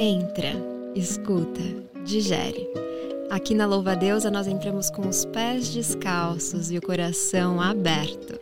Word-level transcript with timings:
Entra, 0.00 0.52
escuta, 0.94 1.60
digere. 2.04 2.70
Aqui 3.30 3.52
na 3.52 3.66
Louva 3.66 3.96
Deusa 3.96 4.30
nós 4.30 4.46
entramos 4.46 4.90
com 4.90 5.08
os 5.08 5.24
pés 5.24 5.70
descalços 5.70 6.70
e 6.70 6.78
o 6.78 6.80
coração 6.80 7.60
aberto. 7.60 8.38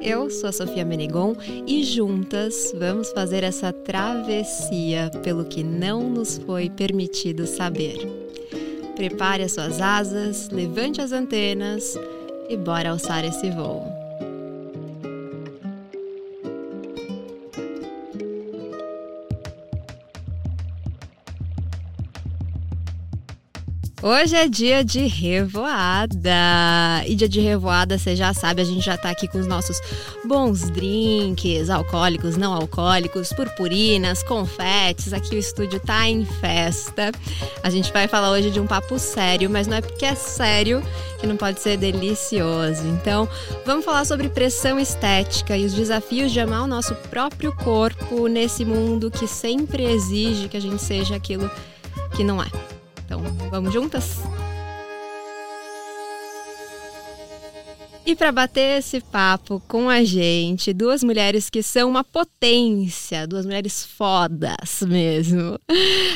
Eu 0.00 0.30
sou 0.30 0.48
a 0.48 0.52
Sofia 0.52 0.84
Menegon 0.84 1.34
e 1.66 1.82
juntas 1.82 2.72
vamos 2.78 3.10
fazer 3.10 3.42
essa 3.42 3.72
travessia 3.72 5.10
pelo 5.24 5.44
que 5.44 5.64
não 5.64 6.08
nos 6.08 6.38
foi 6.38 6.70
permitido 6.70 7.48
saber. 7.48 7.98
Prepare 8.94 9.42
as 9.42 9.52
suas 9.52 9.80
asas, 9.80 10.50
levante 10.50 11.00
as 11.00 11.10
antenas 11.10 11.98
e 12.48 12.56
bora 12.56 12.90
alçar 12.90 13.24
esse 13.24 13.50
voo. 13.50 13.91
Hoje 24.04 24.34
é 24.34 24.48
dia 24.48 24.84
de 24.84 25.06
revoada. 25.06 26.28
E 27.06 27.14
dia 27.14 27.28
de 27.28 27.38
revoada, 27.40 27.96
você 27.96 28.16
já 28.16 28.34
sabe, 28.34 28.60
a 28.60 28.64
gente 28.64 28.84
já 28.84 28.96
tá 28.96 29.10
aqui 29.10 29.28
com 29.28 29.38
os 29.38 29.46
nossos 29.46 29.80
bons 30.24 30.68
drinks, 30.70 31.70
alcoólicos, 31.70 32.36
não 32.36 32.52
alcoólicos, 32.52 33.32
purpurinas, 33.32 34.20
confetes. 34.24 35.12
Aqui 35.12 35.36
o 35.36 35.38
estúdio 35.38 35.78
tá 35.78 36.08
em 36.08 36.24
festa. 36.24 37.12
A 37.62 37.70
gente 37.70 37.92
vai 37.92 38.08
falar 38.08 38.32
hoje 38.32 38.50
de 38.50 38.58
um 38.58 38.66
papo 38.66 38.98
sério, 38.98 39.48
mas 39.48 39.68
não 39.68 39.76
é 39.76 39.80
porque 39.80 40.04
é 40.04 40.16
sério 40.16 40.82
que 41.20 41.26
não 41.28 41.36
pode 41.36 41.60
ser 41.60 41.76
delicioso. 41.76 42.84
Então, 42.84 43.28
vamos 43.64 43.84
falar 43.84 44.04
sobre 44.04 44.28
pressão 44.28 44.80
estética 44.80 45.56
e 45.56 45.64
os 45.64 45.74
desafios 45.74 46.32
de 46.32 46.40
amar 46.40 46.64
o 46.64 46.66
nosso 46.66 46.92
próprio 47.08 47.54
corpo 47.54 48.26
nesse 48.26 48.64
mundo 48.64 49.12
que 49.12 49.28
sempre 49.28 49.84
exige 49.84 50.48
que 50.48 50.56
a 50.56 50.60
gente 50.60 50.82
seja 50.82 51.14
aquilo 51.14 51.48
que 52.16 52.24
não 52.24 52.42
é. 52.42 52.81
Então, 53.12 53.22
vamos 53.50 53.74
juntas? 53.74 54.20
E 58.04 58.16
para 58.16 58.32
bater 58.32 58.78
esse 58.78 59.00
papo 59.00 59.62
com 59.68 59.88
a 59.88 60.02
gente, 60.02 60.72
duas 60.72 61.04
mulheres 61.04 61.48
que 61.48 61.62
são 61.62 61.88
uma 61.88 62.02
potência, 62.02 63.26
duas 63.26 63.44
mulheres 63.44 63.84
fodas 63.84 64.82
mesmo. 64.82 65.58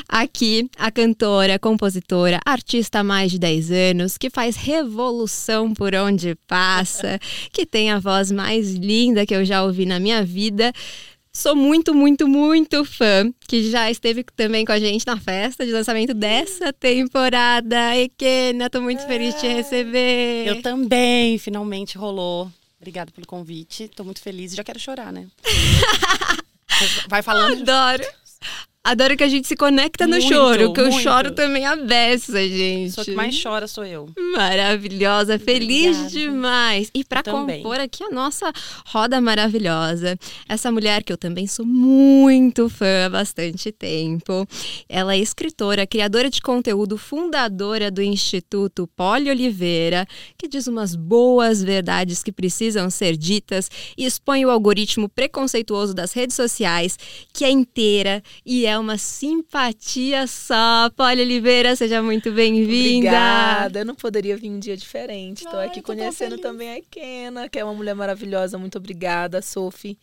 Aqui, 0.08 0.68
a 0.76 0.90
cantora, 0.90 1.58
compositora, 1.58 2.40
artista 2.44 3.00
há 3.00 3.04
mais 3.04 3.30
de 3.30 3.38
10 3.38 3.70
anos, 3.70 4.18
que 4.18 4.30
faz 4.30 4.56
revolução 4.56 5.74
por 5.74 5.94
onde 5.94 6.34
passa, 6.46 7.20
que 7.52 7.66
tem 7.66 7.90
a 7.90 8.00
voz 8.00 8.32
mais 8.32 8.74
linda 8.74 9.26
que 9.26 9.34
eu 9.34 9.44
já 9.44 9.62
ouvi 9.62 9.86
na 9.86 10.00
minha 10.00 10.24
vida. 10.24 10.72
Sou 11.36 11.54
muito, 11.54 11.94
muito, 11.94 12.26
muito 12.26 12.82
fã, 12.82 13.30
que 13.46 13.70
já 13.70 13.90
esteve 13.90 14.24
também 14.34 14.64
com 14.64 14.72
a 14.72 14.78
gente 14.78 15.06
na 15.06 15.20
festa 15.20 15.66
de 15.66 15.70
lançamento 15.70 16.14
dessa 16.14 16.72
temporada. 16.72 17.94
Ekena, 17.94 18.70
tô 18.70 18.80
muito 18.80 19.02
é. 19.02 19.06
feliz 19.06 19.34
de 19.34 19.40
te 19.40 19.48
receber. 19.48 20.46
Eu 20.46 20.62
também, 20.62 21.36
finalmente 21.36 21.98
rolou. 21.98 22.50
Obrigada 22.80 23.12
pelo 23.12 23.26
convite. 23.26 23.86
Tô 23.88 24.02
muito 24.02 24.22
feliz 24.22 24.54
e 24.54 24.56
já 24.56 24.64
quero 24.64 24.80
chorar, 24.80 25.12
né? 25.12 25.26
Vai 27.06 27.20
falando. 27.20 27.60
Adoro. 27.60 28.04
Adoro 28.86 29.16
que 29.16 29.24
a 29.24 29.28
gente 29.28 29.48
se 29.48 29.56
conecta 29.56 30.06
no 30.06 30.12
muito, 30.12 30.28
choro, 30.28 30.72
que 30.72 30.80
eu 30.80 30.92
choro 30.92 31.32
também 31.32 31.66
a 31.66 31.74
beça, 31.74 32.38
gente. 32.48 32.92
Só 32.92 33.02
que 33.02 33.10
mais 33.16 33.42
chora 33.42 33.66
sou 33.66 33.84
eu. 33.84 34.08
Maravilhosa, 34.32 35.40
feliz 35.40 35.96
Obrigada. 35.96 36.10
demais. 36.10 36.90
E 36.94 37.02
para 37.02 37.20
compor 37.24 37.80
aqui 37.80 38.04
a 38.04 38.10
nossa 38.10 38.52
roda 38.86 39.20
maravilhosa, 39.20 40.16
essa 40.48 40.70
mulher 40.70 41.02
que 41.02 41.12
eu 41.12 41.16
também 41.16 41.48
sou 41.48 41.66
muito 41.66 42.68
fã 42.68 43.06
há 43.06 43.10
bastante 43.10 43.72
tempo. 43.72 44.46
Ela 44.88 45.14
é 45.14 45.18
escritora, 45.18 45.84
criadora 45.84 46.30
de 46.30 46.40
conteúdo, 46.40 46.96
fundadora 46.96 47.90
do 47.90 48.00
Instituto 48.00 48.86
Poli 48.94 49.28
Oliveira, 49.28 50.06
que 50.38 50.46
diz 50.46 50.68
umas 50.68 50.94
boas 50.94 51.60
verdades 51.60 52.22
que 52.22 52.30
precisam 52.30 52.88
ser 52.88 53.16
ditas 53.16 53.68
e 53.98 54.04
expõe 54.06 54.46
o 54.46 54.50
algoritmo 54.50 55.08
preconceituoso 55.08 55.92
das 55.92 56.12
redes 56.12 56.36
sociais, 56.36 56.96
que 57.32 57.44
é 57.44 57.50
inteira 57.50 58.22
e 58.44 58.64
é 58.64 58.75
uma 58.78 58.98
simpatia 58.98 60.26
só. 60.26 60.90
Polly 60.90 61.22
Oliveira, 61.22 61.74
seja 61.76 62.02
muito 62.02 62.30
bem-vinda. 62.32 63.08
Obrigada. 63.08 63.78
Eu 63.80 63.84
não 63.84 63.94
poderia 63.94 64.36
vir 64.36 64.50
um 64.50 64.58
dia 64.58 64.76
diferente. 64.76 65.44
Estou 65.44 65.60
aqui 65.60 65.82
conhecendo 65.82 66.38
também 66.38 66.78
a 66.78 66.82
Kena, 66.82 67.48
que 67.48 67.58
é 67.58 67.64
uma 67.64 67.74
mulher 67.74 67.94
maravilhosa. 67.94 68.58
Muito 68.58 68.78
obrigada, 68.78 69.42
Sophie. 69.42 69.98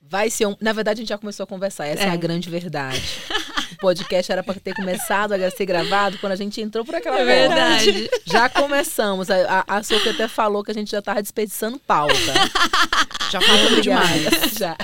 Vai 0.00 0.30
ser 0.30 0.46
um. 0.46 0.56
Na 0.60 0.72
verdade, 0.72 1.00
a 1.00 1.02
gente 1.02 1.08
já 1.08 1.18
começou 1.18 1.44
a 1.44 1.46
conversar. 1.46 1.86
Essa 1.86 2.04
é, 2.04 2.06
é 2.06 2.10
a 2.10 2.16
grande 2.16 2.48
verdade. 2.48 3.02
o 3.76 3.80
podcast 3.80 4.32
era 4.32 4.42
para 4.42 4.54
ter 4.54 4.74
começado 4.74 5.32
a 5.32 5.50
ser 5.50 5.66
gravado 5.66 6.18
quando 6.18 6.32
a 6.32 6.36
gente 6.36 6.60
entrou 6.60 6.84
por 6.84 6.94
aquela 6.94 7.20
é 7.20 7.24
verdade. 7.24 8.10
Já 8.24 8.48
começamos. 8.48 9.30
A, 9.30 9.64
a, 9.66 9.76
a 9.76 9.82
Sophie 9.82 10.10
até 10.10 10.26
falou 10.26 10.64
que 10.64 10.70
a 10.70 10.74
gente 10.74 10.90
já 10.90 11.00
estava 11.00 11.20
desperdiçando 11.20 11.78
pauta. 11.78 12.14
já 13.30 13.40
falamos 13.40 13.82
demais. 13.82 14.24
já. 14.58 14.76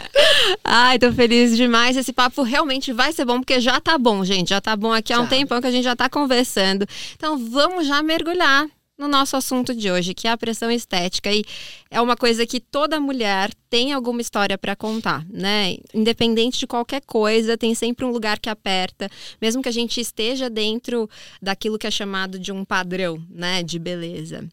Ai, 0.62 0.98
tô 0.98 1.12
feliz 1.12 1.56
demais. 1.56 1.96
Esse 1.96 2.12
papo 2.12 2.42
realmente 2.42 2.92
vai 2.92 3.12
ser 3.12 3.24
bom, 3.24 3.40
porque 3.40 3.60
já 3.60 3.80
tá 3.80 3.96
bom, 3.96 4.24
gente. 4.24 4.50
Já 4.50 4.60
tá 4.60 4.76
bom 4.76 4.92
aqui 4.92 5.12
há 5.12 5.20
um 5.20 5.26
tempão 5.26 5.60
que 5.60 5.66
a 5.66 5.70
gente 5.70 5.84
já 5.84 5.96
tá 5.96 6.08
conversando. 6.08 6.86
Então 7.16 7.38
vamos 7.38 7.86
já 7.86 8.02
mergulhar 8.02 8.66
no 9.02 9.08
nosso 9.08 9.36
assunto 9.36 9.74
de 9.74 9.90
hoje, 9.90 10.14
que 10.14 10.26
é 10.26 10.30
a 10.30 10.38
pressão 10.38 10.70
estética. 10.70 11.30
E 11.30 11.44
é 11.90 12.00
uma 12.00 12.16
coisa 12.16 12.46
que 12.46 12.60
toda 12.60 13.00
mulher 13.00 13.50
tem 13.68 13.92
alguma 13.92 14.20
história 14.20 14.56
para 14.56 14.76
contar, 14.76 15.26
né? 15.28 15.76
Independente 15.92 16.58
de 16.58 16.66
qualquer 16.66 17.02
coisa, 17.04 17.58
tem 17.58 17.74
sempre 17.74 18.04
um 18.04 18.10
lugar 18.10 18.38
que 18.38 18.48
aperta, 18.48 19.10
mesmo 19.40 19.62
que 19.62 19.68
a 19.68 19.72
gente 19.72 20.00
esteja 20.00 20.48
dentro 20.48 21.08
daquilo 21.40 21.78
que 21.78 21.86
é 21.86 21.90
chamado 21.90 22.38
de 22.38 22.52
um 22.52 22.64
padrão, 22.64 23.22
né, 23.28 23.62
de 23.62 23.78
beleza. 23.78 24.48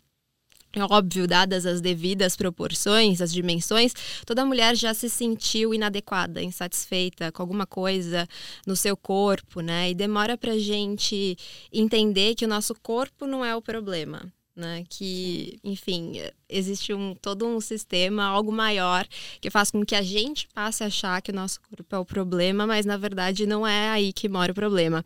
É 0.71 0.83
óbvio, 0.83 1.27
dadas 1.27 1.65
as 1.65 1.81
devidas 1.81 2.35
proporções, 2.35 3.21
as 3.21 3.33
dimensões, 3.33 3.91
toda 4.23 4.45
mulher 4.45 4.75
já 4.75 4.93
se 4.93 5.09
sentiu 5.09 5.73
inadequada, 5.73 6.43
insatisfeita 6.43 7.31
com 7.31 7.41
alguma 7.41 7.65
coisa 7.65 8.27
no 8.67 8.75
seu 8.75 8.95
corpo, 8.95 9.61
né? 9.61 9.89
E 9.89 9.95
demora 9.95 10.37
pra 10.37 10.59
gente 10.59 11.35
entender 11.73 12.35
que 12.35 12.45
o 12.45 12.47
nosso 12.47 12.75
corpo 12.75 13.25
não 13.25 13.43
é 13.43 13.55
o 13.55 13.63
problema. 13.63 14.31
Né, 14.59 14.83
que, 14.89 15.57
enfim, 15.63 16.19
existe 16.49 16.93
um, 16.93 17.15
todo 17.15 17.47
um 17.47 17.61
sistema, 17.61 18.25
algo 18.25 18.51
maior, 18.51 19.07
que 19.39 19.49
faz 19.49 19.71
com 19.71 19.85
que 19.85 19.95
a 19.95 20.01
gente 20.01 20.49
passe 20.53 20.83
a 20.83 20.87
achar 20.87 21.21
que 21.21 21.31
o 21.31 21.33
nosso 21.33 21.61
corpo 21.61 21.95
é 21.95 21.97
o 21.97 22.03
problema, 22.03 22.67
mas 22.67 22.85
na 22.85 22.97
verdade 22.97 23.45
não 23.45 23.65
é 23.65 23.89
aí 23.89 24.11
que 24.11 24.27
mora 24.27 24.51
o 24.51 24.55
problema. 24.55 25.01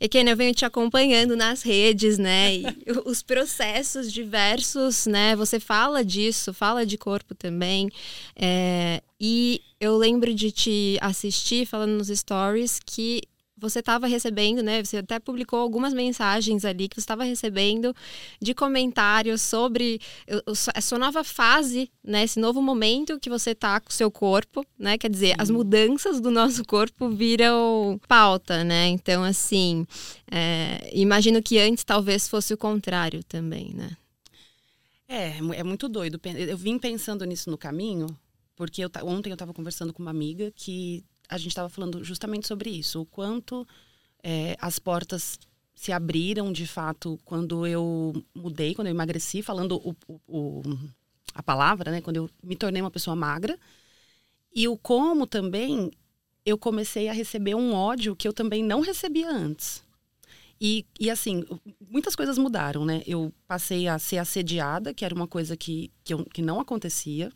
E 0.00 0.08
Ken, 0.08 0.26
eu 0.26 0.36
venho 0.36 0.54
te 0.54 0.64
acompanhando 0.64 1.36
nas 1.36 1.62
redes, 1.62 2.18
né? 2.18 2.56
E 2.86 2.92
os 3.04 3.22
processos 3.22 4.10
diversos, 4.10 5.06
né? 5.06 5.36
Você 5.36 5.60
fala 5.60 6.02
disso, 6.02 6.54
fala 6.54 6.86
de 6.86 6.96
corpo 6.96 7.34
também. 7.34 7.90
É, 8.34 9.02
e 9.20 9.60
eu 9.78 9.98
lembro 9.98 10.32
de 10.32 10.50
te 10.50 10.96
assistir 11.02 11.66
falando 11.66 11.98
nos 11.98 12.08
stories 12.08 12.80
que 12.86 13.20
você 13.60 13.80
estava 13.80 14.06
recebendo, 14.06 14.62
né? 14.62 14.82
Você 14.82 14.98
até 14.98 15.18
publicou 15.18 15.58
algumas 15.58 15.92
mensagens 15.92 16.64
ali 16.64 16.88
que 16.88 16.96
você 16.96 17.00
estava 17.00 17.24
recebendo 17.24 17.94
de 18.40 18.54
comentários 18.54 19.42
sobre 19.42 20.00
a 20.74 20.80
sua 20.80 20.98
nova 20.98 21.24
fase, 21.24 21.90
né? 22.02 22.24
Esse 22.24 22.38
novo 22.38 22.62
momento 22.62 23.18
que 23.18 23.28
você 23.28 23.54
tá 23.54 23.80
com 23.80 23.90
o 23.90 23.92
seu 23.92 24.10
corpo, 24.10 24.64
né? 24.78 24.96
Quer 24.96 25.10
dizer, 25.10 25.34
as 25.38 25.50
mudanças 25.50 26.20
do 26.20 26.30
nosso 26.30 26.64
corpo 26.64 27.08
viram 27.08 28.00
pauta, 28.06 28.64
né? 28.64 28.86
Então, 28.88 29.24
assim, 29.24 29.86
é, 30.30 30.90
imagino 30.92 31.42
que 31.42 31.58
antes 31.58 31.84
talvez 31.84 32.28
fosse 32.28 32.54
o 32.54 32.58
contrário 32.58 33.22
também, 33.24 33.72
né? 33.74 33.90
É, 35.08 35.38
é 35.38 35.62
muito 35.64 35.88
doido. 35.88 36.20
Eu 36.24 36.56
vim 36.56 36.78
pensando 36.78 37.24
nisso 37.24 37.50
no 37.50 37.56
caminho, 37.56 38.06
porque 38.54 38.84
eu, 38.84 38.90
ontem 39.04 39.30
eu 39.30 39.34
estava 39.34 39.54
conversando 39.54 39.92
com 39.92 40.02
uma 40.02 40.10
amiga 40.10 40.52
que 40.54 41.02
a 41.28 41.36
gente 41.36 41.48
estava 41.48 41.68
falando 41.68 42.02
justamente 42.02 42.46
sobre 42.46 42.70
isso, 42.70 43.02
o 43.02 43.06
quanto 43.06 43.66
é, 44.22 44.56
as 44.60 44.78
portas 44.78 45.38
se 45.74 45.92
abriram 45.92 46.52
de 46.52 46.66
fato 46.66 47.18
quando 47.24 47.66
eu 47.66 48.12
mudei, 48.34 48.74
quando 48.74 48.88
eu 48.88 48.92
emagreci, 48.94 49.42
falando 49.42 49.76
o, 49.76 49.94
o, 50.26 50.62
a 51.32 51.42
palavra, 51.42 51.92
né? 51.92 52.00
Quando 52.00 52.16
eu 52.16 52.30
me 52.42 52.56
tornei 52.56 52.82
uma 52.82 52.90
pessoa 52.90 53.14
magra. 53.14 53.56
E 54.52 54.66
o 54.66 54.76
como 54.76 55.24
também 55.24 55.92
eu 56.44 56.58
comecei 56.58 57.08
a 57.08 57.12
receber 57.12 57.54
um 57.54 57.74
ódio 57.74 58.16
que 58.16 58.26
eu 58.26 58.32
também 58.32 58.64
não 58.64 58.80
recebia 58.80 59.30
antes. 59.30 59.84
E, 60.60 60.84
e 60.98 61.08
assim, 61.08 61.44
muitas 61.88 62.16
coisas 62.16 62.36
mudaram, 62.38 62.84
né? 62.84 63.02
Eu 63.06 63.32
passei 63.46 63.86
a 63.86 63.98
ser 64.00 64.18
assediada, 64.18 64.92
que 64.92 65.04
era 65.04 65.14
uma 65.14 65.28
coisa 65.28 65.56
que, 65.56 65.92
que, 66.02 66.12
eu, 66.12 66.24
que 66.24 66.42
não 66.42 66.58
acontecia 66.58 67.30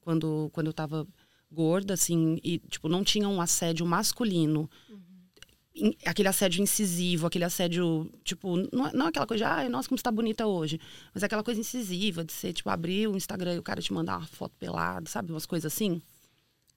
quando, 0.00 0.50
quando 0.52 0.66
eu 0.66 0.72
estava 0.72 1.06
gorda, 1.50 1.94
assim, 1.94 2.38
e, 2.42 2.58
tipo, 2.58 2.88
não 2.88 3.02
tinha 3.02 3.28
um 3.28 3.40
assédio 3.40 3.86
masculino. 3.86 4.68
Uhum. 4.88 5.92
Aquele 6.04 6.28
assédio 6.28 6.62
incisivo, 6.62 7.26
aquele 7.26 7.44
assédio, 7.44 8.10
tipo, 8.24 8.56
não, 8.72 8.86
é, 8.88 8.92
não 8.92 9.06
é 9.06 9.08
aquela 9.10 9.26
coisa 9.26 9.44
de, 9.44 9.50
ai, 9.50 9.68
nossa, 9.68 9.88
como 9.88 9.98
você 9.98 10.02
tá 10.02 10.10
bonita 10.10 10.46
hoje. 10.46 10.80
Mas 11.14 11.22
é 11.22 11.26
aquela 11.26 11.44
coisa 11.44 11.60
incisiva 11.60 12.24
de 12.24 12.32
você, 12.32 12.52
tipo, 12.52 12.68
abrir 12.68 13.08
o 13.08 13.16
Instagram 13.16 13.54
e 13.54 13.58
o 13.58 13.62
cara 13.62 13.80
te 13.80 13.92
mandar 13.92 14.18
uma 14.18 14.26
foto 14.26 14.54
pelada, 14.58 15.08
sabe? 15.08 15.32
Umas 15.32 15.46
coisas 15.46 15.72
assim. 15.72 16.02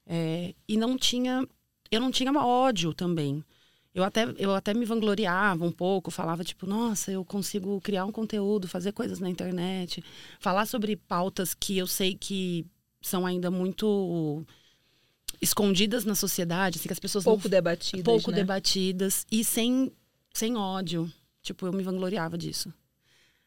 É, 0.06 0.54
e 0.68 0.78
não 0.78 0.98
tinha, 0.98 1.48
eu 1.92 2.00
não 2.02 2.12
tinha 2.12 2.32
ódio 2.34 2.94
também. 2.94 3.44
eu 3.94 4.04
até, 4.04 4.26
eu 4.38 4.54
até 4.56 4.74
me 4.74 4.86
vangloriava 4.86 5.66
um 5.66 5.72
pouco, 5.72 6.12
falava 6.12 6.44
tipo, 6.44 6.66
nossa, 6.66 7.12
eu 7.12 7.26
consigo 7.26 7.80
criar 7.82 8.06
um 8.06 8.12
conteúdo, 8.12 8.68
fazer 8.68 8.94
coisas 8.94 9.20
na 9.20 9.30
internet, 9.30 10.04
falar 10.40 10.66
sobre 10.66 10.96
pautas 10.96 11.54
que 11.54 11.78
eu 11.78 11.88
sei 11.88 12.16
que 12.16 12.66
são 13.02 13.26
ainda 13.26 13.52
muito 13.52 14.46
escondidas 15.42 16.06
na 16.06 16.16
sociedade, 16.16 16.78
assim, 16.78 16.88
que 16.88 16.94
as 16.94 17.00
pessoas 17.00 17.24
pouco 17.24 17.44
não, 17.44 17.50
debatidas, 17.50 18.04
pouco 18.04 18.32
né? 18.32 18.38
debatidas 18.38 19.26
e 19.32 19.44
sem 19.44 19.92
sem 20.34 20.56
ódio. 20.56 21.12
Tipo, 21.42 21.66
eu 21.66 21.74
me 21.74 21.82
vangloriava 21.82 22.38
disso. 22.38 22.72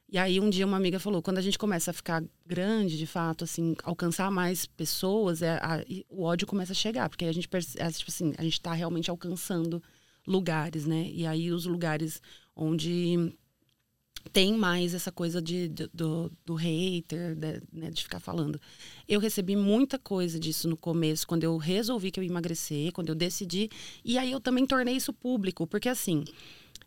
E 0.08 0.18
aí 0.18 0.38
um 0.38 0.50
dia 0.50 0.66
uma 0.66 0.76
amiga 0.76 0.98
falou, 0.98 1.22
quando 1.22 1.38
a 1.38 1.42
gente 1.42 1.58
começa 1.58 1.90
a 1.90 1.94
ficar 1.94 2.22
grande, 2.44 2.98
de 2.98 3.06
fato, 3.06 3.44
assim, 3.44 3.74
alcançar 3.82 4.30
mais 4.30 4.66
pessoas, 4.66 5.42
é, 5.42 5.56
a, 5.56 5.84
o 6.08 6.24
ódio 6.24 6.46
começa 6.46 6.72
a 6.72 6.74
chegar, 6.74 7.08
porque 7.08 7.24
a 7.24 7.32
gente 7.32 7.48
é, 7.78 7.90
tipo 7.90 8.10
assim, 8.10 8.34
a 8.36 8.42
gente 8.42 8.54
está 8.54 8.72
realmente 8.72 9.10
alcançando 9.10 9.82
lugares, 10.26 10.86
né? 10.86 11.08
E 11.10 11.26
aí 11.26 11.50
os 11.52 11.64
lugares 11.64 12.20
onde 12.54 13.32
tem 14.32 14.54
mais 14.54 14.94
essa 14.94 15.12
coisa 15.12 15.40
de, 15.40 15.68
de 15.68 15.88
do, 15.92 16.30
do 16.44 16.54
hater, 16.54 17.34
de, 17.34 17.62
né, 17.72 17.90
de 17.90 18.02
ficar 18.02 18.20
falando. 18.20 18.60
Eu 19.08 19.20
recebi 19.20 19.54
muita 19.54 19.98
coisa 19.98 20.38
disso 20.38 20.68
no 20.68 20.76
começo, 20.76 21.26
quando 21.26 21.44
eu 21.44 21.56
resolvi 21.56 22.10
que 22.10 22.18
eu 22.18 22.24
ia 22.24 22.30
emagrecer, 22.30 22.92
quando 22.92 23.10
eu 23.10 23.14
decidi. 23.14 23.70
E 24.04 24.18
aí 24.18 24.32
eu 24.32 24.40
também 24.40 24.66
tornei 24.66 24.96
isso 24.96 25.12
público, 25.12 25.66
porque 25.66 25.88
assim, 25.88 26.24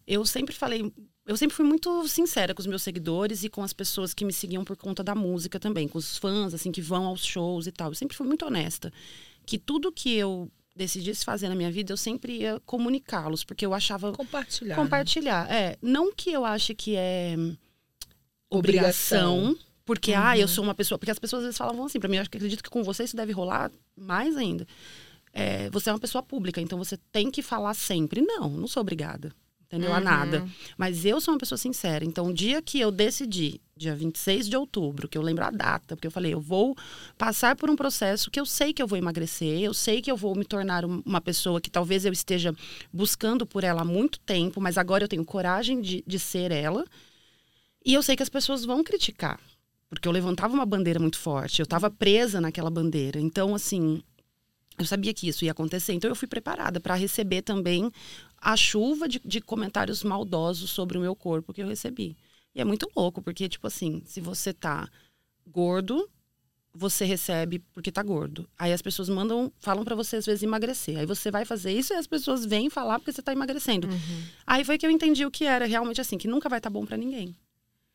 eu 0.06 0.26
sempre 0.26 0.56
falei. 0.56 0.92
Eu 1.26 1.36
sempre 1.36 1.56
fui 1.56 1.66
muito 1.66 2.08
sincera 2.08 2.56
com 2.56 2.62
os 2.62 2.68
meus 2.68 2.82
seguidores 2.82 3.44
e 3.44 3.50
com 3.50 3.62
as 3.62 3.74
pessoas 3.74 4.14
que 4.14 4.24
me 4.24 4.32
seguiam 4.32 4.64
por 4.64 4.78
conta 4.78 5.04
da 5.04 5.14
música 5.14 5.60
também, 5.60 5.86
com 5.86 5.98
os 5.98 6.18
fãs, 6.18 6.54
assim, 6.54 6.72
que 6.72 6.82
vão 6.82 7.06
aos 7.06 7.26
shows 7.26 7.68
e 7.68 7.72
tal. 7.72 7.90
Eu 7.90 7.96
sempre 7.96 8.16
fui 8.16 8.26
muito 8.26 8.46
honesta. 8.46 8.94
Que 9.46 9.58
tudo 9.58 9.92
que 9.92 10.14
eu 10.14 10.50
decidisse 10.78 11.26
fazer 11.26 11.50
na 11.50 11.56
minha 11.56 11.72
vida, 11.72 11.92
eu 11.92 11.98
sempre 11.98 12.38
ia 12.42 12.60
comunicá-los, 12.66 13.44
porque 13.44 13.66
eu 13.66 13.74
achava. 13.74 14.14
Compartilhar. 14.14 14.76
Compartilhar. 14.76 15.48
Né? 15.48 15.72
É. 15.72 15.78
Não 15.82 16.14
que 16.14 16.32
eu 16.32 16.46
ache 16.46 16.74
que 16.74 16.96
é 16.96 17.36
obrigação. 18.50 19.40
obrigação 19.40 19.68
porque, 19.86 20.12
uhum. 20.12 20.20
ah, 20.22 20.38
eu 20.38 20.50
sou 20.50 20.66
uma 20.66 20.76
pessoa. 20.76 21.00
Porque 21.00 21.12
as 21.12 21.20
pessoas 21.20 21.42
às 21.42 21.46
vezes 21.46 21.58
falavam 21.58 21.86
assim 21.86 22.00
para 22.00 22.10
mim, 22.10 22.18
eu 22.18 22.22
acho 22.22 22.30
que 22.30 22.38
acredito 22.38 22.62
que 22.62 22.70
com 22.70 22.84
você 22.84 23.06
isso 23.06 23.16
deve 23.16 23.32
rolar 23.32 23.72
mais 23.96 24.36
ainda. 24.36 24.68
É, 25.32 25.70
você 25.70 25.90
é 25.90 25.94
uma 25.94 26.00
pessoa 26.00 26.22
pública, 26.22 26.60
então 26.60 26.78
você 26.78 26.98
tem 27.12 27.32
que 27.32 27.42
falar 27.42 27.74
sempre. 27.74 28.22
Não, 28.22 28.50
não 28.50 28.68
sou 28.68 28.82
obrigada 28.82 29.34
entendeu? 29.68 29.92
Uhum. 29.92 29.98
A 29.98 30.00
nada. 30.00 30.48
Mas 30.78 31.06
eu 31.06 31.22
sou 31.22 31.34
uma 31.34 31.40
pessoa 31.40 31.58
sincera. 31.58 32.04
Então, 32.04 32.28
o 32.28 32.34
dia 32.34 32.62
que 32.62 32.80
eu 32.80 32.92
decidi, 32.92 33.62
dia 33.76 33.96
26 33.96 34.50
de 34.50 34.58
outubro, 34.58 35.08
que 35.08 35.18
eu 35.18 35.22
lembro 35.22 35.46
a 35.46 35.52
data, 35.52 35.96
porque 35.96 36.08
eu 36.08 36.12
falei, 36.12 36.34
eu 36.34 36.40
vou 36.40 36.76
passar 37.18 37.56
por 37.56 37.70
um 37.70 37.76
processo 37.76 38.32
que 38.32 38.40
eu 38.40 38.46
sei 38.46 38.74
que 38.74 38.82
eu 38.82 38.88
vou 38.88 38.98
emagrecer, 38.98 39.62
eu 39.62 39.74
sei 39.74 40.02
que 40.02 40.10
eu 40.10 40.18
vou 40.18 40.36
me 40.36 40.46
tornar 40.46 40.84
uma 40.86 41.22
pessoa 41.22 41.62
que 41.62 41.70
talvez 41.70 42.06
eu 42.06 42.14
esteja 42.14 42.56
buscando 42.92 43.46
por 43.46 43.64
ela 43.64 43.82
há 43.82 43.86
muito 43.86 44.20
tempo, 44.22 44.60
mas 44.60 44.78
agora 44.78 45.04
eu 45.04 45.08
tenho 45.08 45.26
coragem 45.26 45.82
de, 45.82 46.04
de 46.08 46.18
ser 46.18 46.52
ela. 46.52 46.86
E 47.86 47.94
eu 47.94 48.02
sei 48.02 48.16
que 48.16 48.24
as 48.24 48.30
pessoas 48.30 48.66
vão 48.66 48.84
criticar. 48.84 49.40
Porque 49.90 50.06
eu 50.06 50.12
levantava 50.12 50.54
uma 50.54 50.66
bandeira 50.66 51.00
muito 51.00 51.18
forte, 51.18 51.62
eu 51.62 51.64
estava 51.64 51.90
presa 51.90 52.42
naquela 52.42 52.70
bandeira. 52.70 53.22
Então, 53.22 53.56
assim, 53.56 54.02
eu 54.78 54.86
sabia 54.86 55.14
que 55.14 55.28
isso 55.28 55.44
ia 55.44 55.52
acontecer, 55.52 55.94
então 55.94 56.10
eu 56.10 56.16
fui 56.16 56.28
preparada 56.28 56.80
para 56.80 56.94
receber 56.94 57.42
também 57.42 57.92
a 58.38 58.56
chuva 58.56 59.08
de, 59.08 59.20
de, 59.26 59.42
comentários 59.42 60.04
maldosos 60.04 60.70
sobre 60.70 60.98
o 60.98 61.02
meu 61.02 61.16
corpo 61.16 61.54
que 61.54 61.64
eu 61.64 61.68
recebi. 61.68 62.16
E 62.54 62.62
é 62.62 62.66
muito 62.66 62.90
louco, 62.96 63.22
porque, 63.22 63.50
tipo 63.50 63.66
assim, 63.66 64.02
se 64.06 64.22
você 64.22 64.54
tá 64.54 64.88
gordo, 65.48 66.08
você 66.74 67.06
recebe 67.06 67.60
porque 67.74 67.92
tá 67.92 68.04
gordo. 68.04 68.48
Aí 68.58 68.72
as 68.72 68.82
pessoas 68.82 69.10
mandam, 69.10 69.52
falam 69.58 69.84
para 69.84 69.96
você 69.96 70.18
às 70.18 70.26
vezes 70.26 70.44
emagrecer. 70.44 70.98
Aí 70.98 71.06
você 71.06 71.32
vai 71.32 71.44
fazer 71.44 71.72
isso 71.72 71.94
e 71.94 71.96
as 71.96 72.06
pessoas 72.06 72.46
vêm 72.46 72.70
falar 72.70 73.00
porque 73.00 73.12
você 73.12 73.22
tá 73.22 73.32
emagrecendo. 73.32 73.88
Uhum. 73.88 74.24
Aí 74.46 74.64
foi 74.64 74.78
que 74.78 74.86
eu 74.86 74.92
entendi 74.92 75.26
o 75.26 75.32
que 75.32 75.46
era 75.46 75.66
realmente 75.66 76.00
assim, 76.00 76.18
que 76.18 76.28
nunca 76.28 76.48
vai 76.48 76.60
estar 76.60 76.70
tá 76.70 76.74
bom 76.74 76.86
para 76.86 76.98
ninguém. 76.98 77.36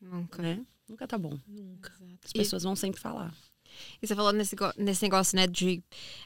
Nunca. 0.00 0.42
Né? 0.42 0.66
Nunca 0.88 1.06
tá 1.06 1.16
bom. 1.16 1.38
Nunca. 1.46 1.92
As 2.24 2.32
pessoas 2.32 2.62
e... 2.62 2.66
vão 2.66 2.74
sempre 2.74 3.00
falar. 3.00 3.32
E 4.00 4.06
você 4.06 4.14
falou 4.14 4.32
nesse, 4.32 4.56
nesse 4.76 5.02
negócio, 5.02 5.36
né, 5.36 5.46
de 5.46 5.82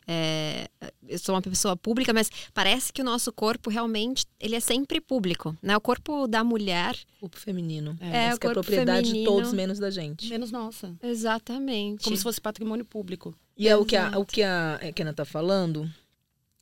é, 0.06 0.68
eu 1.08 1.18
sou 1.18 1.34
uma 1.34 1.42
pessoa 1.42 1.76
pública, 1.76 2.12
mas 2.12 2.30
parece 2.52 2.92
que 2.92 3.00
o 3.02 3.04
nosso 3.04 3.32
corpo 3.32 3.70
realmente 3.70 4.26
ele 4.38 4.56
é 4.56 4.60
sempre 4.60 5.00
público, 5.00 5.56
né? 5.62 5.76
O 5.76 5.80
corpo 5.80 6.26
da 6.26 6.42
mulher, 6.42 6.96
corpo 7.20 7.38
feminino, 7.38 7.96
é, 8.00 8.26
é 8.26 8.34
o 8.34 8.38
que 8.38 8.46
é 8.46 8.50
propriedade 8.50 9.08
feminino, 9.08 9.30
de 9.30 9.36
todos 9.36 9.52
menos 9.52 9.78
da 9.78 9.90
gente, 9.90 10.28
menos 10.28 10.50
nossa. 10.50 10.94
Exatamente. 11.02 12.04
Como 12.04 12.16
se 12.16 12.22
fosse 12.22 12.40
patrimônio 12.40 12.84
público. 12.84 13.34
E 13.56 13.68
é 13.68 13.76
o 13.76 13.84
que 13.84 13.96
a, 13.96 14.18
o 14.18 14.24
que 14.24 14.42
a 14.42 14.78
Kena 14.94 15.14
tá 15.14 15.24
falando 15.24 15.90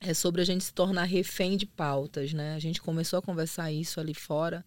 é 0.01 0.15
sobre 0.15 0.43
a 0.43 0.45
gente 0.45 0.65
se 0.65 0.73
tornar 0.73 1.05
refém 1.05 1.57
de 1.57 1.67
pautas, 1.67 2.33
né? 2.33 2.55
A 2.55 2.59
gente 2.59 2.81
começou 2.81 3.19
a 3.19 3.23
conversar 3.23 3.73
isso 3.73 3.99
ali 3.99 4.15
fora 4.15 4.65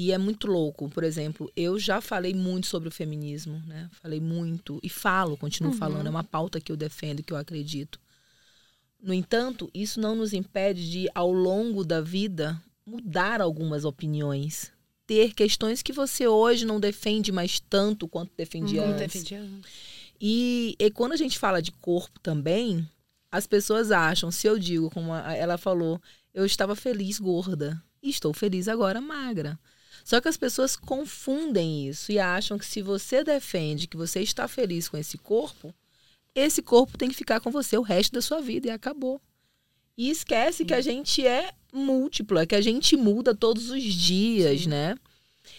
e 0.00 0.12
é 0.12 0.16
muito 0.16 0.46
louco, 0.46 0.88
por 0.88 1.02
exemplo, 1.02 1.50
eu 1.56 1.76
já 1.76 2.00
falei 2.00 2.32
muito 2.32 2.68
sobre 2.68 2.88
o 2.88 2.92
feminismo, 2.92 3.60
né? 3.66 3.90
Falei 4.00 4.20
muito 4.20 4.78
e 4.80 4.88
falo, 4.88 5.36
continuo 5.36 5.72
uhum. 5.72 5.76
falando, 5.76 6.06
é 6.06 6.10
uma 6.10 6.22
pauta 6.22 6.60
que 6.60 6.70
eu 6.70 6.76
defendo, 6.76 7.20
que 7.20 7.32
eu 7.32 7.36
acredito. 7.36 7.98
No 9.02 9.12
entanto, 9.12 9.68
isso 9.74 9.98
não 9.98 10.14
nos 10.14 10.32
impede 10.32 10.88
de, 10.88 11.10
ao 11.12 11.32
longo 11.32 11.82
da 11.82 12.00
vida, 12.00 12.62
mudar 12.86 13.40
algumas 13.40 13.84
opiniões. 13.84 14.70
Ter 15.04 15.34
questões 15.34 15.82
que 15.82 15.92
você 15.92 16.28
hoje 16.28 16.64
não 16.64 16.78
defende 16.78 17.32
mais 17.32 17.58
tanto 17.58 18.06
quanto 18.06 18.30
defendia 18.36 18.84
antes. 18.84 19.00
Defendia 19.00 19.40
antes. 19.40 19.68
E, 20.20 20.76
e 20.78 20.90
quando 20.92 21.14
a 21.14 21.16
gente 21.16 21.36
fala 21.36 21.60
de 21.60 21.72
corpo 21.72 22.20
também, 22.20 22.88
as 23.32 23.48
pessoas 23.48 23.90
acham, 23.90 24.30
se 24.30 24.46
eu 24.46 24.56
digo, 24.60 24.90
como 24.90 25.12
ela 25.12 25.58
falou, 25.58 26.00
eu 26.32 26.46
estava 26.46 26.76
feliz 26.76 27.18
gorda 27.18 27.82
e 28.00 28.10
estou 28.10 28.32
feliz 28.32 28.68
agora 28.68 29.00
magra. 29.00 29.58
Só 30.08 30.22
que 30.22 30.28
as 30.28 30.38
pessoas 30.38 30.74
confundem 30.74 31.86
isso 31.86 32.10
e 32.10 32.18
acham 32.18 32.56
que 32.56 32.64
se 32.64 32.80
você 32.80 33.22
defende 33.22 33.86
que 33.86 33.94
você 33.94 34.22
está 34.22 34.48
feliz 34.48 34.88
com 34.88 34.96
esse 34.96 35.18
corpo, 35.18 35.74
esse 36.34 36.62
corpo 36.62 36.96
tem 36.96 37.10
que 37.10 37.14
ficar 37.14 37.40
com 37.40 37.50
você 37.50 37.76
o 37.76 37.82
resto 37.82 38.14
da 38.14 38.22
sua 38.22 38.40
vida 38.40 38.68
e 38.68 38.70
acabou. 38.70 39.20
E 39.98 40.08
esquece 40.08 40.58
Sim. 40.58 40.64
que 40.64 40.72
a 40.72 40.80
gente 40.80 41.26
é 41.26 41.52
múltipla, 41.70 42.46
que 42.46 42.54
a 42.54 42.60
gente 42.62 42.96
muda 42.96 43.34
todos 43.34 43.68
os 43.68 43.82
dias, 43.82 44.62
Sim. 44.62 44.70
né? 44.70 44.96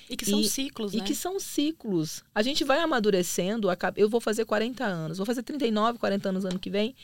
E 0.09 0.17
que 0.17 0.25
são 0.25 0.41
e, 0.41 0.49
ciclos, 0.49 0.93
né? 0.93 1.03
E 1.03 1.05
que 1.05 1.13
são 1.13 1.39
ciclos. 1.39 2.23
A 2.33 2.41
gente 2.41 2.63
vai 2.63 2.79
amadurecendo. 2.79 3.67
Eu 3.95 4.09
vou 4.09 4.19
fazer 4.19 4.45
40 4.45 4.83
anos, 4.83 5.19
vou 5.19 5.27
fazer 5.27 5.43
39, 5.43 5.99
40 5.99 6.27
anos 6.27 6.43
ano 6.43 6.57
que 6.57 6.71
vem. 6.71 6.95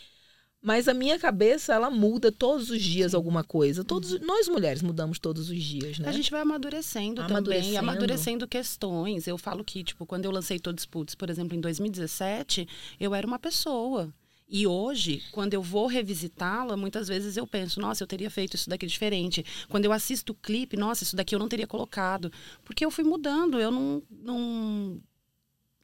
Mas 0.65 0.88
a 0.88 0.95
minha 0.95 1.19
cabeça, 1.19 1.75
ela 1.75 1.91
muda 1.91 2.31
todos 2.31 2.72
os 2.72 2.81
dias 2.81 3.13
alguma 3.13 3.43
coisa. 3.43 3.84
Todos, 3.84 4.13
uhum. 4.13 4.25
Nós 4.25 4.48
mulheres 4.48 4.81
mudamos 4.81 5.19
todos 5.19 5.51
os 5.51 5.62
dias, 5.62 6.00
né? 6.00 6.10
A 6.10 6.12
gente 6.12 6.31
vai 6.31 6.41
amadurecendo, 6.41 7.22
amadurecendo. 7.22 7.65
também, 7.65 7.77
amadurecendo 7.77 8.48
questões. 8.48 9.27
Eu 9.27 9.38
falo 9.38 9.63
que, 9.63 9.84
tipo, 9.84 10.07
quando 10.07 10.25
eu 10.25 10.31
lancei 10.31 10.57
Todos 10.57 10.84
Puts, 10.84 11.13
por 11.13 11.29
exemplo, 11.29 11.55
em 11.55 11.62
2017, 11.62 12.67
eu 13.00 13.13
era 13.13 13.27
uma 13.27 13.38
pessoa. 13.38 14.12
E 14.50 14.65
hoje, 14.65 15.22
quando 15.31 15.53
eu 15.53 15.62
vou 15.62 15.86
revisitá-la, 15.86 16.75
muitas 16.75 17.07
vezes 17.07 17.38
eu 17.38 17.45
penso, 17.45 17.79
nossa, 17.79 18.01
eu 18.01 18.07
teria 18.07 18.31
feito 18.31 18.55
isso 18.55 18.67
daqui 18.67 18.88
diferente. 18.88 19.45
Quando 19.69 19.86
eu 19.86 19.91
assisto 19.91 20.31
o 20.31 20.36
clipe, 20.36 20.75
nossa, 20.75 21.03
isso 21.03 21.15
daqui 21.15 21.36
eu 21.36 21.39
não 21.39 21.48
teria 21.48 21.67
colocado. 21.67 22.31
Porque 22.63 22.84
eu 22.84 22.89
fui 22.89 23.03
mudando, 23.03 23.60
eu 23.60 23.69
não, 23.69 24.01
não 24.10 25.00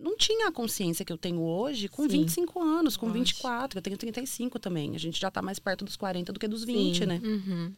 não 0.01 0.17
tinha 0.17 0.47
a 0.47 0.51
consciência 0.51 1.05
que 1.05 1.13
eu 1.13 1.17
tenho 1.17 1.41
hoje 1.41 1.87
com 1.87 2.03
Sim. 2.03 2.23
25 2.23 2.61
anos, 2.61 2.97
com 2.97 3.05
Nossa. 3.05 3.19
24, 3.19 3.77
eu 3.77 3.81
tenho 3.81 3.97
35 3.97 4.59
também. 4.59 4.95
A 4.95 4.99
gente 4.99 5.19
já 5.19 5.27
está 5.27 5.41
mais 5.41 5.59
perto 5.59 5.85
dos 5.85 5.95
40 5.95 6.33
do 6.33 6.39
que 6.39 6.47
dos 6.47 6.63
20, 6.63 6.97
Sim. 6.97 7.05
né? 7.05 7.21
Uhum. 7.23 7.73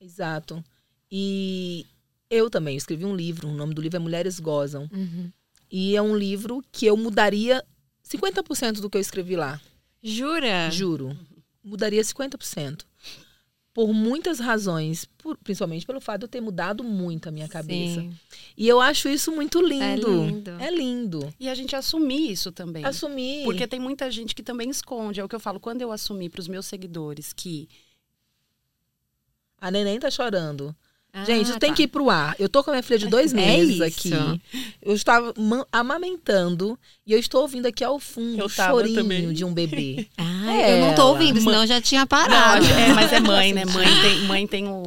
Exato. 0.00 0.62
E 1.10 1.86
eu 2.28 2.50
também 2.50 2.76
escrevi 2.76 3.04
um 3.04 3.14
livro, 3.14 3.48
o 3.48 3.54
nome 3.54 3.74
do 3.74 3.80
livro 3.80 3.96
é 3.96 4.00
Mulheres 4.00 4.40
Gozam. 4.40 4.88
Uhum. 4.92 5.30
E 5.70 5.96
é 5.96 6.02
um 6.02 6.16
livro 6.16 6.62
que 6.72 6.86
eu 6.86 6.96
mudaria 6.96 7.64
50% 8.04 8.80
do 8.80 8.90
que 8.90 8.96
eu 8.96 9.00
escrevi 9.00 9.36
lá. 9.36 9.60
Jura? 10.02 10.70
Juro. 10.70 11.16
Mudaria 11.62 12.02
50% 12.02 12.84
por 13.74 13.92
muitas 13.92 14.38
razões, 14.38 15.04
por, 15.04 15.36
principalmente 15.38 15.86
pelo 15.86 16.00
fato 16.00 16.20
de 16.20 16.24
eu 16.24 16.28
ter 16.28 16.40
mudado 16.40 16.84
muito 16.84 17.28
a 17.28 17.32
minha 17.32 17.48
cabeça. 17.48 18.00
Sim. 18.00 18.12
E 18.56 18.68
eu 18.68 18.80
acho 18.80 19.08
isso 19.08 19.32
muito 19.32 19.60
lindo. 19.62 19.84
É 19.84 19.96
lindo. 19.96 20.50
É 20.50 20.70
lindo. 20.70 21.34
E 21.40 21.48
a 21.48 21.54
gente 21.54 21.74
assumir 21.74 22.30
isso 22.30 22.52
também. 22.52 22.84
Assumir. 22.84 23.44
Porque 23.44 23.66
tem 23.66 23.80
muita 23.80 24.10
gente 24.10 24.34
que 24.34 24.42
também 24.42 24.68
esconde. 24.68 25.20
É 25.20 25.24
o 25.24 25.28
que 25.28 25.34
eu 25.34 25.40
falo, 25.40 25.58
quando 25.58 25.80
eu 25.80 25.90
assumi 25.90 26.28
para 26.28 26.40
os 26.40 26.48
meus 26.48 26.66
seguidores 26.66 27.32
que. 27.32 27.68
A 29.58 29.70
neném 29.70 29.98
tá 29.98 30.10
chorando. 30.10 30.74
Ah, 31.14 31.24
Gente, 31.24 31.44
isso 31.44 31.52
tá. 31.52 31.58
tem 31.58 31.74
que 31.74 31.82
ir 31.82 31.88
pro 31.88 32.08
ar. 32.08 32.34
Eu 32.38 32.48
tô 32.48 32.64
com 32.64 32.70
a 32.70 32.72
minha 32.72 32.82
filha 32.82 32.98
de 32.98 33.06
dois 33.06 33.34
é 33.34 33.36
meses 33.36 33.80
é 33.80 33.86
aqui. 33.86 34.10
Eu 34.80 34.94
estava 34.94 35.34
amamentando 35.70 36.78
e 37.06 37.12
eu 37.12 37.18
estou 37.18 37.42
ouvindo 37.42 37.66
aqui 37.66 37.84
ao 37.84 38.00
fundo 38.00 38.46
o 38.46 38.48
chorinho 38.48 38.94
também. 38.94 39.32
de 39.32 39.44
um 39.44 39.52
bebê. 39.52 40.06
Ah, 40.44 40.56
é 40.56 40.72
eu 40.80 40.86
não 40.86 40.94
tô 40.94 41.06
ouvindo, 41.08 41.40
senão 41.40 41.60
eu 41.62 41.66
já 41.68 41.80
tinha 41.80 42.04
parado. 42.04 42.66
Não, 42.66 42.76
é, 42.76 42.92
mas 42.94 43.12
é 43.12 43.20
mãe, 43.20 43.52
né? 43.52 43.64
Mãe 43.64 43.86
tem, 44.02 44.18
mãe 44.22 44.46
tem 44.46 44.66
o 44.68 44.82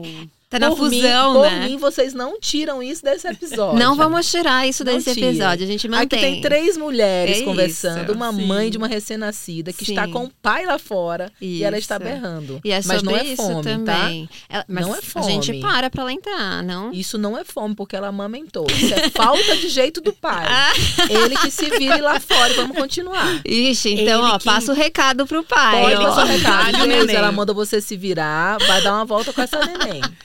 Tá 0.47 0.59
na 0.59 0.69
por 0.69 0.77
fusão, 0.77 1.33
mim, 1.33 1.39
né? 1.41 1.49
Por 1.59 1.69
mim, 1.69 1.77
vocês 1.77 2.13
não 2.13 2.39
tiram 2.39 2.81
isso 2.81 3.03
desse 3.03 3.27
episódio. 3.27 3.79
Não 3.79 3.95
vamos 3.95 4.29
tirar 4.29 4.67
isso 4.67 4.83
Não 4.85 4.93
desse 4.93 5.13
tira. 5.15 5.25
episódio. 5.27 5.63
A 5.65 5.67
gente 5.67 5.87
mantém. 5.87 6.03
Aqui 6.03 6.17
tem 6.17 6.41
três 6.41 6.77
mulheres 6.77 7.39
É 7.39 7.43
conversando, 7.43 8.03
isso, 8.03 8.13
uma 8.13 8.31
sim. 8.31 8.45
mãe 8.45 8.69
de 8.69 8.77
uma 8.77 8.87
recém-nascida 8.87 9.73
que 9.73 9.83
Sim. 9.83 9.93
está 9.93 10.07
com 10.07 10.25
o 10.25 10.31
pai 10.43 10.63
lá 10.65 10.77
fora 10.77 11.31
e 11.41 11.63
ela 11.63 11.77
está 11.79 11.95
Isso. 11.95 12.03
berrando. 12.05 12.61
E 12.63 12.71
é 12.71 12.79
Mas 12.85 13.01
não 13.01 13.15
é 13.17 13.23
isso 13.25 13.35
fome, 13.41 13.63
tá? 13.63 13.69
também. 13.71 14.29
Ela- 14.47 14.65
mas 14.69 14.85
Não 14.85 14.95
é 14.95 14.99
A 15.15 15.21
gente 15.23 15.47
fome. 15.47 15.61
para 15.61 15.89
pra 15.89 16.01
ela 16.03 16.13
entrar, 16.13 16.63
não? 16.63 16.91
Isso 16.93 17.17
não 17.17 17.35
é 17.35 17.43
fome, 17.43 17.73
porque 17.75 17.95
ela 17.95 18.07
amamentou. 18.09 18.67
Isso 18.69 18.93
é 18.93 19.09
falta 19.09 19.57
de 19.57 19.67
jeito 19.67 19.99
do 19.99 20.13
pai. 20.13 20.45
Ele 21.09 21.35
que 21.37 21.49
se 21.49 21.69
vire 21.71 21.99
lá 22.01 22.19
fora 22.19 22.53
e 22.53 22.55
vamos 22.55 22.77
continuar. 22.77 23.41
Ixi, 23.43 23.93
então, 23.93 24.21
Ele 24.23 24.31
ó, 24.33 24.37
que- 24.37 24.45
passa 24.45 24.71
o 24.71 24.75
recado 24.75 25.25
pro 25.25 25.43
pai. 25.43 25.81
Pode 25.81 25.95
ó. 25.95 26.03
passar 26.09 26.23
o 26.23 26.27
recado. 26.29 26.87
Deus, 26.87 27.09
ela 27.09 27.31
manda 27.31 27.51
você 27.51 27.81
se 27.81 27.97
virar, 27.97 28.57
vai 28.59 28.81
dar 28.83 28.93
uma 28.93 29.05
volta 29.05 29.33
com 29.33 29.41
essa 29.41 29.59
neném. 29.65 30.01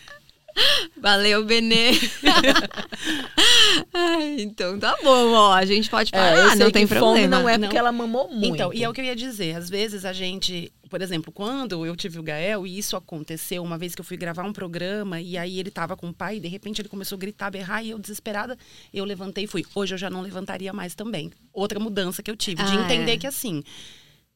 Valeu, 0.96 1.44
Benê. 1.44 1.92
Então 4.38 4.78
tá 4.78 4.96
bom, 5.02 5.32
ó. 5.32 5.52
A 5.52 5.64
gente 5.64 5.88
pode 5.90 6.10
É, 6.14 6.18
parar, 6.18 6.36
eu 6.36 6.48
sei 6.50 6.58
não 6.58 6.70
tem 6.70 6.86
problema. 6.86 7.16
fome 7.16 7.26
não 7.28 7.48
é 7.48 7.56
Não. 7.58 7.66
porque 7.68 7.78
ela 7.78 7.92
mamou 7.92 8.28
muito. 8.32 8.54
Então, 8.54 8.72
e 8.72 8.82
é 8.84 8.88
o 8.88 8.92
que 8.92 9.00
eu 9.00 9.04
ia 9.04 9.16
dizer. 9.16 9.56
Às 9.56 9.68
vezes 9.68 10.04
a 10.04 10.12
gente, 10.12 10.72
por 10.88 11.00
exemplo, 11.02 11.32
quando 11.32 11.84
eu 11.86 11.94
tive 11.96 12.18
o 12.18 12.22
Gael, 12.22 12.66
e 12.66 12.78
isso 12.78 12.96
aconteceu 12.96 13.62
uma 13.62 13.78
vez 13.78 13.94
que 13.94 14.00
eu 14.00 14.04
fui 14.04 14.16
gravar 14.16 14.44
um 14.44 14.52
programa, 14.52 15.20
e 15.20 15.36
aí 15.36 15.58
ele 15.58 15.70
tava 15.70 15.96
com 15.96 16.08
o 16.08 16.14
pai, 16.14 16.36
e 16.36 16.40
de 16.40 16.48
repente 16.48 16.80
ele 16.80 16.88
começou 16.88 17.16
a 17.16 17.18
gritar, 17.18 17.50
berrar, 17.50 17.84
e 17.84 17.90
eu 17.90 17.98
desesperada, 17.98 18.56
eu 18.92 19.04
levantei 19.04 19.44
e 19.44 19.46
fui. 19.46 19.64
Hoje 19.74 19.94
eu 19.94 19.98
já 19.98 20.10
não 20.10 20.20
levantaria 20.22 20.72
mais 20.72 20.94
também. 20.94 21.30
Outra 21.52 21.78
mudança 21.80 22.22
que 22.22 22.30
eu 22.30 22.36
tive, 22.36 22.62
de 22.62 22.76
Ah, 22.78 22.82
entender 22.84 23.12
é. 23.12 23.18
que 23.18 23.26
assim, 23.26 23.62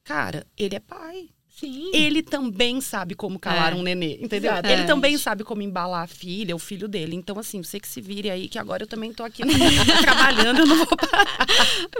cara, 0.02 0.46
ele 0.56 0.74
é 0.76 0.80
pai. 0.80 1.28
Sim. 1.56 1.90
Ele 1.94 2.20
também 2.20 2.80
sabe 2.80 3.14
como 3.14 3.38
calar 3.38 3.72
É. 3.72 3.76
um 3.76 3.82
nenê, 3.82 4.14
entendeu? 4.20 4.50
Exatamente. 4.52 4.78
Ele 4.80 4.86
também 4.88 5.16
sabe 5.16 5.44
como 5.44 5.62
embalar 5.62 6.02
a 6.02 6.06
filha, 6.06 6.54
o 6.54 6.58
filho 6.58 6.88
dele. 6.88 7.14
Então, 7.14 7.38
assim, 7.38 7.62
você 7.62 7.78
que 7.78 7.86
se 7.86 8.00
vire 8.00 8.28
aí, 8.28 8.48
que 8.48 8.58
agora 8.58 8.82
eu 8.82 8.86
também 8.88 9.12
tô 9.12 9.22
aqui 9.22 9.42
trabalhando, 10.02 10.58
eu 10.60 10.66
não 10.66 10.76
vou 10.84 10.96
parar. 10.96 11.46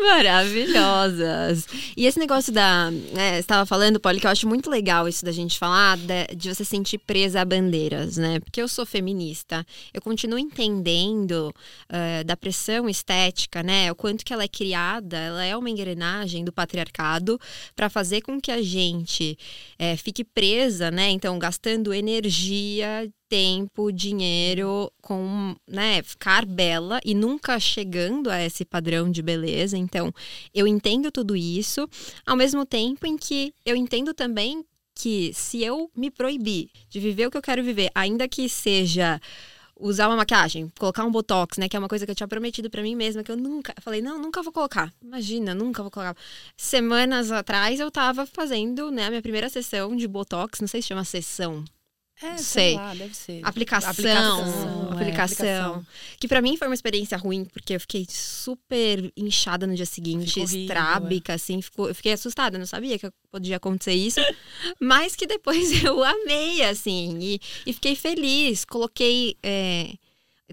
Maravilhosas. 0.00 1.66
E 1.96 2.04
esse 2.06 2.18
negócio 2.18 2.52
da. 2.52 2.90
Né, 2.90 3.34
você 3.34 3.38
estava 3.40 3.64
falando, 3.66 4.00
Polly, 4.00 4.20
que 4.20 4.26
eu 4.26 4.30
acho 4.30 4.48
muito 4.48 4.68
legal 4.68 5.08
isso 5.08 5.24
da 5.24 5.32
gente 5.32 5.58
falar, 5.58 5.96
da- 5.98 6.26
de 6.34 6.52
você 6.54 6.64
sentir 6.64 6.98
presa 6.98 7.40
a 7.40 7.44
bandeiras, 7.44 8.16
né? 8.16 8.40
Porque 8.40 8.60
eu 8.60 8.68
sou 8.68 8.84
feminista, 8.84 9.64
eu 9.92 10.02
continuo 10.02 10.38
entendendo 10.38 11.54
eh, 11.88 12.24
da 12.24 12.36
pressão 12.36 12.88
estética, 12.88 13.62
né? 13.62 13.90
O 13.90 13.94
quanto 13.94 14.24
que 14.24 14.32
ela 14.32 14.42
é 14.44 14.48
criada, 14.48 15.16
ela 15.16 15.44
é 15.44 15.56
uma 15.56 15.70
engrenagem 15.70 16.44
do 16.44 16.52
patriarcado 16.52 17.38
para 17.76 17.88
fazer 17.88 18.20
com 18.22 18.40
que 18.40 18.50
a 18.50 18.62
gente 18.62 19.38
eh, 19.78 19.96
fique 19.96 20.24
presa, 20.24 20.90
né? 20.90 21.10
Então, 21.10 21.38
gastando 21.38 21.92
energia, 21.92 23.10
tempo, 23.28 23.90
dinheiro 23.90 24.92
com, 25.02 25.56
né, 25.66 26.02
ficar 26.02 26.46
bela 26.46 27.00
e 27.04 27.14
nunca 27.14 27.58
chegando 27.58 28.30
a 28.30 28.40
esse 28.40 28.64
padrão 28.64 29.10
de 29.10 29.22
beleza. 29.22 29.76
Então, 29.76 30.12
eu 30.54 30.66
entendo 30.66 31.10
tudo 31.10 31.34
isso, 31.34 31.88
ao 32.24 32.36
mesmo 32.36 32.64
tempo 32.64 33.06
em 33.06 33.16
que 33.16 33.52
eu 33.66 33.74
entendo 33.74 34.14
também 34.14 34.64
que 34.94 35.32
se 35.34 35.62
eu 35.62 35.90
me 35.96 36.10
proibir 36.10 36.70
de 36.88 37.00
viver 37.00 37.26
o 37.26 37.30
que 37.30 37.36
eu 37.36 37.42
quero 37.42 37.64
viver, 37.64 37.90
ainda 37.94 38.28
que 38.28 38.48
seja 38.48 39.20
usar 39.78 40.08
uma 40.08 40.16
maquiagem, 40.16 40.70
colocar 40.78 41.04
um 41.04 41.10
botox, 41.10 41.58
né, 41.58 41.68
que 41.68 41.76
é 41.76 41.78
uma 41.78 41.88
coisa 41.88 42.04
que 42.04 42.10
eu 42.10 42.14
tinha 42.14 42.28
prometido 42.28 42.70
pra 42.70 42.82
mim 42.82 42.94
mesma 42.94 43.22
que 43.22 43.30
eu 43.30 43.36
nunca, 43.36 43.74
falei, 43.80 44.00
não, 44.00 44.18
nunca 44.20 44.42
vou 44.42 44.52
colocar. 44.52 44.92
Imagina, 45.02 45.54
nunca 45.54 45.82
vou 45.82 45.90
colocar. 45.90 46.16
Semanas 46.56 47.32
atrás 47.32 47.80
eu 47.80 47.90
tava 47.90 48.26
fazendo, 48.26 48.90
né, 48.90 49.06
a 49.06 49.10
minha 49.10 49.22
primeira 49.22 49.48
sessão 49.48 49.96
de 49.96 50.06
botox, 50.06 50.60
não 50.60 50.68
sei 50.68 50.80
se 50.80 50.88
chama 50.88 51.04
sessão, 51.04 51.64
É, 52.22 52.36
Sei. 52.36 52.74
lá, 52.74 52.94
deve 52.94 53.14
ser. 53.14 53.40
aplicação, 53.42 53.90
Aplicação, 53.90 54.88
é, 54.92 54.92
aplicação. 54.94 55.86
que 56.18 56.28
pra 56.28 56.40
mim 56.40 56.56
foi 56.56 56.68
uma 56.68 56.74
experiência 56.74 57.18
ruim 57.18 57.44
porque 57.44 57.74
eu 57.74 57.80
fiquei 57.80 58.06
super 58.08 59.12
inchada 59.16 59.66
no 59.66 59.74
dia 59.74 59.84
seguinte, 59.84 60.32
Ficou 60.34 60.44
estrábica, 60.44 61.34
assim, 61.34 61.60
ficou, 61.60 61.88
eu 61.88 61.94
fiquei 61.94 62.12
assustada, 62.12 62.56
não 62.56 62.66
sabia 62.66 62.98
que 62.98 63.10
podia 63.32 63.56
acontecer 63.56 63.94
isso, 63.94 64.20
mas 64.80 65.16
que 65.16 65.26
depois 65.26 65.70
eu 65.82 66.02
amei, 66.04 66.62
assim, 66.62 67.18
e, 67.20 67.40
e 67.66 67.72
fiquei 67.72 67.96
feliz, 67.96 68.64
coloquei, 68.64 69.36
é, 69.42 69.92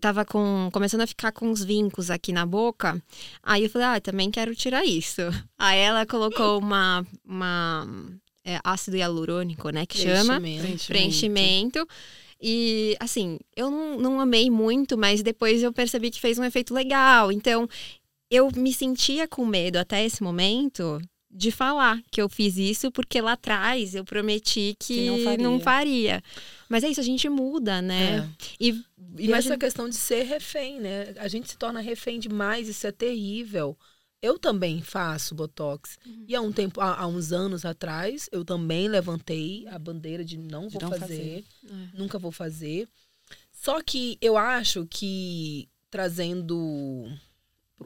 tava 0.01 0.25
com, 0.25 0.67
começando 0.73 1.01
a 1.01 1.07
ficar 1.07 1.31
com 1.31 1.47
uns 1.47 1.63
vincos 1.63 2.09
aqui 2.09 2.33
na 2.33 2.45
boca, 2.45 3.01
aí 3.43 3.63
eu 3.65 3.69
falei, 3.69 3.87
ah, 3.87 4.01
também 4.01 4.31
quero 4.31 4.55
tirar 4.55 4.83
isso. 4.83 5.21
Aí 5.59 5.77
ela 5.77 6.07
colocou 6.07 6.57
uma, 6.57 7.05
uma 7.23 7.87
é, 8.45 8.59
ácido 8.63 8.97
hialurônico, 8.97 9.69
né, 9.69 9.85
que 9.85 9.97
chama, 9.97 10.39
Preenchimento. 10.39 10.85
preenchimento. 10.87 11.87
E, 12.41 12.95
assim, 12.99 13.37
eu 13.55 13.69
não, 13.69 13.97
não 13.99 14.19
amei 14.19 14.49
muito, 14.49 14.97
mas 14.97 15.21
depois 15.21 15.61
eu 15.61 15.71
percebi 15.71 16.09
que 16.09 16.19
fez 16.19 16.39
um 16.39 16.43
efeito 16.43 16.73
legal. 16.73 17.31
Então, 17.31 17.67
eu 18.31 18.49
me 18.55 18.73
sentia 18.73 19.27
com 19.27 19.45
medo 19.45 19.77
até 19.77 20.03
esse 20.03 20.23
momento 20.23 20.99
de 21.33 21.51
falar 21.51 22.01
que 22.11 22.21
eu 22.21 22.27
fiz 22.27 22.57
isso, 22.57 22.91
porque 22.91 23.21
lá 23.21 23.33
atrás 23.33 23.93
eu 23.95 24.03
prometi 24.03 24.75
que, 24.79 24.95
Que 24.95 25.05
não 25.05 25.17
não, 25.17 25.59
faria. 25.59 25.59
faria. 25.59 26.23
Mas 26.67 26.83
é 26.83 26.89
isso, 26.89 26.99
a 26.99 27.03
gente 27.03 27.29
muda, 27.29 27.81
né? 27.81 28.27
E, 28.59 28.69
E 28.69 29.25
imagina- 29.25 29.37
essa 29.37 29.57
questão 29.57 29.87
de 29.87 29.95
ser 29.95 30.23
refém, 30.23 30.79
né? 30.79 31.13
A 31.17 31.27
gente 31.27 31.49
se 31.49 31.57
torna 31.57 31.79
refém 31.79 32.19
demais, 32.19 32.67
isso 32.67 32.85
é 32.87 32.91
terrível. 32.91 33.77
Eu 34.21 34.37
também 34.37 34.81
faço 34.81 35.33
botox. 35.33 35.97
Uhum. 36.05 36.25
E 36.27 36.35
há 36.35 36.41
um 36.41 36.51
tempo, 36.51 36.79
há, 36.79 37.01
há 37.01 37.07
uns 37.07 37.31
anos 37.31 37.65
atrás, 37.65 38.29
eu 38.31 38.45
também 38.45 38.87
levantei 38.87 39.67
a 39.67 39.79
bandeira 39.79 40.23
de 40.23 40.37
não 40.37 40.67
De 40.67 40.73
vou 40.73 40.83
não 40.83 40.89
fazer, 40.91 41.07
fazer. 41.07 41.45
É. 41.93 41.97
nunca 41.97 42.19
vou 42.19 42.31
fazer. 42.31 42.87
Só 43.51 43.81
que 43.81 44.17
eu 44.21 44.37
acho 44.37 44.85
que 44.87 45.67
trazendo 45.89 47.05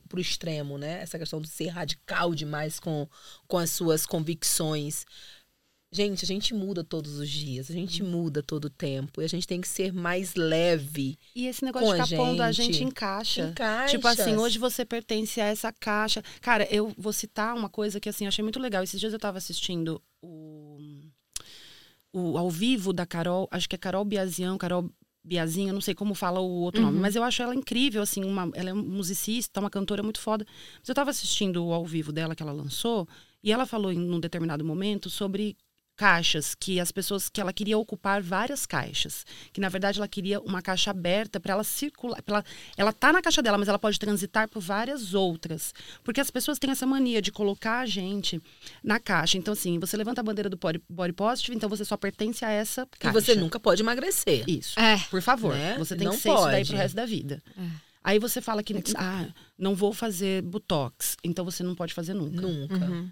pro 0.07 0.19
extremo, 0.19 0.77
né? 0.77 1.01
Essa 1.01 1.17
questão 1.17 1.41
de 1.41 1.47
ser 1.47 1.67
radical 1.67 2.35
demais 2.35 2.79
com, 2.79 3.07
com 3.47 3.57
as 3.57 3.71
suas 3.71 4.05
convicções. 4.05 5.05
Gente, 5.91 6.25
a 6.25 6.27
gente 6.27 6.53
muda 6.53 6.83
todos 6.83 7.19
os 7.19 7.29
dias, 7.29 7.69
a 7.69 7.73
gente 7.73 8.03
Uhum. 8.03 8.09
muda 8.09 8.43
todo 8.43 8.65
o 8.65 8.69
tempo. 8.69 9.21
E 9.21 9.25
a 9.25 9.29
gente 9.29 9.47
tem 9.47 9.61
que 9.61 9.67
ser 9.67 9.93
mais 9.93 10.35
leve. 10.35 11.17
E 11.33 11.47
esse 11.47 11.63
negócio 11.63 11.93
de 11.95 12.01
a 12.01 12.05
ficar 12.05 12.17
pondo 12.17 12.41
a 12.41 12.51
gente. 12.51 12.83
em 12.83 12.91
caixa. 12.91 13.47
Em 13.49 13.53
caixas. 13.53 13.91
Tipo 13.91 14.07
assim, 14.07 14.35
hoje 14.35 14.57
você 14.59 14.83
pertence 14.83 15.39
a 15.39 15.45
essa 15.45 15.71
caixa. 15.71 16.21
Cara, 16.41 16.67
eu 16.69 16.91
vou 16.97 17.13
citar 17.13 17.55
uma 17.55 17.69
coisa 17.69 17.99
que 17.99 18.09
assim, 18.09 18.25
eu 18.25 18.29
achei 18.29 18.43
muito 18.43 18.59
legal. 18.59 18.83
Esses 18.83 18.99
dias 18.99 19.13
eu 19.13 19.19
tava 19.19 19.37
assistindo 19.37 20.01
o, 20.21 20.77
o 22.13 22.37
ao 22.37 22.49
vivo 22.49 22.91
da 22.91 23.05
Carol, 23.05 23.47
acho 23.51 23.69
que 23.69 23.75
é 23.75 23.77
Carol 23.79 24.03
Biazian, 24.03 24.57
Carol 24.57 24.89
Biazinha, 25.23 25.71
não 25.73 25.81
sei 25.81 25.95
como 25.95 26.13
fala 26.13 26.39
o 26.39 26.49
outro 26.61 26.81
nome, 26.81 26.95
Uhum. 26.97 27.01
mas 27.01 27.15
eu 27.15 27.23
acho 27.23 27.41
ela 27.41 27.55
incrível, 27.55 28.01
assim, 28.01 28.23
uma, 28.23 28.49
ela 28.53 28.69
é 28.69 28.73
musicista, 28.73 29.59
uma 29.59 29.69
cantora 29.71 30.03
muito 30.03 30.19
foda. 30.19 30.45
Mas 30.79 30.89
eu 30.89 30.93
tava 30.93 31.09
assistindo 31.09 31.65
o 31.65 31.73
ao 31.73 31.85
vivo 31.85 32.11
dela 32.11 32.35
que 32.35 32.43
ela 32.43 32.51
lançou, 32.51 33.07
e 33.43 33.51
ela 33.51 33.65
falou 33.65 33.91
em 33.91 33.99
um 34.11 34.19
determinado 34.19 34.63
momento 34.63 35.09
sobre 35.09 35.55
caixas, 35.95 36.53
que 36.55 36.79
as 36.79 36.91
pessoas 36.91 37.29
que 37.29 37.39
ela 37.39 37.53
queria 37.53 37.77
ocupar 37.77 38.21
várias 38.21 38.65
caixas, 38.65 39.25
que 39.53 39.61
na 39.61 39.69
verdade 39.69 39.97
ela 39.99 40.07
queria 40.07 40.39
uma 40.41 40.61
caixa 40.61 40.91
aberta 40.91 41.39
para 41.39 41.53
ela 41.53 41.63
circular, 41.63 42.21
pra 42.21 42.35
ela, 42.37 42.45
ela 42.77 42.93
tá 42.93 43.13
na 43.13 43.21
caixa 43.21 43.41
dela, 43.41 43.57
mas 43.57 43.67
ela 43.67 43.79
pode 43.79 43.97
transitar 43.99 44.49
por 44.49 44.59
várias 44.61 45.13
outras, 45.13 45.73
porque 46.03 46.19
as 46.19 46.29
pessoas 46.29 46.59
têm 46.59 46.71
essa 46.71 46.85
mania 46.85 47.21
de 47.21 47.31
colocar 47.31 47.79
a 47.79 47.85
gente 47.85 48.41
na 48.83 48.99
caixa. 48.99 49.37
Então 49.37 49.53
assim, 49.53 49.79
você 49.79 49.95
levanta 49.95 50.21
a 50.21 50.23
bandeira 50.23 50.49
do 50.49 50.57
body, 50.57 50.81
body 50.89 51.13
positive, 51.13 51.55
então 51.55 51.69
você 51.69 51.85
só 51.85 51.95
pertence 51.97 52.43
a 52.43 52.49
essa 52.51 52.81
E 52.95 52.99
caixa. 52.99 53.21
você 53.21 53.35
nunca 53.35 53.59
pode 53.59 53.81
emagrecer. 53.81 54.43
Isso. 54.47 54.79
É. 54.79 54.97
Por 55.09 55.21
favor, 55.21 55.53
Né? 55.55 55.77
você 55.77 55.95
tem 55.95 56.05
Não 56.07 56.13
que 56.15 56.21
ser 56.21 56.29
isso 56.33 56.43
daí 56.45 56.55
pode. 56.57 56.69
pro 56.69 56.77
resto 56.77 56.95
da 56.95 57.05
vida. 57.05 57.41
É. 57.57 57.85
Aí 58.03 58.19
você 58.19 58.39
fala 58.39 58.61
que 58.61 58.73
ah, 58.97 59.25
não 59.57 59.73
vou 59.73 59.91
fazer 59.91 60.43
botox, 60.43 61.15
então 61.23 61.43
você 61.43 61.63
não 61.63 61.73
pode 61.73 61.91
fazer 61.93 62.13
nunca. 62.13 62.39
Nunca. 62.41 62.75
Uhum. 62.85 63.09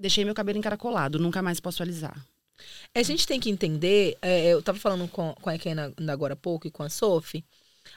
Deixei 0.00 0.24
meu 0.24 0.34
cabelo 0.34 0.58
encaracolado, 0.58 1.18
nunca 1.18 1.42
mais 1.42 1.60
posso 1.60 1.82
alisar. 1.82 2.16
A 2.94 3.02
gente 3.02 3.26
tem 3.26 3.38
que 3.38 3.50
entender, 3.50 4.16
é, 4.22 4.48
eu 4.48 4.62
tava 4.62 4.78
falando 4.78 5.06
com, 5.08 5.34
com 5.34 5.50
a 5.50 5.54
Ekena 5.54 5.92
agora 6.08 6.32
há 6.32 6.36
pouco 6.36 6.66
e 6.66 6.70
com 6.70 6.82
a 6.82 6.88
Sophie, 6.88 7.44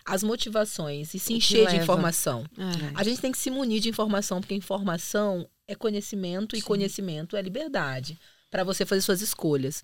as 0.06 0.22
motivações 0.22 1.14
e 1.14 1.20
se 1.20 1.34
encher 1.34 1.68
de 1.68 1.78
informação. 1.78 2.46
É. 2.58 2.92
A 2.94 3.04
gente 3.04 3.22
tem 3.22 3.32
que 3.32 3.38
se 3.38 3.50
munir 3.50 3.82
de 3.82 3.90
informação, 3.90 4.42
porque 4.42 4.54
informação 4.54 5.48
é 5.68 5.76
conhecimento 5.76 6.56
e 6.56 6.60
Sim. 6.60 6.66
conhecimento 6.66 7.38
é 7.38 7.42
liberdade 7.42 8.20
para 8.52 8.64
você 8.64 8.86
fazer 8.86 9.02
suas 9.02 9.22
escolhas. 9.22 9.84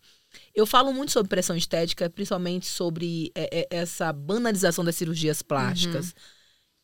Eu 0.53 0.65
falo 0.65 0.93
muito 0.93 1.11
sobre 1.11 1.29
pressão 1.29 1.55
estética, 1.55 2.09
principalmente 2.09 2.67
sobre 2.67 3.31
é, 3.33 3.61
é, 3.61 3.67
essa 3.71 4.11
banalização 4.13 4.83
das 4.83 4.95
cirurgias 4.95 5.41
plásticas. 5.41 6.13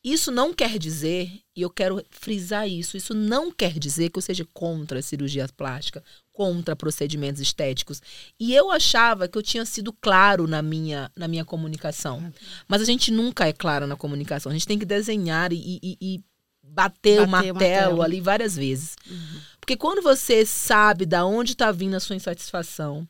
Isso 0.06 0.32
não 0.32 0.54
quer 0.54 0.78
dizer, 0.78 1.32
e 1.56 1.64
eu 1.64 1.70
quero 1.70 2.00
frisar 2.12 2.70
isso, 2.70 2.96
isso 2.96 3.14
não 3.16 3.52
quer 3.52 3.80
dizer 3.80 4.10
que 4.12 4.20
eu 4.20 4.22
seja 4.22 4.46
contra 4.54 5.00
a 5.00 5.02
cirurgia 5.02 5.48
plástica, 5.58 6.04
contra 6.32 6.76
procedimentos 6.76 7.42
estéticos. 7.42 8.02
E 8.40 8.54
eu 8.54 8.70
achava 8.72 9.28
que 9.28 9.36
eu 9.36 9.42
tinha 9.42 9.66
sido 9.66 9.92
claro 9.92 10.46
na 10.46 10.62
minha, 10.62 11.12
na 11.16 11.28
minha 11.28 11.44
comunicação. 11.44 12.32
Mas 12.68 12.84
a 12.84 12.86
gente 12.86 13.10
nunca 13.10 13.48
é 13.48 13.54
claro 13.54 13.88
na 13.88 13.96
comunicação. 13.96 14.52
A 14.52 14.54
gente 14.54 14.68
tem 14.68 14.78
que 14.78 14.86
desenhar 14.86 15.52
e, 15.52 15.80
e- 15.82 15.98
e 16.00 16.24
bater, 16.64 17.22
o 17.22 17.26
Bater 17.28 17.52
o 17.52 17.56
martelo, 17.56 17.56
martelo. 17.56 18.02
ali 18.04 18.22
várias 18.22 18.56
vezes. 18.56 18.96
Porque 19.60 19.76
quando 19.76 20.04
você 20.04 20.46
sabe 20.46 21.08
da 21.08 21.26
onde 21.26 21.54
está 21.54 21.72
vindo 21.72 21.96
a 21.96 22.00
sua 22.00 22.16
insatisfação, 22.16 23.08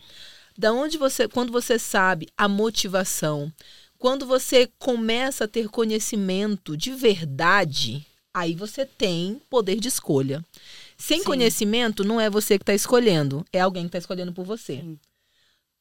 da 0.58 0.72
onde 0.72 0.98
você, 0.98 1.28
quando 1.28 1.52
você 1.52 1.78
sabe 1.78 2.28
a 2.38 2.48
motivação, 2.48 3.52
Quando 3.98 4.26
você 4.26 4.70
começa 4.78 5.46
a 5.46 5.48
ter 5.48 5.70
conhecimento 5.70 6.76
de 6.76 6.92
verdade, 6.92 8.06
aí 8.34 8.54
você 8.54 8.86
tem 8.86 9.42
poder 9.50 9.80
de 9.80 9.88
escolha. 9.88 10.44
Sem 10.98 11.20
Sim. 11.20 11.26
conhecimento, 11.26 12.04
não 12.04 12.20
é 12.20 12.30
você 12.30 12.58
que 12.58 12.64
está 12.64 12.74
escolhendo, 12.74 13.46
é 13.52 13.62
alguém 13.62 13.84
que 13.84 13.90
está 13.90 13.98
escolhendo 13.98 14.34
por 14.34 14.46
você. 14.46 14.78
Sim. 14.78 15.00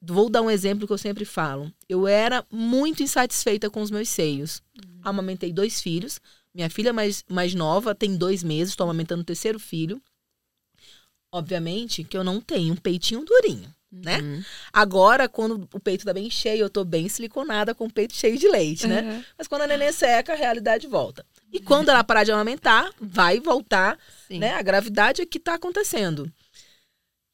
Vou 0.01 0.29
dar 0.29 0.41
um 0.41 0.51
exemplo 0.51 0.85
que 0.85 0.93
eu 0.93 0.97
sempre 0.97 1.25
falo. 1.25 1.71
Eu 1.89 2.07
era 2.07 2.45
muito 2.51 3.01
insatisfeita 3.01 3.69
com 3.69 3.81
os 3.81 3.89
meus 3.89 4.09
seios. 4.09 4.61
Amamentei 5.01 5.51
dois 5.51 5.81
filhos. 5.81 6.19
Minha 6.53 6.69
filha 6.69 6.93
mais, 6.93 7.23
mais 7.27 7.53
nova 7.53 7.93
tem 7.93 8.15
dois 8.15 8.41
meses, 8.43 8.69
estou 8.69 8.85
amamentando 8.85 9.21
o 9.21 9.25
terceiro 9.25 9.59
filho. 9.59 10.01
Obviamente 11.29 12.03
que 12.03 12.15
eu 12.15 12.23
não 12.23 12.39
tenho 12.39 12.73
um 12.73 12.77
peitinho 12.77 13.25
durinho, 13.25 13.74
né? 13.91 14.19
Uhum. 14.19 14.43
Agora, 14.73 15.29
quando 15.29 15.67
o 15.73 15.79
peito 15.79 16.05
tá 16.05 16.13
bem 16.13 16.29
cheio, 16.29 16.61
eu 16.61 16.69
tô 16.69 16.83
bem 16.83 17.07
siliconada 17.07 17.73
com 17.73 17.85
o 17.85 17.91
peito 17.91 18.13
cheio 18.13 18.37
de 18.37 18.47
leite, 18.47 18.87
né? 18.87 19.01
Uhum. 19.01 19.23
Mas 19.37 19.47
quando 19.47 19.61
a 19.61 19.67
neném 19.67 19.91
seca, 19.91 20.33
a 20.33 20.35
realidade 20.35 20.87
volta. 20.87 21.25
E 21.51 21.59
quando 21.59 21.89
ela 21.89 22.03
parar 22.03 22.23
de 22.23 22.31
amamentar, 22.31 22.91
vai 22.99 23.39
voltar, 23.39 23.97
Sim. 24.27 24.39
né? 24.39 24.53
A 24.53 24.61
gravidade 24.61 25.21
é 25.21 25.25
que 25.25 25.39
tá 25.39 25.53
acontecendo. 25.53 26.31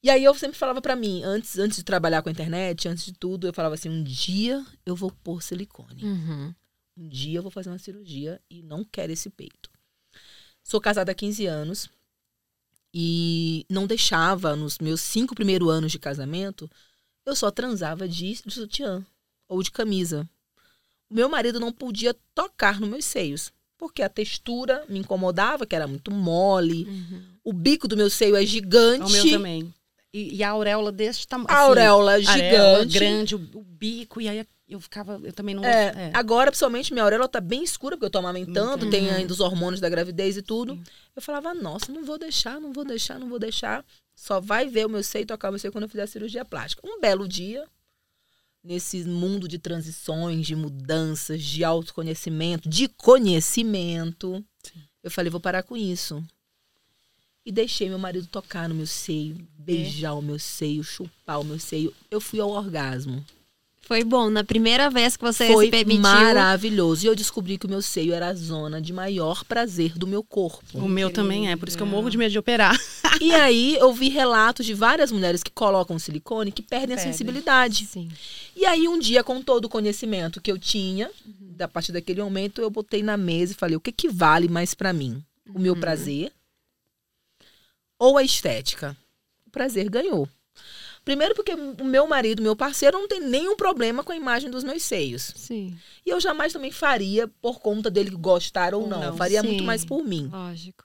E 0.03 0.09
aí 0.09 0.23
eu 0.23 0.33
sempre 0.33 0.57
falava 0.57 0.81
pra 0.81 0.95
mim, 0.95 1.23
antes, 1.23 1.57
antes 1.59 1.77
de 1.77 1.83
trabalhar 1.83 2.21
com 2.21 2.29
a 2.29 2.31
internet, 2.31 2.87
antes 2.87 3.05
de 3.05 3.13
tudo, 3.13 3.47
eu 3.47 3.53
falava 3.53 3.75
assim, 3.75 3.89
um 3.89 4.03
dia 4.03 4.65
eu 4.85 4.95
vou 4.95 5.11
pôr 5.23 5.43
silicone. 5.43 6.03
Uhum. 6.03 6.53
Um 6.97 7.07
dia 7.07 7.37
eu 7.37 7.43
vou 7.43 7.51
fazer 7.51 7.69
uma 7.69 7.77
cirurgia 7.77 8.41
e 8.49 8.63
não 8.63 8.83
quero 8.83 9.11
esse 9.11 9.29
peito. 9.29 9.69
Sou 10.63 10.81
casada 10.81 11.11
há 11.11 11.15
15 11.15 11.45
anos 11.45 11.89
e 12.93 13.65
não 13.69 13.87
deixava, 13.87 14.55
nos 14.55 14.79
meus 14.79 15.01
cinco 15.01 15.33
primeiros 15.33 15.69
anos 15.69 15.91
de 15.91 15.99
casamento, 15.99 16.69
eu 17.25 17.35
só 17.35 17.49
transava 17.49 18.07
de, 18.07 18.41
de 18.45 18.53
sutiã 18.53 19.05
ou 19.47 19.61
de 19.63 19.71
camisa. 19.71 20.27
O 21.09 21.13
meu 21.13 21.29
marido 21.29 21.59
não 21.59 21.71
podia 21.71 22.15
tocar 22.33 22.79
nos 22.79 22.89
meus 22.89 23.05
seios, 23.05 23.51
porque 23.77 24.01
a 24.01 24.09
textura 24.09 24.85
me 24.87 24.99
incomodava, 24.99 25.65
que 25.65 25.75
era 25.75 25.87
muito 25.87 26.11
mole. 26.11 26.85
Uhum. 26.85 27.23
O 27.43 27.53
bico 27.53 27.87
do 27.87 27.97
meu 27.97 28.09
seio 28.09 28.35
é 28.35 28.45
gigante. 28.45 29.05
O 29.05 29.09
meu 29.09 29.29
também. 29.29 29.73
E, 30.13 30.35
e 30.35 30.43
a 30.43 30.49
auréola 30.51 30.91
desse 30.91 31.25
tamanho. 31.25 31.49
A 31.49 31.61
auréola 31.61 32.21
gigante. 32.21 32.93
grande, 32.93 33.35
o, 33.35 33.49
o 33.55 33.63
bico, 33.63 34.21
e 34.21 34.27
aí 34.27 34.45
eu 34.71 34.79
ficava. 34.79 35.19
Eu 35.23 35.33
também 35.33 35.53
não. 35.53 35.63
É, 35.63 36.09
é. 36.09 36.11
Agora, 36.13 36.49
principalmente, 36.51 36.91
minha 36.93 37.03
auréola 37.03 37.27
tá 37.27 37.39
bem 37.41 37.63
escura, 37.63 37.95
porque 37.95 38.05
eu 38.05 38.09
tô 38.09 38.17
amamentando, 38.19 38.85
Uhum. 38.85 38.91
tem 38.91 39.09
ainda 39.09 39.31
os 39.33 39.39
hormônios 39.39 39.79
da 39.81 39.89
gravidez 39.89 40.37
e 40.37 40.41
tudo. 40.41 40.73
Sim. 40.75 40.83
Eu 41.15 41.21
falava, 41.21 41.53
nossa, 41.53 41.91
não 41.91 42.03
vou 42.05 42.17
deixar, 42.17 42.59
não 42.59 42.71
vou 42.73 42.83
deixar, 42.85 43.19
não 43.19 43.27
vou 43.29 43.37
deixar. 43.39 43.85
Só 44.15 44.39
vai 44.39 44.67
ver 44.67 44.85
o 44.85 44.89
meu 44.89 45.03
seio, 45.03 45.25
tocar 45.25 45.49
o 45.49 45.51
meu 45.51 45.59
seio 45.59 45.71
quando 45.71 45.83
eu 45.83 45.89
fizer 45.89 46.03
a 46.03 46.07
cirurgia 46.07 46.45
plástica. 46.45 46.81
Um 46.87 46.99
belo 47.01 47.27
dia, 47.27 47.65
nesse 48.63 49.03
mundo 49.03 49.47
de 49.47 49.57
transições, 49.59 50.45
de 50.45 50.55
mudanças, 50.55 51.41
de 51.41 51.63
autoconhecimento, 51.63 52.69
de 52.69 52.87
conhecimento, 52.87 54.43
eu 55.03 55.09
falei, 55.11 55.29
vou 55.29 55.39
parar 55.41 55.63
com 55.63 55.75
isso. 55.75 56.23
E 57.43 57.51
deixei 57.51 57.89
meu 57.89 57.97
marido 57.97 58.27
tocar 58.27 58.69
no 58.69 58.75
meu 58.75 58.85
seio, 58.85 59.35
beijar 59.57 60.13
o 60.13 60.21
meu 60.21 60.37
seio, 60.37 60.83
chupar 60.83 61.39
o 61.41 61.43
meu 61.43 61.57
seio. 61.59 61.91
Eu 62.11 62.21
fui 62.21 62.39
ao 62.39 62.51
orgasmo. 62.51 63.25
Foi 63.91 64.05
bom. 64.05 64.29
Na 64.29 64.41
primeira 64.41 64.89
vez 64.89 65.17
que 65.17 65.21
você 65.21 65.51
Foi 65.51 65.65
se 65.65 65.71
permitiu. 65.71 66.01
maravilhoso. 66.01 67.03
E 67.03 67.07
eu 67.07 67.13
descobri 67.13 67.57
que 67.57 67.65
o 67.65 67.69
meu 67.69 67.81
seio 67.81 68.13
era 68.13 68.29
a 68.29 68.33
zona 68.33 68.81
de 68.81 68.93
maior 68.93 69.43
prazer 69.43 69.97
do 69.97 70.07
meu 70.07 70.23
corpo. 70.23 70.79
O 70.79 70.87
meu 70.87 71.09
também 71.11 71.51
é, 71.51 71.57
por 71.57 71.67
isso 71.67 71.75
que 71.75 71.83
eu 71.83 71.87
morro 71.87 72.09
de 72.09 72.17
medo 72.17 72.31
de 72.31 72.39
operar. 72.39 72.73
e 73.19 73.33
aí 73.35 73.75
eu 73.75 73.91
vi 73.91 74.07
relatos 74.07 74.65
de 74.65 74.73
várias 74.73 75.11
mulheres 75.11 75.43
que 75.43 75.51
colocam 75.51 75.99
silicone 75.99 76.53
que 76.53 76.61
perdem 76.61 76.93
a 76.93 76.97
Perdem. 76.97 77.11
sensibilidade. 77.11 77.85
Sim. 77.85 78.07
E 78.55 78.65
aí 78.65 78.87
um 78.87 78.97
dia, 78.97 79.25
com 79.25 79.41
todo 79.41 79.65
o 79.65 79.69
conhecimento 79.69 80.39
que 80.39 80.49
eu 80.49 80.57
tinha, 80.57 81.11
da 81.25 81.67
partir 81.67 81.91
daquele 81.91 82.23
momento, 82.23 82.61
eu 82.61 82.69
botei 82.69 83.03
na 83.03 83.17
mesa 83.17 83.51
e 83.51 83.55
falei: 83.55 83.75
o 83.75 83.81
que, 83.81 83.91
que 83.91 84.07
vale 84.07 84.47
mais 84.47 84.73
pra 84.73 84.93
mim? 84.93 85.21
O 85.53 85.59
meu 85.59 85.75
prazer 85.75 86.31
ou 87.99 88.17
a 88.17 88.23
estética? 88.23 88.95
O 89.45 89.49
prazer 89.49 89.89
ganhou. 89.89 90.29
Primeiro 91.03 91.33
porque 91.33 91.53
o 91.53 91.83
meu 91.83 92.05
marido, 92.07 92.43
meu 92.43 92.55
parceiro, 92.55 92.97
não 92.99 93.07
tem 93.07 93.19
nenhum 93.19 93.55
problema 93.55 94.03
com 94.03 94.11
a 94.11 94.15
imagem 94.15 94.51
dos 94.51 94.63
meus 94.63 94.83
seios. 94.83 95.33
Sim. 95.35 95.75
E 96.05 96.09
eu 96.09 96.19
jamais 96.21 96.53
também 96.53 96.71
faria 96.71 97.27
por 97.27 97.59
conta 97.59 97.89
dele 97.89 98.11
gostar 98.11 98.73
ou 98.75 98.83
Ou 98.83 98.87
não. 98.87 98.99
não. 98.99 99.07
Eu 99.07 99.17
faria 99.17 99.41
Sim. 99.41 99.47
muito 99.47 99.63
mais 99.63 99.83
por 99.83 100.03
mim. 100.03 100.29
Lógico. 100.31 100.83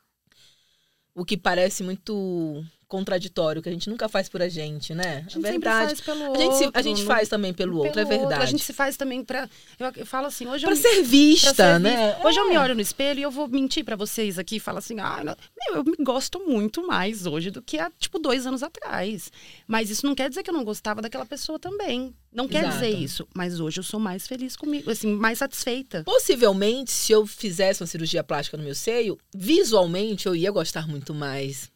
O 1.15 1.25
que 1.25 1.37
parece 1.37 1.83
muito 1.83 2.65
contraditório, 2.89 3.61
que 3.61 3.69
a 3.69 3.73
gente 3.73 3.91
nunca 3.91 4.09
faz 4.09 4.29
por 4.29 4.41
a 4.41 4.49
gente, 4.49 4.95
né? 4.95 5.25
A 5.27 5.29
gente 5.31 5.39
é 5.39 5.51
verdade. 5.51 5.87
faz 5.89 6.01
pelo 6.01 6.25
A 6.25 6.29
outro. 6.29 6.43
gente, 6.43 6.57
se- 6.57 6.71
a 6.73 6.83
gente 6.83 6.99
não- 7.01 7.07
faz 7.07 7.29
também 7.29 7.53
pelo 7.53 7.79
outro, 7.79 7.91
é 8.01 8.05
pelo 8.05 8.09
outro. 8.11 8.19
verdade. 8.29 8.43
A 8.43 8.47
gente 8.47 8.63
se 8.63 8.73
faz 8.73 8.97
também 8.97 9.25
pra. 9.25 9.49
Eu, 9.79 9.93
eu 9.97 10.07
falo 10.07 10.27
assim, 10.29 10.47
hoje 10.47 10.65
eu. 10.67 10.77
ser 10.77 11.03
vista, 11.03 11.53
ser 11.55 11.81
né? 11.81 12.13
vista. 12.15 12.29
Hoje 12.29 12.39
eu 12.39 12.49
me 12.49 12.57
olho 12.57 12.75
no 12.75 12.81
espelho 12.81 13.19
e 13.21 13.23
eu 13.23 13.31
vou 13.31 13.49
mentir 13.49 13.85
pra 13.85 13.97
vocês 13.97 14.39
aqui 14.39 14.57
e 14.57 14.61
falar 14.61 14.79
assim: 14.79 15.01
ah, 15.01 15.23
meu, 15.25 15.37
eu 15.79 15.85
me 15.85 15.97
gosto 16.01 16.39
muito 16.47 16.87
mais 16.87 17.27
hoje 17.27 17.51
do 17.51 17.61
que 17.61 17.79
há, 17.79 17.91
tipo, 17.99 18.19
dois 18.19 18.47
anos 18.47 18.63
atrás. 18.63 19.31
Mas 19.67 19.91
isso 19.91 20.07
não 20.07 20.15
quer 20.15 20.29
dizer 20.29 20.43
que 20.43 20.51
eu 20.51 20.55
não 20.55 20.65
gostava 20.65 21.03
daquela 21.03 21.27
pessoa 21.27 21.59
também. 21.59 22.15
Não 22.33 22.47
quer 22.47 22.65
Exato. 22.65 22.75
dizer 22.75 22.91
isso. 22.91 23.27
Mas 23.35 23.59
hoje 23.59 23.81
eu 23.81 23.85
sou 23.85 23.99
mais 23.99 24.27
feliz 24.27 24.55
comigo, 24.57 24.91
assim, 24.91 25.13
mais 25.15 25.39
satisfeita. 25.39 26.03
Possivelmente, 26.05 26.91
se 26.93 27.11
eu 27.13 27.27
fizesse 27.27 27.81
uma 27.83 27.87
cirurgia 27.87 28.23
plástica 28.23 28.57
no 28.59 28.63
meu 28.63 28.75
seio, 28.75 29.19
visualmente 29.35 30.27
eu 30.27 30.37
ia 30.37 30.51
gostar 30.51 30.87
muito 30.87 31.15
mais. 31.15 31.71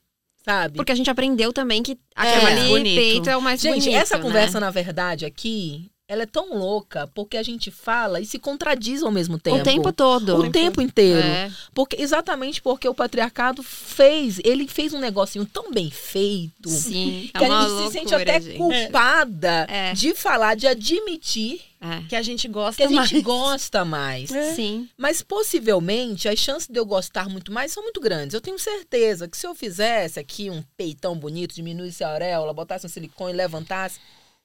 Sabe? 0.45 0.77
Porque 0.77 0.93
a 0.93 0.95
gente 0.95 1.11
aprendeu 1.11 1.53
também 1.53 1.83
que 1.83 1.99
É. 2.17 2.35
aquele 2.35 2.69
Bonito. 2.69 2.97
peito 2.97 3.31
é 3.31 3.37
o 3.37 3.43
mais 3.43 3.61
Gente, 3.61 3.81
bonito. 3.85 3.97
essa 3.97 4.17
né? 4.17 4.23
conversa, 4.23 4.59
na 4.59 4.71
verdade, 4.71 5.27
aqui, 5.27 5.91
ela 6.09 6.23
é 6.23 6.27
tão 6.27 6.57
louca 6.59 7.07
porque 7.15 7.37
a 7.37 7.43
gente 7.43 7.71
fala 7.71 8.21
e 8.21 8.27
se 8.27 8.39
contradiz 8.39 9.03
ao 9.03 9.13
mesmo 9.13 9.39
tempo. 9.39 9.59
O 9.59 9.63
tempo 9.63 9.93
todo. 9.93 10.37
O 10.39 10.51
tempo 10.51 10.81
inteiro. 10.81 11.21
É. 11.21 11.53
Porque, 11.73 11.95
exatamente 12.03 12.61
porque 12.61 12.89
o 12.89 12.95
patriarcado 12.95 13.63
fez, 13.63 14.41
ele 14.43 14.67
fez 14.67 14.93
um 14.93 14.99
negocinho 14.99 15.45
tão 15.47 15.71
bem 15.71 15.91
feito. 15.91 16.69
Sim. 16.69 17.31
Que 17.33 17.45
é 17.45 17.47
a 17.47 17.51
gente 17.51 17.69
loucura, 17.69 17.87
se 17.87 17.93
sente 17.93 18.15
até 18.15 18.41
gente. 18.41 18.57
culpada 18.57 19.67
É. 19.69 19.93
de 19.93 20.15
falar, 20.15 20.57
de 20.57 20.67
admitir 20.67 21.61
É. 21.83 22.03
Que 22.09 22.15
a 22.15 22.21
gente 22.21 22.47
gosta 22.47 22.77
que 22.77 22.83
a 22.83 22.89
gente 22.89 23.15
mais. 23.15 23.25
gosta 23.25 23.85
mais. 23.87 24.31
Sim. 24.55 24.89
Mas 24.99 25.23
possivelmente 25.23 26.29
as 26.29 26.39
chances 26.39 26.69
de 26.69 26.79
eu 26.79 26.85
gostar 26.85 27.29
muito 27.29 27.51
mais 27.51 27.73
são 27.73 27.83
muito 27.83 28.01
grandes. 28.01 28.35
Eu 28.35 28.41
tenho 28.41 28.59
certeza 28.59 29.27
que 29.27 29.37
se 29.37 29.47
eu 29.47 29.55
fizesse 29.55 30.21
aqui 30.21 30.51
um 30.51 30.63
peitão 30.77 31.17
bonito, 31.17 31.55
diminuísse 31.55 32.05
a 32.05 32.11
auréola, 32.11 32.53
botasse 32.53 32.85
um 32.85 32.89
silicone, 32.89 33.33
levantasse, 33.33 33.99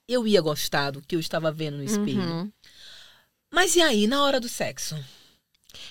eu 0.08 0.26
ia 0.26 0.40
gostar 0.40 0.92
do 0.92 1.02
que 1.02 1.14
eu 1.14 1.20
estava 1.20 1.52
vendo 1.52 1.76
no 1.76 1.84
espelho. 1.84 2.22
Uhum. 2.22 2.52
Mas 3.52 3.76
e 3.76 3.82
aí, 3.82 4.06
na 4.06 4.22
hora 4.22 4.40
do 4.40 4.48
sexo? 4.48 4.96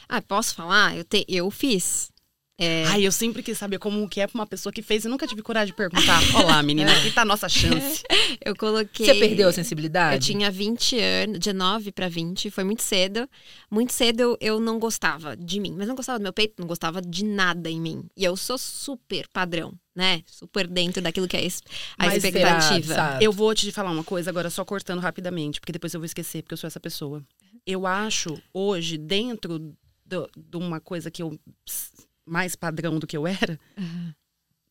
Ah, 0.10 0.22
posso 0.22 0.56
falar? 0.56 0.98
Eu, 0.98 1.04
te, 1.04 1.26
eu 1.28 1.50
fiz. 1.52 2.12
É, 2.58 2.86
Ai, 2.86 3.06
eu 3.06 3.12
sempre 3.12 3.44
quis 3.44 3.58
saber 3.58 3.80
como 3.80 4.08
que 4.08 4.22
é 4.22 4.28
pra 4.28 4.40
uma 4.40 4.48
pessoa 4.48 4.72
que 4.72 4.82
fez 4.82 5.04
e 5.04 5.10
nunca 5.10 5.28
tive 5.28 5.42
coragem 5.42 5.68
de 5.68 5.74
perguntar. 5.74 6.22
Olá, 6.40 6.64
menina, 6.64 6.90
aqui 6.98 7.12
tá 7.12 7.24
a 7.24 7.26
nossa 7.26 7.50
chance. 7.50 8.02
eu 8.44 8.56
coloquei. 8.56 9.06
Você 9.06 9.16
perdeu 9.16 9.50
a 9.50 9.52
sensibilidade? 9.52 10.16
Eu 10.16 10.20
tinha 10.22 10.50
20 10.50 10.98
anos, 10.98 11.40
de 11.40 11.52
9 11.52 11.92
para 11.92 12.08
20, 12.08 12.50
foi 12.50 12.64
muito 12.64 12.82
cedo. 12.82 13.30
Muito 13.70 13.92
cedo 13.92 14.22
eu, 14.22 14.38
eu 14.40 14.60
não 14.62 14.80
gostava 14.80 15.36
de 15.36 15.60
mim, 15.60 15.76
mas 15.78 15.86
não 15.86 15.96
gostava 15.96 16.18
do 16.18 16.24
meu 16.24 16.32
peito, 16.32 16.54
não 16.58 16.68
gostava 16.68 17.02
de 17.02 17.26
nada 17.26 17.70
em 17.70 17.82
mim. 17.82 18.06
E 18.16 18.24
eu 18.24 18.38
sou 18.38 18.58
super 18.58 19.28
padrão, 19.34 19.74
né? 19.94 20.22
Super 20.26 20.66
dentro 20.66 21.02
daquilo 21.02 21.28
que 21.28 21.36
é 21.36 21.46
a 21.98 22.06
Mais 22.06 22.24
expectativa. 22.24 23.18
Eu 23.20 23.34
vou 23.34 23.54
te 23.54 23.70
falar 23.74 23.92
uma 23.92 24.04
coisa 24.04 24.30
agora, 24.30 24.50
só 24.50 24.64
cortando 24.64 25.00
rapidamente, 25.00 25.60
porque 25.60 25.74
depois 25.74 25.94
eu 25.94 26.00
vou 26.00 26.06
esquecer, 26.06 26.42
porque 26.42 26.54
eu 26.54 26.58
sou 26.58 26.70
essa 26.70 26.80
pessoa. 26.80 27.22
Eu 27.68 27.86
acho, 27.86 28.42
hoje, 28.54 28.98
dentro 28.98 29.76
de 30.06 30.58
uma 30.58 30.80
coisa 30.80 31.10
que 31.10 31.22
eu. 31.22 31.38
Mais 32.26 32.56
padrão 32.56 32.98
do 33.00 33.06
que 33.08 33.16
eu 33.18 33.26
era, 33.28 33.60
Uhum. 33.78 34.12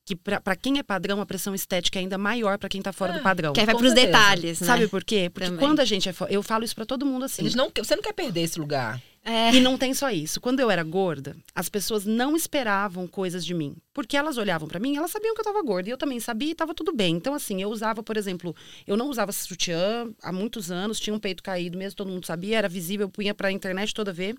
que 0.04 0.14
pra 0.16 0.40
pra 0.40 0.56
quem 0.56 0.78
é 0.78 0.82
padrão, 0.82 1.20
a 1.20 1.26
pressão 1.26 1.54
estética 1.54 1.98
é 1.98 2.00
ainda 2.00 2.18
maior 2.18 2.58
pra 2.58 2.68
quem 2.68 2.82
tá 2.82 2.92
fora 2.92 3.12
É, 3.14 3.16
do 3.18 3.22
padrão. 3.22 3.52
Que 3.52 3.60
aí 3.60 3.66
vai 3.66 3.74
pros 3.76 3.92
certeza. 3.92 4.06
detalhes, 4.06 4.60
né? 4.60 4.66
Sabe 4.66 4.88
por 4.88 5.02
quê? 5.04 5.30
Porque 5.32 5.48
Também. 5.48 5.66
quando 5.66 5.80
a 5.80 5.84
gente 5.84 6.08
é. 6.08 6.12
fo- 6.12 6.26
Eu 6.28 6.42
falo 6.42 6.64
isso 6.64 6.74
pra 6.74 6.84
todo 6.84 7.06
mundo 7.06 7.24
assim. 7.24 7.42
Eles 7.42 7.54
não, 7.54 7.70
você 7.74 7.94
não 7.96 8.02
quer 8.02 8.12
perder 8.12 8.42
esse 8.42 8.58
lugar. 8.58 9.00
É. 9.26 9.54
E 9.54 9.60
não 9.60 9.78
tem 9.78 9.94
só 9.94 10.10
isso. 10.10 10.38
Quando 10.38 10.60
eu 10.60 10.70
era 10.70 10.82
gorda, 10.82 11.34
as 11.54 11.70
pessoas 11.70 12.04
não 12.04 12.36
esperavam 12.36 13.06
coisas 13.08 13.44
de 13.44 13.54
mim. 13.54 13.74
Porque 13.94 14.18
elas 14.18 14.36
olhavam 14.36 14.68
pra 14.68 14.78
mim, 14.78 14.96
elas 14.96 15.10
sabiam 15.10 15.34
que 15.34 15.40
eu 15.40 15.44
tava 15.44 15.62
gorda. 15.62 15.88
E 15.88 15.92
eu 15.92 15.96
também 15.96 16.20
sabia 16.20 16.50
e 16.50 16.54
tava 16.54 16.74
tudo 16.74 16.92
bem. 16.92 17.16
Então, 17.16 17.32
assim, 17.32 17.62
eu 17.62 17.70
usava, 17.70 18.02
por 18.02 18.18
exemplo, 18.18 18.54
eu 18.86 18.98
não 18.98 19.08
usava 19.08 19.32
sutiã 19.32 20.12
há 20.22 20.30
muitos 20.30 20.70
anos, 20.70 21.00
tinha 21.00 21.14
um 21.14 21.18
peito 21.18 21.42
caído 21.42 21.78
mesmo, 21.78 21.96
todo 21.96 22.10
mundo 22.10 22.26
sabia, 22.26 22.58
era 22.58 22.68
visível, 22.68 23.06
eu 23.06 23.10
punha 23.10 23.34
pra 23.34 23.50
internet 23.50 23.94
toda 23.94 24.12
ver. 24.12 24.36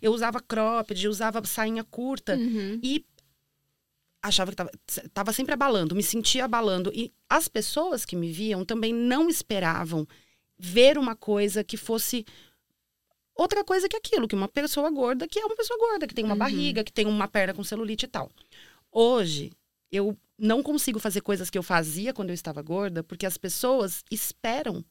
Eu 0.00 0.12
usava 0.12 0.40
cropped, 0.40 1.04
eu 1.04 1.10
usava 1.10 1.44
sainha 1.44 1.82
curta. 1.82 2.36
Uhum. 2.36 2.78
E 2.80 3.04
achava 4.22 4.52
que 4.52 4.56
tava, 4.56 4.70
tava 5.12 5.32
sempre 5.32 5.54
abalando, 5.54 5.96
me 5.96 6.02
sentia 6.02 6.44
abalando. 6.44 6.92
E 6.94 7.12
as 7.28 7.48
pessoas 7.48 8.04
que 8.04 8.14
me 8.14 8.30
viam 8.30 8.64
também 8.64 8.94
não 8.94 9.28
esperavam 9.28 10.06
ver 10.56 10.96
uma 10.96 11.16
coisa 11.16 11.64
que 11.64 11.76
fosse 11.76 12.24
outra 13.38 13.64
coisa 13.64 13.88
que 13.88 13.96
aquilo, 13.96 14.28
que 14.28 14.34
uma 14.34 14.48
pessoa 14.48 14.90
gorda, 14.90 15.26
que 15.26 15.38
é 15.38 15.44
uma 15.46 15.56
pessoa 15.56 15.78
gorda, 15.78 16.06
que 16.06 16.14
tem 16.14 16.24
uma 16.24 16.34
Uhum. 16.34 16.38
barriga, 16.38 16.84
que 16.84 16.92
tem 16.92 17.06
uma 17.06 17.28
perna 17.28 17.54
com 17.54 17.64
celulite 17.64 18.04
e 18.04 18.08
tal. 18.08 18.30
Hoje, 18.92 19.52
eu 19.90 20.16
não 20.38 20.62
consigo 20.62 20.98
fazer 20.98 21.20
coisas 21.20 21.48
que 21.48 21.56
eu 21.56 21.62
fazia 21.62 22.12
quando 22.12 22.30
eu 22.30 22.34
estava 22.34 22.60
gorda, 22.60 23.02
porque 23.02 23.24
as 23.24 23.38
pessoas 23.38 24.04
esperam 24.10 24.84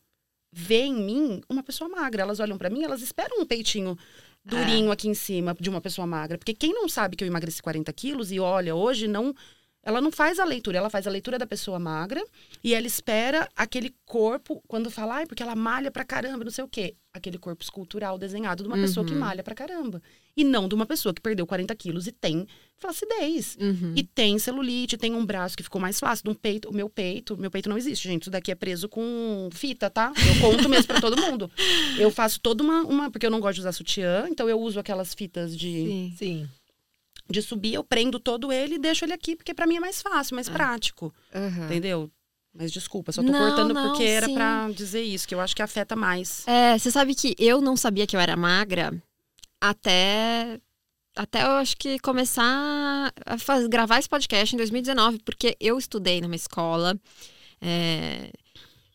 vê 0.51 0.83
em 0.83 0.93
mim 0.93 1.41
uma 1.49 1.61
pessoa 1.61 1.89
magra. 1.89 2.21
Elas 2.21 2.39
olham 2.39 2.57
para 2.57 2.69
mim, 2.69 2.83
elas 2.83 3.01
esperam 3.01 3.41
um 3.41 3.45
peitinho 3.45 3.97
durinho 4.43 4.89
é. 4.89 4.93
aqui 4.93 5.07
em 5.09 5.13
cima 5.13 5.55
de 5.59 5.69
uma 5.69 5.81
pessoa 5.81 6.07
magra. 6.07 6.37
Porque 6.37 6.53
quem 6.53 6.73
não 6.73 6.87
sabe 6.87 7.15
que 7.15 7.23
eu 7.23 7.27
emagreci 7.27 7.61
40 7.61 7.91
quilos 7.93 8.31
e 8.31 8.39
olha 8.39 8.73
hoje, 8.73 9.07
não 9.07 9.35
ela 9.87 10.01
não 10.01 10.11
faz 10.11 10.37
a 10.37 10.43
leitura, 10.43 10.77
ela 10.77 10.89
faz 10.89 11.07
a 11.07 11.09
leitura 11.09 11.39
da 11.39 11.47
pessoa 11.47 11.79
magra 11.79 12.21
e 12.61 12.73
ela 12.73 12.85
espera 12.85 13.47
aquele 13.55 13.95
corpo, 14.05 14.61
quando 14.67 14.91
fala, 14.91 15.15
ai, 15.15 15.25
porque 15.25 15.41
ela 15.41 15.55
malha 15.55 15.89
pra 15.89 16.03
caramba, 16.03 16.43
não 16.43 16.51
sei 16.51 16.65
o 16.65 16.67
quê. 16.67 16.93
Aquele 17.13 17.37
corpo 17.37 17.63
escultural 17.63 18.17
desenhado 18.17 18.63
de 18.63 18.67
uma 18.67 18.75
uhum. 18.75 18.81
pessoa 18.81 19.05
que 19.05 19.13
uhum. 19.13 19.19
malha 19.19 19.41
pra 19.41 19.55
caramba. 19.55 20.01
E 20.35 20.43
não 20.43 20.67
de 20.67 20.75
uma 20.75 20.85
pessoa 20.85 21.13
que 21.13 21.21
perdeu 21.21 21.47
40 21.47 21.73
quilos 21.73 22.05
e 22.05 22.11
tem 22.11 22.45
flacidez. 22.75 23.57
Uhum. 23.61 23.93
E 23.95 24.03
tem 24.03 24.37
celulite, 24.37 24.97
tem 24.97 25.15
um 25.15 25.25
braço 25.25 25.55
que 25.55 25.63
ficou 25.63 25.79
mais 25.79 25.97
flácido, 25.97 26.29
um 26.31 26.35
peito. 26.35 26.69
O 26.69 26.73
meu 26.75 26.89
peito, 26.89 27.37
meu 27.37 27.49
peito 27.49 27.69
não 27.69 27.77
existe, 27.77 28.09
gente. 28.09 28.23
Isso 28.23 28.29
daqui 28.29 28.51
é 28.51 28.55
preso 28.55 28.89
com 28.89 29.47
fita, 29.53 29.89
tá? 29.89 30.11
Eu 30.17 30.41
conto 30.41 30.67
mesmo 30.67 30.87
pra 30.87 30.99
todo 30.99 31.19
mundo. 31.19 31.49
Eu 31.97 32.11
faço 32.11 32.41
toda 32.41 32.61
uma, 32.61 32.81
uma. 32.83 33.09
Porque 33.09 33.25
eu 33.25 33.31
não 33.31 33.39
gosto 33.39 33.55
de 33.55 33.61
usar 33.61 33.71
sutiã, 33.71 34.27
então 34.29 34.49
eu 34.49 34.59
uso 34.59 34.81
aquelas 34.81 35.13
fitas 35.13 35.57
de. 35.57 35.69
Sim. 35.69 36.13
Sim 36.17 36.49
de 37.29 37.41
subir, 37.41 37.73
eu 37.73 37.83
prendo 37.83 38.19
todo 38.19 38.51
ele 38.51 38.75
e 38.75 38.79
deixo 38.79 39.05
ele 39.05 39.13
aqui, 39.13 39.35
porque 39.35 39.53
para 39.53 39.67
mim 39.67 39.77
é 39.77 39.79
mais 39.79 40.01
fácil, 40.01 40.35
mais 40.35 40.47
é. 40.47 40.51
prático. 40.51 41.13
Uhum. 41.33 41.65
Entendeu? 41.65 42.11
Mas 42.53 42.71
desculpa, 42.71 43.11
só 43.11 43.21
tô 43.21 43.31
não, 43.31 43.39
cortando 43.39 43.73
não, 43.73 43.89
porque 43.89 44.03
era 44.03 44.27
para 44.29 44.71
dizer 44.71 45.03
isso, 45.03 45.27
que 45.27 45.35
eu 45.35 45.39
acho 45.39 45.55
que 45.55 45.61
afeta 45.61 45.95
mais. 45.95 46.47
É, 46.47 46.77
você 46.77 46.89
sabe 46.89 47.13
que 47.13 47.35
eu 47.37 47.61
não 47.61 47.77
sabia 47.77 48.07
que 48.07 48.15
eu 48.15 48.19
era 48.19 48.35
magra 48.35 48.91
até 49.61 50.59
até 51.15 51.43
eu 51.43 51.51
acho 51.53 51.75
que 51.77 51.97
começar 51.99 53.11
a 53.25 53.37
fazer, 53.39 53.67
gravar 53.67 53.97
esse 53.97 54.07
podcast 54.07 54.53
em 54.53 54.57
2019, 54.57 55.19
porque 55.25 55.57
eu 55.59 55.77
estudei 55.77 56.21
numa 56.21 56.35
escola 56.35 56.99
é, 57.59 58.31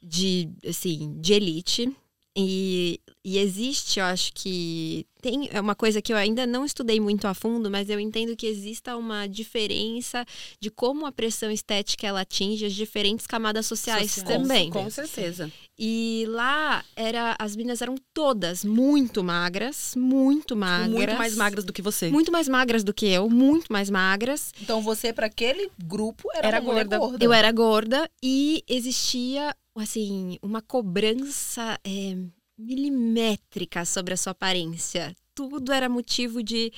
de 0.00 0.48
assim, 0.68 1.16
de 1.20 1.32
elite 1.32 1.92
e, 2.36 2.98
e 3.24 3.38
existe, 3.38 4.00
eu 4.00 4.06
acho 4.06 4.32
que 4.32 5.06
tem 5.20 5.48
é 5.52 5.60
uma 5.60 5.74
coisa 5.74 6.02
que 6.02 6.12
eu 6.12 6.16
ainda 6.16 6.46
não 6.46 6.64
estudei 6.64 6.98
muito 6.98 7.28
a 7.28 7.34
fundo, 7.34 7.70
mas 7.70 7.88
eu 7.88 8.00
entendo 8.00 8.34
que 8.34 8.46
exista 8.46 8.96
uma 8.96 9.26
diferença 9.26 10.24
de 10.58 10.70
como 10.70 11.06
a 11.06 11.12
pressão 11.12 11.50
estética 11.50 12.06
ela 12.06 12.22
atinge 12.22 12.64
as 12.64 12.72
diferentes 12.72 13.26
camadas 13.26 13.66
sociais 13.66 14.12
Social. 14.12 14.40
também. 14.40 14.70
Com, 14.70 14.84
com 14.84 14.90
certeza. 14.90 15.52
E 15.78 16.24
lá 16.28 16.84
era 16.96 17.36
as 17.38 17.54
meninas 17.54 17.82
eram 17.82 17.94
todas 18.14 18.64
muito 18.64 19.22
magras, 19.22 19.94
muito 19.94 20.56
magras, 20.56 20.90
muito 20.90 21.14
mais 21.14 21.36
magras 21.36 21.64
do 21.64 21.72
que 21.72 21.82
você. 21.82 22.08
Muito 22.08 22.32
mais 22.32 22.48
magras 22.48 22.82
do 22.82 22.94
que 22.94 23.06
eu, 23.06 23.28
muito 23.28 23.72
mais 23.72 23.90
magras. 23.90 24.52
Então 24.60 24.80
você 24.80 25.12
para 25.12 25.26
aquele 25.26 25.70
grupo 25.84 26.28
era, 26.34 26.48
era 26.48 26.60
gorda. 26.60 26.98
gorda. 26.98 27.24
Eu 27.24 27.32
era 27.32 27.52
gorda 27.52 28.10
e 28.22 28.64
existia 28.66 29.54
assim, 29.80 30.38
uma 30.42 30.60
cobrança 30.60 31.78
é, 31.84 32.16
milimétrica 32.58 33.84
sobre 33.84 34.14
a 34.14 34.16
sua 34.16 34.32
aparência. 34.32 35.14
Tudo 35.34 35.72
era 35.72 35.88
motivo 35.88 36.42
de 36.42 36.72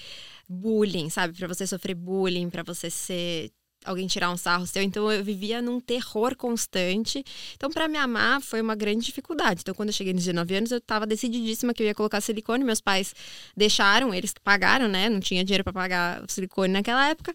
bullying, 0.49 1.11
sabe? 1.11 1.37
Para 1.37 1.49
você 1.49 1.67
sofrer 1.67 1.95
bullying, 1.95 2.49
para 2.51 2.63
você 2.63 2.89
ser 2.89 3.51
alguém 3.85 4.07
tirar 4.07 4.31
um 4.31 4.37
sarro 4.37 4.67
seu. 4.67 4.83
Então 4.83 5.13
eu 5.13 5.23
vivia 5.23 5.61
num 5.61 5.79
terror 5.79 6.35
constante. 6.37 7.23
Então 7.55 7.71
para 7.71 7.87
me 7.87 7.99
amar 7.99 8.41
foi 8.41 8.61
uma 8.61 8.75
grande 8.75 9.05
dificuldade. 9.05 9.61
Então 9.61 9.75
quando 9.75 9.91
eu 9.91 9.93
cheguei 9.93 10.13
nos 10.13 10.25
19 10.25 10.55
anos, 10.57 10.71
eu 10.73 10.79
estava 10.79 11.07
decididíssima 11.07 11.75
que 11.75 11.83
eu 11.83 11.87
ia 11.87 11.95
colocar 11.95 12.21
silicone. 12.21 12.65
Meus 12.65 12.81
pais 12.81 13.15
deixaram, 13.57 14.15
eles 14.15 14.33
pagaram, 14.43 14.89
né? 14.89 15.09
Não 15.09 15.21
tinha 15.21 15.45
dinheiro 15.45 15.63
para 15.63 15.73
pagar 15.73 16.25
silicone 16.29 16.73
naquela 16.73 17.09
época. 17.09 17.33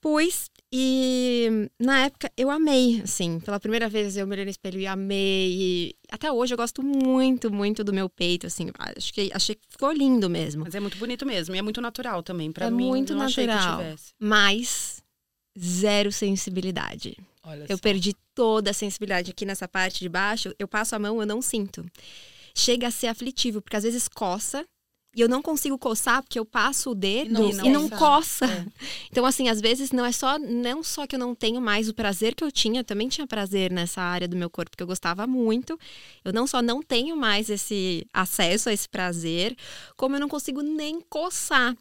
Pus 0.00 0.50
e 0.72 1.68
na 1.80 2.04
época 2.04 2.30
eu 2.36 2.48
amei, 2.48 3.00
assim, 3.02 3.40
pela 3.40 3.58
primeira 3.58 3.88
vez 3.88 4.16
eu 4.16 4.24
me 4.24 4.34
olhei 4.34 4.44
no 4.44 4.50
espelho 4.50 4.78
e 4.78 4.86
amei. 4.86 5.52
E 5.52 5.96
até 6.10 6.30
hoje 6.30 6.54
eu 6.54 6.58
gosto 6.58 6.80
muito, 6.80 7.52
muito 7.52 7.82
do 7.82 7.92
meu 7.92 8.08
peito, 8.08 8.46
assim. 8.46 8.68
Acho 8.78 9.12
que 9.12 9.30
achei 9.34 9.56
que 9.56 9.62
ficou 9.68 9.90
lindo 9.90 10.30
mesmo. 10.30 10.62
Mas 10.64 10.74
é 10.74 10.80
muito 10.80 10.96
bonito 10.96 11.26
mesmo 11.26 11.54
e 11.56 11.58
é 11.58 11.62
muito 11.62 11.80
natural 11.80 12.22
também 12.22 12.52
para 12.52 12.66
é 12.66 12.70
mim. 12.70 12.86
Muito 12.86 13.14
não 13.14 13.24
natural. 13.24 13.56
Achei 13.56 13.68
que 13.68 13.76
tivesse. 13.76 14.14
Mas 14.20 15.02
zero 15.58 16.12
sensibilidade. 16.12 17.16
Olha 17.42 17.66
eu 17.68 17.76
só. 17.76 17.82
perdi 17.82 18.14
toda 18.32 18.70
a 18.70 18.74
sensibilidade 18.74 19.32
aqui 19.32 19.44
nessa 19.44 19.66
parte 19.66 19.98
de 19.98 20.08
baixo. 20.08 20.54
Eu 20.56 20.68
passo 20.68 20.94
a 20.94 21.00
mão, 21.00 21.20
eu 21.20 21.26
não 21.26 21.42
sinto. 21.42 21.84
Chega 22.54 22.86
a 22.86 22.90
ser 22.92 23.08
aflitivo, 23.08 23.60
porque 23.60 23.76
às 23.76 23.82
vezes 23.82 24.06
coça 24.06 24.64
e 25.14 25.20
eu 25.20 25.28
não 25.28 25.42
consigo 25.42 25.76
coçar 25.76 26.22
porque 26.22 26.38
eu 26.38 26.44
passo 26.44 26.90
o 26.90 26.94
dedo 26.94 27.30
e 27.30 27.32
não, 27.32 27.50
e 27.50 27.54
não, 27.54 27.66
e 27.66 27.68
não 27.70 27.88
coça. 27.88 28.46
É. 28.46 28.66
Então, 29.10 29.26
assim, 29.26 29.48
às 29.48 29.60
vezes 29.60 29.90
não 29.90 30.04
é 30.04 30.12
só 30.12 30.38
não 30.38 30.84
só 30.84 31.04
que 31.04 31.16
eu 31.16 31.18
não 31.18 31.34
tenho 31.34 31.60
mais 31.60 31.88
o 31.88 31.94
prazer 31.94 32.34
que 32.34 32.44
eu 32.44 32.52
tinha, 32.52 32.80
eu 32.80 32.84
também 32.84 33.08
tinha 33.08 33.26
prazer 33.26 33.72
nessa 33.72 34.00
área 34.00 34.28
do 34.28 34.36
meu 34.36 34.48
corpo 34.48 34.76
que 34.76 34.82
eu 34.82 34.86
gostava 34.86 35.26
muito. 35.26 35.78
Eu 36.24 36.32
não 36.32 36.46
só 36.46 36.62
não 36.62 36.80
tenho 36.80 37.16
mais 37.16 37.50
esse 37.50 38.06
acesso 38.12 38.68
a 38.68 38.72
esse 38.72 38.88
prazer, 38.88 39.56
como 39.96 40.14
eu 40.14 40.20
não 40.20 40.28
consigo 40.28 40.62
nem 40.62 41.00
coçar. 41.00 41.76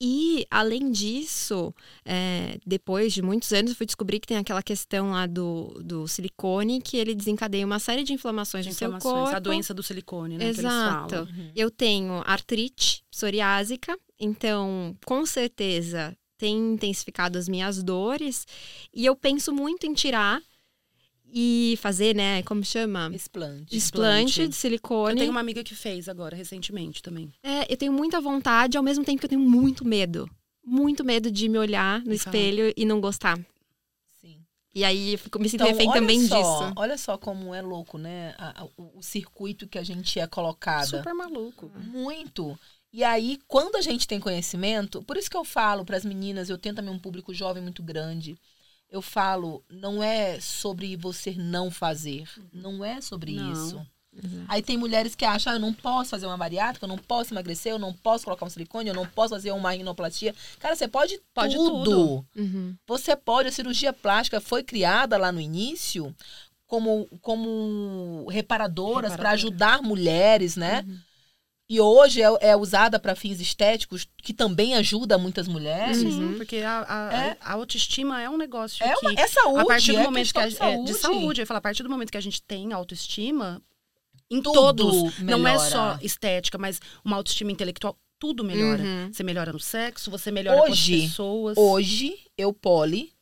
E, 0.00 0.46
além 0.50 0.90
disso, 0.90 1.74
é, 2.04 2.58
depois 2.66 3.14
de 3.14 3.22
muitos 3.22 3.50
anos, 3.52 3.70
eu 3.70 3.76
fui 3.76 3.86
descobrir 3.86 4.20
que 4.20 4.26
tem 4.26 4.36
aquela 4.36 4.62
questão 4.62 5.12
lá 5.12 5.26
do, 5.26 5.68
do 5.82 6.06
silicone, 6.06 6.82
que 6.82 6.98
ele 6.98 7.14
desencadeia 7.14 7.64
uma 7.64 7.78
série 7.78 8.04
de 8.04 8.12
inflamações 8.12 8.64
de 8.64 8.70
no 8.70 8.74
inflamações, 8.74 9.02
seu 9.02 9.22
corpo. 9.22 9.36
A 9.36 9.38
doença 9.38 9.72
do 9.72 9.82
silicone, 9.82 10.36
né? 10.36 10.48
Exato. 10.48 11.20
Uhum. 11.20 11.50
Eu 11.56 11.70
tenho 11.70 12.22
artrite 12.26 13.02
psoriásica, 13.10 13.98
então, 14.20 14.94
com 15.06 15.24
certeza, 15.24 16.16
tem 16.36 16.74
intensificado 16.74 17.38
as 17.38 17.48
minhas 17.48 17.82
dores. 17.82 18.46
E 18.92 19.06
eu 19.06 19.16
penso 19.16 19.52
muito 19.52 19.86
em 19.86 19.94
tirar 19.94 20.42
e 21.32 21.78
fazer, 21.80 22.14
né, 22.14 22.42
como 22.42 22.64
chama? 22.64 23.10
Explante. 23.12 23.76
Explante 23.76 24.48
de 24.48 24.54
silicone. 24.54 25.12
Eu 25.12 25.18
tenho 25.18 25.30
uma 25.30 25.40
amiga 25.40 25.62
que 25.62 25.74
fez 25.74 26.08
agora, 26.08 26.36
recentemente 26.36 27.02
também. 27.02 27.32
É, 27.42 27.70
eu 27.72 27.76
tenho 27.76 27.92
muita 27.92 28.20
vontade, 28.20 28.76
ao 28.76 28.82
mesmo 28.82 29.04
tempo 29.04 29.18
que 29.18 29.26
eu 29.26 29.30
tenho 29.30 29.40
muito 29.40 29.86
medo. 29.86 30.28
Muito 30.64 31.04
medo 31.04 31.30
de 31.30 31.48
me 31.48 31.58
olhar 31.58 32.00
no 32.02 32.12
e 32.12 32.16
espelho 32.16 32.64
falar. 32.64 32.74
e 32.76 32.84
não 32.84 33.00
gostar. 33.00 33.38
Sim. 34.20 34.38
E 34.74 34.84
aí 34.84 35.12
eu 35.12 35.18
fico, 35.18 35.38
me 35.38 35.48
sinto 35.48 35.62
então, 35.62 35.72
refém 35.72 35.92
também 35.92 36.20
só, 36.26 36.36
disso. 36.36 36.72
Olha 36.76 36.98
só 36.98 37.16
como 37.16 37.54
é 37.54 37.62
louco, 37.62 37.98
né? 37.98 38.34
o, 38.76 38.98
o 38.98 39.02
circuito 39.02 39.68
que 39.68 39.78
a 39.78 39.84
gente 39.84 40.18
é 40.18 40.26
colocada. 40.26 40.86
Super 40.86 41.14
maluco. 41.14 41.70
Muito. 41.76 42.58
E 42.92 43.04
aí, 43.04 43.38
quando 43.46 43.76
a 43.76 43.82
gente 43.82 44.08
tem 44.08 44.18
conhecimento, 44.18 45.02
por 45.02 45.16
isso 45.16 45.30
que 45.30 45.36
eu 45.36 45.44
falo 45.44 45.84
para 45.84 45.96
as 45.96 46.04
meninas, 46.04 46.48
eu 46.48 46.56
tenho 46.56 46.74
também 46.74 46.92
um 46.92 46.98
público 46.98 47.34
jovem 47.34 47.62
muito 47.62 47.82
grande 47.82 48.38
eu 48.90 49.02
falo, 49.02 49.62
não 49.68 50.02
é 50.02 50.40
sobre 50.40 50.96
você 50.96 51.32
não 51.32 51.70
fazer. 51.70 52.24
Uhum. 52.36 52.48
Não 52.52 52.84
é 52.84 53.00
sobre 53.00 53.32
não. 53.32 53.52
isso. 53.52 53.86
Exato. 54.12 54.46
Aí 54.48 54.62
tem 54.62 54.78
mulheres 54.78 55.14
que 55.14 55.24
acham, 55.24 55.52
ah, 55.52 55.56
eu 55.56 55.60
não 55.60 55.74
posso 55.74 56.10
fazer 56.10 56.26
uma 56.26 56.38
bariátrica, 56.38 56.86
eu 56.86 56.88
não 56.88 56.96
posso 56.96 57.34
emagrecer, 57.34 57.72
eu 57.72 57.78
não 57.78 57.92
posso 57.92 58.24
colocar 58.24 58.46
um 58.46 58.50
silicone, 58.50 58.88
eu 58.88 58.94
não 58.94 59.06
posso 59.06 59.34
fazer 59.34 59.50
uma 59.50 59.72
rinoplastia. 59.72 60.34
Cara, 60.58 60.74
você 60.74 60.88
pode, 60.88 61.20
pode 61.34 61.54
tudo. 61.54 61.84
tudo. 61.84 62.26
Uhum. 62.34 62.74
Você 62.86 63.14
pode, 63.14 63.48
a 63.48 63.52
cirurgia 63.52 63.92
plástica 63.92 64.40
foi 64.40 64.62
criada 64.62 65.18
lá 65.18 65.30
no 65.30 65.40
início 65.40 66.14
como, 66.66 67.06
como 67.20 68.26
reparadoras 68.30 69.14
para 69.16 69.30
ajudar 69.30 69.82
mulheres, 69.82 70.56
né? 70.56 70.82
Uhum 70.86 71.05
e 71.68 71.80
hoje 71.80 72.22
é, 72.22 72.28
é 72.40 72.56
usada 72.56 72.98
para 72.98 73.16
fins 73.16 73.40
estéticos, 73.40 74.06
que 74.18 74.32
também 74.32 74.76
ajuda 74.76 75.18
muitas 75.18 75.48
mulheres. 75.48 75.98
Sim, 75.98 76.34
porque 76.36 76.58
a, 76.58 76.86
a, 76.88 77.14
é. 77.14 77.36
a, 77.40 77.52
autoestima 77.54 78.22
é 78.22 78.30
um 78.30 78.36
negócio 78.36 78.84
é, 78.84 78.94
uma, 78.96 79.14
que, 79.14 79.20
é 79.20 79.26
saúde, 79.26 79.60
a 79.60 79.66
partir 79.66 79.92
do 79.92 79.98
é 79.98 80.02
momento 80.04 80.32
que 80.32 80.38
a, 80.38 80.50
saúde. 80.50 80.90
É, 80.90 80.92
de 80.92 80.98
saúde, 80.98 81.40
eu 81.40 81.46
falo, 81.46 81.58
a 81.58 81.60
partir 81.60 81.82
do 81.82 81.90
momento 81.90 82.12
que 82.12 82.16
a 82.18 82.22
gente 82.22 82.40
tem 82.40 82.72
autoestima, 82.72 83.60
em 84.30 84.40
tudo 84.40 84.54
todos, 84.54 85.18
melhora. 85.18 85.38
não 85.38 85.48
é 85.48 85.58
só 85.58 85.98
estética, 86.00 86.56
mas 86.56 86.80
uma 87.04 87.16
autoestima 87.16 87.50
intelectual, 87.50 87.98
tudo 88.16 88.44
melhora. 88.44 88.82
Uhum. 88.82 89.12
Você 89.12 89.24
melhora 89.24 89.52
no 89.52 89.60
sexo, 89.60 90.08
você 90.08 90.30
melhora 90.30 90.70
hoje, 90.70 90.92
com 90.92 90.98
as 90.98 91.10
pessoas. 91.10 91.58
Hoje, 91.58 92.16
eu, 92.38 92.52
Poli, 92.52 93.12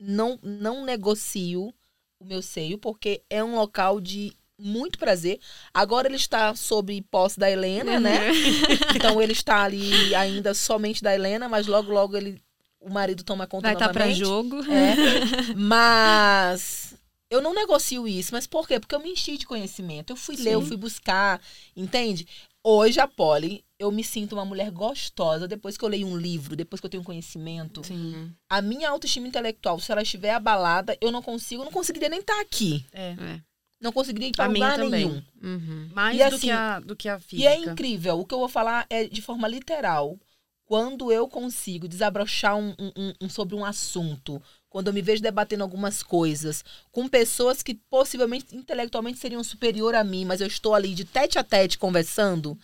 não, 0.00 0.40
não 0.42 0.84
negocio 0.84 1.72
o 2.18 2.24
meu 2.24 2.42
seio, 2.42 2.78
porque 2.78 3.22
é 3.30 3.44
um 3.44 3.54
local 3.54 4.00
de 4.00 4.32
muito 4.62 4.98
prazer. 4.98 5.40
Agora 5.72 6.08
ele 6.08 6.16
está 6.16 6.54
sob 6.54 7.00
posse 7.10 7.38
da 7.38 7.50
Helena, 7.50 7.98
né? 7.98 8.30
uhum. 8.30 8.32
né? 8.32 8.78
Então 8.94 9.20
ele 9.20 9.32
está 9.32 9.62
ali 9.62 10.14
ainda 10.14 10.54
somente 10.54 11.02
da 11.02 11.14
Helena, 11.14 11.48
mas 11.48 11.66
logo, 11.66 11.92
logo 11.92 12.16
ele, 12.16 12.40
o 12.80 12.90
marido 12.90 13.24
toma 13.24 13.46
conta 13.46 13.68
Vai 13.68 13.74
novamente. 13.74 13.94
Vai 13.94 14.12
estar 14.12 14.18
para 14.18 14.26
jogo. 14.26 14.62
É. 14.70 15.54
Mas 15.56 16.94
eu 17.32 17.40
não 17.40 17.54
negocio 17.54 18.06
isso. 18.06 18.32
Mas 18.32 18.46
por 18.46 18.68
quê? 18.68 18.78
Porque 18.78 18.94
eu 18.94 19.00
me 19.00 19.10
enchi 19.10 19.38
de 19.38 19.46
conhecimento. 19.46 20.12
Eu 20.12 20.16
fui 20.16 20.36
Sim. 20.36 20.42
ler, 20.44 20.54
eu 20.54 20.62
fui 20.62 20.76
buscar, 20.76 21.40
entende? 21.74 22.26
Hoje, 22.64 23.00
a 23.00 23.08
Polly, 23.08 23.64
eu 23.76 23.90
me 23.90 24.04
sinto 24.04 24.34
uma 24.34 24.44
mulher 24.44 24.70
gostosa 24.70 25.48
depois 25.48 25.76
que 25.76 25.84
eu 25.84 25.88
leio 25.88 26.06
um 26.06 26.16
livro, 26.16 26.54
depois 26.54 26.78
que 26.78 26.86
eu 26.86 26.90
tenho 26.90 27.02
conhecimento. 27.02 27.84
Sim. 27.84 28.32
A 28.48 28.62
minha 28.62 28.88
autoestima 28.88 29.26
intelectual, 29.26 29.80
se 29.80 29.90
ela 29.90 30.02
estiver 30.02 30.32
abalada, 30.32 30.96
eu 31.00 31.10
não 31.10 31.22
consigo, 31.22 31.62
eu 31.62 31.64
não 31.64 31.72
conseguiria 31.72 32.08
nem 32.08 32.20
estar 32.20 32.40
aqui. 32.40 32.86
É. 32.92 33.16
é 33.18 33.40
não 33.82 33.92
conseguiria 33.92 34.28
ir 34.28 34.32
para 34.32 34.46
lugar 34.46 34.76
também. 34.76 35.06
nenhum. 35.06 35.22
Uhum. 35.42 35.90
Mais 35.92 36.16
e, 36.16 36.18
do, 36.18 36.34
assim, 36.36 36.46
que 36.46 36.50
a, 36.50 36.80
do 36.80 36.96
que 36.96 37.08
a 37.08 37.18
física. 37.18 37.42
E 37.42 37.46
é 37.46 37.56
incrível. 37.58 38.20
O 38.20 38.24
que 38.24 38.32
eu 38.32 38.38
vou 38.38 38.48
falar 38.48 38.86
é 38.88 39.04
de 39.04 39.20
forma 39.20 39.48
literal. 39.48 40.18
Quando 40.64 41.12
eu 41.12 41.28
consigo 41.28 41.86
desabrochar 41.86 42.56
um, 42.56 42.74
um, 42.78 43.12
um, 43.20 43.28
sobre 43.28 43.54
um 43.54 43.64
assunto 43.64 44.40
quando 44.70 44.86
eu 44.86 44.92
me 44.94 45.02
vejo 45.02 45.22
debatendo 45.22 45.62
algumas 45.62 46.02
coisas 46.02 46.64
com 46.90 47.06
pessoas 47.06 47.62
que 47.62 47.74
possivelmente 47.74 48.56
intelectualmente 48.56 49.18
seriam 49.18 49.44
superior 49.44 49.94
a 49.94 50.02
mim, 50.02 50.24
mas 50.24 50.40
eu 50.40 50.46
estou 50.46 50.74
ali 50.74 50.94
de 50.94 51.04
tete 51.04 51.38
a 51.38 51.44
tete 51.44 51.76
conversando, 51.76 52.58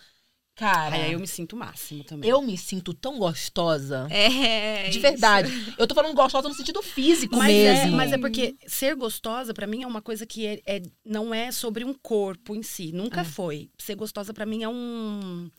cara, 0.59 0.95
Aí 0.95 1.13
eu 1.13 1.19
me 1.19 1.27
sinto 1.27 1.53
o 1.53 1.59
máximo 1.59 2.03
também. 2.03 2.29
eu 2.29 2.41
me 2.41 2.57
sinto 2.57 2.93
tão 2.93 3.17
gostosa. 3.17 4.07
É. 4.11 4.83
De 4.83 4.89
isso. 4.91 4.99
verdade. 5.01 5.49
Eu 5.77 5.87
tô 5.87 5.95
falando 5.95 6.13
gostosa 6.13 6.49
no 6.49 6.53
sentido 6.53 6.81
físico 6.83 7.37
Mas 7.37 7.49
é, 7.53 7.73
mesmo. 7.83 7.95
mas 7.97 8.11
é 8.11 8.17
porque 8.17 8.55
ser 8.67 8.95
gostosa, 8.95 9.53
pra 9.53 9.65
mim, 9.65 9.83
é 9.83 9.87
uma 9.87 10.01
coisa 10.01 10.25
que 10.25 10.45
é, 10.45 10.61
é- 10.65 10.81
não 11.05 11.33
é 11.33 11.51
sobre 11.51 11.85
um 11.85 11.93
corpo 11.93 12.53
em 12.55 12.61
si. 12.61 12.91
Nunca 12.91 13.21
É. 13.21 13.23
foi. 13.23 13.69
Ser 13.77 13.95
gostosa, 13.95 14.33
pra 14.33 14.45
mim, 14.45 14.63
é 14.63 14.69
um. 14.69 15.49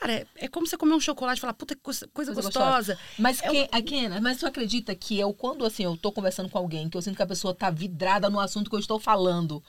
Cara, 0.00 0.12
é, 0.12 0.26
é 0.36 0.48
como 0.48 0.66
você 0.66 0.76
comer 0.76 0.94
um 0.94 1.00
chocolate 1.00 1.38
e 1.38 1.40
falar, 1.40 1.54
puta, 1.54 1.74
que 1.74 1.80
coisa, 1.80 2.06
coisa 2.12 2.32
Coisa 2.32 2.48
gostosa. 2.48 2.98
Mas, 3.18 3.42
É 3.42 3.48
que, 3.50 3.68
a 3.72 3.82
Kena, 3.82 4.20
mas 4.20 4.38
tu 4.38 4.46
acredita 4.46 4.94
que 4.94 5.18
eu, 5.18 5.32
quando 5.34 5.64
assim, 5.64 5.82
eu 5.82 5.96
tô 5.96 6.12
conversando 6.12 6.48
com 6.48 6.58
alguém, 6.58 6.88
que 6.88 6.96
eu 6.96 7.02
sinto 7.02 7.16
que 7.16 7.22
a 7.22 7.26
pessoa 7.26 7.54
tá 7.54 7.68
vidrada 7.70 8.30
no 8.30 8.38
assunto 8.38 8.70
que 8.70 8.76
eu 8.76 8.80
estou 8.80 9.00
falando, 9.00 9.62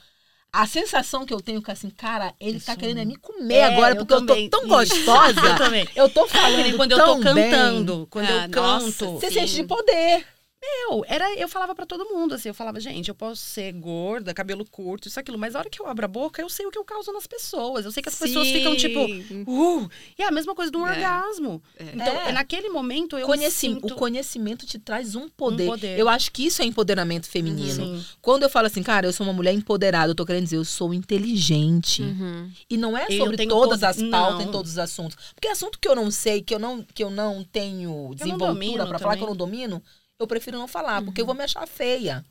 a 0.52 0.66
sensação 0.66 1.24
que 1.24 1.32
eu 1.32 1.40
tenho 1.40 1.58
é 1.58 1.62
que 1.62 1.70
assim, 1.70 1.90
cara, 1.90 2.34
ele 2.40 2.58
Isso. 2.58 2.66
tá 2.66 2.76
querendo 2.76 2.98
é 3.00 3.04
me 3.04 3.16
comer 3.16 3.54
É, 3.54 3.64
agora, 3.64 3.94
eu 3.94 3.98
porque 4.04 4.14
eu 4.14 4.26
tô 4.26 4.48
tão 4.48 4.68
gostosa. 4.68 5.40
Eu 5.46 5.56
também. 5.56 5.88
Eu 5.94 6.08
tô 6.08 6.26
falando 6.26 6.76
quando 6.76 6.92
eu 6.92 7.04
tô 7.04 7.14
bem. 7.16 7.50
cantando. 7.50 8.06
Quando 8.10 8.26
Ah, 8.26 8.48
eu 8.52 8.62
nossa, 8.62 8.86
canto. 9.04 9.12
Você 9.20 9.28
Sim. 9.28 9.34
sente 9.34 9.54
de 9.54 9.64
poder. 9.64 10.26
Eu, 10.62 11.02
era, 11.08 11.32
eu 11.36 11.48
falava 11.48 11.74
pra 11.74 11.86
todo 11.86 12.04
mundo, 12.04 12.34
assim, 12.34 12.48
eu 12.50 12.54
falava, 12.54 12.78
gente, 12.80 13.08
eu 13.08 13.14
posso 13.14 13.40
ser 13.40 13.72
gorda, 13.72 14.34
cabelo 14.34 14.62
curto, 14.70 15.08
isso, 15.08 15.18
aquilo, 15.18 15.38
mas 15.38 15.54
a 15.56 15.60
hora 15.60 15.70
que 15.70 15.80
eu 15.80 15.86
abro 15.86 16.04
a 16.04 16.08
boca, 16.08 16.42
eu 16.42 16.50
sei 16.50 16.66
o 16.66 16.70
que 16.70 16.76
eu 16.76 16.84
causo 16.84 17.10
nas 17.12 17.26
pessoas. 17.26 17.86
Eu 17.86 17.90
sei 17.92 18.02
que 18.02 18.10
as 18.10 18.14
pessoas 18.18 18.46
ficam, 18.48 18.76
tipo, 18.76 19.06
Sim. 19.06 19.44
uh, 19.46 19.88
e 20.18 20.22
é 20.22 20.26
a 20.26 20.30
mesma 20.30 20.54
coisa 20.54 20.70
de 20.70 20.76
um 20.76 20.86
É. 20.86 20.90
orgasmo. 20.90 21.62
Então, 21.78 22.14
É. 22.20 22.32
naquele 22.32 22.68
momento, 22.68 23.16
eu 23.16 23.26
Conheci- 23.26 23.56
sinto... 23.56 23.86
O 23.86 23.96
conhecimento 23.96 24.66
te 24.66 24.78
traz 24.78 25.14
um 25.14 25.30
poder. 25.30 25.64
poder. 25.66 25.98
Eu 25.98 26.10
acho 26.10 26.30
que 26.30 26.44
isso 26.44 26.60
é 26.60 26.66
empoderamento 26.66 27.26
feminino. 27.26 27.96
Sim. 27.98 28.04
Quando 28.20 28.42
eu 28.42 28.50
falo 28.50 28.66
assim, 28.66 28.82
cara, 28.82 29.06
eu 29.06 29.12
sou 29.14 29.24
uma 29.26 29.32
mulher 29.32 29.54
empoderada, 29.54 30.10
eu 30.10 30.14
tô 30.14 30.26
querendo 30.26 30.44
dizer, 30.44 30.56
eu 30.56 30.64
sou 30.64 30.92
inteligente. 30.92 32.02
Uhum. 32.02 32.50
E 32.68 32.76
não 32.76 32.98
é 32.98 33.06
sobre 33.10 33.46
todas 33.46 33.82
as 33.82 34.02
pautas, 34.02 34.46
em 34.46 34.50
todos 34.50 34.72
os 34.72 34.78
assuntos. 34.78 35.16
Porque 35.34 35.48
assunto 35.48 35.78
que 35.78 35.88
eu 35.88 35.94
não 35.96 36.10
sei, 36.10 36.42
que 36.42 36.54
eu 36.54 36.58
não, 36.58 36.82
que 36.82 37.02
eu 37.02 37.10
não 37.10 37.42
tenho 37.44 38.12
desenvoltura 38.14 38.86
pra 38.86 38.98
falar, 38.98 39.16
que 39.16 39.22
eu 39.22 39.26
não 39.28 39.36
domino, 39.36 39.82
eu 40.20 40.26
prefiro 40.26 40.58
não 40.58 40.68
falar, 40.68 41.02
porque 41.02 41.20
eu 41.20 41.26
vou 41.26 41.34
me 41.34 41.42
achar 41.42 41.66
feia. 41.66 42.24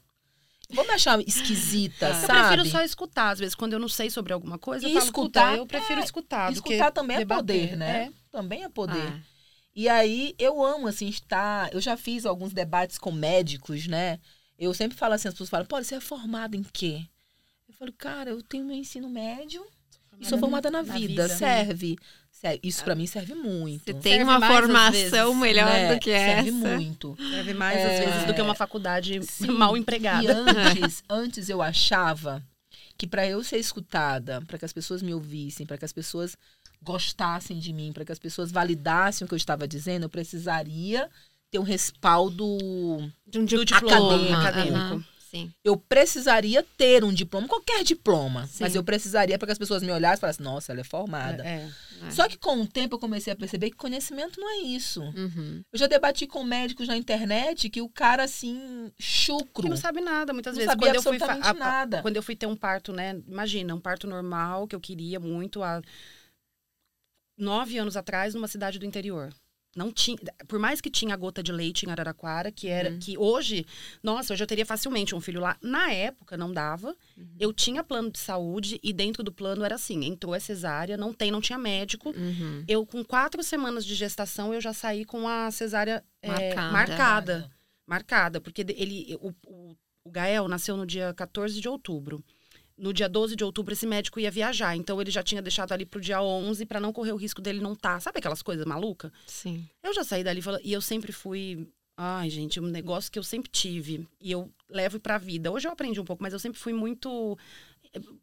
Eu 0.69 0.75
Vou 0.75 0.85
me 0.85 0.91
achar 0.91 1.19
esquisita, 1.21 2.05
Eu 2.09 2.13
Eu 2.13 2.27
sabe? 2.27 2.39
prefiro 2.47 2.65
só 2.69 2.83
escutar, 2.83 3.31
às 3.31 3.39
vezes, 3.39 3.55
quando 3.55 3.73
eu 3.73 3.79
não 3.79 3.89
sei 3.89 4.09
sobre 4.11 4.31
alguma 4.31 4.59
coisa, 4.59 4.85
eu 4.85 4.91
E 4.91 4.93
falo, 4.93 5.05
escutar, 5.05 5.47
"Puta, 5.49 5.57
eu 5.57 5.65
prefiro 5.65 5.99
é, 5.99 6.03
escutar 6.03 6.51
Escutar 6.51 6.91
também 6.91 7.15
é 7.15 7.19
debater." 7.19 7.61
poder, 7.69 7.75
né? 7.77 8.03
É. 8.05 8.11
Também 8.31 8.63
é 8.63 8.69
poder. 8.69 9.07
Ah, 9.13 9.19
E 9.75 9.89
aí, 9.89 10.35
eu 10.37 10.63
amo, 10.63 10.87
assim, 10.87 11.07
estar... 11.07 11.73
Eu 11.73 11.81
já 11.81 11.97
fiz 11.97 12.25
alguns 12.25 12.53
debates 12.53 12.97
com 12.99 13.11
médicos, 13.11 13.87
né? 13.87 14.19
Eu 14.59 14.73
sempre 14.73 14.95
falo 14.97 15.13
assim, 15.15 15.27
as 15.29 15.33
pessoas 15.33 15.49
falam, 15.49 15.65
pô, 15.65 15.81
você 15.81 15.95
é 15.95 15.99
formada 16.01 16.55
em 16.55 16.63
quê? 16.63 17.01
Eu 17.67 17.73
falo, 17.73 17.91
cara, 17.93 18.29
eu 18.29 18.41
tenho 18.43 18.65
meu 18.65 18.75
ensino 18.75 19.09
médio 19.09 19.65
e 20.19 20.25
sou 20.27 20.37
formada 20.37 20.69
na, 20.69 20.83
Na 20.83 20.93
vida. 20.93 21.07
vida. 21.07 21.29
Serve. 21.29 21.37
Serve. 21.37 21.97
Isso 22.63 22.83
pra 22.83 22.95
mim 22.95 23.05
serve 23.05 23.35
muito. 23.35 23.83
Você 23.85 23.93
tem 23.93 24.13
Serve 24.13 24.23
uma 24.23 24.39
formação 24.47 24.91
vezes, 24.91 25.35
melhor 25.41 25.65
né? 25.71 25.93
do 25.93 25.99
que 25.99 26.09
Serve 26.11 26.49
essa. 26.49 26.57
muito. 26.57 27.17
Serve 27.17 27.53
mais, 27.53 27.77
É. 27.79 27.83
às 27.99 28.05
vezes, 28.13 28.27
do 28.27 28.33
que 28.33 28.41
uma 28.41 28.55
faculdade 28.55 29.21
Sim. 29.23 29.47
mal 29.51 29.75
E 29.75 29.79
empregada. 29.81 30.33
antes, 30.33 31.03
antes 31.09 31.49
eu 31.49 31.61
achava 31.61 32.41
que 32.97 33.05
pra 33.07 33.25
eu 33.27 33.43
ser 33.43 33.57
escutada, 33.57 34.41
pra 34.47 34.57
que 34.57 34.65
as 34.65 34.73
pessoas 34.73 35.01
me 35.01 35.13
ouvissem, 35.13 35.65
pra 35.65 35.77
que 35.77 35.85
as 35.85 35.93
pessoas 35.93 36.35
gostassem 36.81 37.59
de 37.59 37.73
mim, 37.73 37.91
pra 37.93 38.05
que 38.05 38.11
as 38.11 38.19
pessoas 38.19 38.51
validassem 38.51 39.25
o 39.25 39.27
que 39.27 39.33
eu 39.33 39.37
estava 39.37 39.67
dizendo, 39.67 40.03
eu 40.03 40.09
precisaria 40.09 41.09
ter 41.51 41.59
um 41.59 41.63
respaldo. 41.63 42.57
De 43.27 43.39
um 43.39 43.45
diploma. 43.45 43.79
diploma 43.79 44.39
acadêmico. 44.39 45.03
Sim. 45.29 45.51
Eu 45.63 45.77
precisaria 45.77 46.63
ter 46.75 47.03
um 47.03 47.13
diploma, 47.13 47.47
qualquer 47.47 47.83
diploma, 47.83 48.47
Sim. 48.47 48.63
mas 48.63 48.73
eu 48.73 48.83
precisaria 48.83 49.37
para 49.37 49.45
que 49.45 49.51
as 49.51 49.59
pessoas 49.59 49.83
me 49.83 49.91
olhassem 49.91 50.17
e 50.17 50.21
falassem: 50.21 50.43
nossa, 50.43 50.71
ela 50.71 50.81
é 50.81 50.83
formada. 50.83 51.45
É. 51.45 51.69
É. 52.07 52.11
Só 52.11 52.27
que 52.27 52.37
com 52.37 52.61
o 52.61 52.65
tempo 52.67 52.95
eu 52.95 52.99
comecei 52.99 53.31
a 53.31 53.35
perceber 53.35 53.69
que 53.69 53.75
conhecimento 53.75 54.39
não 54.39 54.49
é 54.49 54.57
isso. 54.63 55.01
Uhum. 55.01 55.61
Eu 55.71 55.77
já 55.79 55.85
debati 55.85 56.25
com 56.25 56.43
médicos 56.43 56.87
na 56.87 56.97
internet 56.97 57.69
que 57.69 57.81
o 57.81 57.89
cara, 57.89 58.23
assim, 58.23 58.91
chucro. 58.99 59.63
Que 59.63 59.69
não 59.69 59.77
sabe 59.77 60.01
nada, 60.01 60.33
muitas 60.33 60.53
Não 60.55 60.59
vezes. 60.61 60.71
sabia 60.71 60.87
Quando 60.87 60.95
eu, 60.95 61.01
fui 61.03 61.39
a- 61.41 61.53
nada. 61.53 62.01
quando 62.01 62.15
eu 62.15 62.23
fui 62.23 62.35
ter 62.35 62.47
um 62.47 62.55
parto, 62.55 62.91
né? 62.91 63.21
Imagina, 63.27 63.75
um 63.75 63.79
parto 63.79 64.07
normal 64.07 64.67
que 64.67 64.75
eu 64.75 64.79
queria 64.79 65.19
muito 65.19 65.61
há 65.61 65.81
nove 67.37 67.77
anos 67.77 67.95
atrás, 67.95 68.33
numa 68.33 68.47
cidade 68.47 68.79
do 68.79 68.85
interior. 68.85 69.33
Não 69.75 69.91
tinha, 69.91 70.17
por 70.47 70.57
mais 70.57 70.81
que 70.81 70.89
tinha 70.89 71.15
gota 71.15 71.43
de 71.43 71.51
leite 71.51 71.85
em 71.85 71.91
Araraquara, 71.91 72.51
que 72.51 72.67
era 72.67 72.89
Uhum. 72.89 72.99
que 72.99 73.17
hoje, 73.17 73.65
nossa, 74.01 74.33
hoje 74.33 74.43
eu 74.43 74.47
teria 74.47 74.65
facilmente 74.65 75.13
um 75.13 75.21
filho 75.21 75.39
lá. 75.39 75.57
Na 75.61 75.91
época 75.91 76.35
não 76.35 76.51
dava. 76.51 76.95
Uhum. 77.15 77.35
Eu 77.39 77.53
tinha 77.53 77.83
plano 77.83 78.11
de 78.11 78.17
saúde 78.19 78.79
e 78.81 78.91
dentro 78.91 79.23
do 79.23 79.31
plano 79.31 79.63
era 79.63 79.75
assim, 79.75 80.03
entrou 80.05 80.33
a 80.33 80.39
cesárea, 80.39 80.97
não 80.97 81.13
tem, 81.13 81.29
não 81.31 81.39
tinha 81.39 81.57
médico. 81.57 82.09
Uhum. 82.09 82.63
Eu 82.67 82.85
com 82.85 83.03
quatro 83.03 83.43
semanas 83.43 83.85
de 83.85 83.93
gestação 83.93 84.53
eu 84.53 84.59
já 84.59 84.73
saí 84.73 85.05
com 85.05 85.27
a 85.27 85.51
cesárea 85.51 86.03
é, 86.21 86.55
Marcada. 86.55 86.71
marcada 86.71 87.51
marcada, 87.89 88.39
porque 88.39 88.61
ele, 88.61 89.17
o, 89.19 89.33
o, 89.47 89.75
o 90.03 90.11
Gael 90.11 90.47
nasceu 90.47 90.77
no 90.77 90.85
dia 90.85 91.11
14 91.15 91.59
de 91.59 91.67
outubro. 91.67 92.23
No 92.79 92.93
dia 92.93 93.09
12 93.09 93.35
de 93.35 93.43
outubro, 93.43 93.73
esse 93.73 93.85
médico 93.85 94.19
ia 94.19 94.31
viajar. 94.31 94.75
Então, 94.75 95.01
ele 95.01 95.11
já 95.11 95.21
tinha 95.21 95.41
deixado 95.41 95.73
ali 95.73 95.85
pro 95.85 95.99
dia 95.99 96.21
11 96.21 96.65
para 96.65 96.79
não 96.79 96.93
correr 96.93 97.11
o 97.11 97.17
risco 97.17 97.41
dele 97.41 97.59
não 97.59 97.73
estar. 97.73 97.99
Sabe 97.99 98.19
aquelas 98.19 98.41
coisas 98.41 98.65
malucas? 98.65 99.11
Sim. 99.27 99.67
Eu 99.83 99.93
já 99.93 100.03
saí 100.03 100.23
dali 100.23 100.41
e 100.63 100.71
eu 100.71 100.81
sempre 100.81 101.11
fui. 101.11 101.67
Ai, 101.97 102.29
gente, 102.29 102.61
um 102.61 102.67
negócio 102.67 103.11
que 103.11 103.19
eu 103.19 103.23
sempre 103.23 103.51
tive. 103.51 104.07
E 104.21 104.31
eu 104.31 104.49
levo 104.69 104.99
pra 104.99 105.17
vida. 105.17 105.51
Hoje 105.51 105.67
eu 105.67 105.71
aprendi 105.71 105.99
um 105.99 106.05
pouco, 106.05 106.23
mas 106.23 106.31
eu 106.31 106.39
sempre 106.39 106.57
fui 106.57 106.71
muito. 106.71 107.37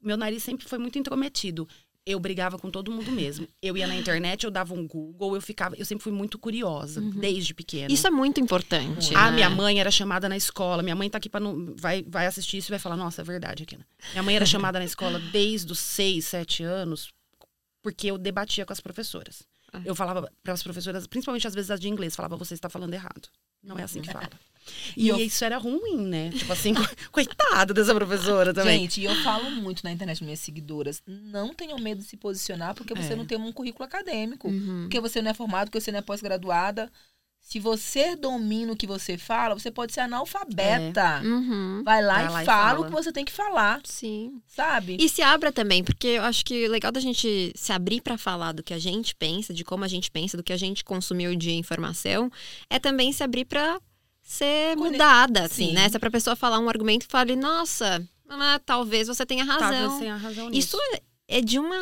Meu 0.01 0.17
nariz 0.17 0.43
sempre 0.43 0.67
foi 0.67 0.79
muito 0.79 0.99
intrometido. 0.99 1.69
Eu 2.07 2.21
brigava 2.21 2.57
com 2.57 2.71
todo 2.71 2.89
mundo 2.89 3.11
mesmo. 3.11 3.49
Eu 3.61 3.77
ia 3.77 3.85
na 3.85 3.97
internet, 3.97 4.45
eu 4.45 4.51
dava 4.51 4.73
um 4.73 4.87
Google, 4.87 5.35
eu 5.35 5.41
ficava. 5.41 5.75
Eu 5.75 5.85
sempre 5.85 6.05
fui 6.05 6.13
muito 6.13 6.39
curiosa, 6.39 7.01
desde 7.01 7.53
pequena. 7.53 7.93
Isso 7.93 8.07
é 8.07 8.11
muito 8.11 8.41
importante. 8.41 9.13
A 9.13 9.29
né? 9.29 9.33
minha 9.33 9.51
mãe 9.51 9.81
era 9.81 9.91
chamada 9.91 10.29
na 10.29 10.37
escola. 10.37 10.85
Minha 10.85 10.95
mãe 10.95 11.11
tá 11.11 11.19
aqui 11.19 11.29
para 11.29 11.41
não. 11.41 11.75
Vai, 11.77 12.05
vai 12.07 12.27
assistir 12.27 12.59
isso 12.59 12.69
e 12.69 12.75
vai 12.75 12.79
falar: 12.79 12.97
Nossa, 12.97 13.23
é 13.23 13.25
verdade, 13.25 13.65
aqui. 13.65 13.77
Minha 14.13 14.23
mãe 14.23 14.37
era 14.37 14.47
chamada 14.47 14.79
na 14.79 14.85
escola 14.85 15.19
desde 15.19 15.73
os 15.73 15.81
seis, 15.81 16.27
sete 16.27 16.63
anos, 16.63 17.11
porque 17.83 18.09
eu 18.09 18.17
debatia 18.17 18.65
com 18.65 18.73
as 18.73 18.81
professoras. 18.81 19.43
Ah. 19.73 19.83
Eu 19.85 19.97
falava 19.97 20.31
para 20.45 20.53
as 20.53 20.63
professoras, 20.63 21.09
principalmente 21.09 21.49
às 21.49 21.55
vezes 21.55 21.73
as 21.73 21.81
de 21.81 21.89
inglês, 21.89 22.15
falava: 22.15 22.37
Você 22.37 22.55
está 22.55 22.69
falando 22.69 22.95
errado. 22.95 23.29
Não 23.67 23.79
é 23.79 23.83
assim 23.83 24.01
que 24.01 24.11
fala. 24.13 24.31
E, 24.97 25.05
E 25.05 25.09
eu- 25.11 25.17
isso 25.19 25.45
era 25.45 25.59
ruim, 25.59 25.97
né? 26.09 26.31
Tipo 26.31 26.53
assim, 26.53 26.75
coitada 27.13 27.73
dessa 27.73 27.95
professora 27.95 28.53
também. 28.53 28.81
Gente, 28.81 29.01
e 29.01 29.05
eu 29.05 29.15
falo 29.23 29.49
muito 29.49 29.85
na 29.85 29.93
internet, 29.93 30.25
minhas 30.25 30.41
seguidoras, 30.41 31.01
não 31.07 31.55
tenham 31.55 31.79
medo 31.79 32.01
de 32.01 32.05
se 32.09 32.17
posicionar 32.17 32.75
porque 32.75 32.93
você 32.93 33.13
É. 33.13 33.17
não 33.17 33.25
tem 33.25 33.39
um 33.39 33.53
currículo 33.53 33.85
acadêmico. 33.85 34.49
Uhum. 34.49 34.83
Porque 34.83 34.99
você 34.99 35.23
não 35.23 35.31
é 35.31 35.35
formado, 35.35 35.67
porque 35.69 35.81
você 35.81 35.93
não 35.93 36.01
é 36.01 36.03
pós-graduada. 36.03 36.91
Se 37.49 37.61
você 37.61 38.17
domina 38.17 38.73
o 38.73 38.77
que 38.77 38.89
você 38.89 39.17
fala, 39.17 39.55
você 39.55 39.71
pode 39.71 39.93
ser 39.93 40.01
analfabeta. 40.01 41.23
Uhum. 41.25 41.81
Vai 41.85 42.03
lá, 42.03 42.15
Vai 42.15 42.25
e, 42.25 42.29
lá 42.31 42.43
e 42.43 42.45
fala 42.45 42.69
fala. 42.71 42.81
o 42.81 42.85
que 42.87 42.91
você 42.91 43.13
tem 43.13 43.25
que 43.25 43.31
falar, 43.31 43.81
Sim. 43.85 44.43
sabe? 44.49 44.97
E 44.99 45.09
se 45.09 45.23
abra 45.23 45.53
também, 45.53 45.85
porque 45.85 46.09
eu 46.09 46.25
acho 46.25 46.45
que 46.45 46.67
o 46.67 46.71
legal 46.73 46.91
da 46.91 46.99
gente 46.99 47.53
se 47.55 47.73
abrir 47.73 48.01
pra 48.01 48.19
falar 48.19 48.51
do 48.51 48.65
que 48.65 48.75
a 48.75 48.81
gente 48.81 49.15
pensa, 49.15 49.55
de 49.55 49.63
como 49.65 49.85
a 49.85 49.89
gente 49.89 50.11
pensa, 50.11 50.37
do 50.37 50.43
que 50.43 50.53
a 50.53 50.57
gente 50.57 50.83
consumiu 50.85 51.37
de 51.37 51.53
informação, 51.53 52.33
é 52.69 52.81
também 52.81 53.13
se 53.13 53.23
abrir 53.23 53.45
pra 53.45 53.81
ser 54.21 54.77
Cone- 54.77 54.91
mudada, 54.91 55.45
assim, 55.45 55.69
Sim. 55.69 55.75
né? 55.75 55.89
Se 55.89 55.97
a 55.97 56.11
pessoa 56.11 56.35
falar 56.35 56.59
um 56.59 56.69
argumento 56.69 57.05
e 57.05 57.09
fale, 57.09 57.37
nossa, 57.37 58.05
ah, 58.29 58.61
talvez 58.67 59.07
você 59.07 59.25
tenha 59.25 59.45
razão. 59.45 59.71
Talvez 59.71 59.99
tenha 60.01 60.17
razão 60.17 60.51
nisso. 60.51 60.77
Isso 60.77 60.79
é, 61.29 61.39
é 61.39 61.41
de 61.41 61.61
uma, 61.61 61.77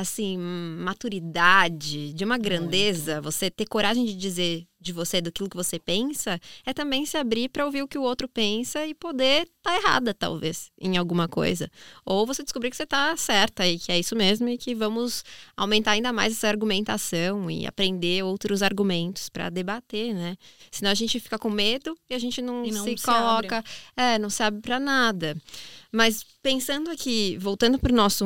assim, 0.00 0.38
maturidade, 0.38 2.12
de 2.12 2.24
uma 2.24 2.38
grandeza. 2.38 3.20
Você 3.20 3.50
ter 3.50 3.66
coragem 3.66 4.04
de 4.04 4.16
dizer 4.16 4.66
de 4.80 4.92
você, 4.92 5.20
daquilo 5.20 5.48
que 5.48 5.56
você 5.56 5.78
pensa, 5.78 6.40
é 6.64 6.72
também 6.72 7.04
se 7.04 7.18
abrir 7.18 7.50
para 7.50 7.66
ouvir 7.66 7.82
o 7.82 7.88
que 7.88 7.98
o 7.98 8.02
outro 8.02 8.26
pensa 8.26 8.86
e 8.86 8.94
poder 8.94 9.42
estar 9.42 9.76
errada, 9.76 10.14
talvez, 10.14 10.70
em 10.80 10.96
alguma 10.96 11.28
coisa. 11.28 11.70
Ou 12.04 12.26
você 12.26 12.42
descobrir 12.42 12.70
que 12.70 12.76
você 12.76 12.84
está 12.84 13.14
certa 13.16 13.66
e 13.66 13.78
que 13.78 13.92
é 13.92 13.98
isso 13.98 14.16
mesmo 14.16 14.48
e 14.48 14.56
que 14.56 14.74
vamos 14.74 15.22
aumentar 15.54 15.92
ainda 15.92 16.12
mais 16.12 16.32
essa 16.32 16.48
argumentação 16.48 17.50
e 17.50 17.66
aprender 17.66 18.24
outros 18.24 18.62
argumentos 18.62 19.28
para 19.28 19.50
debater, 19.50 20.14
né? 20.14 20.36
Senão 20.70 20.90
a 20.90 20.94
gente 20.94 21.20
fica 21.20 21.38
com 21.38 21.50
medo 21.50 21.94
e 22.08 22.14
a 22.14 22.18
gente 22.18 22.40
não, 22.40 22.64
não 22.64 22.84
se, 22.84 22.96
se 22.96 23.04
coloca, 23.04 23.62
é, 23.94 24.18
não 24.18 24.30
se 24.30 24.42
abre 24.42 24.62
para 24.62 24.80
nada. 24.80 25.36
Mas 25.92 26.24
pensando 26.42 26.90
aqui, 26.90 27.36
voltando 27.38 27.78
para 27.78 27.92
nosso 27.92 28.24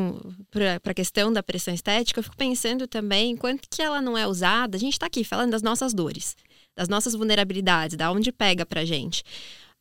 para 0.51 0.81
a 0.85 0.95
questão 0.95 1.33
da 1.33 1.43
pressão 1.43 1.75
estética, 1.75 2.21
eu 2.21 2.25
fico 2.25 2.37
pensando 2.37 2.87
também 2.87 3.37
quanto 3.37 3.69
que 3.69 3.83
ela 3.83 4.01
não 4.01 4.17
é 4.17 4.27
usada. 4.27 4.77
A 4.77 4.81
gente 4.81 4.95
está 4.95 5.07
aqui 5.07 5.25
falando 5.25 5.51
das 5.51 5.63
nossas 5.63 5.93
dores, 5.93 6.37
das 6.77 6.89
nossas 6.89 7.15
vulnerabilidades, 7.15 7.97
da 7.97 8.11
onde 8.11 8.33
pega 8.33 8.65
pra 8.65 8.85
gente. 8.85 9.23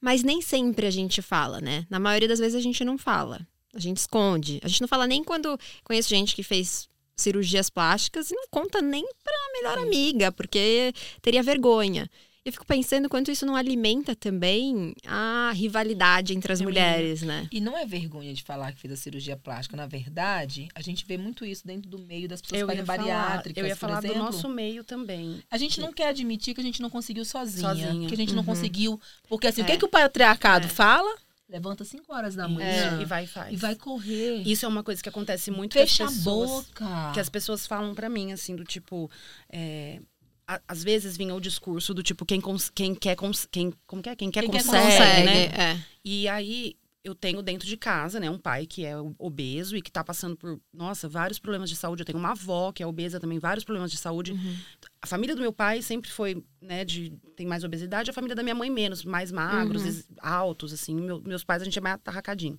Mas 0.01 0.23
nem 0.23 0.41
sempre 0.41 0.85
a 0.85 0.91
gente 0.91 1.21
fala, 1.21 1.61
né? 1.61 1.85
Na 1.89 1.99
maioria 1.99 2.27
das 2.27 2.39
vezes 2.39 2.55
a 2.55 2.61
gente 2.61 2.83
não 2.83 2.97
fala. 2.97 3.47
A 3.73 3.79
gente 3.79 3.97
esconde. 3.97 4.59
A 4.63 4.67
gente 4.67 4.81
não 4.81 4.87
fala 4.87 5.07
nem 5.07 5.23
quando 5.23 5.57
conheço 5.83 6.09
gente 6.09 6.35
que 6.35 6.43
fez 6.43 6.87
cirurgias 7.15 7.69
plásticas 7.69 8.31
e 8.31 8.35
não 8.35 8.45
conta 8.49 8.81
nem 8.81 9.05
pra 9.23 9.33
melhor 9.53 9.77
amiga, 9.77 10.31
porque 10.31 10.93
teria 11.21 11.41
vergonha. 11.41 12.09
Eu 12.45 12.51
fico 12.51 12.65
pensando 12.65 13.07
quanto 13.07 13.31
isso 13.31 13.45
não 13.45 13.55
alimenta 13.55 14.13
também 14.13 14.93
a 15.07 15.53
rivalidade 15.55 16.33
entre 16.33 16.51
as 16.51 16.59
mulheres, 16.59 17.21
né? 17.21 17.47
E 17.49 17.61
não 17.61 17.77
é 17.77 17.85
vergonha 17.85 18.33
de 18.33 18.43
falar 18.43 18.73
que 18.73 18.81
fez 18.81 18.91
a 18.91 18.97
cirurgia 18.97 19.37
plástica. 19.37 19.77
Na 19.77 19.87
verdade, 19.87 20.67
a 20.75 20.81
gente 20.81 21.05
vê 21.05 21.17
muito 21.17 21.45
isso 21.45 21.65
dentro 21.65 21.89
do 21.89 21.99
meio 21.99 22.27
das 22.27 22.41
pessoas 22.41 22.69
que 22.69 22.81
bariátricas. 22.81 23.63
Eu 23.63 23.65
ia 23.65 23.77
falar 23.77 24.01
do 24.01 24.13
nosso 24.15 24.49
meio 24.49 24.83
também. 24.83 25.41
A 25.49 25.57
gente 25.57 25.79
não 25.79 25.93
quer 25.93 26.09
admitir 26.09 26.53
que 26.53 26.59
a 26.59 26.63
gente 26.63 26.81
não 26.81 26.89
conseguiu 26.89 27.23
sozinha. 27.23 27.69
sozinha. 27.69 28.09
Que 28.09 28.13
a 28.13 28.17
gente 28.17 28.31
uhum. 28.31 28.35
não 28.35 28.43
conseguiu. 28.43 28.99
Porque 29.29 29.47
assim, 29.47 29.61
é. 29.61 29.63
o 29.63 29.67
que, 29.67 29.73
é 29.73 29.77
que 29.77 29.85
o 29.85 29.89
patriarcado 29.89 30.65
é. 30.65 30.69
fala? 30.69 31.15
Levanta 31.47 31.85
5 31.85 32.11
horas 32.13 32.35
da 32.35 32.47
manhã. 32.47 32.97
É, 32.97 33.01
e 33.01 33.05
vai 33.05 33.25
e 33.25 33.27
faz. 33.27 33.53
E 33.53 33.55
vai 33.55 33.75
correr. 33.75 34.41
Isso 34.45 34.65
é 34.65 34.67
uma 34.67 34.83
coisa 34.83 35.01
que 35.01 35.07
acontece 35.07 35.51
muito 35.51 35.73
Fecha 35.73 35.97
que 35.97 36.03
as 36.03 36.15
pessoas, 36.15 36.49
a 36.49 36.53
boca. 36.53 37.11
Que 37.13 37.19
as 37.19 37.29
pessoas 37.29 37.67
falam 37.67 37.93
para 37.93 38.09
mim, 38.09 38.31
assim, 38.31 38.55
do 38.55 38.65
tipo. 38.65 39.09
É, 39.49 40.01
a, 40.47 40.61
às 40.67 40.83
vezes 40.83 41.17
vinha 41.17 41.33
o 41.33 41.39
discurso 41.41 41.93
do 41.93 42.03
tipo, 42.03 42.25
quem, 42.25 42.41
cons, 42.41 42.69
quem 42.69 42.93
quer. 42.93 43.15
Cons, 43.15 43.47
quem, 43.49 43.73
como 43.85 44.01
que 44.01 44.09
é? 44.09 44.15
Quem 44.15 44.31
quer 44.31 44.41
quem 44.41 44.51
consegue, 44.51 44.83
consegue, 44.83 45.25
né? 45.25 45.45
É. 45.45 45.79
E 46.03 46.27
aí 46.27 46.75
eu 47.03 47.13
tenho 47.13 47.41
dentro 47.41 47.67
de 47.67 47.75
casa, 47.75 48.17
né, 48.17 48.29
um 48.29 48.37
pai 48.37 48.65
que 48.65 48.85
é 48.85 48.95
obeso 49.17 49.75
e 49.75 49.81
que 49.81 49.89
está 49.89 50.01
passando 50.01 50.37
por, 50.37 50.57
nossa, 50.73 51.09
vários 51.09 51.37
problemas 51.37 51.69
de 51.69 51.75
saúde. 51.75 52.01
Eu 52.01 52.05
tenho 52.05 52.17
uma 52.17 52.31
avó 52.31 52.71
que 52.71 52.81
é 52.81 52.87
obesa 52.87 53.19
também, 53.19 53.39
vários 53.39 53.65
problemas 53.65 53.91
de 53.91 53.97
saúde. 53.97 54.31
Uhum. 54.31 54.55
A 55.01 55.07
família 55.07 55.35
do 55.35 55.41
meu 55.41 55.51
pai 55.51 55.81
sempre 55.81 56.09
foi, 56.09 56.41
né, 56.61 56.85
de 56.85 57.11
tem 57.35 57.45
mais 57.45 57.65
obesidade, 57.65 58.09
a 58.09 58.13
família 58.13 58.35
da 58.35 58.41
minha 58.41 58.55
mãe 58.55 58.69
menos, 58.69 59.03
mais 59.03 59.33
magros, 59.33 59.83
uhum. 59.83 60.01
altos, 60.21 60.71
assim. 60.71 60.95
Meu, 60.95 61.21
meus 61.21 61.43
pais 61.43 61.61
a 61.61 61.65
gente 61.65 61.77
é 61.77 61.81
mais 61.81 61.95
atarracadinho. 61.95 62.57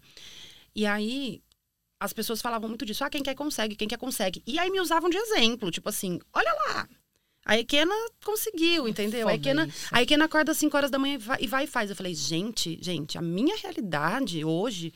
E 0.74 0.84
aí 0.84 1.42
as 1.98 2.12
pessoas 2.12 2.42
falavam 2.42 2.68
muito 2.68 2.84
disso, 2.84 3.02
ah, 3.02 3.08
quem 3.08 3.22
quer 3.22 3.34
consegue, 3.34 3.74
quem 3.74 3.88
quer 3.88 3.98
consegue. 3.98 4.42
E 4.46 4.58
aí 4.58 4.70
me 4.70 4.78
usavam 4.78 5.08
de 5.08 5.16
exemplo, 5.16 5.70
tipo 5.70 5.88
assim, 5.88 6.20
olha 6.34 6.52
lá, 6.52 6.88
a 7.44 7.58
Ekena 7.58 7.94
conseguiu, 8.24 8.88
entendeu? 8.88 9.28
a 9.28 9.34
Ekena, 9.34 9.68
a 9.90 10.02
Ekena 10.02 10.24
acorda 10.24 10.52
às 10.52 10.58
5 10.58 10.76
horas 10.76 10.90
da 10.90 10.98
manhã 10.98 11.14
e 11.14 11.18
vai, 11.18 11.38
e 11.42 11.46
vai 11.46 11.64
e 11.64 11.66
faz. 11.66 11.90
Eu 11.90 11.96
falei, 11.96 12.14
gente, 12.14 12.78
gente, 12.80 13.18
a 13.18 13.22
minha 13.22 13.56
realidade 13.56 14.44
hoje 14.44 14.92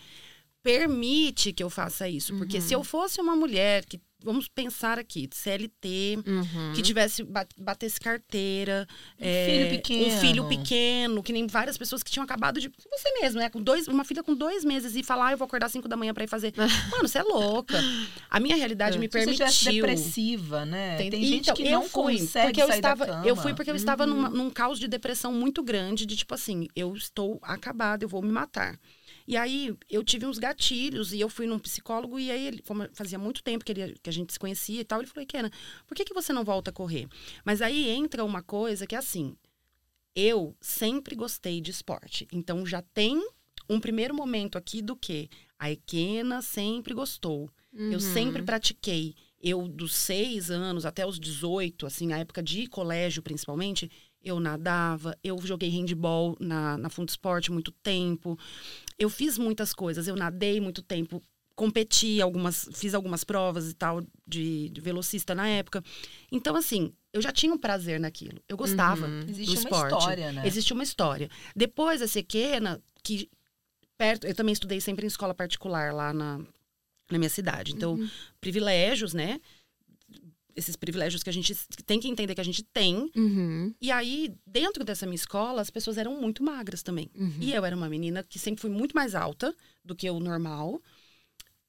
permite 0.62 1.52
que 1.52 1.62
eu 1.62 1.70
faça 1.70 2.08
isso. 2.08 2.36
Porque 2.36 2.56
uhum. 2.56 2.62
se 2.62 2.74
eu 2.74 2.82
fosse 2.82 3.20
uma 3.20 3.36
mulher 3.36 3.84
que 3.84 4.00
vamos 4.22 4.48
pensar 4.48 4.98
aqui, 4.98 5.28
CLT, 5.32 6.18
uhum. 6.26 6.72
que 6.74 6.82
tivesse 6.82 7.24
batesse 7.56 8.00
carteira, 8.00 8.86
um 9.20 9.24
é, 9.24 9.46
filho 9.46 9.70
pequeno, 9.70 10.06
um 10.06 10.20
filho 10.20 10.48
pequeno, 10.48 11.22
que 11.22 11.32
nem 11.32 11.46
várias 11.46 11.78
pessoas 11.78 12.02
que 12.02 12.10
tinham 12.10 12.24
acabado 12.24 12.60
de 12.60 12.68
você 12.68 13.12
mesmo, 13.20 13.40
né, 13.40 13.48
com 13.48 13.62
dois, 13.62 13.86
uma 13.86 14.04
filha 14.04 14.22
com 14.22 14.34
dois 14.34 14.64
meses 14.64 14.96
e 14.96 15.02
falar, 15.02 15.28
ah, 15.28 15.32
eu 15.32 15.38
vou 15.38 15.46
acordar 15.46 15.68
cinco 15.68 15.88
da 15.88 15.96
manhã 15.96 16.12
para 16.12 16.24
ir 16.24 16.28
fazer, 16.28 16.52
mano, 16.90 17.08
você 17.08 17.18
é 17.18 17.22
louca. 17.22 17.78
A 18.28 18.40
minha 18.40 18.56
realidade 18.56 18.96
é. 18.96 19.00
me 19.00 19.08
permitiu. 19.08 19.48
Se 19.48 19.72
depressiva, 19.72 20.64
né? 20.64 20.96
Tem, 20.96 21.10
Tem 21.10 21.24
gente 21.24 21.42
então, 21.42 21.54
que 21.54 21.70
não 21.70 21.88
fui, 21.88 22.18
consegue 22.18 22.46
porque 22.46 22.62
eu 22.62 22.70
estava, 22.70 23.22
eu 23.24 23.36
fui 23.36 23.54
porque 23.54 23.70
eu 23.70 23.74
uhum. 23.74 23.78
estava 23.78 24.06
numa, 24.06 24.28
num 24.28 24.50
caos 24.50 24.78
de 24.78 24.88
depressão 24.88 25.32
muito 25.32 25.62
grande, 25.62 26.04
de 26.04 26.16
tipo 26.16 26.34
assim, 26.34 26.66
eu 26.74 26.94
estou 26.94 27.38
acabada, 27.42 28.04
eu 28.04 28.08
vou 28.08 28.22
me 28.22 28.32
matar. 28.32 28.78
E 29.28 29.36
aí 29.36 29.76
eu 29.90 30.02
tive 30.02 30.24
uns 30.24 30.38
gatilhos 30.38 31.12
e 31.12 31.20
eu 31.20 31.28
fui 31.28 31.46
num 31.46 31.58
psicólogo 31.58 32.18
e 32.18 32.30
aí 32.30 32.46
ele, 32.46 32.64
fazia 32.94 33.18
muito 33.18 33.42
tempo 33.42 33.62
que, 33.62 33.72
ele, 33.72 33.94
que 34.02 34.08
a 34.08 34.12
gente 34.12 34.32
se 34.32 34.38
conhecia 34.38 34.80
e 34.80 34.84
tal, 34.84 35.00
ele 35.00 35.06
falou, 35.06 35.26
Kena, 35.26 35.50
por 35.86 35.94
que, 35.94 36.06
que 36.06 36.14
você 36.14 36.32
não 36.32 36.42
volta 36.42 36.70
a 36.70 36.72
correr? 36.72 37.06
Mas 37.44 37.60
aí 37.60 37.90
entra 37.90 38.24
uma 38.24 38.42
coisa 38.42 38.86
que 38.86 38.94
é 38.94 38.98
assim, 38.98 39.36
eu 40.16 40.56
sempre 40.62 41.14
gostei 41.14 41.60
de 41.60 41.70
esporte, 41.70 42.26
então 42.32 42.64
já 42.64 42.80
tem 42.80 43.22
um 43.68 43.78
primeiro 43.78 44.14
momento 44.14 44.56
aqui 44.56 44.80
do 44.80 44.96
que 44.96 45.28
a 45.58 45.70
Ekena 45.70 46.40
sempre 46.40 46.94
gostou, 46.94 47.50
uhum. 47.70 47.92
eu 47.92 48.00
sempre 48.00 48.42
pratiquei. 48.42 49.14
Eu, 49.40 49.68
dos 49.68 49.94
seis 49.94 50.50
anos 50.50 50.86
até 50.86 51.06
os 51.06 51.20
18, 51.20 51.86
assim, 51.86 52.14
a 52.14 52.18
época 52.18 52.42
de 52.42 52.66
colégio 52.66 53.22
principalmente, 53.22 53.90
eu 54.22 54.40
nadava, 54.40 55.16
eu 55.22 55.38
joguei 55.40 55.68
handball 55.68 56.36
na, 56.40 56.76
na 56.76 56.88
Fundo 56.90 57.08
Esporte 57.08 57.52
muito 57.52 57.70
tempo. 57.70 58.38
Eu 58.98 59.08
fiz 59.08 59.38
muitas 59.38 59.72
coisas, 59.72 60.08
eu 60.08 60.16
nadei 60.16 60.60
muito 60.60 60.82
tempo, 60.82 61.22
competi 61.54 62.20
algumas, 62.20 62.68
fiz 62.72 62.94
algumas 62.94 63.24
provas 63.24 63.70
e 63.70 63.74
tal 63.74 64.00
de, 64.26 64.68
de 64.70 64.80
velocista 64.80 65.34
na 65.34 65.48
época. 65.48 65.82
Então, 66.30 66.54
assim, 66.54 66.92
eu 67.12 67.20
já 67.20 67.32
tinha 67.32 67.52
um 67.52 67.58
prazer 67.58 67.98
naquilo. 67.98 68.40
Eu 68.48 68.56
gostava 68.56 69.06
uhum. 69.06 69.24
do 69.24 69.30
Existe 69.30 69.56
esporte. 69.56 69.92
uma 69.92 69.98
história, 69.98 70.32
né? 70.32 70.46
Existe 70.46 70.72
uma 70.72 70.82
história. 70.82 71.30
Depois, 71.56 72.00
a 72.00 72.06
Sequena, 72.06 72.80
que 73.02 73.28
perto, 73.96 74.26
eu 74.26 74.34
também 74.34 74.52
estudei 74.52 74.80
sempre 74.80 75.04
em 75.04 75.08
escola 75.08 75.34
particular 75.34 75.92
lá 75.92 76.12
na, 76.12 76.38
na 77.10 77.18
minha 77.18 77.28
cidade. 77.28 77.72
Então, 77.74 77.94
uhum. 77.94 78.08
privilégios, 78.40 79.12
né? 79.12 79.40
Esses 80.58 80.76
privilégios 80.76 81.22
que 81.22 81.30
a 81.30 81.32
gente 81.32 81.54
tem 81.86 82.00
que 82.00 82.08
entender 82.08 82.34
que 82.34 82.40
a 82.40 82.44
gente 82.44 82.62
tem. 82.62 83.10
Uhum. 83.16 83.74
E 83.80 83.90
aí, 83.90 84.34
dentro 84.46 84.84
dessa 84.84 85.06
minha 85.06 85.14
escola, 85.14 85.62
as 85.62 85.70
pessoas 85.70 85.96
eram 85.96 86.20
muito 86.20 86.42
magras 86.42 86.82
também. 86.82 87.10
Uhum. 87.14 87.38
E 87.40 87.54
eu 87.54 87.64
era 87.64 87.74
uma 87.74 87.88
menina 87.88 88.22
que 88.22 88.38
sempre 88.38 88.60
fui 88.60 88.70
muito 88.70 88.94
mais 88.94 89.14
alta 89.14 89.54
do 89.84 89.94
que 89.94 90.10
o 90.10 90.20
normal. 90.20 90.82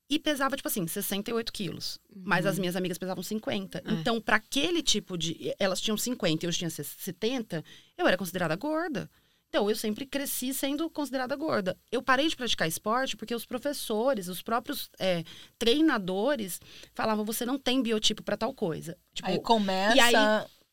E 0.09 0.17
pesava, 0.17 0.55
tipo 0.55 0.67
assim, 0.67 0.87
68 0.87 1.53
quilos. 1.53 1.99
Uhum. 2.13 2.23
Mas 2.25 2.45
as 2.47 2.57
minhas 2.57 2.75
amigas 2.75 2.97
pesavam 2.97 3.23
50. 3.23 3.77
É. 3.77 3.91
Então, 3.93 4.19
para 4.19 4.37
aquele 4.37 4.81
tipo 4.81 5.15
de. 5.17 5.53
Elas 5.59 5.79
tinham 5.79 5.97
50 5.97 6.45
e 6.45 6.49
eu 6.49 6.53
tinha 6.53 6.69
70, 6.69 7.63
eu 7.97 8.07
era 8.07 8.17
considerada 8.17 8.55
gorda. 8.55 9.09
Então, 9.49 9.67
eu 9.67 9.75
sempre 9.75 10.05
cresci 10.05 10.53
sendo 10.53 10.89
considerada 10.91 11.35
gorda. 11.35 11.75
Eu 11.91 12.03
parei 12.03 12.27
de 12.27 12.35
praticar 12.35 12.67
esporte 12.67 13.17
porque 13.17 13.33
os 13.33 13.45
professores, 13.45 14.27
os 14.27 14.43
próprios 14.43 14.89
é, 14.99 15.23
treinadores 15.57 16.61
falavam: 16.93 17.25
você 17.25 17.45
não 17.45 17.57
tem 17.57 17.81
biotipo 17.81 18.21
para 18.23 18.37
tal 18.37 18.53
coisa. 18.53 18.95
Tipo, 19.13 19.27
aí 19.27 19.39
começa. 19.39 19.97
E 19.97 19.99
aí, 19.99 20.13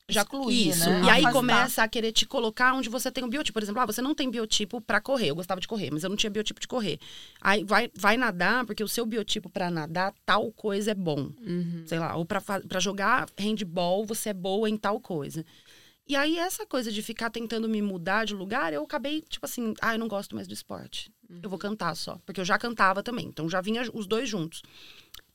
já 0.09 0.23
excluir, 0.23 0.69
isso. 0.69 0.89
Né? 0.89 1.03
E 1.05 1.11
aí 1.11 1.33
começa 1.33 1.83
a 1.83 1.89
querer 1.89 2.13
te 2.13 2.25
colocar 2.27 2.75
onde 2.75 2.89
você 2.89 3.11
tem 3.11 3.25
um 3.25 3.29
biotipo. 3.29 3.55
Por 3.55 3.63
exemplo, 3.63 3.81
ah, 3.81 3.87
você 3.87 4.01
não 4.01 4.15
tem 4.15 4.31
biotipo 4.31 4.81
para 4.81 5.01
correr. 5.01 5.31
Eu 5.31 5.35
gostava 5.35 5.61
de 5.61 5.67
correr, 5.67 5.91
mas 5.91 6.05
eu 6.05 6.11
não 6.11 6.17
tinha 6.17 6.31
biotipo 6.31 6.61
de 6.61 6.69
correr. 6.69 6.99
Aí 7.41 7.65
vai, 7.65 7.91
vai 7.95 8.17
nadar, 8.17 8.65
porque 8.65 8.85
o 8.85 8.89
seu 8.89 9.05
biotipo 9.05 9.51
para 9.51 9.69
nadar, 9.71 10.15
tal 10.25 10.53
coisa 10.53 10.93
é 10.93 10.95
bom. 10.95 11.31
Uhum. 11.41 11.83
Sei 11.87 11.99
lá, 11.99 12.15
ou 12.15 12.25
para 12.25 12.79
jogar 12.79 13.27
handball, 13.37 14.05
você 14.05 14.29
é 14.29 14.35
boa 14.35 14.71
em 14.71 14.77
tal 14.77 15.01
coisa. 15.01 15.45
E 16.09 16.15
aí, 16.15 16.39
essa 16.39 16.65
coisa 16.65 16.93
de 16.93 17.03
ficar 17.03 17.31
tentando 17.31 17.69
me 17.69 17.83
mudar 17.83 18.25
de 18.25 18.35
lugar, 18.35 18.73
eu 18.73 18.85
acabei, 18.85 19.23
tipo 19.23 19.45
assim, 19.45 19.75
ah, 19.81 19.95
eu 19.95 19.99
não 19.99 20.07
gosto 20.07 20.37
mais 20.37 20.47
do 20.47 20.55
esporte. 20.55 21.11
Uhum. 21.29 21.41
Eu 21.43 21.51
vou 21.51 21.59
cantar 21.59 21.97
só. 21.97 22.21
Porque 22.25 22.41
eu 22.41 22.45
já 22.45 22.57
cantava 22.57 23.03
também. 23.03 23.27
Então 23.27 23.49
já 23.49 23.61
vinha 23.61 23.83
os 23.93 24.07
dois 24.07 24.29
juntos. 24.29 24.63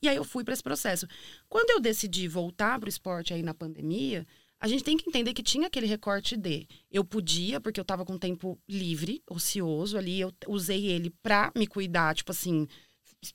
E 0.00 0.08
aí 0.08 0.16
eu 0.16 0.24
fui 0.24 0.42
para 0.42 0.54
esse 0.54 0.62
processo. 0.62 1.06
Quando 1.48 1.70
eu 1.70 1.80
decidi 1.80 2.26
voltar 2.26 2.80
pro 2.80 2.88
esporte 2.88 3.34
aí 3.34 3.42
na 3.42 3.52
pandemia, 3.52 4.26
a 4.58 4.66
gente 4.66 4.82
tem 4.82 4.96
que 4.96 5.08
entender 5.08 5.34
que 5.34 5.42
tinha 5.42 5.66
aquele 5.66 5.86
recorte 5.86 6.36
de 6.36 6.66
eu 6.90 7.04
podia, 7.04 7.60
porque 7.60 7.78
eu 7.78 7.84
tava 7.84 8.04
com 8.04 8.16
tempo 8.16 8.58
livre, 8.66 9.22
ocioso 9.28 9.98
ali, 9.98 10.20
eu 10.20 10.32
usei 10.48 10.86
ele 10.86 11.10
pra 11.22 11.52
me 11.54 11.66
cuidar, 11.66 12.14
tipo 12.14 12.30
assim, 12.30 12.66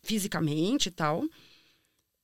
fisicamente 0.01 0.87
e 0.87 0.91
tal. 0.91 1.23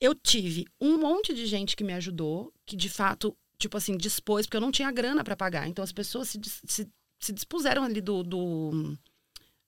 Eu 0.00 0.14
tive 0.14 0.66
um 0.80 0.98
monte 0.98 1.32
de 1.32 1.46
gente 1.46 1.76
que 1.76 1.84
me 1.84 1.92
ajudou, 1.92 2.52
que 2.66 2.74
de 2.76 2.88
fato 2.88 3.36
tipo 3.58 3.76
assim, 3.76 3.96
dispôs, 3.96 4.46
porque 4.46 4.56
eu 4.56 4.60
não 4.60 4.72
tinha 4.72 4.90
grana 4.90 5.24
para 5.24 5.36
pagar. 5.36 5.68
Então 5.68 5.82
as 5.82 5.92
pessoas 5.92 6.28
se, 6.28 6.40
se, 6.66 6.88
se 7.20 7.32
dispuseram 7.32 7.84
ali 7.84 8.00
do, 8.00 8.22
do, 8.22 8.96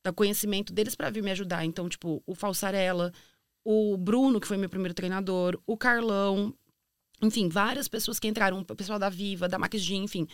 do 0.05 0.12
conhecimento 0.14 0.72
deles 0.72 0.94
para 0.94 1.11
vir 1.11 1.22
me 1.22 1.31
ajudar. 1.31 1.64
Então, 1.64 1.88
tipo, 1.88 2.22
o 2.27 2.35
Falsarella, 2.35 3.12
o 3.64 3.96
Bruno, 3.96 4.40
que 4.40 4.46
foi 4.46 4.57
meu 4.57 4.68
primeiro 4.68 4.94
treinador, 4.94 5.61
o 5.66 5.77
Carlão, 5.77 6.55
enfim, 7.22 7.49
várias 7.49 7.88
pessoas 7.88 8.18
que 8.18 8.29
entraram, 8.29 8.61
o 8.61 8.77
pessoal 8.77 8.99
da 8.99 9.09
Viva, 9.09 9.49
da 9.49 9.59
Max 9.59 9.88
enfim. 9.90 10.29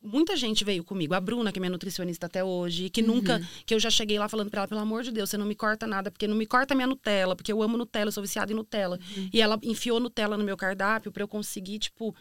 Muita 0.00 0.36
gente 0.36 0.64
veio 0.64 0.84
comigo. 0.84 1.12
A 1.12 1.20
Bruna, 1.20 1.50
que 1.50 1.58
é 1.58 1.60
minha 1.60 1.70
nutricionista 1.70 2.26
até 2.26 2.44
hoje, 2.44 2.88
que 2.88 3.00
uhum. 3.00 3.08
nunca. 3.08 3.40
Que 3.66 3.74
eu 3.74 3.80
já 3.80 3.90
cheguei 3.90 4.16
lá 4.16 4.28
falando 4.28 4.48
pra 4.48 4.60
ela, 4.60 4.68
pelo 4.68 4.80
amor 4.80 5.02
de 5.02 5.10
Deus, 5.10 5.28
você 5.28 5.36
não 5.36 5.44
me 5.44 5.56
corta 5.56 5.88
nada, 5.88 6.10
porque 6.10 6.28
não 6.28 6.36
me 6.36 6.46
corta 6.46 6.74
minha 6.74 6.86
Nutella, 6.86 7.34
porque 7.34 7.52
eu 7.52 7.60
amo 7.60 7.76
Nutella, 7.76 8.08
eu 8.08 8.12
sou 8.12 8.22
viciada 8.22 8.52
em 8.52 8.54
Nutella. 8.54 9.00
Uhum. 9.16 9.30
E 9.32 9.42
ela 9.42 9.58
enfiou 9.62 9.98
Nutella 9.98 10.36
no 10.36 10.44
meu 10.44 10.56
cardápio 10.56 11.10
para 11.10 11.24
eu 11.24 11.28
conseguir, 11.28 11.80
tipo, 11.80 12.14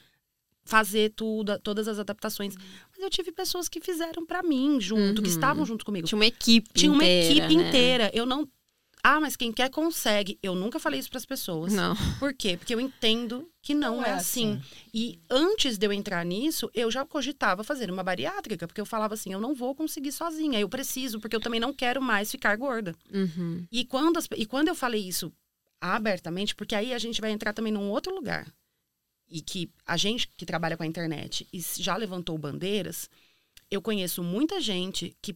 fazer 0.68 1.14
tudo, 1.16 1.58
todas 1.60 1.88
as 1.88 1.98
adaptações. 1.98 2.56
Uhum. 2.56 2.62
Mas 2.92 3.04
eu 3.04 3.10
tive 3.10 3.32
pessoas 3.32 3.68
que 3.68 3.82
fizeram 3.82 4.26
para 4.26 4.44
mim 4.44 4.80
junto, 4.80 5.20
uhum. 5.20 5.24
que 5.24 5.30
estavam 5.30 5.66
junto 5.66 5.86
comigo. 5.86 6.08
Tinha 6.08 6.18
uma 6.18 6.26
equipe 6.26 6.70
Tinha 6.74 6.92
uma 6.92 7.04
inteira, 7.04 7.30
equipe 7.30 7.56
né? 7.56 7.68
inteira. 7.68 8.12
Eu 8.14 8.26
não 8.26 8.48
ah, 9.04 9.22
mas 9.22 9.38
quem 9.38 9.54
quer 9.54 9.70
consegue. 9.70 10.38
Eu 10.44 10.54
nunca 10.54 10.80
falei 10.80 11.00
isso 11.00 11.10
para 11.10 11.18
as 11.18 11.26
pessoas. 11.26 11.72
Não. 11.72 11.96
Por 12.20 12.34
quê? 12.34 12.58
Porque 12.58 12.74
eu 12.76 12.80
entendo 12.82 13.50
que 13.62 13.74
não, 13.74 13.98
não 13.98 14.06
é, 14.06 14.10
é 14.10 14.12
assim. 14.14 14.56
assim. 14.56 14.62
E 14.94 15.20
antes 15.30 15.78
de 15.78 15.88
eu 15.88 15.94
entrar 15.94 16.26
nisso, 16.26 16.70
eu 16.74 16.92
já 16.92 17.06
cogitava 17.06 17.64
fazer 17.64 17.90
uma 17.90 18.04
bariátrica, 18.04 18.68
porque 18.68 18.82
eu 18.82 18.86
falava 18.86 19.14
assim: 19.14 19.32
eu 19.32 19.40
não 19.40 19.56
vou 19.56 19.74
conseguir 19.74 20.12
sozinha, 20.12 20.60
eu 20.60 20.68
preciso, 20.68 21.22
porque 21.22 21.36
eu 21.36 21.40
também 21.40 21.60
não 21.60 21.72
quero 21.72 22.02
mais 22.02 22.30
ficar 22.30 22.58
gorda. 22.58 22.94
Uhum. 23.14 23.66
E, 23.72 23.86
quando 23.86 24.18
as, 24.18 24.28
e 24.36 24.46
quando 24.46 24.68
eu 24.68 24.76
falei 24.76 25.08
isso 25.08 25.32
abertamente, 25.80 26.54
porque 26.54 26.76
aí 26.76 26.94
a 26.94 26.98
gente 26.98 27.22
vai 27.22 27.32
entrar 27.32 27.54
também 27.54 27.72
num 27.72 27.90
outro 27.90 28.14
lugar 28.14 28.46
e 29.30 29.42
que 29.42 29.70
a 29.86 29.98
gente 29.98 30.30
que 30.36 30.46
trabalha 30.46 30.78
com 30.78 30.84
a 30.84 30.88
internet 30.88 31.48
e 31.52 31.60
já 31.60 31.96
levantou 31.96 32.38
bandeiras, 32.38 33.10
eu 33.70 33.82
conheço 33.82 34.24
muita 34.24 34.62
gente 34.62 35.16
que 35.22 35.36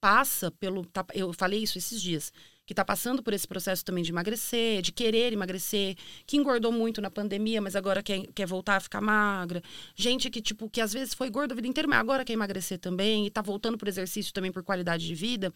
passa 0.00 0.50
pelo. 0.50 0.86
Eu 1.14 1.32
falei 1.32 1.62
isso 1.62 1.78
esses 1.78 2.00
dias, 2.00 2.32
que 2.68 2.72
está 2.72 2.84
passando 2.84 3.22
por 3.22 3.32
esse 3.32 3.48
processo 3.48 3.84
também 3.84 4.04
de 4.04 4.10
emagrecer, 4.10 4.82
de 4.82 4.92
querer 4.92 5.32
emagrecer, 5.32 5.96
que 6.26 6.36
engordou 6.36 6.70
muito 6.70 7.00
na 7.00 7.10
pandemia, 7.10 7.60
mas 7.60 7.74
agora 7.74 8.02
quer, 8.02 8.26
quer 8.34 8.46
voltar 8.46 8.76
a 8.76 8.80
ficar 8.80 9.00
magra. 9.00 9.62
Gente 9.94 10.28
que, 10.28 10.42
tipo, 10.42 10.68
que 10.68 10.80
às 10.80 10.92
vezes 10.92 11.14
foi 11.14 11.30
gorda 11.30 11.54
a 11.54 11.56
vida 11.56 11.66
inteira, 11.66 11.88
mas 11.88 11.98
agora 11.98 12.24
quer 12.24 12.34
emagrecer 12.34 12.78
também 12.78 13.24
e 13.24 13.28
está 13.28 13.40
voltando 13.40 13.78
para 13.78 13.88
exercício 13.88 14.32
também 14.32 14.52
por 14.52 14.62
qualidade 14.62 15.06
de 15.06 15.14
vida. 15.14 15.52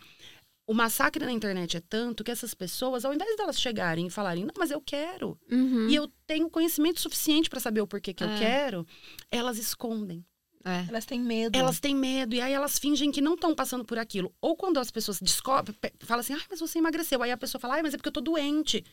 O 0.66 0.72
massacre 0.74 1.24
na 1.24 1.32
internet 1.32 1.76
é 1.76 1.80
tanto 1.80 2.22
que 2.22 2.30
essas 2.30 2.54
pessoas, 2.54 3.04
ao 3.04 3.12
invés 3.12 3.36
delas 3.36 3.60
chegarem 3.60 4.06
e 4.06 4.10
falarem, 4.10 4.44
não, 4.44 4.54
mas 4.56 4.70
eu 4.70 4.80
quero, 4.80 5.38
Uhum. 5.50 5.88
e 5.88 5.94
eu 5.94 6.08
tenho 6.26 6.48
conhecimento 6.48 7.00
suficiente 7.00 7.50
para 7.50 7.58
saber 7.60 7.80
o 7.80 7.86
porquê 7.86 8.14
que 8.14 8.22
eu 8.22 8.28
É. 8.30 8.38
quero, 8.38 8.86
elas 9.30 9.58
escondem. 9.58 10.24
É. 10.64 10.86
Elas 10.88 11.04
têm 11.04 11.20
medo. 11.20 11.58
Elas 11.58 11.80
têm 11.80 11.92
medo 11.96 12.36
e 12.36 12.40
aí 12.40 12.52
elas 12.52 12.78
fingem 12.78 13.10
que 13.10 13.20
não 13.20 13.34
estão 13.34 13.52
passando 13.52 13.84
por 13.84 13.98
aquilo. 13.98 14.32
Ou 14.40 14.56
quando 14.56 14.78
as 14.78 14.92
pessoas 14.92 15.18
descobrem, 15.20 15.76
falam 16.04 16.20
assim, 16.20 16.34
ai, 16.34 16.42
mas 16.48 16.60
você 16.60 16.78
emagreceu. 16.78 17.20
Aí 17.20 17.32
a 17.32 17.36
pessoa 17.36 17.60
fala, 17.60 17.74
ai, 17.74 17.82
mas 17.82 17.94
é 17.94 17.96
porque 17.96 18.08
eu 18.08 18.12
tô 18.12 18.20
doente. 18.20 18.84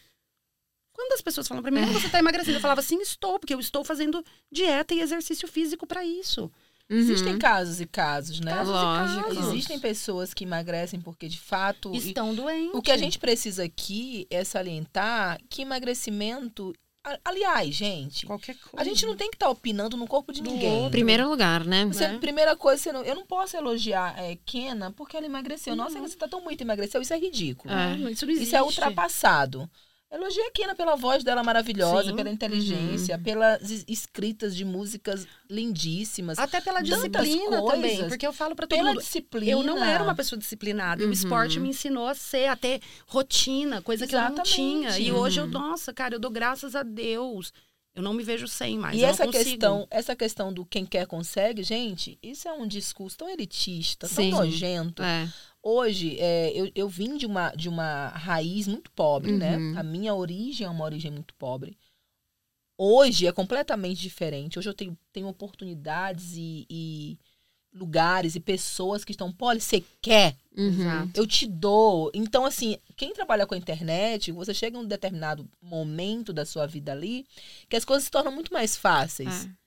Quando 0.91 1.13
as 1.13 1.22
pessoas 1.22 1.47
falam 1.47 1.61
pra 1.61 1.72
mim, 1.72 1.82
ah, 1.82 1.86
você 1.93 2.09
tá 2.09 2.17
emagrecendo, 2.17 2.57
eu 2.57 2.61
falava, 2.61 2.82
sim, 2.82 2.99
estou, 2.99 3.38
porque 3.39 3.53
eu 3.53 3.59
estou 3.59 3.84
fazendo 3.86 4.26
dieta 4.51 4.95
e 4.95 4.99
exercício 5.01 5.47
físico 5.47 5.86
para 5.86 6.03
isso. 6.03 6.51
Uhum. 6.92 6.98
Existem 6.98 7.38
casos 7.38 7.80
e 7.80 7.86
casos, 7.86 8.40
né? 8.40 8.52
Casos 8.52 8.70
e 8.74 8.74
Lógico. 8.74 9.22
casos. 9.36 9.48
Existem 9.54 9.80
pessoas 9.80 10.34
que 10.34 10.44
emagrecem 10.44 11.00
porque, 11.00 11.28
de 11.28 11.40
fato. 11.40 11.94
e- 11.94 11.98
Estão 11.98 12.34
doentes. 12.34 12.72
O 12.74 12.82
que 12.82 12.92
a 12.92 12.98
gente 12.98 13.20
precisa 13.20 13.64
aqui 13.64 14.26
é 14.30 14.44
salientar 14.44 15.40
que 15.50 15.62
emagrecimento. 15.62 16.74
Aliás, 17.24 17.74
gente, 17.74 18.26
Qualquer 18.26 18.56
coisa. 18.58 18.76
a 18.78 18.84
gente 18.84 19.06
não 19.06 19.16
tem 19.16 19.30
que 19.30 19.36
estar 19.38 19.50
opinando 19.50 19.96
no 19.96 20.06
corpo 20.06 20.34
de 20.34 20.44
ninguém. 20.44 20.90
Primeiro 20.92 21.30
lugar, 21.30 21.64
né? 21.64 21.86
Você, 21.86 22.08
né? 22.08 22.18
Primeira 22.20 22.56
coisa, 22.58 22.84
você 22.84 22.92
não- 22.92 23.04
eu 23.04 23.16
não 23.16 23.26
posso 23.26 23.56
elogiar 23.56 24.14
é, 24.20 24.38
Kena 24.46 24.92
porque 24.92 25.16
ela 25.16 25.26
emagreceu. 25.26 25.76
Nossa, 25.76 25.98
você 26.00 26.16
tá 26.18 26.28
tão 26.28 26.42
muito 26.44 26.62
emagreceu, 26.62 27.02
isso 27.02 27.14
é 27.14 27.18
ridículo. 27.18 27.74
É. 27.74 27.96
Não, 27.96 28.10
isso. 28.10 28.30
Isso 28.30 28.56
é 28.56 28.62
ultrapassado. 28.62 29.70
Elogiei 30.12 30.47
a 30.47 30.51
Kena 30.51 30.74
pela 30.74 30.95
voz 30.95 31.24
dela 31.24 31.43
maravilhosa, 31.43 32.10
Sim. 32.10 32.16
pela 32.16 32.32
inteligência, 32.32 33.18
pelas 33.20 33.70
es- 33.70 33.86
escritas 33.88 34.55
de 34.55 34.66
músicas 34.66 35.28
lindíssimas, 35.47 36.39
Até 36.39 36.60
pela 36.62 36.82
disciplina 36.82 37.62
coisas. 37.62 37.70
também. 37.72 38.07
Porque 38.10 38.26
eu 38.26 38.34
falo 38.34 38.55
pra 38.55 38.66
todo 38.66 38.76
pela 38.78 38.89
mundo. 38.91 39.01
disciplina. 39.01 39.51
Eu 39.51 39.62
não 39.64 39.84
era 39.84 40.03
uma 40.03 40.16
pessoa 40.16 40.39
disciplinada. 40.39 41.03
Uhum. 41.03 41.10
o 41.10 41.14
esporte 41.14 41.60
me 41.60 41.70
ensinou 41.70 42.07
a 42.07 42.16
ser, 42.16 42.47
a 42.47 42.55
ter 42.55 42.82
rotina, 43.07 43.82
coisa 43.82 44.07
que 44.07 44.16
eu 44.16 44.20
não 44.20 44.28
Exatamente. 44.30 44.55
tinha. 44.55 44.97
E 44.99 45.12
hoje 45.12 45.39
eu, 45.39 45.45
Uhum. 45.45 45.51
nossa, 45.51 45.93
cara, 45.93 46.16
eu 46.16 46.20
dou 46.20 46.32
graças 46.32 46.76
a 46.76 46.82
Deus. 46.84 47.53
Eu 47.95 48.03
não 48.03 48.14
me 48.14 48.24
vejo 48.24 48.47
sem 48.47 48.78
mais. 48.78 48.97
E 48.97 49.03
essa 49.03 49.28
questão, 49.28 49.88
essa 49.91 50.16
questão 50.16 50.53
do 50.53 50.66
quem 50.66 50.86
quer 50.86 51.05
consegue, 51.05 51.64
gente, 51.64 52.18
isso 52.24 52.47
é 52.47 52.53
um 52.53 52.66
discurso 52.68 53.18
tão 53.18 53.30
elitista, 53.30 54.07
Sim. 54.07 54.30
tão 54.32 54.39
nojento. 54.39 55.03
É. 55.03 55.28
Hoje, 55.62 56.18
é, 56.20 56.51
eu, 56.53 56.72
eu 56.74 56.88
vim 56.88 57.18
de 57.18 57.26
uma, 57.26 57.51
de 57.51 57.68
uma 57.68 58.07
raiz 58.10 58.68
muito 58.68 58.91
pobre, 58.91 59.34
né? 59.34 59.57
Uhum. 59.57 59.78
A 59.78 59.84
minha 59.84 60.16
origem 60.16 60.66
é 60.66 60.70
uma 60.70 60.86
origem 60.86 61.12
muito 61.12 61.34
pobre. 61.36 61.78
Hoje 62.78 63.28
é 63.28 63.32
completamente 63.32 63.99
diferente. 63.99 64.57
Hoje 64.57 64.70
eu 64.70 64.74
tenho, 64.74 64.97
tenho 65.12 65.28
oportunidades 65.28 66.34
e, 66.38 66.66
e 66.70 67.20
lugares 67.74 68.36
e 68.36 68.39
pessoas 68.39 69.03
que 69.03 69.12
estão, 69.12 69.34
Poli, 69.34 69.60
você 69.60 69.84
quer? 70.01 70.36
Uhum. 70.57 71.12
Eu 71.14 71.28
te 71.28 71.45
dou. 71.45 72.10
Então, 72.14 72.45
assim, 72.45 72.78
quem 72.95 73.14
trabalha 73.14 73.45
com 73.45 73.53
a 73.53 73.57
internet, 73.57 74.32
você 74.32 74.53
chega 74.53 74.78
em 74.78 74.82
um 74.82 74.88
determinado 74.88 75.45
momento 75.62 76.32
da 76.32 76.45
sua 76.45 76.66
vida 76.66 76.93
ali, 76.93 77.26
que 77.68 77.76
as 77.76 77.84
coisas 77.84 78.05
se 78.05 78.12
tornam 78.12 78.32
muito 78.32 78.53
mais 78.53 78.78
fáceis. 78.78 79.45
É. 79.45 79.59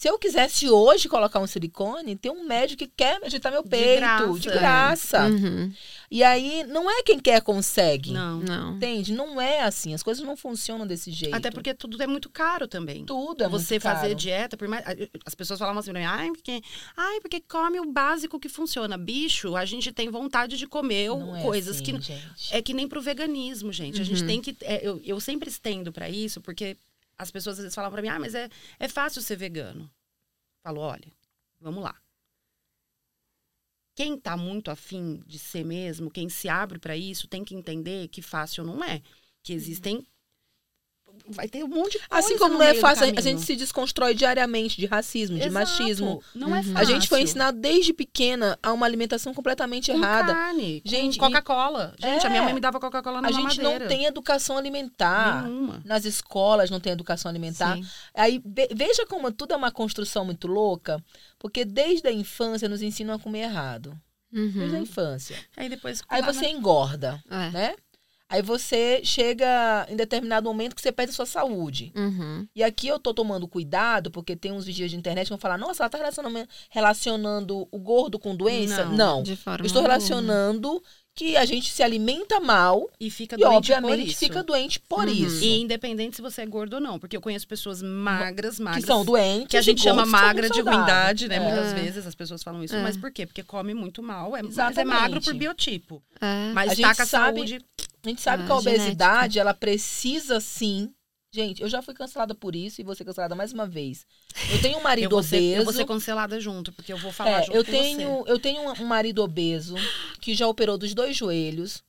Se 0.00 0.08
eu 0.08 0.18
quisesse 0.18 0.66
hoje 0.66 1.10
colocar 1.10 1.38
um 1.40 1.46
silicone, 1.46 2.16
tem 2.16 2.32
um 2.32 2.46
médico 2.46 2.78
que 2.86 2.90
quer 2.96 3.22
agitar 3.22 3.52
meu 3.52 3.62
De 3.62 3.68
peito, 3.68 3.98
graça. 4.00 4.38
de 4.40 4.48
graça. 4.48 5.26
Uhum. 5.26 5.70
E 6.10 6.24
aí, 6.24 6.64
não 6.64 6.90
é 6.90 7.02
quem 7.02 7.18
quer 7.20 7.42
consegue. 7.42 8.10
Não. 8.10 8.40
Não. 8.40 8.76
Entende? 8.76 9.12
Não 9.12 9.38
é 9.38 9.60
assim. 9.60 9.92
As 9.92 10.02
coisas 10.02 10.24
não 10.24 10.38
funcionam 10.38 10.86
desse 10.86 11.10
jeito. 11.10 11.34
Até 11.34 11.50
porque 11.50 11.74
tudo 11.74 12.02
é 12.02 12.06
muito 12.06 12.30
caro 12.30 12.66
também. 12.66 13.04
tudo 13.04 13.44
é 13.44 13.48
você 13.50 13.74
muito 13.74 13.82
fazer 13.82 14.06
caro. 14.06 14.14
dieta, 14.14 14.56
por 14.56 14.68
mais, 14.68 14.82
as 15.26 15.34
pessoas 15.34 15.58
falavam 15.58 15.80
assim 15.80 15.90
ai, 15.94 16.28
porque, 16.28 16.62
ai, 16.96 17.20
porque 17.20 17.38
come 17.38 17.78
o 17.78 17.92
básico 17.92 18.40
que 18.40 18.48
funciona. 18.48 18.96
Bicho, 18.96 19.54
a 19.54 19.66
gente 19.66 19.92
tem 19.92 20.08
vontade 20.08 20.56
de 20.56 20.66
comer 20.66 21.10
Não 21.10 21.36
é 21.36 21.42
coisas 21.42 21.76
assim, 21.76 21.84
que 21.84 21.92
gente. 22.00 22.14
É 22.50 22.62
que 22.62 22.72
nem 22.72 22.88
pro 22.88 23.02
veganismo, 23.02 23.70
gente. 23.70 24.00
A 24.00 24.04
gente 24.04 24.22
Uhum. 24.22 24.26
tem 24.26 24.40
que. 24.40 24.56
é, 24.62 24.80
eu, 24.82 24.98
eu 25.04 25.20
sempre 25.20 25.50
estendo 25.50 25.92
pra 25.92 26.08
isso, 26.08 26.40
porque 26.40 26.78
as 27.20 27.30
pessoas 27.30 27.58
às 27.58 27.64
vezes 27.64 27.74
falam 27.74 27.90
pra 27.90 28.00
mim, 28.00 28.08
ah, 28.08 28.18
mas 28.18 28.34
é, 28.34 28.48
é 28.78 28.88
fácil 28.88 29.20
ser 29.20 29.36
vegano. 29.36 29.92
Falo, 30.62 30.80
olha, 30.80 31.12
vamos 31.60 31.82
lá. 31.82 32.00
Quem 33.94 34.18
tá 34.18 34.36
muito 34.38 34.70
afim 34.70 35.22
de 35.26 35.38
ser 35.38 35.62
mesmo, 35.62 36.10
quem 36.10 36.30
se 36.30 36.48
abre 36.48 36.78
pra 36.78 36.96
isso, 36.96 37.28
tem 37.28 37.44
que 37.44 37.54
entender 37.54 38.08
que 38.08 38.22
fácil 38.22 38.64
não 38.64 38.82
é. 38.82 39.02
Que 39.42 39.52
existem. 39.52 40.06
Vai 41.28 41.48
ter 41.48 41.62
um 41.64 41.68
monte 41.68 41.92
de 41.92 42.08
coisa. 42.08 42.26
Assim 42.26 42.38
como 42.38 42.54
não 42.54 42.62
é 42.62 42.74
fácil, 42.74 43.12
a 43.16 43.20
gente 43.20 43.42
se 43.42 43.54
desconstrói 43.56 44.14
diariamente 44.14 44.76
de 44.78 44.86
racismo, 44.86 45.36
de 45.38 45.46
Exato. 45.46 45.52
machismo. 45.54 46.22
Não 46.34 46.54
é 46.54 46.58
Uhum. 46.58 46.64
fácil. 46.64 46.78
A 46.78 46.84
gente 46.84 47.08
foi 47.08 47.22
ensinado 47.22 47.58
desde 47.58 47.92
pequena 47.92 48.58
a 48.62 48.72
uma 48.72 48.86
alimentação 48.86 49.32
completamente 49.34 49.90
com 49.92 49.98
errada. 49.98 50.32
carne, 50.32 50.82
Gente, 50.84 51.18
Coca-Cola. 51.18 51.94
Gente, 51.98 52.26
a 52.26 52.30
minha 52.30 52.42
É. 52.42 52.44
mãe 52.44 52.54
me 52.54 52.60
dava 52.60 52.80
Coca-Cola 52.80 53.20
na 53.20 53.28
A 53.28 53.32
gente 53.32 53.58
mamadeira. 53.60 53.78
não 53.80 53.88
tem 53.88 54.04
educação 54.04 54.56
alimentar. 54.58 55.44
nenhuma. 55.44 55.82
Nas 55.84 56.04
escolas 56.04 56.70
não 56.70 56.80
tem 56.80 56.92
educação 56.92 57.28
alimentar. 57.28 57.76
Sim. 57.76 57.84
Aí 58.14 58.42
ve- 58.44 58.68
veja 58.74 59.06
como 59.06 59.30
tudo 59.32 59.52
é 59.52 59.56
uma 59.56 59.70
construção 59.70 60.24
muito 60.24 60.46
louca, 60.46 61.02
porque 61.38 61.64
desde 61.64 62.08
a 62.08 62.12
infância 62.12 62.68
nos 62.68 62.82
ensinam 62.82 63.14
a 63.14 63.18
comer 63.18 63.40
errado. 63.42 63.98
Desde 64.32 64.60
a 64.60 64.64
Uhum. 64.78 64.82
infância. 64.82 65.36
Aí 65.56 65.68
depois. 65.68 66.02
Aí 66.08 66.22
você 66.22 66.42
na- 66.42 66.50
engorda, 66.50 67.20
É. 67.28 67.50
né? 67.50 67.74
Aí 68.30 68.40
você 68.42 69.00
chega 69.02 69.86
em 69.90 69.96
determinado 69.96 70.48
momento 70.48 70.76
que 70.76 70.80
você 70.80 70.92
perde 70.92 71.10
a 71.10 71.14
sua 71.14 71.26
saúde. 71.26 71.92
Uhum. 71.96 72.46
E 72.54 72.62
aqui 72.62 72.86
eu 72.86 72.98
tô 73.00 73.12
tomando 73.12 73.48
cuidado, 73.48 74.08
porque 74.10 74.36
tem 74.36 74.52
uns 74.52 74.64
vídeos 74.64 74.90
de 74.92 74.96
internet 74.96 75.24
que 75.26 75.30
vão 75.30 75.38
falar, 75.38 75.58
nossa, 75.58 75.82
ela 75.82 75.90
tá 75.90 75.98
relacionando, 75.98 76.46
relacionando 76.70 77.68
o 77.70 77.78
gordo 77.78 78.18
com 78.18 78.34
doença? 78.36 78.84
Não, 78.84 79.22
Não. 79.22 79.22
Estou 79.22 79.80
alguma. 79.80 79.82
relacionando 79.82 80.82
que 81.12 81.36
a 81.36 81.44
gente 81.44 81.70
se 81.72 81.82
alimenta 81.82 82.38
mal 82.40 82.88
E 82.98 83.10
fica 83.10 83.34
e, 83.34 83.38
doente 83.40 83.50
por 83.50 83.56
obviamente, 83.56 84.16
fica 84.16 84.42
doente 84.42 84.78
por 84.80 85.06
Uhum. 85.06 85.12
isso. 85.12 85.44
E 85.44 85.60
independente 85.60 86.16
se 86.16 86.22
você 86.22 86.42
é 86.42 86.46
gordo 86.46 86.74
ou 86.74 86.80
não, 86.80 86.98
porque 86.98 87.16
eu 87.16 87.20
conheço 87.20 87.46
pessoas 87.48 87.82
magras, 87.82 88.58
magras. 88.60 88.84
que 88.84 88.86
são 88.86 89.04
doentes. 89.04 89.48
que 89.48 89.56
a 89.56 89.60
gente 89.62 89.80
e 89.80 89.82
chama 89.82 90.06
magra 90.06 90.48
de 90.48 90.60
ruindade, 90.60 91.28
né? 91.28 91.36
É. 91.36 91.40
Muitas 91.40 91.72
É. 91.72 91.74
vezes 91.74 92.06
as 92.06 92.14
pessoas 92.14 92.42
falam 92.42 92.62
isso. 92.62 92.76
É. 92.76 92.82
Mas 92.82 92.96
por 92.96 93.10
quê? 93.12 93.26
Porque 93.26 93.42
come 93.42 93.74
muito 93.74 94.02
mal. 94.02 94.36
É, 94.36 94.42
mas 94.42 94.56
é 94.56 94.62
Exatamente. 94.62 94.86
magro 95.00 95.20
por 95.20 95.34
biotipo. 95.34 96.00
É. 96.20 96.52
Mas 96.54 96.66
A 96.66 96.70
tá 96.70 96.74
gente 96.76 96.96
com 96.96 97.02
a 97.02 97.06
sabe- 97.06 97.36
saúde. 97.40 97.64
A 98.04 98.08
gente 98.08 98.20
sabe 98.22 98.42
Ah, 98.42 98.46
que 98.46 98.52
a 98.52 98.56
genética. 98.60 98.80
obesidade, 98.82 99.38
ela 99.38 99.54
precisa 99.54 100.40
sim. 100.40 100.92
Gente, 101.32 101.62
eu 101.62 101.68
já 101.68 101.80
fui 101.80 101.94
cancelada 101.94 102.34
por 102.34 102.56
isso 102.56 102.80
e 102.80 102.84
vou 102.84 102.94
ser 102.94 103.04
cancelada 103.04 103.34
mais 103.36 103.52
uma 103.52 103.66
vez. 103.66 104.04
Eu 104.50 104.60
tenho 104.60 104.78
um 104.78 104.82
marido 104.82 105.04
Eu 105.04 105.10
vou, 105.10 105.22
ser, 105.22 105.36
obeso. 105.36 105.56
eu 105.60 105.64
vou 105.64 105.72
ser 105.72 105.84
cancelada 105.86 106.40
junto, 106.40 106.72
porque 106.72 106.92
eu 106.92 106.96
vou 106.98 107.12
falar 107.12 107.40
É, 107.40 107.42
junto 107.44 107.56
eu 107.56 107.64
com 107.64 107.70
tenho, 107.70 108.24
eu 108.26 108.38
tenho 108.38 108.72
um- 108.72 108.84
marido 108.86 109.22
obeso 109.22 109.76
que 110.20 110.34
já 110.34 110.48
operou 110.48 110.76
dos 110.76 110.92
dois 110.92 111.16
joelhos 111.16 111.84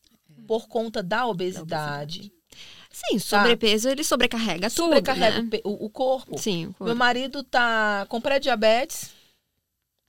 por 0.47 0.67
conta 0.67 1.01
da 1.01 1.25
obesidade. 1.25 2.31
Sim, 2.91 3.17
sobrepeso 3.17 3.87
ele 3.89 4.03
sobrecarrega 4.03 4.69
tudo. 4.69 4.83
Sobrecarrega 4.83 5.39
né? 5.41 5.47
o 5.47 5.49
pe- 5.49 5.61
o, 5.63 5.85
o 5.85 5.89
corpo. 5.89 6.37
Sim, 6.37 6.65
o 6.65 6.73
corpo. 6.73 6.83
Meu 6.85 6.95
marido 6.95 7.41
tá 7.41 8.05
com 8.09 8.19
pré-diabetes, 8.21 9.11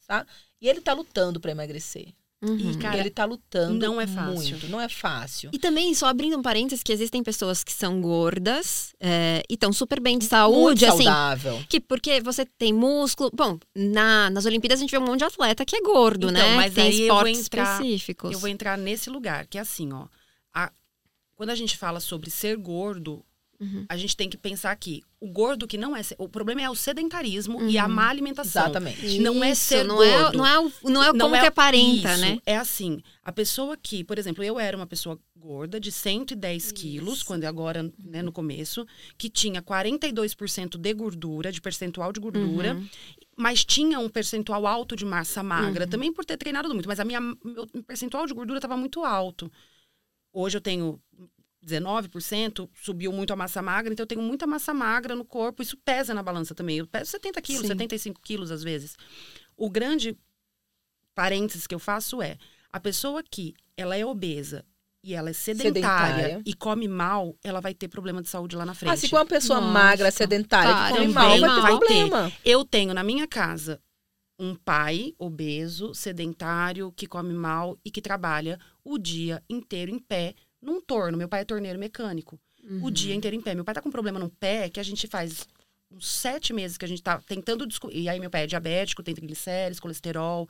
tá? 0.07 0.27
E 0.61 0.69
ele 0.69 0.81
tá 0.81 0.93
lutando 0.93 1.41
para 1.41 1.53
emagrecer. 1.53 2.13
Uhum. 2.43 2.73
E, 2.73 2.77
cara, 2.77 2.99
ele 2.99 3.11
tá 3.11 3.25
lutando 3.25 3.79
não 3.79 4.01
é 4.01 4.07
fácil. 4.07 4.35
muito, 4.35 4.69
não 4.69 4.81
é 4.81 4.89
fácil. 4.89 5.51
E 5.53 5.59
também, 5.61 5.95
só 5.95 6.07
abrindo 6.07 6.37
um 6.37 6.43
parênteses, 6.43 6.83
que 6.83 6.93
existem 6.93 7.23
pessoas 7.23 7.63
que 7.63 7.73
são 7.73 8.01
gordas 8.01 8.93
é, 8.99 9.45
e 9.49 9.55
estão 9.55 9.73
super 9.73 10.01
bem 10.01 10.19
de 10.19 10.25
saúde, 10.25 10.85
muito 10.85 10.87
assim. 10.87 11.05
saudável. 11.05 11.65
Que 11.69 11.79
porque 11.79 12.21
você 12.21 12.45
tem 12.45 12.73
músculo. 12.73 13.31
Bom, 13.33 13.59
na, 13.77 14.29
nas 14.31 14.45
Olimpíadas 14.45 14.81
a 14.81 14.83
gente 14.83 14.91
vê 14.91 14.99
um 14.99 15.07
monte 15.07 15.21
de 15.21 15.25
atleta 15.25 15.65
que 15.65 15.77
é 15.77 15.81
gordo, 15.83 16.31
Então, 16.31 16.43
né? 16.43 16.57
mas 16.57 16.75
tem 16.75 16.85
aí 16.89 17.01
eu 17.03 17.07
esportes 17.15 17.41
entrar- 17.47 17.75
específicos. 17.81 18.33
Eu 18.33 18.39
vou 18.41 18.49
entrar 18.49 18.77
nesse 18.77 19.09
lugar, 19.09 19.47
que 19.47 19.57
é 19.57 19.61
assim, 19.61 19.93
ó. 19.93 20.07
a- 20.53 20.73
quando 21.37 21.51
a 21.51 21.55
gente 21.55 21.77
fala 21.77 22.01
sobre 22.01 22.29
ser 22.31 22.57
gordo, 22.57 23.25
Uhum. 23.63 23.87
a 23.89 23.97
gente 23.97 24.17
tem 24.17 24.29
que 24.29 24.37
pensar 24.37 24.75
que 24.77 25.03
o 25.21 25.29
gordo 25.29 25.69
que 25.69 25.79
não 25.79 25.97
é. 25.97 26.01
O 26.19 26.29
problema 26.29 26.61
é 26.63 26.69
o 26.69 26.75
sedentarismo 26.75 27.63
e 27.69 27.79
a 27.79 27.87
Uhum. 27.87 27.93
má 27.95 28.09
alimentação. 28.09 28.65
Exatamente. 28.65 29.19
Não 29.21 29.43
é 29.45 29.53
Isso, 29.53 29.63
ser 29.67 29.85
não 29.85 29.97
gordo. 29.97 30.35
É, 30.35 30.37
não 30.37 30.47
é, 30.47 30.59
o- 30.59 30.73
não 30.91 31.03
é 31.03 31.11
o 31.11 31.17
como 31.19 31.39
que 31.39 31.47
aparenta, 31.47 32.13
isso, 32.13 32.21
né? 32.21 32.39
É 32.45 32.57
assim, 32.57 33.01
a 33.23 33.31
pessoa 33.31 33.77
que, 33.77 34.03
por 34.03 34.19
exemplo, 34.19 34.43
eu 34.43 34.59
era 34.59 34.77
uma 34.77 34.87
pessoa 34.87 35.19
gorda 35.37 35.79
de 35.81 35.91
110 35.93 36.73
quilos, 36.73 37.23
quando 37.23 37.45
agora, 37.45 37.89
né, 37.99 38.21
no 38.23 38.33
começo, 38.33 38.87
que 39.19 39.29
tinha 39.29 39.61
42% 39.63 40.77
de 40.79 40.95
gordura, 40.95 41.51
de 41.53 41.61
percentual 41.61 42.13
de 42.13 42.21
gordura, 42.21 42.75
Uhum. 42.75 42.89
mas 43.37 43.65
tinha 43.65 43.99
um 43.99 44.09
percentual 44.09 44.67
alto 44.67 44.95
de 44.97 45.05
massa 45.05 45.43
magra, 45.43 45.85
Uhum. 45.85 45.91
também 45.91 46.13
por 46.13 46.25
ter 46.25 46.37
treinado 46.37 46.69
muito, 46.73 46.89
mas 46.89 47.01
a 47.01 47.05
minha 47.05 47.21
meu 47.21 47.67
percentual 47.87 48.27
de 48.27 48.35
gordura 48.35 48.59
estava 48.59 48.77
muito 48.77 49.05
alto. 49.05 49.51
Hoje 50.33 50.57
eu 50.57 50.61
tenho 50.61 51.01
19%, 51.67 52.69
subiu 52.75 53.13
muito 53.13 53.33
a 53.33 53.37
massa 53.37 53.63
magra, 53.63 53.93
então 53.93 54.03
eu 54.05 54.09
tenho 54.09 54.23
muita 54.23 54.47
massa 54.47 54.75
magra 54.75 55.15
no 55.15 55.25
corpo, 55.25 55.63
isso 55.63 55.77
pesa 55.77 56.13
na 56.15 56.23
balança 56.23 56.55
também. 56.55 56.79
Eu 56.79 56.87
peso 56.87 57.11
70 57.11 57.41
quilos, 57.43 57.63
Sim. 57.63 57.69
75 57.69 58.21
quilos 58.21 58.51
às 58.51 58.63
vezes. 58.63 58.97
O 59.57 59.71
grande 59.71 60.17
parênteses 61.15 61.67
que 61.67 61.75
eu 61.75 61.79
faço 61.79 62.23
é, 62.23 62.37
a 62.73 62.81
pessoa 62.81 63.23
que 63.23 63.55
ela 63.77 63.97
é 63.97 64.05
obesa 64.05 64.65
e 65.05 65.15
ela 65.15 65.31
é 65.31 65.33
sedentária, 65.33 66.15
Sedentária. 66.25 66.43
e 66.47 66.55
come 66.55 66.87
mal, 66.87 67.37
ela 67.43 67.61
vai 67.61 67.75
ter 67.75 67.89
problema 67.89 68.23
de 68.23 68.29
saúde 68.29 68.55
lá 68.55 68.65
na 68.65 68.73
frente. 68.75 68.93
Ah, 68.93 68.97
se 68.97 69.09
for 69.09 69.17
uma 69.19 69.27
pessoa 69.27 69.61
Nossa. 69.61 69.73
magra, 69.73 70.11
sedentária, 70.11 70.73
Tá, 70.73 70.89
que 70.89 70.99
come 70.99 71.09
mal, 71.09 71.29
vai 71.29 71.39
ter 71.41 71.61
vai 71.61 71.73
ter. 71.73 71.79
problema. 71.79 72.33
Eu 72.45 72.65
tenho 72.65 72.95
na 72.95 73.03
minha 73.03 73.27
casa 73.27 73.81
um 74.39 74.55
pai 74.55 75.13
obeso, 75.19 75.93
sedentário, 75.95 76.93
que 76.93 77.07
come 77.07 77.35
mal 77.35 77.77
e 77.85 77.91
que 77.91 78.01
trabalha 78.01 78.59
o 78.85 78.97
dia 78.97 79.43
inteiro 79.51 79.91
em 79.91 79.99
pé 79.99 80.35
num 80.63 80.81
torno. 80.81 81.19
Meu 81.19 81.29
pai 81.29 81.41
é 81.43 81.45
torneiro 81.45 81.79
mecânico. 81.79 82.39
O 82.81 82.91
dia 82.91 83.15
inteiro 83.15 83.37
em 83.37 83.41
pé. 83.41 83.55
Meu 83.55 83.65
pai 83.65 83.75
tá 83.75 83.83
com 83.83 83.89
um 83.89 83.93
problema 83.93 84.21
no 84.21 84.31
pé 84.31 84.69
que 84.69 84.79
a 84.79 84.83
gente 84.83 85.09
faz 85.09 85.47
uns 85.91 86.07
sete 86.07 86.53
meses 86.53 86.79
que 86.79 86.85
a 86.85 86.89
gente 86.89 87.03
tá 87.03 87.21
tentando 87.21 87.67
descobrir. 87.67 88.01
E 88.01 88.09
aí 88.09 88.21
meu 88.21 88.31
pai 88.31 88.45
é 88.45 88.47
diabético, 88.47 89.03
tem 89.03 89.15
triglicérides, 89.15 89.81
colesterol. 89.81 90.49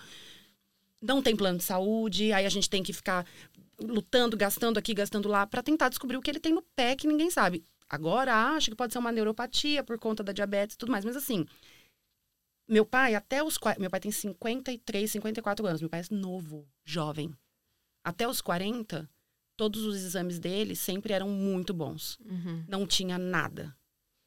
Não 1.01 1.23
tem 1.23 1.35
plano 1.35 1.59
de 1.59 1.65
saúde. 1.65 2.33
Aí 2.33 2.45
a 2.45 2.51
gente 2.51 2.69
tem 2.69 2.83
que 2.83 2.93
ficar 2.93 3.27
lutando, 3.81 4.37
gastando 4.37 4.79
aqui, 4.79 4.93
gastando 4.93 5.29
lá, 5.29 5.47
para 5.47 5.63
tentar 5.63 5.89
descobrir 5.89 6.17
o 6.17 6.21
que 6.21 6.31
ele 6.31 6.39
tem 6.39 6.53
no 6.53 6.63
pé 6.77 6.95
que 6.95 7.07
ninguém 7.07 7.31
sabe. 7.31 7.65
Agora 7.89 8.35
acho 8.55 8.71
que 8.71 8.77
pode 8.77 8.93
ser 8.93 8.99
uma 8.99 9.13
neuropatia 9.13 9.83
por 9.83 9.99
conta 9.99 10.23
da 10.23 10.33
diabetes 10.33 10.75
e 10.75 10.79
tudo 10.79 10.93
mais. 10.93 11.05
Mas 11.05 11.17
assim, 11.17 11.47
meu 12.69 12.87
pai, 12.87 13.15
até 13.15 13.43
os. 13.43 13.59
Meu 13.79 13.91
pai 13.91 14.01
tem 14.01 14.13
53, 14.13 15.11
54 15.11 15.67
anos. 15.67 15.81
Meu 15.81 15.91
pai 15.91 16.01
é 16.01 16.15
novo, 16.15 16.67
jovem. 16.85 17.35
Até 18.05 18.27
os 18.27 18.41
40, 18.41 19.09
todos 19.57 19.85
os 19.85 19.97
exames 19.97 20.39
dele 20.39 20.75
sempre 20.75 21.13
eram 21.13 21.29
muito 21.29 21.73
bons. 21.73 22.19
Uhum. 22.25 22.65
Não 22.69 22.87
tinha 22.87 23.19
nada. 23.19 23.75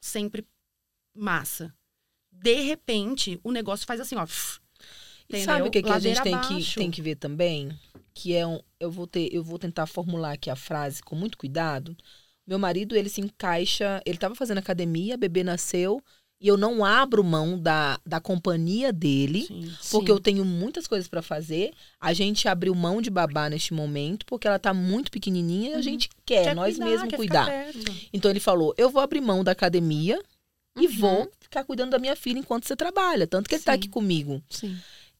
Sempre 0.01 0.45
massa. 1.15 1.73
De 2.31 2.61
repente, 2.61 3.39
o 3.43 3.51
negócio 3.51 3.85
faz 3.85 3.99
assim, 3.99 4.15
ó. 4.15 4.27
E 5.29 5.43
sabe 5.43 5.67
o 5.67 5.71
que, 5.71 5.81
que 5.81 5.89
a 5.89 5.99
gente 5.99 6.21
tem 6.21 6.39
que, 6.41 6.75
tem 6.75 6.91
que 6.91 7.01
ver 7.01 7.15
também? 7.15 7.77
Que 8.13 8.35
é 8.35 8.45
um. 8.45 8.59
Eu 8.79 8.91
vou, 8.91 9.07
ter, 9.07 9.33
eu 9.33 9.43
vou 9.43 9.57
tentar 9.57 9.87
formular 9.87 10.33
aqui 10.33 10.49
a 10.49 10.55
frase 10.55 11.01
com 11.01 11.15
muito 11.15 11.37
cuidado. 11.37 11.95
Meu 12.45 12.59
marido, 12.59 12.95
ele 12.95 13.09
se 13.09 13.21
encaixa. 13.21 14.01
Ele 14.05 14.17
estava 14.17 14.35
fazendo 14.35 14.59
academia, 14.59 15.17
bebê 15.17 15.43
nasceu. 15.43 16.01
E 16.39 16.47
eu 16.49 16.57
não 16.57 16.83
abro 16.83 17.23
mão 17.23 17.57
da, 17.57 17.97
da 18.05 18.19
companhia 18.19 18.91
dele. 18.91 19.45
Sim. 19.45 19.73
Porque 19.89 20.11
eu 20.11 20.19
tenho 20.19 20.43
muitas 20.43 20.85
coisas 20.85 21.07
para 21.07 21.21
fazer. 21.21 21.73
A 21.99 22.13
gente 22.13 22.47
abriu 22.47 22.75
mão 22.75 23.01
de 23.01 23.09
babá 23.09 23.49
neste 23.49 23.73
momento, 23.73 24.25
porque 24.25 24.47
ela 24.47 24.59
tá 24.59 24.73
muito 24.73 25.09
pequenininha 25.09 25.69
e 25.69 25.73
a 25.73 25.77
Uhum. 25.77 25.81
gente 25.81 26.09
quer, 26.25 26.43
Quer 26.45 26.55
nós 26.55 26.75
cuidar, 26.75 26.85
mesmos 26.89 27.09
quer 27.09 27.15
cuidar. 27.17 27.49
Então 28.11 28.29
ele 28.29 28.41
falou: 28.41 28.73
eu 28.77 28.89
vou 28.89 29.01
abrir 29.01 29.21
mão 29.21 29.43
da 29.45 29.53
academia 29.53 30.21
e 30.77 30.87
Uhum. 30.87 30.93
vou 30.99 31.31
ficar 31.39 31.63
cuidando 31.63 31.91
da 31.91 31.99
minha 31.99 32.17
filha 32.17 32.37
enquanto 32.37 32.67
você 32.67 32.75
trabalha. 32.75 33.25
Tanto 33.25 33.47
que 33.47 33.55
ele 33.55 33.63
tá 33.63 33.71
Sim. 33.71 33.77
aqui 33.79 33.87
comigo. 33.87 34.43
Sim. 34.49 34.77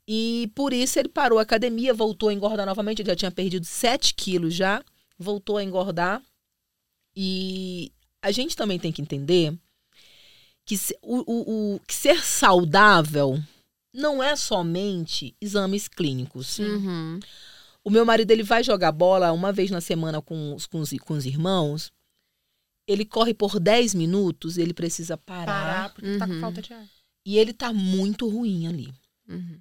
E 0.07 0.51
por 0.53 0.74
isso 0.74 0.99
ele 0.99 1.09
parou 1.09 1.39
a 1.39 1.43
academia, 1.43 1.93
voltou 1.93 2.28
a 2.30 2.34
engordar 2.34 2.66
novamente. 2.66 3.01
Ele 3.01 3.09
já 3.09 3.16
tinha 3.16 3.32
perdido 3.32 3.66
7 3.66 4.13
quilos 4.13 4.53
já, 4.53 4.84
voltou 5.18 5.55
a 5.57 5.63
engordar. 5.63 6.22
E 7.16 7.91
a 8.22 8.32
gente 8.32 8.55
também 8.55 8.78
tem 8.78 8.91
que 8.91 9.01
entender 9.01 9.53
que, 10.66 10.78
se- 10.78 10.97
o, 11.01 11.18
o- 11.32 11.76
o- 11.76 11.80
que 11.88 11.93
ser 11.93 12.24
saudável 12.24 13.41
não 13.93 14.22
é 14.22 14.36
somente 14.36 15.36
exames 15.39 15.88
clínicos. 15.88 16.59
Uhum. 16.59 17.20
O 17.84 17.89
meu 17.89 18.03
marido 18.05 18.32
ele 18.32 18.43
vai 18.43 18.63
jogar 18.63 18.91
bola 18.91 19.32
uma 19.32 19.51
vez 19.53 19.70
na 19.72 19.80
semana 19.80 20.22
com 20.22 20.55
os, 20.55 20.66
com 20.66 20.80
os, 20.80 20.89
com 20.99 21.13
os 21.13 21.26
irmãos. 21.26 21.91
Ele 22.88 23.05
corre 23.05 23.34
por 23.34 23.59
10 23.59 23.93
minutos, 23.95 24.57
ele 24.57 24.74
precisa 24.74 25.18
parar. 25.18 25.45
Parar, 25.45 25.93
porque 25.93 26.18
tá 26.18 26.28
com 26.28 26.34
Uhum. 26.34 26.41
falta 26.41 26.61
de 26.61 26.74
ar. 26.74 26.86
E 27.26 27.38
ele 27.38 27.53
tá 27.53 27.72
muito 27.74 28.28
ruim 28.30 28.68
ali. 28.68 28.93
Uhum. 29.30 29.59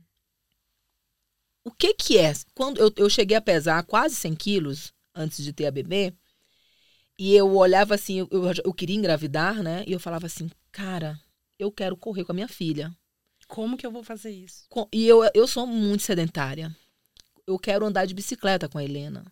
O 1.66 1.70
que 1.70 1.94
que 1.94 2.18
é? 2.18 2.32
Quando 2.54 2.78
eu, 2.78 2.92
eu 2.96 3.08
cheguei 3.08 3.36
a 3.36 3.40
pesar 3.40 3.82
quase 3.84 4.14
100 4.16 4.34
quilos 4.34 4.92
antes 5.14 5.42
de 5.42 5.52
ter 5.52 5.66
a 5.66 5.70
bebê, 5.70 6.12
e 7.18 7.34
eu 7.34 7.54
olhava 7.56 7.94
assim, 7.94 8.18
eu, 8.20 8.28
eu, 8.30 8.52
eu 8.64 8.72
queria 8.74 8.96
engravidar, 8.96 9.62
né? 9.62 9.84
E 9.86 9.92
eu 9.92 10.00
falava 10.00 10.26
assim, 10.26 10.50
cara, 10.72 11.18
eu 11.58 11.70
quero 11.70 11.96
correr 11.96 12.24
com 12.24 12.32
a 12.32 12.34
minha 12.34 12.48
filha. 12.48 12.92
Como 13.46 13.76
que 13.76 13.86
eu 13.86 13.90
vou 13.92 14.02
fazer 14.02 14.30
isso? 14.30 14.64
Com- 14.68 14.88
e 14.92 15.06
eu, 15.06 15.20
eu 15.34 15.46
sou 15.46 15.66
muito 15.66 16.02
sedentária. 16.02 16.74
Eu 17.46 17.58
quero 17.58 17.84
andar 17.84 18.06
de 18.06 18.14
bicicleta 18.14 18.68
com 18.68 18.78
a 18.78 18.84
Helena. 18.84 19.24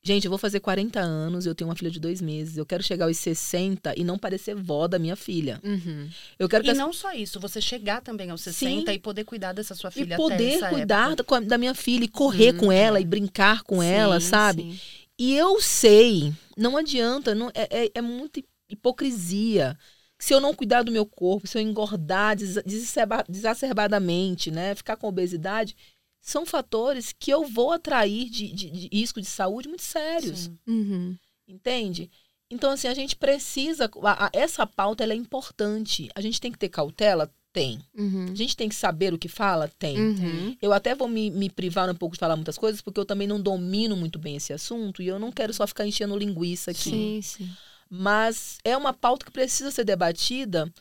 Gente, 0.00 0.26
eu 0.26 0.30
vou 0.30 0.38
fazer 0.38 0.60
40 0.60 1.00
anos, 1.00 1.44
eu 1.44 1.54
tenho 1.56 1.68
uma 1.68 1.74
filha 1.74 1.90
de 1.90 1.98
dois 1.98 2.20
meses. 2.20 2.56
Eu 2.56 2.64
quero 2.64 2.82
chegar 2.84 3.06
aos 3.06 3.16
60 3.16 3.94
e 3.98 4.04
não 4.04 4.16
parecer 4.16 4.54
vó 4.54 4.86
da 4.86 4.98
minha 4.98 5.16
filha. 5.16 5.60
Uhum. 5.64 6.08
Eu 6.38 6.48
quero 6.48 6.62
que 6.62 6.70
E 6.70 6.72
as- 6.72 6.78
não 6.78 6.92
só 6.92 7.12
isso, 7.12 7.40
você 7.40 7.60
chegar 7.60 8.00
também 8.00 8.30
aos 8.30 8.42
60 8.42 8.92
Sim. 8.92 8.96
e 8.96 9.00
poder 9.00 9.24
cuidar 9.24 9.52
dessa 9.52 9.74
sua 9.74 9.90
e 9.90 9.92
filha 9.94 10.14
até 10.14 10.16
poder 10.16 10.60
cuidar 10.70 11.12
época. 11.12 11.40
da, 11.40 11.58
minha 11.58 11.74
filha 11.74 12.04
e 12.04 12.08
correr 12.08 12.52
Uhum. 12.54 12.58
com 12.60 12.72
ela 12.72 13.00
e 13.00 13.04
brincar 13.04 13.62
com 13.64 13.82
ela, 13.82 14.20
Sim, 14.20 14.26
sabe? 14.28 14.62
sim. 14.62 14.78
E 15.18 15.34
eu 15.34 15.60
sei, 15.60 16.32
não 16.56 16.76
adianta, 16.76 17.34
não, 17.34 17.48
é, 17.54 17.86
é, 17.86 17.90
é 17.94 18.00
muita 18.00 18.40
hipocrisia. 18.68 19.76
Se 20.18 20.32
eu 20.34 20.40
não 20.40 20.54
cuidar 20.54 20.82
do 20.82 20.92
meu 20.92 21.06
corpo, 21.06 21.46
se 21.46 21.56
eu 21.58 21.62
engordar 21.62 22.36
des- 22.36 22.62
desacerba- 22.64 23.24
desacerbadamente, 23.28 24.50
né, 24.50 24.74
ficar 24.74 24.96
com 24.96 25.08
obesidade, 25.08 25.76
são 26.20 26.44
fatores 26.44 27.12
que 27.16 27.30
eu 27.30 27.44
vou 27.46 27.72
atrair 27.72 28.28
de, 28.28 28.52
de- 28.52 28.70
de 28.70 28.88
risco 28.92 29.20
de 29.20 29.26
saúde 29.26 29.68
muito 29.68 29.82
sérios. 29.82 30.50
Uhum. 30.66 31.16
entende? 31.46 32.10
Então, 32.50 32.70
assim, 32.70 32.88
a 32.88 32.94
gente 32.94 33.16
precisa. 33.16 33.90
a- 34.02 34.26
a- 34.26 34.30
essa 34.34 34.66
pauta 34.66 35.04
é 35.04 35.14
importante. 35.14 36.08
A 36.14 36.20
gente 36.20 36.40
tem 36.40 36.52
que 36.52 36.58
ter 36.58 36.68
cautela? 36.68 37.30
Tem. 37.58 37.80
Uhum. 37.96 38.26
A 38.30 38.34
gente 38.36 38.56
tem 38.56 38.68
que 38.68 38.74
saber 38.74 39.12
o 39.12 39.18
que 39.18 39.28
fala? 39.28 39.68
Tem. 39.80 39.98
Uhum. 39.98 40.56
Eu 40.62 40.72
até 40.72 40.94
vou 40.94 41.08
me, 41.08 41.28
me 41.28 41.50
privar 41.50 41.90
um 41.90 41.94
pouco 41.94 42.14
de 42.14 42.20
falar 42.20 42.36
muitas 42.36 42.56
coisas, 42.56 42.80
porque 42.80 43.00
eu 43.00 43.04
também 43.04 43.26
não 43.26 43.40
domino 43.40 43.96
muito 43.96 44.16
bem 44.16 44.36
esse 44.36 44.52
assunto 44.52 45.02
e 45.02 45.08
eu 45.08 45.18
não 45.18 45.32
quero 45.32 45.52
só 45.52 45.66
ficar 45.66 45.84
enchendo 45.84 46.16
linguiça 46.16 46.70
aqui. 46.70 46.90
Sim, 46.90 47.20
sim. 47.20 47.50
Mas 47.90 48.58
é 48.62 48.76
uma 48.76 48.92
pauta 48.92 49.26
que 49.26 49.32
precisa 49.32 49.72
ser 49.72 49.82
debatida 49.82 50.72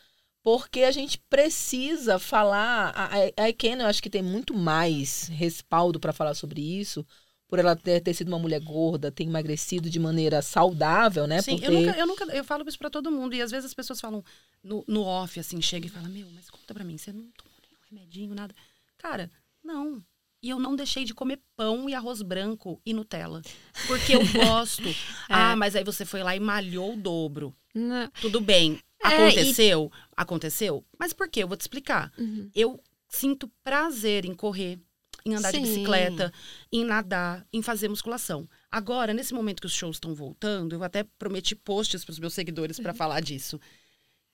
porque 0.44 0.84
a 0.84 0.92
gente 0.92 1.18
precisa 1.28 2.20
falar. 2.20 2.92
A, 2.96 3.06
a, 3.06 3.46
a 3.46 3.50
eu 3.50 3.88
acho 3.88 4.04
que 4.04 4.10
tem 4.10 4.22
muito 4.22 4.54
mais 4.54 5.28
respaldo 5.30 6.00
para 6.00 6.14
falar 6.14 6.36
sobre 6.36 6.62
isso, 6.62 7.04
por 7.48 7.60
ela 7.60 7.76
ter, 7.76 8.02
ter 8.02 8.14
sido 8.14 8.28
uma 8.28 8.39
mulher 8.39 8.60
gorda, 8.60 9.12
ter 9.12 9.24
emagrecido 9.24 9.89
de 9.89 10.00
maneira 10.00 10.41
saudável, 10.41 11.26
né? 11.26 11.41
Sim, 11.41 11.60
eu 11.62 11.72
nunca, 11.72 11.98
eu 11.98 12.08
nunca, 12.08 12.26
eu 12.26 12.43
falo 12.43 12.68
isso 12.68 12.78
pra 12.78 12.89
todo 12.89 13.12
mundo. 13.12 13.36
E 13.36 13.41
às 13.41 13.52
vezes 13.52 13.66
as 13.66 13.74
pessoas 13.74 14.02
falam 14.02 14.24
no, 14.64 14.84
no 14.88 15.04
off, 15.04 15.39
assim, 15.39 15.62
chega 15.62 15.88
e 15.88 15.89
fala, 15.89 16.10
meu, 16.10 16.28
mas 16.36 16.50
conta 16.50 16.74
pra 16.74 16.84
mim, 16.84 16.98
você 16.98 17.14
não 17.14 17.24
tomou 17.38 17.54
nenhum 17.64 17.82
remedinho, 17.89 18.36
nada. 18.36 18.54
Cara, 18.98 19.32
não. 19.64 20.04
E 20.41 20.50
eu 20.50 20.60
não 20.60 20.76
deixei 20.76 21.04
de 21.04 21.14
comer 21.14 21.39
pão 21.56 21.89
e 21.89 21.95
arroz 21.95 22.22
branco 22.22 22.80
e 22.86 22.93
Nutella. 22.93 23.41
Porque 23.88 24.16
eu 24.16 24.22
gosto. 24.34 24.84
Ah, 25.28 25.56
mas 25.56 25.76
aí 25.76 25.84
você 25.84 26.06
foi 26.06 26.22
lá 26.22 26.36
e 26.36 26.39
malhou 26.39 26.93
o 26.93 26.98
dobro. 26.98 27.56
Não. 27.74 28.10
Tudo 28.22 28.41
bem. 28.41 28.80
É, 29.04 29.28
Aconteceu? 29.28 29.91
Aconteceu. 30.16 30.86
Mas 31.00 31.14
por 31.14 31.30
quê? 31.30 31.43
Eu 31.43 31.48
vou 31.48 31.58
te 31.58 31.62
explicar. 31.62 32.12
Uhum. 32.18 32.50
Eu 32.54 32.80
sinto 33.08 33.50
prazer 33.64 34.26
em 34.26 34.34
correr, 34.34 34.80
em 35.28 35.36
andar 35.36 35.52
de 35.52 35.58
Sim. 35.58 35.64
bicicleta, 35.64 36.32
em 36.72 36.86
nadar, 36.86 37.46
em 37.52 37.62
fazer 37.62 37.90
musculação. 37.90 38.48
Agora, 38.72 39.14
nesse 39.14 39.34
momento 39.34 39.60
que 39.60 39.66
os 39.66 39.74
shows 39.74 39.98
estão 39.98 40.16
voltando, 40.16 40.74
eu 40.74 40.84
até 40.84 41.04
prometi 41.04 41.54
posts 41.54 42.06
para 42.06 42.14
os 42.14 42.20
meus 42.20 42.34
seguidores 42.34 42.80
para 42.80 42.94
falar 42.96 43.20
disso. 43.20 43.60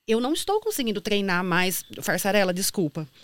Eu 0.06 0.20
não 0.20 0.34
estou 0.34 0.60
conseguindo 0.60 0.99
treinar 0.99 1.45
mais. 1.45 1.86
Farsarela, 2.01 2.54
desculpa. 2.54 3.08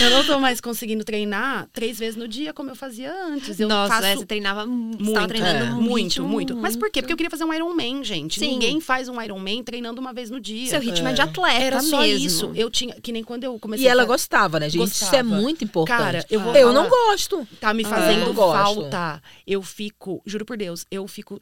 eu 0.00 0.10
não 0.10 0.22
estou 0.22 0.40
mais 0.40 0.60
conseguindo 0.60 1.04
treinar 1.04 1.68
três 1.72 1.96
vezes 1.96 2.16
no 2.16 2.26
dia 2.26 2.52
como 2.52 2.70
eu 2.70 2.74
fazia 2.74 3.14
antes. 3.26 3.60
Eu 3.60 3.68
Nossa, 3.68 3.94
faço 3.94 4.06
é, 4.06 4.16
você 4.16 4.26
treinava 4.26 4.66
muito. 4.66 4.96
Você 4.98 5.02
muito, 5.04 5.14
tava 5.14 5.28
treinando 5.28 5.64
é. 5.64 5.70
muito, 5.70 6.04
ritmo 6.08 6.28
muito. 6.28 6.56
Mas 6.56 6.74
por 6.74 6.90
quê? 6.90 7.00
Porque 7.00 7.12
eu 7.12 7.16
queria 7.16 7.30
fazer 7.30 7.44
um 7.44 7.54
Ironman, 7.54 8.02
gente. 8.02 8.40
Sim. 8.40 8.48
Ninguém 8.54 8.80
faz 8.80 9.08
um 9.08 9.20
Ironman 9.22 9.62
treinando 9.62 10.00
uma 10.00 10.12
vez 10.12 10.28
no 10.28 10.40
dia. 10.40 10.70
Seu 10.70 10.80
ritmo 10.80 11.06
é, 11.06 11.12
É. 11.12 11.14
de 11.14 11.20
atleta 11.22 11.62
Era 11.64 11.80
só 11.80 12.00
mesmo. 12.00 12.26
isso. 12.26 12.52
Eu 12.56 12.68
tinha. 12.68 13.00
Que 13.00 13.12
nem 13.12 13.22
quando 13.22 13.44
eu 13.44 13.56
comecei 13.60 13.86
E 13.86 13.88
ela 13.88 14.02
a 14.02 14.06
gostava, 14.06 14.58
né, 14.58 14.68
gente? 14.68 14.82
Isso 14.90 15.04
é 15.04 15.22
Gostava. 15.22 15.40
muito 15.40 15.62
importante. 15.62 15.96
Cara, 15.98 16.26
eu 16.28 16.40
vou 16.40 16.52
eu 16.56 16.68
falar- 16.68 16.82
não 16.82 16.88
gosto. 16.90 17.46
tá 17.60 17.72
me 17.72 17.84
Ah, 17.84 17.88
fazendo 17.90 18.22
eu 18.26 18.34
gosto. 18.34 18.60
falta. 18.60 19.22
Eu 19.46 19.62
fico, 19.62 20.20
juro 20.26 20.44
por 20.44 20.56
Deus, 20.56 20.84
eu 20.90 21.06
fico. 21.06 21.40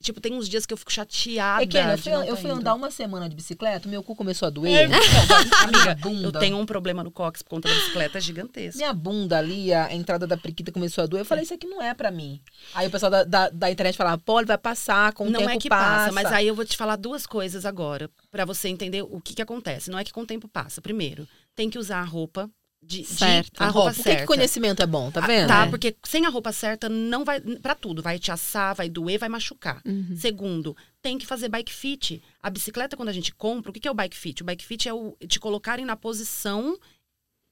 Tipo, 0.00 0.20
tem 0.20 0.32
uns 0.32 0.48
dias 0.48 0.64
que 0.64 0.72
eu 0.72 0.76
fico 0.76 0.92
chateada. 0.92 1.62
É 1.64 1.66
que 1.66 1.76
eu 1.76 1.98
fui, 1.98 2.12
não 2.12 2.22
eu 2.24 2.36
fui 2.36 2.50
andar 2.50 2.74
uma 2.74 2.88
semana 2.90 3.28
de 3.28 3.34
bicicleta, 3.34 3.88
meu 3.88 4.00
cu 4.02 4.14
começou 4.14 4.46
a 4.46 4.48
É, 4.48 4.52
doer. 4.52 4.84
então, 4.88 5.38
minha 5.44 5.82
amiga, 5.82 5.94
bunda. 5.96 6.28
eu 6.28 6.32
tenho 6.32 6.56
um 6.56 6.64
problema 6.64 7.02
no 7.02 7.10
cóccix 7.10 7.42
por 7.42 7.50
conta 7.50 7.68
da 7.68 7.74
bicicleta 7.74 8.20
gigantesca. 8.20 8.78
Minha 8.78 8.92
bunda 8.92 9.36
ali, 9.38 9.74
a 9.74 9.92
entrada 9.92 10.24
da 10.24 10.36
priquita 10.36 10.70
começou 10.70 11.02
a 11.02 11.06
doer. 11.06 11.22
Eu 11.22 11.24
falei, 11.24 11.42
isso 11.42 11.52
aqui 11.54 11.66
não 11.66 11.82
é 11.82 11.92
pra 11.94 12.12
mim. 12.12 12.40
Aí 12.74 12.86
o 12.86 12.90
pessoal 12.90 13.10
da, 13.10 13.24
da, 13.24 13.48
da 13.50 13.70
internet 13.70 13.96
falava, 13.96 14.18
pô, 14.18 14.44
vai 14.44 14.56
passar, 14.56 15.12
com 15.12 15.24
o 15.26 15.30
não 15.30 15.40
tempo 15.40 15.50
é 15.50 15.58
que 15.58 15.68
passa. 15.68 15.84
passa, 15.96 16.12
mas 16.12 16.26
aí 16.32 16.46
eu 16.46 16.54
vou 16.54 16.64
te 16.64 16.76
falar 16.76 16.94
duas 16.94 17.26
coisas 17.26 17.66
agora, 17.66 18.08
pra 18.30 18.44
você 18.44 18.68
entender 18.68 19.02
o 19.02 19.20
que 19.20 19.34
que 19.34 19.42
acontece. 19.42 19.90
Não 19.90 19.98
é 19.98 20.04
que 20.04 20.12
com 20.12 20.20
o 20.20 20.26
tempo 20.26 20.46
passa. 20.46 20.80
Primeiro, 20.80 21.26
tem 21.56 21.68
que 21.68 21.76
usar 21.78 21.98
a 22.00 22.04
roupa 22.04 22.48
de, 22.88 23.02
de- 23.02 23.04
Certo. 23.06 23.60
a 23.60 23.68
roupa 23.68 23.90
Por 23.90 23.96
que, 23.96 24.02
certa. 24.02 24.20
que 24.22 24.26
conhecimento 24.26 24.82
é 24.82 24.86
bom, 24.86 25.10
tá 25.10 25.20
Ah, 25.22 25.26
vendo? 25.26 25.48
Tá, 25.48 25.66
É. 25.66 25.70
porque 25.70 25.94
sem 26.04 26.24
a 26.24 26.30
roupa 26.30 26.50
certa 26.52 26.88
não 26.88 27.24
vai 27.24 27.38
Pra 27.40 27.74
tudo, 27.74 28.02
vai 28.02 28.18
te 28.18 28.32
assar, 28.32 28.74
vai 28.74 28.88
doer, 28.88 29.18
vai 29.18 29.28
machucar. 29.28 29.82
Uhum. 29.84 30.16
Segundo, 30.16 30.74
tem 31.02 31.18
que 31.18 31.26
fazer 31.26 31.48
bike 31.50 31.72
fit. 31.72 32.22
A 32.42 32.48
bicicleta, 32.48 32.96
quando 32.96 33.10
a 33.10 33.12
gente 33.12 33.34
compra, 33.34 33.70
o 33.70 33.74
que 33.74 33.80
que 33.80 33.86
é 33.88 33.90
o 33.90 33.94
bike 33.94 34.16
fit? 34.16 34.42
O 34.42 34.46
bike 34.46 34.64
fit 34.64 34.88
é 34.88 34.94
o, 34.94 35.14
te 35.28 35.38
colocarem 35.38 35.84
na 35.84 35.94
posição 35.96 36.78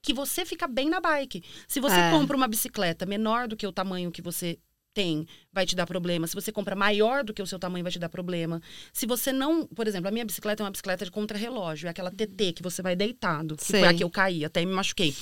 que 0.03 0.13
você 0.13 0.45
fica 0.45 0.67
bem 0.67 0.89
na 0.89 0.99
bike. 0.99 1.43
Se 1.67 1.79
você 1.79 1.95
É. 1.99 2.11
compra 2.11 2.35
uma 2.37 2.47
bicicleta 2.47 3.05
menor 3.05 3.47
do 3.47 3.55
que 3.57 3.67
o 3.67 3.71
tamanho 3.71 4.11
que 4.11 4.21
você 4.21 4.57
tem, 4.97 5.27
vai 5.53 5.63
te 5.63 5.75
dar 5.75 5.85
problema. 5.85 6.25
Se 6.25 6.33
você 6.33 6.51
compra 6.51 6.75
maior 6.75 7.23
do 7.23 7.31
que 7.31 7.39
o 7.39 7.45
seu 7.45 7.59
tamanho, 7.59 7.83
vai 7.83 7.91
te 7.91 7.99
dar 7.99 8.09
problema. 8.09 8.59
Se 8.91 9.05
você 9.05 9.31
não, 9.31 9.67
por 9.67 9.87
exemplo, 9.87 10.07
a 10.07 10.11
minha 10.11 10.25
bicicleta 10.25 10.63
é 10.63 10.65
uma 10.65 10.71
bicicleta 10.71 11.05
de 11.05 11.11
contra-relógio, 11.11 11.85
é 11.85 11.91
aquela 11.91 12.09
TT 12.09 12.53
que 12.53 12.63
você 12.63 12.81
vai 12.81 12.95
deitado, 12.95 13.55
que 13.55 13.63
Sei. 13.63 13.81
foi 13.81 13.89
a 13.89 13.93
que 13.93 14.03
eu 14.03 14.09
caí, 14.09 14.43
até 14.43 14.65
me 14.65 14.71
machuquei. 14.71 15.13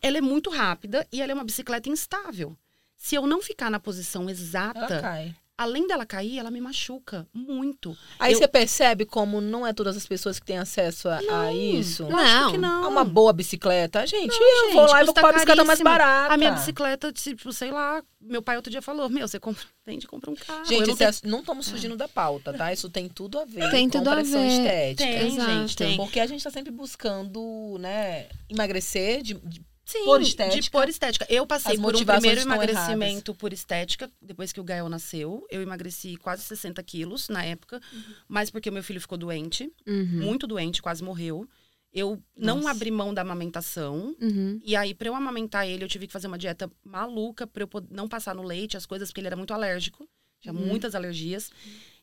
Ela 0.00 0.18
é 0.18 0.20
muito 0.20 0.50
rápida 0.50 1.06
e 1.12 1.22
ela 1.22 1.30
é 1.30 1.34
uma 1.36 1.44
bicicleta 1.44 1.88
instável. 1.88 2.58
Se 2.96 3.14
eu 3.14 3.24
não 3.24 3.40
ficar 3.40 3.70
na 3.70 3.78
posição 3.78 4.22
Ela 4.22 4.32
exata, 4.32 5.00
cai. 5.00 5.36
Além 5.62 5.86
dela 5.86 6.04
cair, 6.06 6.38
ela 6.38 6.50
me 6.50 6.60
machuca 6.60 7.26
muito. 7.32 7.96
Aí 8.18 8.32
Eu- 8.32 8.38
você 8.38 8.46
percebe 8.48 9.04
como 9.04 9.40
não 9.40 9.66
é 9.66 9.72
todas 9.72 9.96
as 9.96 10.06
pessoas 10.06 10.38
que 10.38 10.46
têm 10.46 10.58
acesso 10.58 11.08
a, 11.08 11.18
a 11.46 11.52
isso. 11.52 12.02
Eu 12.04 12.16
acho 12.16 12.50
que 12.52 12.58
Não. 12.58 12.78
É 12.80 12.82
não. 12.82 12.90
uma 12.90 13.04
boa 13.04 13.32
bicicleta. 13.32 14.06
Gente, 14.06 14.38
Não, 14.38 14.58
eu 14.60 14.64
gente, 14.66 14.74
vou 14.74 14.86
lá 14.86 15.02
e 15.02 15.04
vou 15.04 15.14
comprar 15.14 15.30
a 15.30 15.32
bicicleta 15.32 15.64
mais 15.64 15.80
barata. 15.80 16.34
A 16.34 16.36
minha 16.36 16.50
bicicleta, 16.52 17.12
tipo, 17.12 17.52
sei 17.52 17.70
lá, 17.70 18.02
meu 18.20 18.42
pai 18.42 18.56
outro 18.56 18.70
dia 18.70 18.82
falou: 18.82 19.08
Meu, 19.08 19.26
você 19.26 19.38
compra, 19.40 19.64
vende, 19.86 20.06
compra 20.06 20.30
um 20.30 20.34
carro. 20.34 20.60
Eu 20.60 20.64
Gente, 20.66 20.86
não 21.00 21.06
é- 21.08 21.12
não 21.24 21.40
estamos 21.40 21.68
fugindo 21.68 21.96
da 21.96 22.08
pauta, 22.08 22.52
tá? 22.52 22.72
Isso 22.72 22.88
tem 22.90 23.08
tudo 23.08 23.38
a 23.38 23.44
ver 23.44 23.70
Tem 23.70 23.88
com 23.88 23.98
tudo 23.98 24.10
a 24.10 24.14
pressão 24.16 24.40
ver. 24.40 24.48
estética. 24.48 25.10
Tem, 25.10 25.26
Exato. 25.28 25.50
gente, 25.50 25.76
tem. 25.76 25.96
Porque 25.96 26.20
a 26.20 26.26
gente 26.26 26.42
tá 26.44 26.50
sempre 26.50 26.70
buscando, 26.72 27.76
né, 27.78 28.26
emagrecer, 28.48 29.22
de, 29.22 29.34
de- 29.34 29.62
Sim, 29.84 30.04
por 30.04 30.20
estética. 30.22 30.60
de 30.62 30.70
por 30.70 30.88
estética. 30.88 31.26
Eu 31.28 31.46
passei 31.46 31.74
As 31.74 31.80
por 31.80 31.94
um 31.96 32.04
primeiro 32.04 32.40
emagrecimento 32.40 33.34
por 33.34 33.52
estética, 33.52 34.10
depois 34.20 34.52
que 34.52 34.60
o 34.60 34.64
Gael 34.64 34.88
nasceu. 34.88 35.44
Eu 35.50 35.60
emagreci 35.62 36.16
quase 36.16 36.42
60 36.44 36.82
quilos 36.82 37.28
na 37.28 37.44
época, 37.44 37.80
mas 38.28 38.50
porque 38.50 38.70
meu 38.70 38.82
filho 38.82 39.00
ficou 39.00 39.18
doente, 39.18 39.70
Uhum. 39.86 40.20
muito 40.22 40.46
doente, 40.46 40.80
quase 40.80 41.02
morreu. 41.02 41.48
Eu 41.92 42.22
não 42.36 42.56
Nossa. 42.56 42.70
abri 42.70 42.90
mão 42.90 43.12
da 43.12 43.20
amamentação. 43.20 44.16
Uhum. 44.20 44.58
E 44.64 44.74
aí, 44.74 44.94
pra 44.94 45.08
eu 45.08 45.14
amamentar 45.14 45.66
ele, 45.68 45.84
eu 45.84 45.88
tive 45.88 46.06
que 46.06 46.12
fazer 46.12 46.26
uma 46.26 46.38
dieta 46.38 46.70
maluca 46.82 47.46
pra 47.46 47.64
eu 47.64 47.68
não 47.90 48.08
passar 48.08 48.34
no 48.34 48.42
leite, 48.42 48.76
as 48.78 48.86
coisas, 48.86 49.10
porque 49.10 49.20
ele 49.20 49.26
era 49.26 49.36
muito 49.36 49.52
alérgico. 49.52 50.08
Tinha 50.40 50.54
Uhum. 50.54 50.60
muitas 50.66 50.94
alergias. 50.94 51.50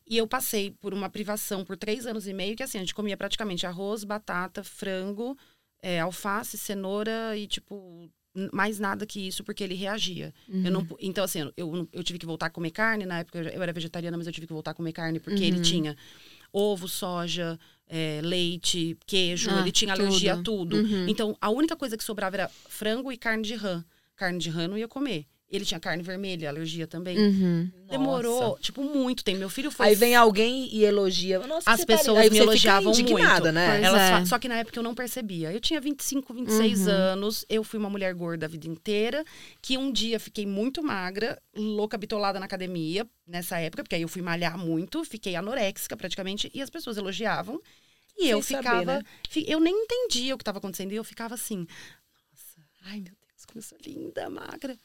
E 0.06 0.16
eu 0.16 0.26
passei 0.28 0.70
por 0.80 0.94
uma 0.94 1.08
privação 1.10 1.64
por 1.64 1.76
três 1.76 2.06
anos 2.06 2.26
e 2.28 2.32
meio, 2.32 2.56
que 2.56 2.62
assim, 2.62 2.78
a 2.78 2.80
gente 2.82 2.94
comia 2.94 3.16
praticamente 3.16 3.66
arroz, 3.66 4.04
batata, 4.04 4.62
frango, 4.62 5.36
é, 5.82 6.00
alface, 6.00 6.56
cenoura 6.58 7.36
e, 7.36 7.46
tipo, 7.46 8.10
mais 8.52 8.78
nada 8.78 9.04
que 9.06 9.26
isso, 9.26 9.42
porque 9.42 9.64
ele 9.64 9.74
reagia. 9.74 10.32
Uhum. 10.48 10.64
Eu 10.64 10.70
não, 10.70 10.84
pu- 10.84 10.96
então, 11.00 11.24
assim, 11.24 11.40
eu, 11.56 11.88
eu 11.92 12.02
tive 12.04 12.18
que 12.18 12.26
voltar 12.26 12.46
a 12.46 12.50
comer 12.50 12.70
carne. 12.70 13.04
Na 13.06 13.20
época 13.20 13.38
eu 13.38 13.62
era 13.62 13.72
vegetariana, 13.72 14.16
mas 14.16 14.26
eu 14.26 14.32
tive 14.32 14.46
que 14.46 14.52
voltar 14.52 14.70
a 14.72 14.74
comer 14.74 14.92
carne, 14.92 15.18
porque 15.18 15.42
ele 15.44 15.56
Uhum. 15.56 15.62
tinha 15.62 15.96
ovo, 16.52 16.88
soja, 16.88 17.58
é, 17.86 18.20
leite, 18.22 18.96
queijo, 19.06 19.50
Ah, 19.50 19.60
ele 19.60 19.72
tinha 19.72 19.92
alergia 19.92 20.34
a 20.34 20.36
tudo. 20.36 20.76
tudo. 20.76 20.76
Uhum. 20.76 21.08
Então, 21.08 21.36
a 21.40 21.50
única 21.50 21.76
coisa 21.76 21.96
que 21.96 22.04
sobrava 22.04 22.36
era 22.36 22.48
frango 22.68 23.10
e 23.12 23.16
carne 23.16 23.42
de 23.42 23.54
rã. 23.54 23.84
Carne 24.16 24.38
de 24.38 24.50
rã 24.50 24.62
eu 24.64 24.68
não 24.68 24.78
ia 24.78 24.88
comer. 24.88 25.26
Ele 25.50 25.64
tinha 25.64 25.80
carne 25.80 26.00
vermelha, 26.00 26.48
alergia 26.48 26.86
também. 26.86 27.18
Uhum. 27.18 27.70
Demorou, 27.90 28.40
Nossa. 28.50 28.62
tipo, 28.62 28.84
muito 28.84 29.24
tempo. 29.24 29.40
Meu 29.40 29.50
filho 29.50 29.68
foi. 29.72 29.88
Aí 29.88 29.94
vem 29.96 30.14
alguém 30.14 30.72
e 30.72 30.84
elogia. 30.84 31.40
Nossa, 31.40 31.68
As 31.68 31.80
tá- 31.80 31.86
pessoas 31.86 32.18
aí 32.18 32.30
me 32.30 32.38
elogiavam 32.38 32.92
muito. 32.94 33.52
né? 33.52 33.82
Elas 33.82 34.00
é. 34.00 34.10
fa- 34.10 34.26
Só 34.26 34.38
que 34.38 34.46
na 34.46 34.58
época 34.58 34.78
eu 34.78 34.82
não 34.84 34.94
percebia. 34.94 35.52
Eu 35.52 35.58
tinha 35.58 35.80
25, 35.80 36.32
26 36.32 36.86
Uhum. 36.86 36.92
anos. 36.92 37.44
Eu 37.48 37.64
fui 37.64 37.80
uma 37.80 37.90
mulher 37.90 38.14
gorda 38.14 38.46
a 38.46 38.48
vida 38.48 38.68
inteira. 38.68 39.24
Que 39.60 39.76
um 39.76 39.90
dia 39.90 40.20
fiquei 40.20 40.46
muito 40.46 40.84
magra, 40.84 41.36
louca, 41.56 41.98
bitolada 41.98 42.38
na 42.38 42.46
academia, 42.46 43.04
nessa 43.26 43.58
época, 43.58 43.82
porque 43.82 43.96
aí 43.96 44.02
eu 44.02 44.08
fui 44.08 44.22
malhar 44.22 44.56
muito, 44.56 45.04
fiquei 45.04 45.34
anoréxica 45.34 45.96
praticamente, 45.96 46.48
e 46.54 46.62
as 46.62 46.70
pessoas 46.70 46.96
elogiavam. 46.96 47.60
E 48.16 48.28
eu 48.30 48.40
Sem 48.40 48.56
saber, 48.56 48.68
ficava. 48.68 48.98
né? 48.98 49.02
fi- 49.28 49.44
Eu 49.48 49.58
nem 49.58 49.74
entendia 49.74 50.32
o 50.34 50.38
que 50.38 50.42
estava 50.42 50.58
acontecendo. 50.58 50.92
E 50.92 50.96
eu 50.96 51.02
ficava 51.02 51.34
assim. 51.34 51.66
Nossa, 52.30 52.68
ai 52.84 53.00
meu 53.00 53.12
Deus, 53.20 53.44
como 53.46 53.58
eu 53.58 53.62
sou 53.62 53.78
linda, 53.84 54.30
magra. 54.30 54.76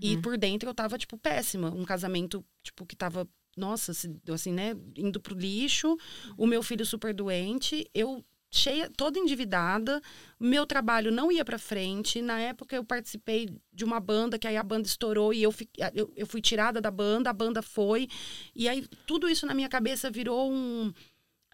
E 0.00 0.16
Uhum. 0.16 0.22
por 0.22 0.38
dentro 0.38 0.68
eu 0.68 0.74
tava, 0.74 0.96
tipo, 0.98 1.16
péssima. 1.18 1.70
Um 1.70 1.84
casamento, 1.84 2.44
tipo, 2.62 2.86
que 2.86 2.94
tava, 2.96 3.28
nossa, 3.56 3.92
assim, 4.32 4.52
né, 4.52 4.74
indo 4.96 5.20
pro 5.20 5.34
lixo. 5.34 5.96
O 6.36 6.46
meu 6.46 6.62
filho 6.62 6.86
super 6.86 7.12
doente. 7.14 7.88
Eu 7.94 8.24
cheia, 8.54 8.90
toda 8.96 9.18
endividada. 9.18 10.00
Meu 10.38 10.66
trabalho 10.66 11.10
não 11.10 11.32
ia 11.32 11.44
pra 11.44 11.58
frente. 11.58 12.20
Na 12.22 12.38
época 12.38 12.76
eu 12.76 12.84
participei 12.84 13.48
de 13.72 13.82
uma 13.84 13.98
banda, 13.98 14.38
que 14.38 14.46
aí 14.46 14.56
a 14.56 14.62
banda 14.62 14.86
estourou 14.86 15.32
e 15.32 15.42
eu, 15.42 15.50
fi- 15.50 15.68
eu, 15.94 16.12
eu 16.14 16.26
fui 16.26 16.40
tirada 16.40 16.80
da 16.80 16.90
banda, 16.90 17.30
a 17.30 17.32
banda 17.32 17.62
foi. 17.62 18.08
E 18.54 18.68
aí 18.68 18.86
tudo 19.06 19.28
isso 19.28 19.46
na 19.46 19.54
minha 19.54 19.68
cabeça 19.70 20.10
virou 20.10 20.52
um 20.52 20.92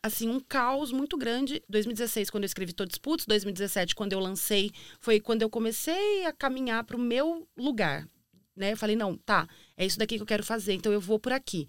assim, 0.02 0.28
um 0.28 0.38
caos 0.40 0.90
muito 0.92 1.16
grande. 1.16 1.62
2016, 1.68 2.30
quando 2.30 2.44
eu 2.44 2.46
escrevi 2.46 2.72
Todos 2.72 2.98
Putos, 2.98 3.26
2017, 3.26 3.94
quando 3.94 4.12
eu 4.12 4.20
lancei, 4.20 4.70
foi 5.00 5.18
quando 5.20 5.42
eu 5.42 5.50
comecei 5.50 6.24
a 6.24 6.32
caminhar 6.32 6.84
para 6.84 6.96
o 6.96 7.00
meu 7.00 7.48
lugar. 7.56 8.06
Né? 8.58 8.72
Eu 8.72 8.76
falei, 8.76 8.96
não, 8.96 9.16
tá, 9.16 9.46
é 9.76 9.86
isso 9.86 9.98
daqui 9.98 10.16
que 10.16 10.22
eu 10.22 10.26
quero 10.26 10.42
fazer, 10.42 10.72
então 10.72 10.92
eu 10.92 11.00
vou 11.00 11.18
por 11.18 11.32
aqui. 11.32 11.68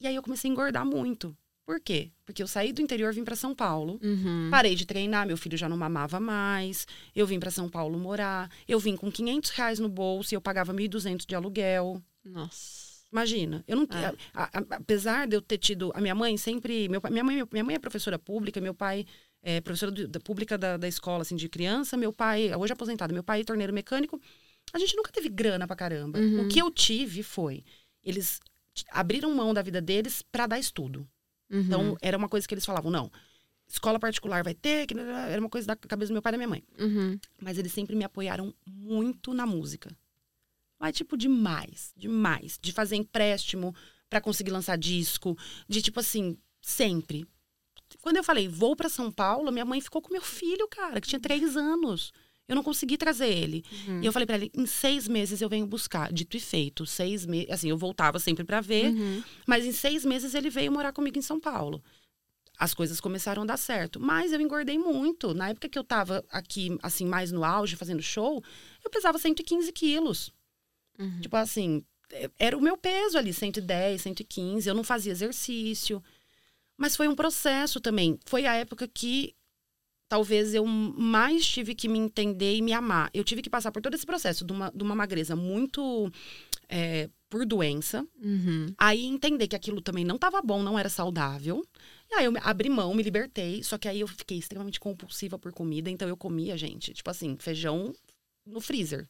E 0.00 0.06
aí 0.06 0.14
eu 0.16 0.22
comecei 0.22 0.48
a 0.50 0.52
engordar 0.52 0.86
muito. 0.86 1.36
Por 1.66 1.78
quê? 1.78 2.10
Porque 2.24 2.42
eu 2.42 2.48
saí 2.48 2.72
do 2.72 2.80
interior, 2.80 3.12
vim 3.12 3.22
para 3.22 3.36
São 3.36 3.54
Paulo. 3.54 4.00
Uhum. 4.02 4.48
Parei 4.50 4.74
de 4.74 4.86
treinar, 4.86 5.26
meu 5.26 5.36
filho 5.36 5.56
já 5.56 5.68
não 5.68 5.76
mamava 5.76 6.18
mais. 6.18 6.86
Eu 7.14 7.26
vim 7.26 7.38
para 7.38 7.50
São 7.50 7.68
Paulo 7.68 7.98
morar. 7.98 8.50
Eu 8.66 8.80
vim 8.80 8.96
com 8.96 9.12
500 9.12 9.50
reais 9.50 9.78
no 9.78 9.88
bolso 9.88 10.32
e 10.32 10.36
eu 10.36 10.40
pagava 10.40 10.72
1.200 10.72 11.26
de 11.26 11.34
aluguel. 11.34 12.02
Nossa. 12.24 12.90
Imagina, 13.12 13.62
eu 13.68 13.76
não, 13.76 13.84
É. 13.90 14.06
a- 14.32 14.44
a- 14.58 14.76
apesar 14.76 15.26
de 15.28 15.36
eu 15.36 15.42
ter 15.42 15.58
tido 15.58 15.92
a 15.94 16.00
minha 16.00 16.14
mãe 16.14 16.36
sempre, 16.36 16.88
meu, 16.88 17.00
minha 17.10 17.24
mãe, 17.24 17.42
minha 17.52 17.64
mãe 17.64 17.74
é 17.74 17.78
professora 17.78 18.18
pública, 18.18 18.60
meu 18.60 18.72
pai 18.74 19.04
é 19.42 19.60
professora 19.60 19.90
do- 19.92 20.06
da 20.08 20.20
pública 20.20 20.56
da, 20.56 20.76
da 20.76 20.86
escola 20.88 21.22
assim 21.22 21.34
de 21.36 21.48
criança, 21.48 21.96
meu 21.96 22.12
pai 22.12 22.54
hoje 22.54 22.72
é 22.72 22.74
aposentado, 22.74 23.12
meu 23.12 23.22
pai 23.24 23.40
é 23.40 23.44
torneiro 23.44 23.72
mecânico. 23.72 24.20
A 24.72 24.78
gente 24.78 24.96
nunca 24.96 25.12
teve 25.12 25.28
grana 25.28 25.66
pra 25.66 25.76
caramba. 25.76 26.18
Uhum. 26.18 26.46
O 26.46 26.48
que 26.48 26.60
eu 26.60 26.70
tive 26.70 27.22
foi 27.22 27.64
eles 28.02 28.40
abriram 28.90 29.34
mão 29.34 29.52
da 29.52 29.62
vida 29.62 29.80
deles 29.80 30.22
pra 30.22 30.46
dar 30.46 30.58
estudo. 30.58 31.06
Uhum. 31.50 31.60
Então 31.60 31.96
era 32.00 32.16
uma 32.16 32.28
coisa 32.28 32.46
que 32.46 32.54
eles 32.54 32.64
falavam, 32.64 32.90
não, 32.90 33.10
escola 33.68 33.98
particular 33.98 34.42
vai 34.42 34.54
ter, 34.54 34.86
que 34.86 34.94
era 34.94 35.40
uma 35.40 35.48
coisa 35.48 35.66
da 35.66 35.76
cabeça 35.76 36.10
do 36.10 36.14
meu 36.14 36.22
pai 36.22 36.30
e 36.30 36.34
da 36.34 36.38
minha 36.38 36.48
mãe. 36.48 36.64
Uhum. 36.78 37.18
Mas 37.40 37.58
eles 37.58 37.72
sempre 37.72 37.94
me 37.94 38.04
apoiaram 38.04 38.54
muito 38.66 39.32
na 39.32 39.46
música. 39.46 39.96
Mas, 40.78 40.96
tipo, 40.96 41.16
demais, 41.16 41.92
demais. 41.96 42.58
De 42.60 42.72
fazer 42.72 42.96
empréstimo 42.96 43.74
pra 44.08 44.20
conseguir 44.20 44.50
lançar 44.50 44.78
disco. 44.78 45.36
De, 45.68 45.82
tipo 45.82 46.00
assim, 46.00 46.38
sempre. 46.62 47.26
Quando 48.00 48.16
eu 48.16 48.24
falei, 48.24 48.48
vou 48.48 48.74
pra 48.74 48.88
São 48.88 49.12
Paulo, 49.12 49.52
minha 49.52 49.64
mãe 49.64 49.80
ficou 49.80 50.00
com 50.00 50.12
meu 50.12 50.22
filho, 50.22 50.66
cara, 50.68 51.00
que 51.00 51.08
tinha 51.08 51.20
três 51.20 51.56
anos. 51.56 52.12
Eu 52.50 52.56
não 52.56 52.62
consegui 52.64 52.96
trazer 52.96 53.28
ele. 53.28 53.64
Uhum. 53.86 54.02
E 54.02 54.06
eu 54.06 54.12
falei 54.12 54.26
pra 54.26 54.34
ele, 54.34 54.50
em 54.52 54.66
seis 54.66 55.06
meses 55.06 55.40
eu 55.40 55.48
venho 55.48 55.64
buscar. 55.66 56.12
Dito 56.12 56.36
e 56.36 56.40
feito, 56.40 56.84
seis 56.84 57.24
meses. 57.24 57.48
Assim, 57.50 57.70
eu 57.70 57.78
voltava 57.78 58.18
sempre 58.18 58.42
pra 58.44 58.60
ver. 58.60 58.86
Uhum. 58.92 59.22
Mas 59.46 59.64
em 59.64 59.70
seis 59.72 60.04
meses 60.04 60.34
ele 60.34 60.50
veio 60.50 60.72
morar 60.72 60.92
comigo 60.92 61.16
em 61.16 61.22
São 61.22 61.38
Paulo. 61.38 61.80
As 62.58 62.74
coisas 62.74 63.00
começaram 63.00 63.42
a 63.44 63.46
dar 63.46 63.56
certo. 63.56 64.00
Mas 64.00 64.32
eu 64.32 64.40
engordei 64.40 64.76
muito. 64.78 65.32
Na 65.32 65.50
época 65.50 65.68
que 65.68 65.78
eu 65.78 65.84
tava 65.84 66.24
aqui, 66.28 66.76
assim, 66.82 67.06
mais 67.06 67.30
no 67.30 67.44
auge, 67.44 67.76
fazendo 67.76 68.02
show, 68.02 68.42
eu 68.84 68.90
pesava 68.90 69.16
115 69.16 69.72
quilos. 69.72 70.32
Uhum. 70.98 71.20
Tipo 71.20 71.36
assim, 71.36 71.84
é- 72.12 72.30
era 72.38 72.58
o 72.58 72.60
meu 72.60 72.76
peso 72.76 73.16
ali, 73.16 73.32
110, 73.32 74.02
115. 74.02 74.68
Eu 74.68 74.74
não 74.74 74.82
fazia 74.84 75.12
exercício. 75.12 76.02
Mas 76.76 76.96
foi 76.96 77.06
um 77.08 77.14
processo 77.14 77.80
também. 77.80 78.18
Foi 78.26 78.44
a 78.44 78.54
época 78.54 78.88
que 78.88 79.34
talvez 80.10 80.52
eu 80.54 80.66
mais 80.66 81.46
tive 81.46 81.72
que 81.72 81.88
me 81.88 81.96
entender 81.96 82.56
e 82.56 82.60
me 82.60 82.72
amar. 82.72 83.08
Eu 83.14 83.22
tive 83.22 83.40
que 83.40 83.48
passar 83.48 83.70
por 83.70 83.80
todo 83.80 83.94
esse 83.94 84.04
processo 84.04 84.44
de 84.44 84.52
uma, 84.52 84.68
de 84.74 84.82
uma 84.82 84.94
magreza 84.96 85.36
muito 85.36 86.10
é, 86.68 87.08
por 87.28 87.46
doença. 87.46 88.04
Uhum. 88.20 88.74
Aí 88.76 89.06
entender 89.06 89.46
que 89.46 89.54
aquilo 89.54 89.80
também 89.80 90.04
não 90.04 90.16
estava 90.16 90.42
bom, 90.42 90.64
não 90.64 90.76
era 90.76 90.88
saudável. 90.88 91.64
E 92.10 92.14
aí 92.16 92.24
eu 92.24 92.32
abri 92.42 92.68
mão, 92.68 92.92
me 92.92 93.04
libertei. 93.04 93.62
Só 93.62 93.78
que 93.78 93.86
aí 93.86 94.00
eu 94.00 94.08
fiquei 94.08 94.36
extremamente 94.36 94.80
compulsiva 94.80 95.38
por 95.38 95.52
comida. 95.52 95.88
Então 95.88 96.08
eu 96.08 96.16
comia, 96.16 96.58
gente, 96.58 96.92
tipo 96.92 97.08
assim, 97.08 97.36
feijão 97.38 97.94
no 98.44 98.60
freezer. 98.60 99.08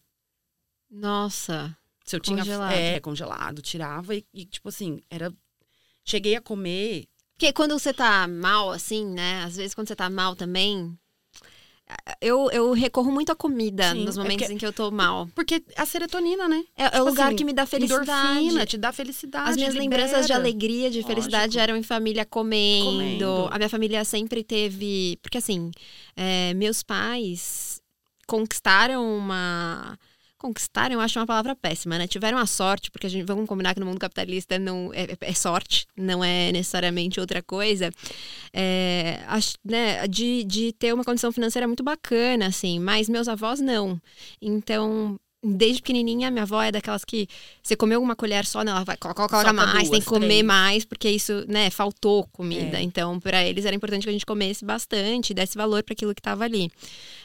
Nossa. 0.91 1.75
Se 2.05 2.15
eu 2.15 2.21
tinha. 2.21 2.37
Congelado. 2.37 2.73
É, 2.75 3.01
congelado, 3.01 3.63
tirava 3.63 4.15
e, 4.15 4.27
e, 4.35 4.45
tipo 4.45 4.69
assim, 4.69 5.01
era. 5.09 5.33
Cheguei 6.05 6.37
a 6.37 6.43
comer. 6.43 7.09
Porque 7.41 7.55
quando 7.55 7.73
você 7.79 7.91
tá 7.95 8.29
mal, 8.29 8.71
assim, 8.71 9.03
né? 9.07 9.43
Às 9.45 9.57
vezes 9.57 9.75
quando 9.75 9.89
você 9.89 9.97
tá 9.97 10.11
mal 10.11 10.37
também. 10.37 10.95
Eu, 12.21 12.51
eu 12.51 12.71
recorro 12.73 13.11
muito 13.11 13.33
à 13.33 13.35
comida 13.35 13.93
Sim, 13.93 14.05
nos 14.05 14.19
é 14.19 14.21
momentos 14.21 14.43
porque- 14.43 14.53
em 14.53 14.59
que 14.59 14.67
eu 14.67 14.75
tô 14.75 14.91
mal. 14.91 15.27
Porque 15.35 15.65
a 15.75 15.87
serotonina, 15.87 16.47
né? 16.47 16.63
É, 16.77 16.85
é 16.85 16.87
o 16.89 16.91
Tipo 16.91 17.05
lugar 17.07 17.29
assim, 17.29 17.37
que 17.37 17.45
me 17.45 17.55
dá 17.55 17.65
felicidade. 17.65 18.39
Endorfina, 18.41 18.67
te 18.67 18.77
dá 18.77 18.93
felicidade. 18.93 19.49
As 19.51 19.57
minhas 19.57 19.73
libera. 19.75 20.03
lembranças 20.03 20.27
de 20.27 20.35
alegria, 20.35 20.91
de 20.91 21.03
felicidade 21.03 21.45
Lógico. 21.57 21.63
eram 21.63 21.77
em 21.79 21.83
família 21.83 22.27
comendo. 22.27 22.85
Comendo. 22.91 23.49
A 23.51 23.57
minha 23.57 23.71
família 23.71 24.05
sempre 24.05 24.45
teve. 24.45 25.19
Porque 25.23 25.39
assim, 25.39 25.71
é, 26.15 26.53
meus 26.53 26.83
pais 26.83 27.81
conquistaram 28.27 29.03
uma. 29.17 29.99
Conquistaram, 30.41 30.95
eu 30.95 31.01
acho 31.03 31.19
uma 31.19 31.27
palavra 31.27 31.55
péssima, 31.55 31.99
né? 31.99 32.07
Tiveram 32.07 32.39
a 32.39 32.47
sorte, 32.47 32.91
porque 32.91 33.07
a 33.07 33.11
gente 33.11 33.27
vamos 33.27 33.47
combinar 33.47 33.75
que 33.75 33.81
no 33.81 33.85
mundo 33.85 33.99
capitalista 33.99 34.59
não 34.59 34.91
é, 34.95 35.15
é 35.21 35.35
sorte, 35.35 35.87
não 35.95 36.25
é 36.25 36.51
necessariamente 36.51 37.21
outra 37.21 37.43
coisa. 37.43 37.93
É, 38.51 39.21
acho, 39.27 39.53
né, 39.63 40.09
de, 40.09 40.43
de 40.45 40.73
ter 40.73 40.95
uma 40.95 41.05
condição 41.05 41.31
financeira 41.31 41.67
muito 41.67 41.83
bacana, 41.83 42.47
assim, 42.47 42.81
mas 42.81 43.07
meus 43.07 43.29
avós 43.29 43.61
não. 43.61 44.01
Então, 44.41 45.21
desde 45.43 45.81
pequenininha, 45.81 46.31
minha 46.31 46.43
avó 46.43 46.63
é 46.63 46.71
daquelas 46.71 47.05
que 47.05 47.27
você 47.63 47.75
comeu 47.75 48.03
uma 48.03 48.15
colher 48.15 48.45
só, 48.45 48.63
né? 48.63 48.71
Ela 48.71 48.85
vai, 48.85 48.97
coloca, 48.97 49.27
coloca 49.27 49.53
mais, 49.53 49.73
duas, 49.73 49.91
tem 49.91 50.01
que 50.01 50.07
comer 50.07 50.27
três. 50.27 50.45
mais, 50.45 50.85
porque 50.85 51.09
isso, 51.09 51.45
né, 51.49 51.71
faltou 51.71 52.27
comida. 52.33 52.79
É. 52.79 52.83
Então, 52.83 53.19
para 53.19 53.45
eles 53.45 53.65
era 53.65 53.75
importante 53.75 54.05
que 54.05 54.11
a 54.11 54.13
gente 54.13 54.27
comesse 54.27 54.65
bastante, 54.65 55.33
desse 55.33 55.57
valor 55.57 55.83
para 55.83 55.95
aquilo 55.95 56.15
que 56.15 56.21
tava 56.21 56.45
ali. 56.45 56.71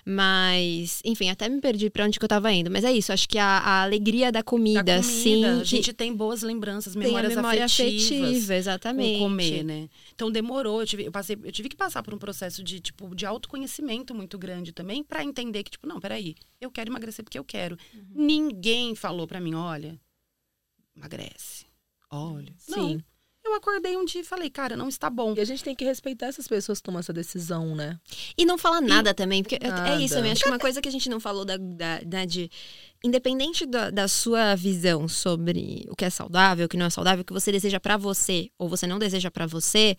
Mas, 0.06 1.02
enfim, 1.04 1.30
até 1.30 1.50
me 1.50 1.60
perdi 1.60 1.90
para 1.90 2.06
onde 2.06 2.18
que 2.18 2.24
eu 2.24 2.30
tava 2.30 2.52
indo. 2.54 2.70
Mas 2.72 2.84
é 2.84 2.92
isso, 2.94 3.12
acho 3.12 3.28
que 3.28 3.38
a, 3.38 3.58
a 3.58 3.84
alegria 3.84 4.32
da 4.32 4.44
comida, 4.44 4.84
Da 4.84 5.04
sim, 5.04 5.42
comida, 5.42 5.56
a 5.58 5.60
que 5.60 5.66
gente 5.66 5.94
tem 5.94 6.16
boas 6.16 6.42
lembranças, 6.42 6.94
tem 6.94 7.02
a 7.02 7.06
memórias 7.06 7.36
memória 7.36 7.66
afetivas. 7.66 8.30
afetiva, 8.30 8.56
exatamente. 8.56 9.20
com 9.20 9.26
comer, 9.26 9.64
né? 9.64 9.90
Então 10.14 10.32
demorou, 10.32 10.82
eu 10.82 10.88
tive, 10.88 11.06
eu 11.06 11.12
passei, 11.12 11.38
eu 11.44 11.52
tive 11.52 11.68
que 11.70 11.76
passar 11.76 12.02
por 12.04 12.14
um 12.14 12.18
processo 12.18 12.64
de 12.64 12.80
tipo 12.80 13.14
de 13.16 13.26
autoconhecimento 13.26 14.14
muito 14.14 14.38
grande 14.38 14.72
também 14.72 15.04
pra 15.04 15.24
entender 15.24 15.64
que 15.64 15.72
tipo, 15.72 15.88
não, 15.88 16.00
peraí, 16.00 16.36
eu 16.62 16.72
quero 16.72 16.90
emagrecer 16.90 17.24
porque 17.24 17.38
eu 17.40 17.44
quero. 17.44 17.78
Uhum. 18.14 18.26
Ninguém 18.26 18.96
falou 18.96 19.28
pra 19.28 19.40
mim, 19.40 19.54
olha, 19.56 20.00
emagrece. 20.96 21.66
Olha. 22.10 22.54
Não. 22.70 22.90
Sim. 22.90 23.04
Eu 23.44 23.54
acordei 23.54 23.96
um 23.96 24.04
dia 24.06 24.22
e 24.22 24.24
falei, 24.24 24.50
cara, 24.50 24.76
não 24.76 24.90
está 24.90 25.08
bom. 25.08 25.36
E 25.38 25.40
a 25.40 25.46
gente 25.46 25.64
tem 25.64 25.76
que 25.76 25.86
respeitar 25.86 26.26
essas 26.26 26.48
pessoas 26.48 26.80
que 26.80 26.84
tomam 26.84 27.00
essa 27.00 27.14
decisão, 27.14 27.76
né? 27.76 28.00
E 28.36 28.44
não 28.44 28.58
fala 28.58 28.82
nada 28.82 29.14
também, 29.14 29.44
porque 29.44 29.56
é- 29.62 29.68
é 29.68 29.70
Nada. 29.70 30.02
isso 30.02 30.16
também. 30.16 30.32
Acho 30.32 30.42
que 30.42 30.50
uma 30.50 30.58
coisa 30.58 30.82
que 30.82 30.90
a 30.90 30.92
gente 30.92 31.08
não 31.10 31.20
falou 31.20 31.46
da, 31.46 31.56
da, 31.58 32.00
da- 32.00 32.26
de. 32.26 32.50
Independente 33.04 33.64
da, 33.68 33.92
da 33.92 34.08
sua 34.08 34.56
visão 34.56 35.08
sobre 35.08 35.86
o 35.92 35.96
que 35.96 36.04
é 36.06 36.10
saudável, 36.10 36.66
o 36.66 36.70
que 36.70 36.76
não 36.76 36.88
é 36.88 36.90
saudável, 36.90 37.22
o 37.22 37.26
que 37.26 37.34
você 37.34 37.52
deseja 37.52 37.80
pra 37.80 37.98
você 37.98 38.50
ou 38.58 38.68
você 38.68 38.88
não 38.88 38.98
deseja 38.98 39.30
pra 39.30 39.46
você, 39.46 39.96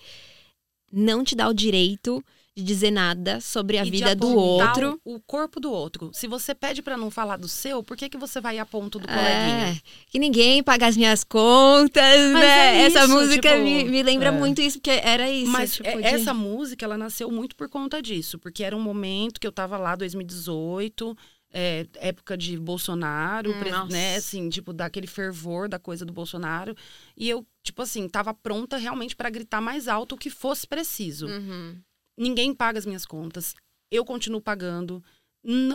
não 0.91 1.23
te 1.23 1.37
dá 1.37 1.49
o 1.49 1.55
direito 1.55 2.21
de 2.57 2.63
dizer 2.65 2.91
nada 2.91 3.39
sobre 3.39 3.77
a 3.77 3.83
E 3.83 3.85
de 3.85 3.91
vida 3.91 4.15
do 4.17 4.29
outro. 4.35 4.99
O, 5.05 5.21
corpo 5.21 5.61
do 5.61 5.71
outro. 5.71 6.11
Se 6.15 6.27
você 6.27 6.55
pede 6.55 6.81
pra 6.81 6.97
não 6.97 7.11
falar 7.11 7.37
do 7.37 7.47
seu, 7.47 7.83
por 7.83 7.97
que, 7.99 8.09
que 8.09 8.17
você 8.17 8.41
vai 8.41 8.59
a 8.59 8.65
ponto 8.65 8.99
do 8.99 9.07
É, 9.11 9.13
coleguinha? 9.15 9.83
que 10.07 10.19
ninguém 10.19 10.63
paga 10.63 10.87
as 10.87 10.97
minhas 10.97 11.23
contas, 11.23 12.03
Mas 12.33 12.41
né? 12.43 12.77
é 12.79 12.83
Essa 12.87 13.01
isso, 13.05 13.09
música 13.13 13.51
tipo, 13.51 13.63
me, 13.63 13.85
me 13.85 14.03
lembra 14.03 14.29
é. 14.29 14.33
muito 14.33 14.63
isso, 14.63 14.79
porque 14.79 14.91
era 14.91 15.29
isso. 15.31 15.51
Mas 15.53 15.75
tipo, 15.75 15.87
é- 15.89 15.97
de- 15.97 16.03
essa 16.05 16.33
música, 16.33 16.83
ela 16.87 16.97
nasceu 16.97 17.31
muito 17.31 17.55
por 17.55 17.69
conta 17.69 18.01
disso. 18.01 18.39
Porque 18.39 18.65
era 18.65 18.75
um 18.75 18.81
momento 18.81 19.39
que 19.39 19.47
eu 19.47 19.53
tava 19.53 19.77
lá, 19.77 19.95
2018, 19.95 21.15
é, 21.53 21.87
época 21.97 22.37
de 22.39 22.59
Bolsonaro, 22.59 23.51
Hum, 23.51 23.89
né? 23.91 24.17
Assim, 24.17 24.49
tipo, 24.49 24.73
daquele 24.73 25.07
fervor 25.07 25.69
da 25.69 25.79
coisa 25.79 26.05
do 26.07 26.13
Bolsonaro. 26.13 26.75
E 27.17 27.29
eu, 27.29 27.47
tipo 27.63 27.83
assim, 27.83 28.09
tava 28.09 28.33
pronta 28.33 28.77
realmente 28.79 29.15
para 29.15 29.29
gritar 29.31 29.61
mais 29.61 29.89
alto 29.89 30.15
o 30.15 30.19
que 30.19 30.31
fosse 30.31 30.67
preciso. 30.67 31.27
Uhum. 31.27 31.77
Ninguém 32.17 32.55
paga 32.55 32.79
as 32.79 32.87
minhas 32.87 33.05
contas. 33.05 33.55
Eu 33.91 34.05
continuo 34.05 34.41
pagando. 34.41 35.03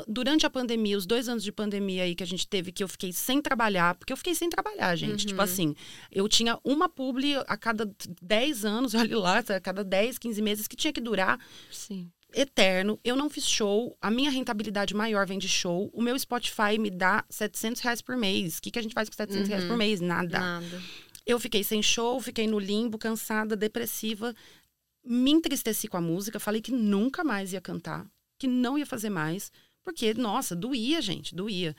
Durante 0.05 0.45
a 0.45 0.49
pandemia, 0.49 0.97
os 0.97 1.05
dois 1.05 1.29
anos 1.29 1.41
de 1.41 1.51
pandemia 1.51 2.03
aí 2.03 2.13
que 2.13 2.23
a 2.23 2.27
gente 2.27 2.45
teve, 2.45 2.73
que 2.73 2.83
eu 2.83 2.89
fiquei 2.89 3.13
sem 3.13 3.41
trabalhar, 3.41 3.95
porque 3.95 4.11
eu 4.11 4.17
fiquei 4.17 4.35
sem 4.35 4.49
trabalhar, 4.49 4.93
gente. 4.97 5.21
Uhum. 5.21 5.27
Tipo 5.27 5.41
assim, 5.41 5.73
eu 6.11 6.27
tinha 6.27 6.59
uma 6.61 6.89
publi 6.89 7.37
a 7.47 7.55
cada 7.55 7.89
10 8.21 8.65
anos, 8.65 8.93
olha 8.95 9.17
lá, 9.17 9.37
a 9.37 9.59
cada 9.61 9.81
10, 9.81 10.17
15 10.17 10.41
meses, 10.41 10.67
que 10.67 10.75
tinha 10.75 10.91
que 10.91 10.99
durar 10.99 11.39
Sim. 11.71 12.11
eterno. 12.33 12.99
Eu 13.01 13.15
não 13.15 13.29
fiz 13.29 13.47
show, 13.47 13.95
a 14.01 14.11
minha 14.11 14.29
rentabilidade 14.29 14.93
maior 14.93 15.25
vem 15.25 15.39
de 15.39 15.47
show. 15.47 15.89
O 15.93 16.01
meu 16.01 16.19
Spotify 16.19 16.77
me 16.77 16.89
dá 16.89 17.23
700 17.29 17.81
reais 17.81 18.01
por 18.01 18.17
mês. 18.17 18.57
O 18.57 18.61
que, 18.61 18.71
que 18.71 18.79
a 18.79 18.81
gente 18.81 18.93
faz 18.93 19.07
com 19.07 19.15
700 19.15 19.47
reais 19.47 19.63
Uhum. 19.63 19.69
por 19.69 19.77
mês? 19.77 20.01
Nada. 20.01 20.37
Nada. 20.37 20.81
Eu 21.25 21.39
fiquei 21.39 21.63
sem 21.63 21.81
show, 21.81 22.19
fiquei 22.19 22.45
no 22.45 22.59
limbo, 22.59 22.97
cansada, 22.97 23.55
depressiva. 23.55 24.35
Me 25.03 25.31
entristeci 25.31 25.87
com 25.87 25.97
a 25.97 26.01
música, 26.01 26.39
falei 26.39 26.61
que 26.61 26.71
nunca 26.71 27.23
mais 27.23 27.53
ia 27.53 27.61
cantar, 27.61 28.09
que 28.37 28.47
não 28.47 28.77
ia 28.77 28.85
fazer 28.85 29.09
mais, 29.09 29.51
porque, 29.83 30.13
nossa, 30.13 30.55
doía, 30.55 31.01
gente, 31.01 31.33
doía. 31.33 31.75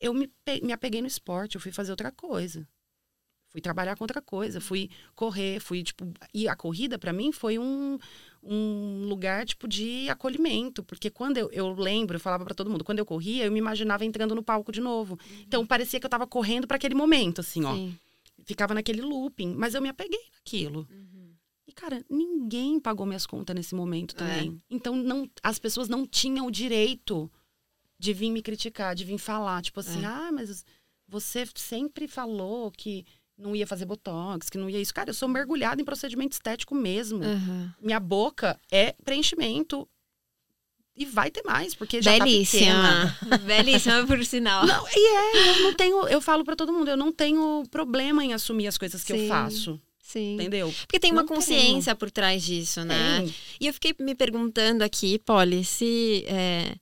Eu 0.00 0.14
me, 0.14 0.30
me 0.62 0.72
apeguei 0.72 1.00
no 1.00 1.06
esporte, 1.06 1.54
eu 1.54 1.60
fui 1.60 1.72
fazer 1.72 1.90
outra 1.90 2.10
coisa. 2.10 2.66
Fui 3.54 3.60
trabalhar 3.60 3.96
com 3.96 4.02
outra 4.02 4.20
coisa, 4.20 4.60
fui 4.60 4.90
correr, 5.14 5.60
fui, 5.60 5.84
tipo. 5.84 6.12
E 6.32 6.48
a 6.48 6.56
corrida, 6.56 6.98
pra 6.98 7.12
mim, 7.12 7.30
foi 7.30 7.56
um, 7.56 7.96
um 8.42 9.06
lugar, 9.06 9.46
tipo, 9.46 9.68
de 9.68 10.08
acolhimento. 10.08 10.82
Porque 10.82 11.08
quando 11.08 11.38
eu, 11.38 11.48
eu 11.52 11.72
lembro, 11.72 12.16
eu 12.16 12.20
falava 12.20 12.44
pra 12.44 12.52
todo 12.52 12.68
mundo, 12.68 12.82
quando 12.82 12.98
eu 12.98 13.06
corria, 13.06 13.44
eu 13.44 13.52
me 13.52 13.60
imaginava 13.60 14.04
entrando 14.04 14.34
no 14.34 14.42
palco 14.42 14.72
de 14.72 14.80
novo. 14.80 15.16
Então 15.46 15.64
parecia 15.64 16.00
que 16.00 16.06
eu 16.06 16.10
tava 16.10 16.26
correndo 16.26 16.66
pra 16.66 16.76
aquele 16.76 16.96
momento, 16.96 17.42
assim, 17.42 17.64
ó 17.64 17.74
Sim. 17.76 17.96
ficava 18.44 18.74
naquele 18.74 19.02
looping, 19.02 19.54
mas 19.54 19.72
eu 19.74 19.80
me 19.80 19.88
apeguei 19.88 20.20
naquilo. 20.34 20.88
E, 21.66 21.72
cara, 21.72 22.04
ninguém 22.10 22.78
pagou 22.78 23.06
minhas 23.06 23.26
contas 23.26 23.54
nesse 23.56 23.74
momento 23.74 24.14
também. 24.14 24.60
Então, 24.68 24.94
não, 24.96 25.28
as 25.42 25.58
pessoas 25.58 25.88
não 25.88 26.06
tinham 26.06 26.46
o 26.46 26.50
direito 26.50 27.30
de 27.98 28.12
vir 28.12 28.30
me 28.30 28.42
criticar, 28.42 28.94
de 28.94 29.04
vir 29.04 29.18
falar, 29.18 29.62
tipo 29.62 29.80
assim, 29.80 30.02
É. 30.02 30.06
ah, 30.06 30.30
mas 30.32 30.64
você 31.08 31.44
sempre 31.54 32.06
falou 32.06 32.70
que 32.70 33.04
não 33.36 33.56
ia 33.56 33.66
fazer 33.66 33.86
botox, 33.86 34.50
que 34.50 34.58
não 34.58 34.68
ia 34.68 34.80
isso. 34.80 34.92
Cara, 34.94 35.10
eu 35.10 35.14
sou 35.14 35.28
mergulhada 35.28 35.80
em 35.80 35.84
procedimento 35.84 36.32
estético 36.32 36.74
mesmo. 36.74 37.24
Uhum. 37.24 37.70
Minha 37.80 37.98
boca 37.98 38.60
é 38.70 38.92
preenchimento. 39.04 39.88
E 40.96 41.04
vai 41.04 41.28
ter 41.28 41.42
mais, 41.42 41.74
porque 41.74 42.00
já 42.00 42.16
tá 42.16 42.24
pequena. 42.24 43.16
Belíssima. 43.26 43.38
Belíssima, 43.44 44.06
por 44.06 44.24
sinal. 44.24 44.64
Não, 44.64 44.86
e 44.94 45.16
é, 45.16 45.50
eu 45.58 45.62
não 45.64 45.74
tenho, 45.74 46.06
eu 46.06 46.20
falo 46.20 46.44
pra 46.44 46.54
todo 46.54 46.72
mundo, 46.72 46.88
eu 46.88 46.96
não 46.96 47.10
tenho 47.10 47.64
problema 47.68 48.24
em 48.24 48.32
assumir 48.32 48.68
as 48.68 48.78
coisas 48.78 49.02
que 49.02 49.12
Sim. 49.12 49.22
eu 49.22 49.28
faço, 49.28 49.80
Sim. 50.04 50.34
entendeu? 50.34 50.72
Porque 50.86 51.00
tem 51.00 51.10
uma 51.10 51.22
Não 51.22 51.28
consciência 51.28 51.94
por 51.96 52.10
trás 52.10 52.42
disso, 52.44 52.84
né? 52.84 53.20
Tem. 53.20 53.34
E 53.58 53.66
eu 53.66 53.72
fiquei 53.72 53.94
me 53.98 54.14
perguntando 54.14 54.84
aqui, 54.84 55.18
Polly, 55.18 55.64
se 55.64 56.24
é, 56.28 56.76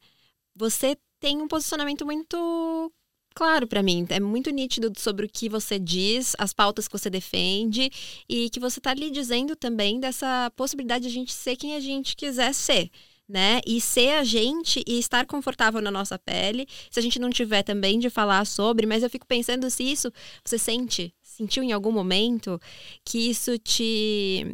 você 0.54 0.96
tem 1.20 1.40
um 1.40 1.46
posicionamento 1.46 2.04
muito 2.04 2.92
claro 3.32 3.66
pra 3.66 3.82
mim. 3.82 4.04
É 4.08 4.18
muito 4.18 4.50
nítido 4.50 4.92
sobre 4.98 5.24
o 5.24 5.28
que 5.28 5.48
você 5.48 5.78
diz, 5.78 6.34
as 6.36 6.52
pautas 6.52 6.88
que 6.88 6.98
você 6.98 7.08
defende 7.08 7.90
e 8.28 8.50
que 8.50 8.60
você 8.60 8.80
tá 8.80 8.90
ali 8.90 9.08
dizendo 9.08 9.54
também 9.54 10.00
dessa 10.00 10.50
possibilidade 10.56 11.04
de 11.04 11.08
a 11.08 11.12
gente 11.12 11.32
ser 11.32 11.56
quem 11.56 11.76
a 11.76 11.80
gente 11.80 12.16
quiser 12.16 12.52
ser. 12.52 12.90
Né? 13.28 13.60
E 13.64 13.80
ser 13.80 14.18
a 14.18 14.24
gente 14.24 14.82
e 14.86 14.98
estar 14.98 15.24
confortável 15.24 15.80
na 15.80 15.90
nossa 15.90 16.18
pele. 16.18 16.66
Se 16.90 16.98
a 16.98 17.02
gente 17.02 17.18
não 17.18 17.30
tiver 17.30 17.62
também 17.62 17.98
de 17.98 18.10
falar 18.10 18.44
sobre, 18.44 18.84
mas 18.84 19.02
eu 19.02 19.08
fico 19.08 19.26
pensando 19.26 19.70
se 19.70 19.84
isso 19.84 20.12
você 20.44 20.58
sente, 20.58 21.14
sentiu 21.32 21.62
em 21.62 21.72
algum 21.72 21.92
momento 21.92 22.60
que 23.04 23.30
isso 23.30 23.58
te 23.58 24.44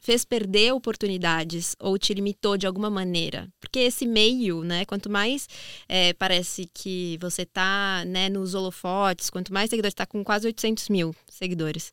fez 0.00 0.24
perder 0.24 0.72
oportunidades 0.72 1.74
ou 1.80 1.98
te 1.98 2.14
limitou 2.14 2.56
de 2.56 2.66
alguma 2.66 2.88
maneira? 2.88 3.48
Porque 3.60 3.80
esse 3.80 4.06
meio, 4.06 4.62
né? 4.62 4.84
Quanto 4.84 5.10
mais 5.10 5.48
é, 5.88 6.12
parece 6.12 6.70
que 6.72 7.18
você 7.20 7.44
tá 7.44 8.04
né, 8.06 8.28
nos 8.28 8.54
holofotes, 8.54 9.30
quanto 9.30 9.52
mais 9.52 9.70
seguidores, 9.70 9.94
tá 9.94 10.06
com 10.06 10.22
quase 10.22 10.46
800 10.46 10.88
mil 10.88 11.14
seguidores, 11.28 11.90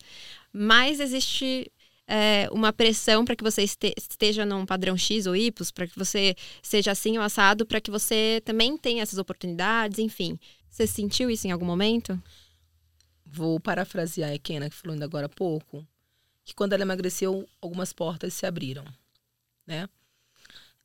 mais 0.51 0.99
existe 0.99 1.71
é, 2.07 2.47
uma 2.51 2.71
pressão 2.73 3.25
para 3.25 3.35
que 3.35 3.43
você 3.43 3.63
este- 3.63 3.93
esteja 3.97 4.45
num 4.45 4.65
padrão 4.65 4.97
X 4.97 5.25
ou 5.25 5.35
Y, 5.35 5.51
para 5.73 5.87
que 5.87 5.97
você 5.97 6.35
seja 6.61 6.91
assim 6.91 7.17
ou 7.17 7.23
assado, 7.23 7.65
para 7.65 7.81
que 7.81 7.89
você 7.89 8.41
também 8.45 8.77
tenha 8.77 9.01
essas 9.01 9.17
oportunidades, 9.17 9.99
enfim. 9.99 10.37
Você 10.69 10.85
sentiu 10.85 11.29
isso 11.29 11.47
em 11.47 11.51
algum 11.51 11.65
momento? 11.65 12.21
Vou 13.35 13.59
parafrasear 13.59 14.29
a 14.29 14.35
Ekena, 14.35 14.69
que 14.69 14.75
falou 14.75 14.93
ainda 14.93 15.05
agora 15.05 15.25
há 15.25 15.29
pouco, 15.29 15.83
que 16.45 16.53
quando 16.53 16.73
ela 16.73 16.83
emagreceu, 16.83 17.49
algumas 17.59 17.91
portas 17.91 18.31
se 18.31 18.45
abriram, 18.45 18.85
né? 19.65 19.89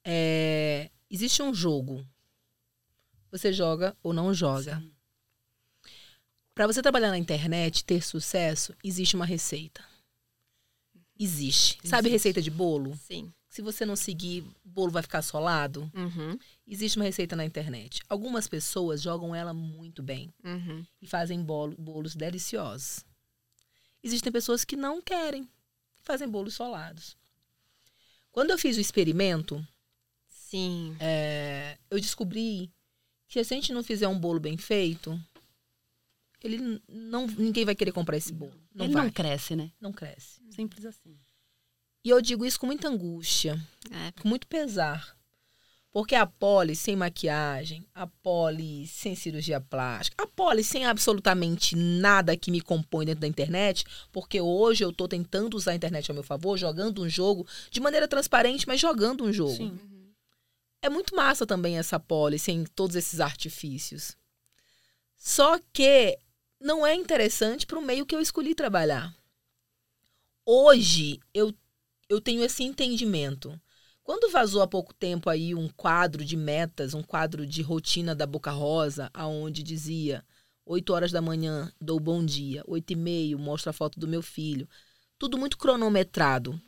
É, 0.02 0.90
existe 1.10 1.42
um 1.42 1.52
jogo. 1.52 2.02
Você 3.30 3.52
joga 3.52 3.94
ou 4.02 4.14
não 4.14 4.32
joga. 4.32 4.82
Para 6.54 6.66
você 6.66 6.80
trabalhar 6.80 7.10
na 7.10 7.18
internet, 7.18 7.84
ter 7.84 8.02
sucesso, 8.02 8.74
existe 8.82 9.14
uma 9.14 9.26
receita. 9.26 9.84
Existe. 11.20 11.78
Sabe 11.84 12.08
Existe. 12.08 12.12
receita 12.12 12.40
de 12.40 12.50
bolo? 12.50 12.96
Sim. 12.96 13.30
Se 13.46 13.60
você 13.60 13.84
não 13.84 13.94
seguir, 13.94 14.42
o 14.64 14.68
bolo 14.70 14.90
vai 14.90 15.02
ficar 15.02 15.20
solado. 15.20 15.90
Uhum. 15.94 16.38
Existe 16.70 16.98
uma 16.98 17.04
receita 17.06 17.34
na 17.34 17.44
internet. 17.46 18.02
Algumas 18.08 18.46
pessoas 18.46 19.00
jogam 19.00 19.34
ela 19.34 19.54
muito 19.54 20.02
bem 20.02 20.32
Uhum. 20.44 20.84
e 21.00 21.06
fazem 21.06 21.42
bolo- 21.42 21.74
bolos 21.78 22.14
deliciosos. 22.14 23.04
Existem 24.02 24.30
pessoas 24.30 24.64
que 24.64 24.76
não 24.76 25.00
querem, 25.00 25.48
fazem 26.02 26.28
bolos 26.28 26.54
solados. 26.54 27.16
Quando 28.30 28.50
eu 28.50 28.58
fiz 28.58 28.76
o 28.76 28.80
experimento, 28.80 29.66
Sim. 30.28 30.94
é, 31.00 31.78
eu 31.90 31.98
descobri 31.98 32.70
que 33.26 33.42
se 33.42 33.54
a 33.54 33.56
gente 33.56 33.72
não 33.72 33.82
fizer 33.82 34.06
um 34.06 34.18
bolo 34.18 34.38
bem 34.38 34.56
feito, 34.58 35.18
ele 36.42 36.80
não, 36.86 37.26
ninguém 37.26 37.64
vai 37.64 37.74
querer 37.74 37.92
comprar 37.92 38.16
esse 38.16 38.32
bolo. 38.32 38.54
Não 38.74 38.84
Ele 38.84 38.94
vai, 38.94 39.04
não 39.04 39.10
cresce, 39.10 39.56
né? 39.56 39.72
não 39.80 39.92
cresce. 39.92 40.40
Simples 40.50 40.84
assim. 40.84 41.18
E 42.04 42.10
eu 42.10 42.20
digo 42.20 42.44
isso 42.46 42.60
com 42.60 42.66
muita 42.66 42.88
angústia, 42.88 43.58
É. 43.90 44.12
com 44.20 44.28
muito 44.28 44.46
pesar. 44.46 45.17
Porque 45.90 46.14
a 46.14 46.26
Poli 46.26 46.76
sem 46.76 46.94
maquiagem, 46.94 47.84
a 47.94 48.06
Poli 48.06 48.86
sem 48.86 49.14
cirurgia 49.14 49.60
plástica, 49.60 50.22
a 50.22 50.26
Poli 50.26 50.62
sem 50.62 50.84
absolutamente 50.84 51.74
nada 51.74 52.36
que 52.36 52.50
me 52.50 52.60
compõe 52.60 53.06
dentro 53.06 53.22
da 53.22 53.26
internet, 53.26 53.84
porque 54.12 54.40
hoje 54.40 54.84
eu 54.84 54.92
tô 54.92 55.08
tentando 55.08 55.56
usar 55.56 55.72
a 55.72 55.74
internet 55.74 56.10
ao 56.10 56.14
meu 56.14 56.22
favor, 56.22 56.58
jogando 56.58 57.02
um 57.02 57.08
jogo 57.08 57.46
de 57.70 57.80
maneira 57.80 58.06
transparente, 58.06 58.66
mas 58.66 58.78
jogando 58.78 59.24
um 59.24 59.32
jogo. 59.32 59.56
Sim. 59.56 59.78
É 60.82 60.88
muito 60.88 61.16
massa 61.16 61.46
também 61.46 61.78
essa 61.78 61.98
Poli 61.98 62.38
sem 62.38 62.64
todos 62.64 62.94
esses 62.94 63.18
artifícios. 63.18 64.16
Só 65.16 65.58
que 65.72 66.18
não 66.60 66.86
é 66.86 66.94
interessante 66.94 67.66
para 67.66 67.78
o 67.78 67.82
meio 67.82 68.06
que 68.06 68.14
eu 68.14 68.20
escolhi 68.20 68.54
trabalhar. 68.54 69.14
Hoje 70.46 71.18
eu, 71.34 71.52
eu 72.08 72.20
tenho 72.20 72.42
esse 72.44 72.62
entendimento. 72.62 73.60
Quando 74.08 74.30
vazou 74.30 74.62
há 74.62 74.66
pouco 74.66 74.94
tempo 74.94 75.28
aí 75.28 75.54
um 75.54 75.68
quadro 75.68 76.24
de 76.24 76.34
metas, 76.34 76.94
um 76.94 77.02
quadro 77.02 77.46
de 77.46 77.60
rotina 77.60 78.14
da 78.14 78.26
Boca 78.26 78.50
Rosa, 78.50 79.10
aonde 79.12 79.62
dizia 79.62 80.24
8 80.64 80.94
horas 80.94 81.12
da 81.12 81.20
manhã 81.20 81.70
dou 81.78 82.00
bom 82.00 82.24
dia, 82.24 82.64
8 82.66 82.94
e 82.94 82.96
meio 82.96 83.38
mostro 83.38 83.68
a 83.68 83.72
foto 83.74 84.00
do 84.00 84.08
meu 84.08 84.22
filho. 84.22 84.66
Tudo 85.18 85.36
muito 85.36 85.58
cronometrado. 85.58 86.58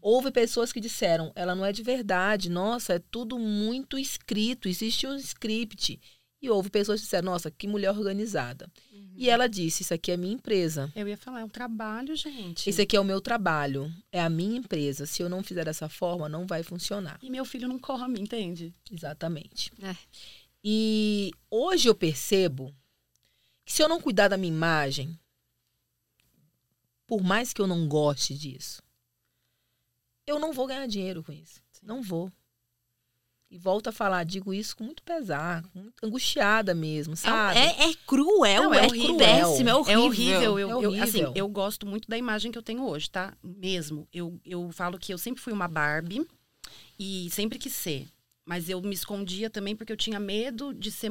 Houve 0.00 0.30
pessoas 0.30 0.72
que 0.72 0.80
disseram, 0.80 1.30
ela 1.34 1.54
não 1.54 1.66
é 1.66 1.70
de 1.70 1.82
verdade, 1.82 2.48
nossa, 2.48 2.94
é 2.94 2.98
tudo 2.98 3.38
muito 3.38 3.98
escrito, 3.98 4.66
existe 4.66 5.06
um 5.06 5.16
script. 5.16 6.00
E 6.46 6.50
houve 6.50 6.70
pessoas 6.70 7.00
que 7.00 7.06
disseram, 7.06 7.32
nossa, 7.32 7.50
que 7.50 7.66
mulher 7.66 7.90
organizada. 7.90 8.70
Uhum. 8.92 9.14
E 9.16 9.28
ela 9.28 9.48
disse, 9.48 9.82
isso 9.82 9.92
aqui 9.92 10.12
é 10.12 10.16
minha 10.16 10.32
empresa. 10.32 10.92
Eu 10.94 11.08
ia 11.08 11.16
falar, 11.16 11.40
é 11.40 11.44
um 11.44 11.48
trabalho, 11.48 12.14
gente. 12.14 12.70
Esse 12.70 12.82
aqui 12.82 12.96
é 12.96 13.00
o 13.00 13.04
meu 13.04 13.20
trabalho, 13.20 13.92
é 14.12 14.22
a 14.22 14.30
minha 14.30 14.58
empresa. 14.58 15.06
Se 15.06 15.22
eu 15.22 15.28
não 15.28 15.42
fizer 15.42 15.64
dessa 15.64 15.88
forma, 15.88 16.28
não 16.28 16.46
vai 16.46 16.62
funcionar. 16.62 17.18
E 17.20 17.28
meu 17.28 17.44
filho 17.44 17.66
não 17.66 17.80
come, 17.80 18.20
entende? 18.20 18.72
Exatamente. 18.90 19.72
É. 19.82 19.96
E 20.62 21.32
hoje 21.50 21.88
eu 21.88 21.94
percebo 21.94 22.72
que 23.64 23.72
se 23.72 23.82
eu 23.82 23.88
não 23.88 24.00
cuidar 24.00 24.28
da 24.28 24.36
minha 24.36 24.52
imagem, 24.52 25.18
por 27.08 27.22
mais 27.22 27.52
que 27.52 27.60
eu 27.60 27.66
não 27.66 27.88
goste 27.88 28.38
disso, 28.38 28.80
eu 30.24 30.38
não 30.38 30.52
vou 30.52 30.68
ganhar 30.68 30.86
dinheiro 30.86 31.24
com 31.24 31.32
isso. 31.32 31.60
Sim. 31.72 31.86
Não 31.86 32.02
vou. 32.02 32.32
E 33.48 33.56
volto 33.56 33.86
a 33.88 33.92
falar, 33.92 34.24
digo 34.24 34.52
isso 34.52 34.76
com 34.76 34.82
muito 34.82 35.04
pesar, 35.04 35.64
muito 35.72 36.04
angustiada 36.04 36.74
mesmo, 36.74 37.14
é 37.14 37.16
sabe? 37.16 37.58
É, 37.60 37.90
é 37.90 37.94
cruel, 38.06 38.64
não, 38.64 38.74
é, 38.74 38.84
é 38.84 38.86
horrível. 38.86 39.16
péssimo, 39.16 39.68
é 39.68 39.74
horrível. 39.76 39.92
É 39.92 39.98
horrível. 39.98 40.58
Eu, 40.58 40.70
é 40.70 40.74
horrível. 40.74 40.92
Eu, 40.92 41.02
assim, 41.02 41.32
eu 41.34 41.48
gosto 41.48 41.86
muito 41.86 42.08
da 42.08 42.18
imagem 42.18 42.50
que 42.50 42.58
eu 42.58 42.62
tenho 42.62 42.82
hoje, 42.84 43.08
tá? 43.08 43.34
Mesmo. 43.42 44.08
Eu, 44.12 44.40
eu 44.44 44.70
falo 44.72 44.98
que 44.98 45.14
eu 45.14 45.18
sempre 45.18 45.40
fui 45.40 45.52
uma 45.52 45.68
Barbie 45.68 46.26
e 46.98 47.28
sempre 47.30 47.58
quis 47.58 47.72
ser. 47.72 48.08
Mas 48.44 48.68
eu 48.68 48.80
me 48.80 48.94
escondia 48.94 49.48
também 49.48 49.76
porque 49.76 49.92
eu 49.92 49.96
tinha 49.96 50.18
medo 50.18 50.74
de 50.74 50.90
ser 50.90 51.10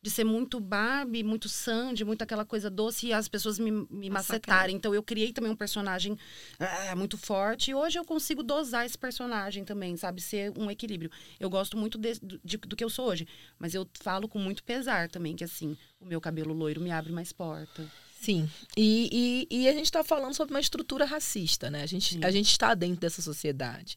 de 0.00 0.10
ser 0.10 0.24
muito 0.24 0.60
Barbie, 0.60 1.24
muito 1.24 1.48
Sandy, 1.48 2.04
muito 2.04 2.22
aquela 2.22 2.44
coisa 2.44 2.70
doce 2.70 3.08
e 3.08 3.12
as 3.12 3.26
pessoas 3.26 3.58
me, 3.58 3.70
me 3.90 4.08
macetarem. 4.08 4.76
Então 4.76 4.94
eu 4.94 5.02
criei 5.02 5.32
também 5.32 5.50
um 5.50 5.56
personagem 5.56 6.16
ah, 6.58 6.94
muito 6.94 7.18
forte 7.18 7.72
e 7.72 7.74
hoje 7.74 7.98
eu 7.98 8.04
consigo 8.04 8.42
dosar 8.42 8.86
esse 8.86 8.96
personagem 8.96 9.64
também, 9.64 9.96
sabe? 9.96 10.20
Ser 10.20 10.52
um 10.56 10.70
equilíbrio. 10.70 11.10
Eu 11.40 11.50
gosto 11.50 11.76
muito 11.76 11.98
de, 11.98 12.12
de, 12.44 12.56
do 12.58 12.76
que 12.76 12.84
eu 12.84 12.90
sou 12.90 13.06
hoje, 13.06 13.26
mas 13.58 13.74
eu 13.74 13.88
falo 14.00 14.28
com 14.28 14.38
muito 14.38 14.62
pesar 14.62 15.08
também, 15.08 15.34
que 15.34 15.44
assim, 15.44 15.76
o 16.00 16.06
meu 16.06 16.20
cabelo 16.20 16.54
loiro 16.54 16.80
me 16.80 16.92
abre 16.92 17.12
mais 17.12 17.32
porta. 17.32 17.90
Sim, 18.20 18.48
e, 18.76 19.46
e, 19.50 19.62
e 19.62 19.68
a 19.68 19.72
gente 19.72 19.84
está 19.84 20.02
falando 20.02 20.34
sobre 20.34 20.52
uma 20.52 20.60
estrutura 20.60 21.04
racista, 21.04 21.70
né? 21.70 21.82
A 21.82 21.86
gente, 21.86 22.24
a 22.24 22.30
gente 22.30 22.50
está 22.50 22.74
dentro 22.74 23.00
dessa 23.00 23.22
sociedade. 23.22 23.96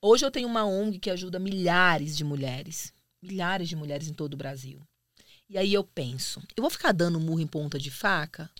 Hoje 0.00 0.24
eu 0.24 0.30
tenho 0.30 0.48
uma 0.48 0.64
ONG 0.64 0.98
que 0.98 1.10
ajuda 1.10 1.38
milhares 1.38 2.16
de 2.16 2.24
mulheres, 2.24 2.92
milhares 3.22 3.68
de 3.68 3.76
mulheres 3.76 4.08
em 4.08 4.12
todo 4.12 4.34
o 4.34 4.36
Brasil. 4.36 4.82
E 5.52 5.58
aí 5.58 5.74
eu 5.74 5.84
penso, 5.84 6.42
eu 6.56 6.62
vou 6.62 6.70
ficar 6.70 6.92
dando 6.92 7.20
murro 7.20 7.38
em 7.38 7.46
ponta 7.46 7.78
de 7.78 7.90
faca? 7.90 8.50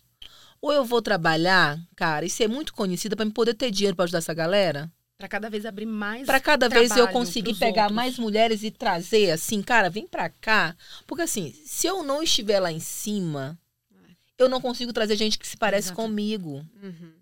Ou 0.60 0.70
eu 0.70 0.84
vou 0.84 1.00
trabalhar, 1.00 1.80
cara, 1.96 2.26
e 2.26 2.28
ser 2.28 2.46
muito 2.50 2.74
conhecida 2.74 3.16
para 3.16 3.24
me 3.24 3.30
poder 3.30 3.54
ter 3.54 3.70
dinheiro 3.70 3.96
para 3.96 4.04
ajudar 4.04 4.18
essa 4.18 4.34
galera? 4.34 4.92
Para 5.16 5.26
cada 5.26 5.48
vez 5.48 5.64
abrir 5.64 5.86
mais. 5.86 6.26
Para 6.26 6.38
cada 6.38 6.68
vez 6.68 6.94
eu 6.94 7.08
conseguir 7.08 7.54
pegar 7.54 7.84
outros. 7.84 7.96
mais 7.96 8.18
mulheres 8.18 8.62
e 8.62 8.70
trazer 8.70 9.30
assim, 9.30 9.62
cara, 9.62 9.88
vem 9.88 10.06
para 10.06 10.28
cá. 10.28 10.76
Porque 11.06 11.22
assim, 11.22 11.54
se 11.64 11.86
eu 11.86 12.02
não 12.02 12.22
estiver 12.22 12.60
lá 12.60 12.70
em 12.70 12.78
cima, 12.78 13.58
eu 14.36 14.46
não 14.46 14.60
consigo 14.60 14.92
trazer 14.92 15.16
gente 15.16 15.38
que 15.38 15.48
se 15.48 15.56
parece 15.56 15.88
Exato. 15.88 16.02
comigo. 16.02 16.62
Uhum. 16.82 17.12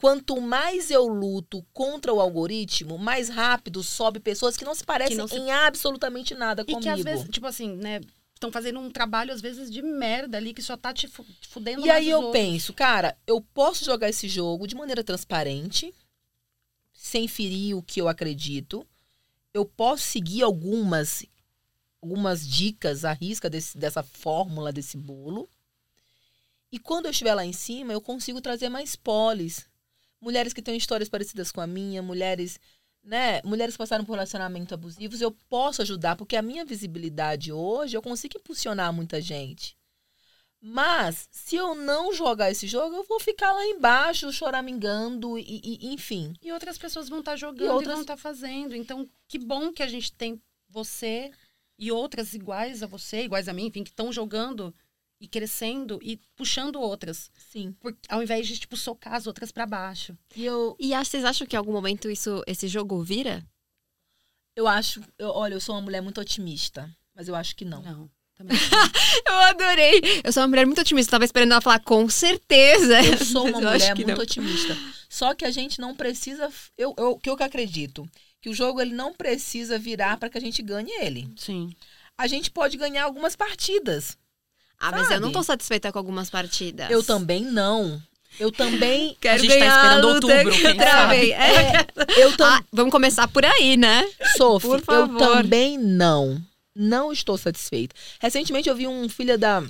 Quanto 0.00 0.40
mais 0.40 0.90
eu 0.90 1.06
luto 1.06 1.62
contra 1.74 2.10
o 2.10 2.20
algoritmo, 2.20 2.96
mais 2.96 3.28
rápido 3.28 3.82
sobe 3.82 4.18
pessoas 4.18 4.56
que 4.56 4.64
não 4.64 4.74
se 4.74 4.82
parecem 4.82 5.18
não 5.18 5.28
se... 5.28 5.36
em 5.36 5.50
absolutamente 5.50 6.34
nada 6.34 6.62
e 6.62 6.72
comigo. 6.72 6.80
E 6.80 6.82
que 6.84 6.88
às 6.88 7.02
vezes, 7.02 7.28
tipo 7.28 7.46
assim, 7.46 7.76
né, 7.76 8.00
estão 8.40 8.50
fazendo 8.50 8.80
um 8.80 8.90
trabalho, 8.90 9.32
às 9.32 9.40
vezes, 9.42 9.70
de 9.70 9.82
merda 9.82 10.38
ali, 10.38 10.54
que 10.54 10.62
só 10.62 10.74
tá 10.76 10.94
te 10.94 11.06
fudendo 11.48 11.84
E 11.84 11.90
aí 11.90 12.08
eu 12.08 12.18
outros. 12.18 12.32
penso, 12.32 12.72
cara, 12.72 13.16
eu 13.26 13.40
posso 13.40 13.84
jogar 13.84 14.08
esse 14.08 14.28
jogo 14.28 14.66
de 14.66 14.74
maneira 14.74 15.04
transparente, 15.04 15.94
sem 16.94 17.28
ferir 17.28 17.76
o 17.76 17.82
que 17.82 18.00
eu 18.00 18.08
acredito. 18.08 18.86
Eu 19.52 19.66
posso 19.66 20.04
seguir 20.04 20.42
algumas 20.42 21.24
algumas 22.02 22.48
dicas 22.48 23.04
à 23.04 23.12
risca 23.12 23.50
desse, 23.50 23.76
dessa 23.76 24.02
fórmula, 24.02 24.72
desse 24.72 24.96
bolo. 24.96 25.46
E 26.72 26.78
quando 26.78 27.04
eu 27.04 27.10
estiver 27.10 27.34
lá 27.34 27.44
em 27.44 27.52
cima, 27.52 27.92
eu 27.92 28.00
consigo 28.00 28.40
trazer 28.40 28.70
mais 28.70 28.96
polis. 28.96 29.68
Mulheres 30.18 30.54
que 30.54 30.62
têm 30.62 30.78
histórias 30.78 31.10
parecidas 31.10 31.52
com 31.52 31.60
a 31.60 31.66
minha, 31.66 32.00
mulheres 32.02 32.58
né, 33.02 33.40
mulheres 33.42 33.74
que 33.74 33.78
passaram 33.78 34.04
por 34.04 34.12
relacionamento 34.12 34.74
abusivos, 34.74 35.20
eu 35.20 35.32
posso 35.48 35.82
ajudar, 35.82 36.16
porque 36.16 36.36
a 36.36 36.42
minha 36.42 36.64
visibilidade 36.64 37.52
hoje, 37.52 37.96
eu 37.96 38.02
consigo 38.02 38.38
impulsionar 38.38 38.92
muita 38.92 39.20
gente. 39.20 39.76
Mas, 40.62 41.26
se 41.30 41.56
eu 41.56 41.74
não 41.74 42.12
jogar 42.12 42.50
esse 42.50 42.66
jogo, 42.66 42.94
eu 42.94 43.04
vou 43.04 43.18
ficar 43.18 43.50
lá 43.52 43.64
embaixo, 43.64 44.30
choramingando, 44.30 45.38
e, 45.38 45.60
e 45.64 45.92
enfim. 45.94 46.34
E 46.42 46.52
outras 46.52 46.76
pessoas 46.76 47.08
vão 47.08 47.20
estar 47.20 47.32
tá 47.32 47.36
jogando 47.36 47.64
e, 47.64 47.68
outras... 47.70 47.92
e 47.92 47.94
vão 47.94 48.00
estar 48.02 48.16
tá 48.16 48.22
fazendo. 48.22 48.76
Então, 48.76 49.08
que 49.26 49.38
bom 49.38 49.72
que 49.72 49.82
a 49.82 49.88
gente 49.88 50.12
tem 50.12 50.40
você 50.68 51.30
e 51.78 51.90
outras 51.90 52.34
iguais 52.34 52.82
a 52.82 52.86
você, 52.86 53.22
iguais 53.22 53.48
a 53.48 53.54
mim, 53.54 53.66
enfim, 53.66 53.82
que 53.82 53.88
estão 53.88 54.12
jogando 54.12 54.74
e 55.20 55.28
crescendo 55.28 55.98
e 56.02 56.18
puxando 56.34 56.80
outras. 56.80 57.30
Sim. 57.36 57.72
Por, 57.80 57.96
ao 58.08 58.22
invés 58.22 58.48
de, 58.48 58.58
tipo, 58.58 58.76
socar 58.76 59.14
as 59.14 59.26
outras 59.26 59.52
para 59.52 59.66
baixo. 59.66 60.16
E, 60.34 60.44
eu... 60.44 60.74
e 60.78 60.94
vocês 60.94 61.24
acham 61.24 61.46
que 61.46 61.54
em 61.54 61.58
algum 61.58 61.72
momento 61.72 62.10
isso, 62.10 62.42
esse 62.46 62.66
jogo 62.66 63.02
vira? 63.02 63.44
Eu 64.56 64.66
acho. 64.66 65.02
Eu, 65.18 65.28
olha, 65.28 65.54
eu 65.54 65.60
sou 65.60 65.74
uma 65.74 65.82
mulher 65.82 66.00
muito 66.00 66.20
otimista, 66.20 66.90
mas 67.14 67.28
eu 67.28 67.34
acho 67.34 67.54
que 67.54 67.64
não. 67.64 67.82
Não. 67.82 68.10
eu 69.28 69.34
adorei. 69.34 70.00
Eu 70.24 70.32
sou 70.32 70.42
uma 70.42 70.48
mulher 70.48 70.64
muito 70.64 70.80
otimista. 70.80 71.10
Tava 71.10 71.24
esperando 71.26 71.52
ela 71.52 71.60
falar 71.60 71.80
com 71.80 72.08
certeza. 72.08 73.02
Eu 73.04 73.18
sou 73.24 73.46
uma 73.46 73.60
mulher 73.60 73.94
muito 73.94 74.08
não. 74.08 74.22
otimista. 74.22 74.76
Só 75.08 75.34
que 75.34 75.44
a 75.44 75.50
gente 75.50 75.80
não 75.80 75.94
precisa. 75.94 76.50
Eu, 76.76 76.94
eu, 76.96 77.18
que 77.18 77.28
eu 77.28 77.36
que 77.36 77.42
acredito 77.42 78.08
que 78.40 78.48
o 78.48 78.54
jogo 78.54 78.80
ele 78.80 78.94
não 78.94 79.12
precisa 79.12 79.78
virar 79.78 80.16
para 80.16 80.30
que 80.30 80.38
a 80.38 80.40
gente 80.40 80.62
ganhe 80.62 80.90
ele. 81.02 81.28
Sim. 81.36 81.74
A 82.16 82.26
gente 82.26 82.50
pode 82.50 82.76
ganhar 82.76 83.04
algumas 83.04 83.36
partidas. 83.36 84.16
Ah, 84.80 84.90
mas 84.90 85.10
eu 85.10 85.20
não 85.20 85.30
tô 85.30 85.42
satisfeita 85.42 85.92
com 85.92 85.98
algumas 85.98 86.30
partidas. 86.30 86.90
Eu 86.90 87.02
também 87.02 87.44
não. 87.44 88.02
Eu 88.38 88.50
também 88.50 89.14
quero 89.20 89.34
a 89.34 89.38
gente 89.38 89.52
tá 89.52 89.58
ganhar 89.58 89.74
tá 89.74 89.80
esperando 89.80 90.08
outubro, 90.08 90.50
quem 90.50 90.78
sabe. 90.78 91.32
É, 91.32 91.86
eu 92.16 92.36
tam... 92.36 92.48
ah, 92.48 92.64
vamos 92.72 92.90
começar 92.90 93.28
por 93.28 93.44
aí, 93.44 93.76
né? 93.76 94.08
Sophie, 94.36 94.68
por 94.68 94.80
favor. 94.80 95.20
eu 95.20 95.32
também 95.32 95.76
não. 95.76 96.42
Não 96.74 97.12
estou 97.12 97.36
satisfeita. 97.36 97.94
Recentemente 98.18 98.68
eu 98.68 98.74
vi 98.74 98.86
um 98.86 99.08
filho 99.08 99.36
da 99.36 99.62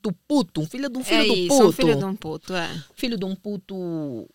do 0.00 0.12
puto, 0.28 0.60
um 0.60 0.66
filho 0.66 0.88
de 0.88 0.98
um 0.98 1.02
filho 1.02 1.22
é 1.22 1.26
do 1.26 1.34
isso, 1.34 1.48
puto. 1.48 1.68
Um 1.68 1.72
filho 1.72 1.96
de 1.96 2.04
um 2.04 2.14
puto, 2.14 2.54
é. 2.54 2.84
Filho 2.94 3.18
de 3.18 3.24
um 3.24 3.34
puto 3.34 4.28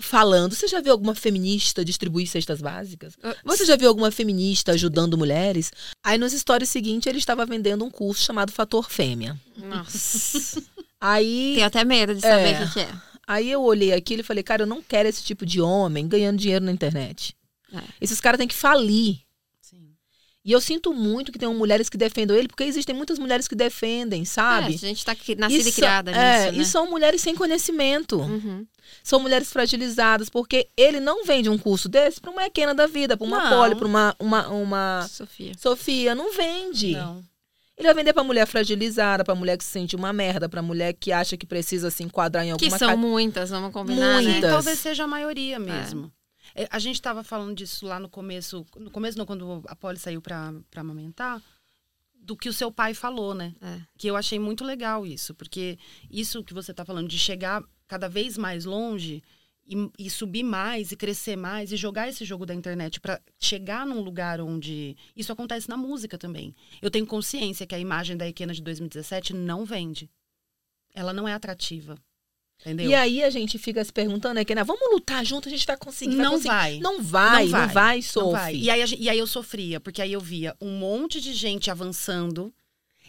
falando. 0.00 0.54
Você 0.54 0.68
já 0.68 0.80
viu 0.80 0.92
alguma 0.92 1.14
feminista 1.14 1.84
distribuir 1.84 2.26
cestas 2.26 2.60
básicas? 2.60 3.14
Ah, 3.22 3.34
Você 3.44 3.64
já 3.64 3.76
viu 3.76 3.88
alguma 3.88 4.10
feminista 4.10 4.72
ajudando 4.72 5.18
mulheres? 5.18 5.70
Aí 6.04 6.18
nos 6.18 6.32
stories 6.32 6.68
seguintes 6.68 7.06
ele 7.06 7.18
estava 7.18 7.44
vendendo 7.46 7.84
um 7.84 7.90
curso 7.90 8.24
chamado 8.24 8.52
Fator 8.52 8.90
Fêmea. 8.90 9.38
Nossa. 9.56 10.62
Aí. 11.00 11.52
Tenho 11.54 11.66
até 11.66 11.84
medo 11.84 12.14
de 12.14 12.20
saber 12.20 12.54
é, 12.54 12.64
o 12.64 12.72
que, 12.72 12.80
é. 12.80 12.88
Aí 13.26 13.50
eu 13.50 13.62
olhei 13.62 13.92
aquilo 13.92 14.20
e 14.20 14.24
falei, 14.24 14.42
cara, 14.42 14.62
eu 14.62 14.66
não 14.66 14.82
quero 14.82 15.08
esse 15.08 15.22
tipo 15.22 15.44
de 15.44 15.60
homem 15.60 16.08
ganhando 16.08 16.38
dinheiro 16.38 16.64
na 16.64 16.72
internet. 16.72 17.36
É. 17.72 17.80
Esses 18.00 18.20
caras 18.20 18.38
têm 18.38 18.48
que 18.48 18.54
falir. 18.54 19.18
E 20.48 20.52
eu 20.52 20.62
sinto 20.62 20.94
muito 20.94 21.30
que 21.30 21.38
tem 21.38 21.46
mulheres 21.52 21.90
que 21.90 21.98
defendem 21.98 22.34
ele, 22.34 22.48
porque 22.48 22.64
existem 22.64 22.96
muitas 22.96 23.18
mulheres 23.18 23.46
que 23.46 23.54
defendem, 23.54 24.24
sabe? 24.24 24.72
É, 24.72 24.76
a 24.76 24.78
gente 24.78 25.04
tá 25.04 25.14
nascida 25.36 25.68
e, 25.68 25.68
e 25.68 25.72
criada 25.72 26.10
é, 26.10 26.44
nisso, 26.46 26.56
né? 26.56 26.62
E 26.62 26.64
são 26.64 26.90
mulheres 26.90 27.20
sem 27.20 27.34
conhecimento. 27.34 28.16
Uhum. 28.18 28.66
São 29.04 29.20
mulheres 29.20 29.52
fragilizadas, 29.52 30.30
porque 30.30 30.66
ele 30.74 31.00
não 31.00 31.22
vende 31.22 31.50
um 31.50 31.58
curso 31.58 31.86
desse 31.86 32.18
para 32.18 32.30
uma 32.30 32.46
Equena 32.46 32.74
da 32.74 32.86
vida, 32.86 33.14
para 33.14 33.26
uma 33.26 33.50
Poli, 33.50 33.74
para 33.74 33.86
uma, 33.86 34.16
uma, 34.18 34.48
uma... 34.48 35.06
Sofia. 35.10 35.52
Sofia, 35.58 36.14
não 36.14 36.32
vende. 36.32 36.92
Não. 36.92 37.22
Ele 37.76 37.86
vai 37.86 37.94
vender 37.94 38.14
para 38.14 38.24
mulher 38.24 38.46
fragilizada, 38.46 39.22
para 39.24 39.34
mulher 39.34 39.58
que 39.58 39.64
se 39.64 39.70
sente 39.70 39.94
uma 39.94 40.14
merda, 40.14 40.48
para 40.48 40.62
mulher 40.62 40.94
que 40.94 41.12
acha 41.12 41.36
que 41.36 41.44
precisa 41.44 41.90
se 41.90 42.02
enquadrar 42.02 42.46
em 42.46 42.52
alguma 42.52 42.70
Que 42.70 42.78
são 42.78 42.88
ca... 42.88 42.96
muitas, 42.96 43.50
vamos 43.50 43.70
combinar, 43.70 44.14
muitas. 44.22 44.40
né? 44.40 44.48
Talvez 44.48 44.78
seja 44.78 45.04
a 45.04 45.06
maioria 45.06 45.58
mesmo. 45.58 46.06
É. 46.06 46.17
É, 46.58 46.66
a 46.72 46.80
gente 46.80 46.96
estava 46.96 47.22
falando 47.22 47.54
disso 47.54 47.86
lá 47.86 48.00
no 48.00 48.08
começo, 48.08 48.66
no 48.76 48.90
começo 48.90 49.16
não, 49.16 49.24
quando 49.24 49.62
a 49.68 49.76
Polly 49.76 49.96
saiu 49.96 50.20
para 50.20 50.52
amamentar, 50.74 51.40
do 52.12 52.36
que 52.36 52.48
o 52.48 52.52
seu 52.52 52.72
pai 52.72 52.94
falou, 52.94 53.32
né? 53.32 53.54
É. 53.62 53.80
Que 53.96 54.08
eu 54.08 54.16
achei 54.16 54.40
muito 54.40 54.64
legal 54.64 55.06
isso, 55.06 55.32
porque 55.36 55.78
isso 56.10 56.42
que 56.42 56.52
você 56.52 56.72
está 56.72 56.84
falando 56.84 57.06
de 57.06 57.16
chegar 57.16 57.62
cada 57.86 58.08
vez 58.08 58.36
mais 58.36 58.64
longe 58.64 59.22
e, 59.64 59.88
e, 59.96 60.10
subir 60.10 60.42
mais 60.42 60.90
e 60.90 60.96
crescer 60.96 61.36
mais 61.36 61.70
e 61.70 61.76
jogar 61.76 62.08
esse 62.08 62.24
jogo 62.24 62.44
da 62.44 62.54
internet 62.54 63.00
para 63.00 63.20
chegar 63.38 63.86
num 63.86 64.00
lugar 64.00 64.40
onde 64.40 64.96
isso 65.14 65.30
acontece 65.30 65.68
na 65.68 65.76
música 65.76 66.18
também. 66.18 66.56
Eu 66.82 66.90
tenho 66.90 67.06
consciência 67.06 67.68
que 67.68 67.74
a 67.74 67.78
imagem 67.78 68.16
da 68.16 68.26
Ikena 68.26 68.52
de 68.52 68.62
2017 68.62 69.32
não 69.32 69.64
vende. 69.64 70.10
Ela 70.92 71.12
não 71.12 71.28
é 71.28 71.34
atrativa. 71.34 71.96
Entendeu? 72.60 72.90
E 72.90 72.94
aí 72.94 73.22
a 73.22 73.30
gente 73.30 73.56
fica 73.58 73.84
se 73.84 73.92
perguntando, 73.92 74.40
Ikena, 74.40 74.64
vamos 74.64 74.90
lutar 74.90 75.24
junto, 75.24 75.48
a 75.48 75.50
gente 75.50 75.66
vai 75.66 75.76
conseguir. 75.76 76.16
Vai 76.16 76.24
não, 76.24 76.32
conseguir. 76.32 76.48
Vai. 76.48 76.78
não 76.80 77.02
vai. 77.02 77.44
Não 77.44 77.50
vai, 77.50 77.66
não 77.66 77.68
vai, 77.72 78.02
Sophie. 78.02 78.24
Não 78.24 78.32
vai. 78.32 78.54
E 78.56 78.70
aí, 78.70 78.84
e 78.98 79.08
aí 79.08 79.18
eu 79.18 79.26
sofria, 79.26 79.80
porque 79.80 80.02
aí 80.02 80.12
eu 80.12 80.20
via 80.20 80.56
um 80.60 80.78
monte 80.78 81.20
de 81.20 81.32
gente 81.32 81.70
avançando 81.70 82.52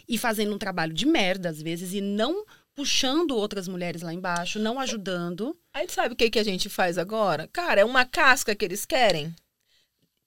e 0.08 0.16
fazendo 0.16 0.54
um 0.54 0.58
trabalho 0.58 0.92
de 0.92 1.06
merda 1.06 1.48
às 1.48 1.60
vezes 1.60 1.92
e 1.92 2.00
não 2.00 2.44
puxando 2.74 3.32
outras 3.32 3.68
mulheres 3.68 4.02
lá 4.02 4.14
embaixo, 4.14 4.58
não 4.58 4.78
ajudando. 4.80 5.56
Aí 5.74 5.86
sabe 5.88 6.14
o 6.14 6.16
que, 6.16 6.30
que 6.30 6.38
a 6.38 6.44
gente 6.44 6.68
faz 6.68 6.96
agora? 6.96 7.48
Cara, 7.52 7.80
é 7.80 7.84
uma 7.84 8.04
casca 8.04 8.54
que 8.54 8.64
eles 8.64 8.86
querem. 8.86 9.34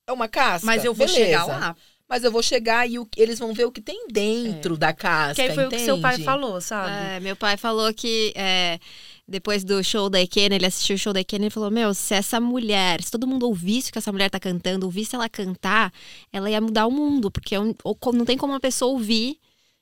É 0.05 0.11
uma 0.11 0.28
casca. 0.28 0.65
Mas 0.65 0.84
eu 0.84 0.93
vou 0.93 1.07
Beleza. 1.07 1.26
chegar 1.26 1.45
lá. 1.45 1.76
Mas 2.07 2.24
eu 2.24 2.32
vou 2.32 2.43
chegar 2.43 2.88
e 2.88 2.99
o, 2.99 3.07
eles 3.17 3.39
vão 3.39 3.53
ver 3.53 3.65
o 3.65 3.71
que 3.71 3.82
tem 3.82 4.07
dentro 4.07 4.76
é. 4.76 4.78
da 4.78 4.93
casca. 4.93 5.36
Que 5.36 5.41
aí 5.41 5.55
foi 5.55 5.65
entende? 5.65 5.76
o 5.76 5.80
que 5.80 5.86
seu 5.86 6.01
pai 6.01 6.19
falou, 6.19 6.61
sabe? 6.61 7.15
É, 7.15 7.19
meu 7.19 7.36
pai 7.36 7.57
falou 7.57 7.91
que 7.93 8.34
é, 8.36 8.80
depois 9.28 9.63
do 9.63 9.82
show 9.84 10.09
da 10.09 10.21
Ikena, 10.21 10.55
ele 10.55 10.65
assistiu 10.65 10.95
o 10.95 10.99
show 10.99 11.13
da 11.13 11.21
Ikena 11.21 11.45
e 11.45 11.49
falou: 11.49 11.71
Meu, 11.71 11.93
se 11.93 12.13
essa 12.13 12.39
mulher, 12.39 13.01
se 13.01 13.09
todo 13.09 13.28
mundo 13.28 13.47
ouvisse 13.47 13.89
o 13.89 13.93
que 13.93 13.97
essa 13.97 14.11
mulher 14.11 14.30
tá 14.30 14.39
cantando, 14.39 14.86
ouvisse 14.86 15.15
ela 15.15 15.30
cantar, 15.30 15.93
ela 16.32 16.49
ia 16.49 16.59
mudar 16.59 16.86
o 16.86 16.91
mundo. 16.91 17.32
Porque 17.32 17.55
não 17.57 18.26
tem 18.26 18.38
como 18.38 18.53
uma 18.53 18.59
pessoa 18.59 18.91
ouvir 18.91 19.38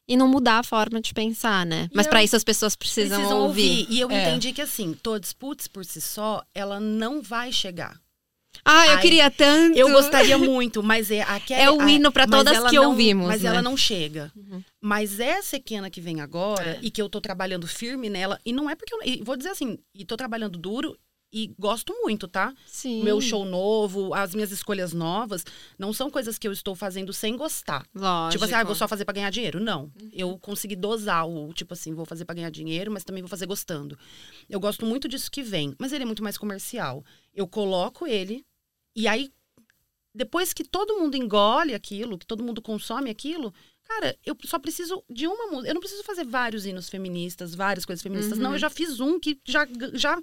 e 0.07 0.15
não 0.15 0.27
mudar 0.27 0.59
a 0.59 0.63
forma 0.63 1.01
de 1.01 1.13
pensar, 1.13 1.65
né? 1.65 1.89
Mas 1.93 2.05
para 2.05 2.23
isso 2.23 2.35
as 2.35 2.43
pessoas 2.43 2.75
precisam, 2.75 3.17
precisam 3.17 3.41
ouvir. 3.41 3.81
ouvir. 3.81 3.87
E 3.89 3.99
eu 3.99 4.11
é. 4.11 4.21
entendi 4.21 4.53
que 4.53 4.61
assim, 4.61 4.93
todos 4.93 5.33
putz 5.33 5.67
por 5.67 5.85
si 5.85 6.01
só, 6.01 6.43
ela 6.53 6.79
não 6.79 7.21
vai 7.21 7.51
chegar. 7.51 7.99
Ah, 8.63 8.87
eu 8.87 8.95
Ai, 8.95 9.01
queria 9.01 9.31
tanto. 9.31 9.77
Eu 9.77 9.89
gostaria 9.89 10.37
muito, 10.37 10.83
mas 10.83 11.09
é 11.09 11.21
aquela, 11.21 11.61
É 11.61 11.71
o 11.71 11.87
hino 11.87 12.11
para 12.11 12.27
todas 12.27 12.69
que 12.69 12.75
não, 12.75 12.89
ouvimos. 12.89 13.27
Mas 13.27 13.41
né? 13.41 13.49
ela 13.49 13.61
não 13.61 13.75
chega. 13.75 14.31
Uhum. 14.35 14.61
Mas 14.81 15.19
essa 15.19 15.57
pequena 15.57 15.91
que 15.91 16.01
vem 16.01 16.21
agora 16.21 16.71
é. 16.71 16.79
e 16.81 16.89
que 16.89 17.01
eu 17.01 17.07
tô 17.07 17.21
trabalhando 17.21 17.67
firme 17.67 18.09
nela, 18.09 18.39
e 18.43 18.51
não 18.51 18.69
é 18.69 18.75
porque 18.75 18.93
eu. 18.93 19.23
vou 19.23 19.37
dizer 19.37 19.49
assim, 19.49 19.77
e 19.93 20.03
tô 20.03 20.17
trabalhando 20.17 20.57
duro, 20.57 20.97
e 21.33 21.53
gosto 21.57 21.93
muito, 22.01 22.27
tá? 22.27 22.53
Sim. 22.65 23.03
Meu 23.03 23.21
show 23.21 23.45
novo, 23.45 24.13
as 24.13 24.35
minhas 24.35 24.51
escolhas 24.51 24.91
novas, 24.91 25.45
não 25.79 25.93
são 25.93 26.09
coisas 26.09 26.37
que 26.37 26.45
eu 26.45 26.51
estou 26.51 26.75
fazendo 26.75 27.13
sem 27.13 27.37
gostar. 27.37 27.87
Lógico. 27.95 28.31
Tipo 28.31 28.45
assim, 28.45 28.53
ah, 28.53 28.63
vou 28.65 28.75
só 28.75 28.87
fazer 28.87 29.05
para 29.05 29.13
ganhar 29.13 29.29
dinheiro. 29.29 29.59
Não. 29.59 29.83
Uhum. 29.83 30.09
Eu 30.11 30.37
consegui 30.39 30.75
dosar 30.75 31.25
o, 31.25 31.53
tipo 31.53 31.73
assim, 31.73 31.93
vou 31.93 32.05
fazer 32.05 32.25
para 32.25 32.35
ganhar 32.35 32.49
dinheiro, 32.49 32.91
mas 32.91 33.05
também 33.05 33.23
vou 33.23 33.29
fazer 33.29 33.45
gostando. 33.45 33.97
Eu 34.49 34.59
gosto 34.59 34.85
muito 34.85 35.07
disso 35.07 35.31
que 35.31 35.41
vem, 35.41 35.73
mas 35.79 35.93
ele 35.93 36.03
é 36.03 36.05
muito 36.05 36.23
mais 36.23 36.37
comercial. 36.37 37.03
Eu 37.33 37.47
coloco 37.47 38.05
ele 38.05 38.45
e 38.93 39.07
aí 39.07 39.31
depois 40.13 40.51
que 40.51 40.65
todo 40.65 40.99
mundo 40.99 41.15
engole 41.15 41.73
aquilo, 41.73 42.17
que 42.17 42.25
todo 42.25 42.43
mundo 42.43 42.61
consome 42.61 43.09
aquilo, 43.09 43.53
Cara, 43.93 44.17
eu 44.25 44.35
só 44.45 44.57
preciso 44.57 45.03
de 45.09 45.27
uma 45.27 45.47
música. 45.47 45.69
Eu 45.69 45.73
não 45.73 45.81
preciso 45.81 46.03
fazer 46.03 46.25
vários 46.25 46.65
hinos 46.65 46.89
feministas, 46.89 47.53
várias 47.53 47.85
coisas 47.85 48.01
feministas. 48.01 48.37
Uhum. 48.37 48.43
Não, 48.43 48.53
eu 48.53 48.59
já 48.59 48.69
fiz 48.69 48.99
um 48.99 49.19
que 49.19 49.39
já, 49.45 49.67
já 49.93 50.17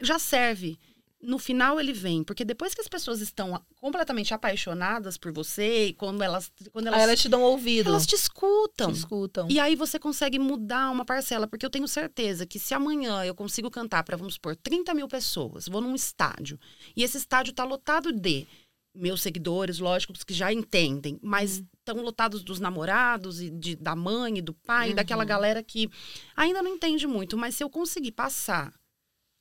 já 0.00 0.18
serve. 0.18 0.78
No 1.20 1.38
final 1.38 1.78
ele 1.78 1.92
vem, 1.92 2.24
porque 2.24 2.44
depois 2.44 2.74
que 2.74 2.80
as 2.80 2.88
pessoas 2.88 3.20
estão 3.20 3.62
completamente 3.80 4.34
apaixonadas 4.34 5.16
por 5.16 5.30
você 5.30 5.86
e 5.86 5.94
quando 5.94 6.20
elas 6.20 6.50
quando 6.72 6.88
elas, 6.88 6.98
aí 6.98 7.04
elas 7.04 7.20
te 7.20 7.28
dão 7.28 7.40
ouvido, 7.42 7.90
elas 7.90 8.04
te 8.04 8.16
escutam. 8.16 8.92
Te 8.92 8.98
escutam. 8.98 9.46
E 9.48 9.60
aí 9.60 9.76
você 9.76 10.00
consegue 10.00 10.36
mudar 10.36 10.90
uma 10.90 11.04
parcela, 11.04 11.46
porque 11.46 11.64
eu 11.64 11.70
tenho 11.70 11.86
certeza 11.86 12.44
que 12.44 12.58
se 12.58 12.74
amanhã 12.74 13.24
eu 13.24 13.36
consigo 13.36 13.70
cantar 13.70 14.02
para 14.02 14.16
vamos 14.16 14.34
supor 14.34 14.56
30 14.56 14.92
mil 14.94 15.06
pessoas, 15.06 15.68
vou 15.68 15.80
num 15.80 15.94
estádio 15.94 16.58
e 16.96 17.04
esse 17.04 17.18
estádio 17.18 17.52
tá 17.52 17.62
lotado 17.62 18.10
de 18.10 18.48
meus 18.94 19.22
seguidores, 19.22 19.78
lógico, 19.78 20.12
que 20.12 20.34
já 20.34 20.52
entendem, 20.52 21.18
mas 21.22 21.62
estão 21.78 21.96
uhum. 21.96 22.02
lotados 22.02 22.42
dos 22.42 22.60
namorados 22.60 23.40
e 23.40 23.50
de, 23.50 23.76
da 23.76 23.96
mãe 23.96 24.38
e 24.38 24.42
do 24.42 24.52
pai, 24.52 24.90
uhum. 24.90 24.94
daquela 24.94 25.24
galera 25.24 25.62
que 25.62 25.90
ainda 26.36 26.62
não 26.62 26.74
entende 26.74 27.06
muito, 27.06 27.36
mas 27.36 27.54
se 27.54 27.64
eu 27.64 27.70
conseguir 27.70 28.12
passar 28.12 28.72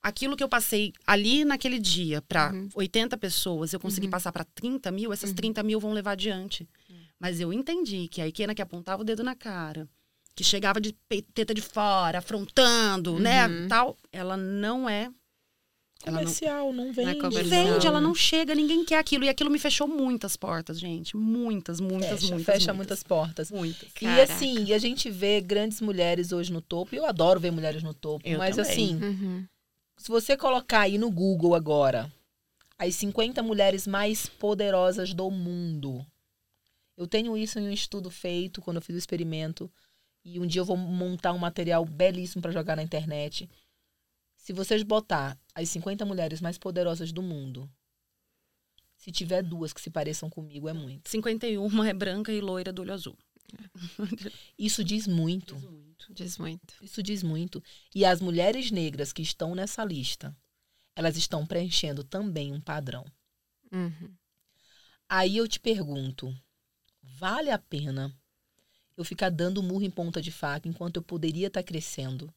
aquilo 0.02 0.36
que 0.36 0.44
eu 0.44 0.50
passei 0.50 0.94
ali 1.06 1.46
naquele 1.46 1.80
dia 1.80 2.22
para 2.22 2.52
uhum. 2.52 2.70
80 2.74 3.18
pessoas, 3.18 3.74
eu 3.74 3.80
consegui 3.80 4.08
uhum. 4.08 4.12
passar 4.12 4.32
para 4.32 4.44
30 4.44 4.92
mil, 4.92 5.14
essas 5.14 5.30
uhum. 5.30 5.36
30 5.36 5.64
mil 5.64 5.80
vão 5.80 5.94
levar 5.94 6.12
adiante. 6.12 6.68
Uhum. 6.90 6.96
Mas 7.20 7.40
eu 7.40 7.54
entendi 7.54 8.08
que 8.08 8.22
a 8.22 8.28
Ikena 8.28 8.56
que 8.56 8.62
apontava 8.62 9.04
o 9.04 9.06
dedo 9.06 9.24
na 9.24 9.36
cara, 9.36 9.88
que 10.34 10.44
chegava 10.44 10.82
de 10.82 10.94
teta 11.34 11.54
de 11.54 11.62
fora, 11.62 12.18
afrontando, 12.18 13.20
né, 13.20 13.48
uhum. 13.48 13.68
tal, 13.68 13.98
ela 14.12 14.36
não 14.36 14.90
é 14.90 15.12
comercial, 16.02 16.74
não, 16.74 16.86
não 16.86 16.94
vende. 16.94 17.20
Não, 17.20 17.28
é 17.28 17.44
vende, 17.44 17.88
ela 17.88 18.02
não 18.02 18.16
chega, 18.16 18.56
ninguém 18.56 18.84
quer 18.84 18.98
aquilo. 18.98 19.24
E 19.24 19.30
aquilo 19.30 19.50
me 19.50 19.60
fechou 19.60 19.88
muitas 19.88 20.36
portas, 20.36 20.80
gente. 20.80 21.16
Muitas, 21.16 21.80
muitas, 21.80 22.22
fecha, 22.22 22.36
muitas. 22.36 22.46
Fecha 22.46 22.74
muitas, 22.74 22.76
muitas 22.76 23.04
portas. 23.04 23.52
Muitas. 23.52 23.90
E 23.90 24.06
Caraca. 24.06 24.24
assim, 24.24 24.66
e 24.66 24.74
a 24.74 24.78
gente 24.78 25.10
vê 25.10 25.40
grandes 25.42 25.82
mulheres 25.82 26.32
hoje 26.32 26.52
no 26.52 26.62
topo. 26.62 26.96
E 26.96 26.98
eu 26.98 27.06
adoro 27.06 27.40
ver 27.40 27.52
mulheres 27.52 27.84
no 27.84 27.94
topo. 27.94 28.28
Eu 28.28 28.38
mas 28.40 28.56
também. 28.56 28.72
assim, 28.72 28.96
uhum. 28.96 29.46
Se 29.98 30.10
você 30.10 30.36
colocar 30.36 30.82
aí 30.82 30.98
no 30.98 31.12
Google 31.12 31.54
agora 31.54 32.12
as 32.88 32.96
50 32.96 33.44
mulheres 33.44 33.86
mais 33.86 34.28
poderosas 34.28 35.14
do 35.14 35.30
mundo. 35.30 36.04
Eu 36.98 37.06
tenho 37.06 37.38
isso 37.38 37.60
em 37.60 37.68
um 37.68 37.72
estudo 37.72 38.10
feito 38.10 38.60
quando 38.60 38.78
eu 38.78 38.82
fiz 38.82 38.96
o 38.96 39.00
experimento. 39.00 39.72
E 40.26 40.40
um 40.40 40.48
dia 40.48 40.62
eu 40.62 40.66
vou 40.66 40.76
montar 40.76 41.32
um 41.32 41.38
material 41.38 41.86
belíssimo 41.86 42.42
para 42.42 42.52
jogar 42.52 42.76
na 42.76 42.82
internet. 42.82 43.48
Se 44.42 44.54
vocês 44.54 44.82
botar 44.82 45.40
as 45.54 45.70
50 45.70 46.04
mulheres 46.04 46.42
mais 46.42 46.58
poderosas 46.58 47.12
do 47.12 47.22
mundo, 47.22 47.70
se 48.98 49.12
tiver 49.12 49.44
duas 49.44 49.72
que 49.72 49.80
se 49.80 49.92
pareçam 49.92 50.32
comigo, 50.32 50.68
é 50.68 50.74
muito. 50.74 51.12
51 51.12 51.84
é 51.84 51.94
branca 51.94 52.34
e 52.34 52.42
loira 52.42 52.74
do 52.74 52.82
olho 52.82 52.92
azul. 52.92 53.16
Isso 54.58 54.84
diz 54.84 55.06
muito. 55.06 55.54
Diz 55.54 55.70
muito. 55.70 56.14
Diz 56.16 56.38
muito. 56.40 56.74
Isso 56.82 57.04
diz 57.04 57.22
muito. 57.22 57.64
E 57.94 58.04
as 58.04 58.20
mulheres 58.20 58.72
negras 58.72 59.14
que 59.14 59.22
estão 59.22 59.54
nessa 59.54 59.86
lista, 59.86 60.36
elas 60.96 61.18
estão 61.18 61.46
preenchendo 61.46 62.04
também 62.04 62.52
um 62.52 62.60
padrão. 62.60 63.06
Uhum. 63.72 64.12
Aí 65.08 65.38
eu 65.38 65.48
te 65.48 65.60
pergunto: 65.60 66.36
vale 67.04 67.52
a 67.52 67.60
pena 67.60 68.12
eu 68.98 69.06
ficar 69.06 69.30
dando 69.30 69.62
murro 69.62 69.84
em 69.84 69.92
ponta 69.92 70.20
de 70.20 70.32
faca 70.32 70.68
enquanto 70.68 70.98
eu 70.98 71.04
poderia 71.04 71.46
estar 71.46 71.62
tá 71.62 71.68
crescendo 71.68 72.34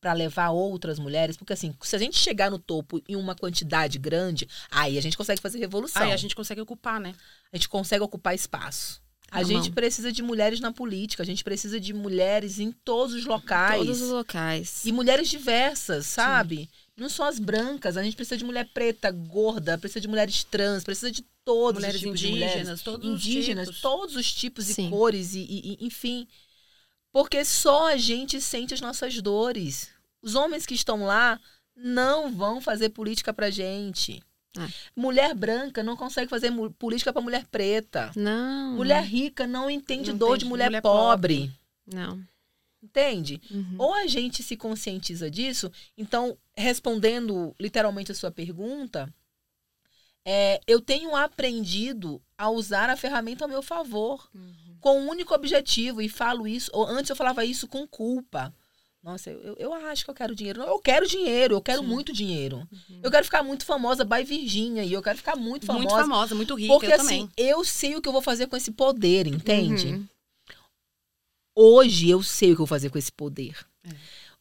para 0.00 0.12
levar 0.12 0.50
outras 0.50 0.98
mulheres? 0.98 1.36
Porque 1.36 1.52
assim, 1.52 1.74
se 1.82 1.96
a 1.96 1.98
gente 1.98 2.18
chegar 2.18 2.50
no 2.50 2.58
topo 2.58 3.02
em 3.08 3.16
uma 3.16 3.34
quantidade 3.34 3.98
grande, 3.98 4.48
aí 4.70 4.98
a 4.98 5.02
gente 5.02 5.16
consegue 5.16 5.40
fazer 5.40 5.58
revolução. 5.58 6.02
Aí 6.02 6.12
a 6.12 6.16
gente 6.16 6.34
consegue 6.34 6.60
ocupar, 6.60 7.00
né? 7.00 7.14
A 7.52 7.56
gente 7.56 7.68
consegue 7.68 8.02
ocupar 8.02 8.34
espaço. 8.34 9.00
A 9.30 9.42
gente 9.42 9.64
mão. 9.64 9.72
precisa 9.72 10.10
de 10.10 10.22
mulheres 10.22 10.58
na 10.58 10.72
política, 10.72 11.22
a 11.22 11.26
gente 11.26 11.44
precisa 11.44 11.78
de 11.78 11.92
mulheres 11.92 12.58
em 12.58 12.72
todos 12.72 13.14
os 13.14 13.26
locais. 13.26 13.78
Todos 13.78 14.00
os 14.00 14.10
locais. 14.10 14.86
E 14.86 14.92
mulheres 14.92 15.28
diversas, 15.28 16.06
sabe? 16.06 16.60
Sim. 16.60 16.68
Não 16.96 17.08
só 17.08 17.28
as 17.28 17.38
brancas, 17.38 17.96
a 17.96 18.02
gente 18.02 18.16
precisa 18.16 18.38
de 18.38 18.44
mulher 18.44 18.66
preta, 18.72 19.10
gorda, 19.10 19.76
precisa 19.76 20.00
de 20.00 20.08
mulheres 20.08 20.42
trans, 20.44 20.82
precisa 20.82 21.10
de 21.10 21.24
todos 21.44 21.80
mulheres 21.80 21.96
os 21.96 22.00
tipos 22.00 22.22
indígenas, 22.22 22.50
de 22.50 22.58
mulheres. 22.58 22.82
Todos 22.82 23.08
indígenas, 23.08 23.68
os 23.68 23.80
todos 23.80 24.16
os 24.16 24.32
tipos 24.32 24.64
Sim. 24.64 24.86
e 24.86 24.90
cores, 24.90 25.34
e, 25.34 25.40
e, 25.40 25.78
enfim. 25.80 26.26
Porque 27.18 27.44
só 27.44 27.88
a 27.88 27.96
gente 27.96 28.40
sente 28.40 28.72
as 28.72 28.80
nossas 28.80 29.20
dores. 29.20 29.90
Os 30.22 30.36
homens 30.36 30.64
que 30.64 30.74
estão 30.74 31.04
lá 31.04 31.40
não 31.74 32.32
vão 32.32 32.60
fazer 32.60 32.90
política 32.90 33.34
pra 33.34 33.50
gente. 33.50 34.22
É. 34.56 34.68
Mulher 34.94 35.34
branca 35.34 35.82
não 35.82 35.96
consegue 35.96 36.30
fazer 36.30 36.52
política 36.78 37.12
para 37.12 37.20
mulher 37.20 37.44
preta. 37.46 38.12
Não. 38.14 38.76
Mulher 38.76 39.02
rica 39.02 39.48
não 39.48 39.68
entende 39.68 40.10
não 40.12 40.16
dor 40.16 40.28
entende 40.28 40.44
de 40.44 40.48
mulher, 40.48 40.66
mulher 40.66 40.80
pobre. 40.80 41.38
pobre. 41.38 41.60
Não. 41.92 42.24
Entende? 42.80 43.42
Uhum. 43.50 43.74
Ou 43.78 43.94
a 43.94 44.06
gente 44.06 44.40
se 44.44 44.56
conscientiza 44.56 45.28
disso. 45.28 45.72
Então, 45.96 46.38
respondendo 46.56 47.52
literalmente 47.58 48.12
a 48.12 48.14
sua 48.14 48.30
pergunta, 48.30 49.12
é, 50.24 50.60
eu 50.68 50.80
tenho 50.80 51.16
aprendido 51.16 52.22
a 52.36 52.48
usar 52.48 52.88
a 52.88 52.96
ferramenta 52.96 53.44
ao 53.44 53.48
meu 53.48 53.60
favor, 53.60 54.30
uhum. 54.32 54.67
Com 54.80 55.00
um 55.00 55.08
único 55.08 55.34
objetivo, 55.34 56.00
e 56.00 56.08
falo 56.08 56.46
isso, 56.46 56.70
ou 56.74 56.86
antes 56.86 57.10
eu 57.10 57.16
falava 57.16 57.44
isso 57.44 57.66
com 57.66 57.86
culpa. 57.86 58.52
Nossa, 59.02 59.30
eu, 59.30 59.54
eu 59.58 59.72
acho 59.72 60.04
que 60.04 60.10
eu 60.10 60.14
quero 60.14 60.34
dinheiro. 60.34 60.60
Eu 60.60 60.78
quero 60.80 61.06
dinheiro, 61.06 61.54
eu 61.54 61.62
quero 61.62 61.80
Sim. 61.80 61.86
muito 61.86 62.12
dinheiro. 62.12 62.68
Uhum. 62.70 63.00
Eu 63.02 63.10
quero 63.10 63.24
ficar 63.24 63.42
muito 63.42 63.64
famosa 63.64 64.04
by 64.04 64.24
Virgínia 64.24 64.82
e 64.82 64.92
eu 64.92 65.02
quero 65.02 65.16
ficar 65.16 65.36
muito 65.36 65.64
famosa. 65.64 65.84
Muito 65.84 65.96
famosa, 65.96 66.34
muito 66.34 66.54
rica. 66.54 66.72
Porque 66.74 66.86
eu 66.86 66.96
assim, 66.96 67.28
também. 67.28 67.30
eu 67.36 67.64
sei 67.64 67.96
o 67.96 68.02
que 68.02 68.08
eu 68.08 68.12
vou 68.12 68.20
fazer 68.20 68.48
com 68.48 68.56
esse 68.56 68.70
poder, 68.72 69.26
entende? 69.26 69.86
Uhum. 69.86 70.08
Hoje 71.54 72.10
eu 72.10 72.22
sei 72.22 72.52
o 72.52 72.54
que 72.54 72.60
eu 72.60 72.66
vou 72.66 72.66
fazer 72.66 72.90
com 72.90 72.98
esse 72.98 73.10
poder. 73.10 73.56
É. 73.84 73.90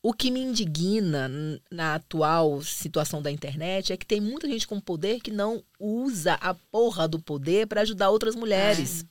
O 0.02 0.14
que 0.14 0.30
me 0.30 0.40
indigna 0.40 1.30
na 1.72 1.96
atual 1.96 2.62
situação 2.62 3.22
da 3.22 3.32
internet 3.32 3.92
é 3.92 3.98
que 3.98 4.06
tem 4.06 4.22
muita 4.22 4.48
gente 4.48 4.68
com 4.68 4.80
poder 4.80 5.22
que 5.22 5.32
não 5.32 5.64
usa 5.80 6.34
a 6.36 6.54
porra 6.54 7.08
do 7.08 7.20
poder 7.20 7.68
para 7.68 7.82
ajudar 7.82 8.10
outras 8.10 8.36
mulheres. 8.36 9.06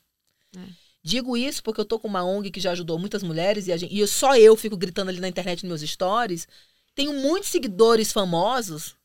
É. 0.57 0.61
É. 0.61 0.86
Digo 1.07 1.37
isso 1.37 1.63
porque 1.63 1.81
eu 1.81 1.85
tô 1.85 2.01
com 2.01 2.09
uma 2.09 2.25
ONG 2.25 2.51
que 2.51 2.59
já 2.59 2.73
ajudou 2.73 2.99
muitas 2.99 3.23
mulheres 3.23 3.69
e, 3.69 3.79
gente, 3.79 3.97
e 3.97 4.05
só 4.09 4.37
eu 4.37 4.57
fico 4.57 4.77
gritando 4.77 5.09
ali 5.09 5.21
na 5.21 5.29
internet 5.29 5.65
nos 5.65 5.81
meus 5.81 5.89
stories. 5.89 6.49
Tenho 6.97 7.13
muitos 7.13 7.49
seguidores 7.49 8.13
famosos 8.13 8.97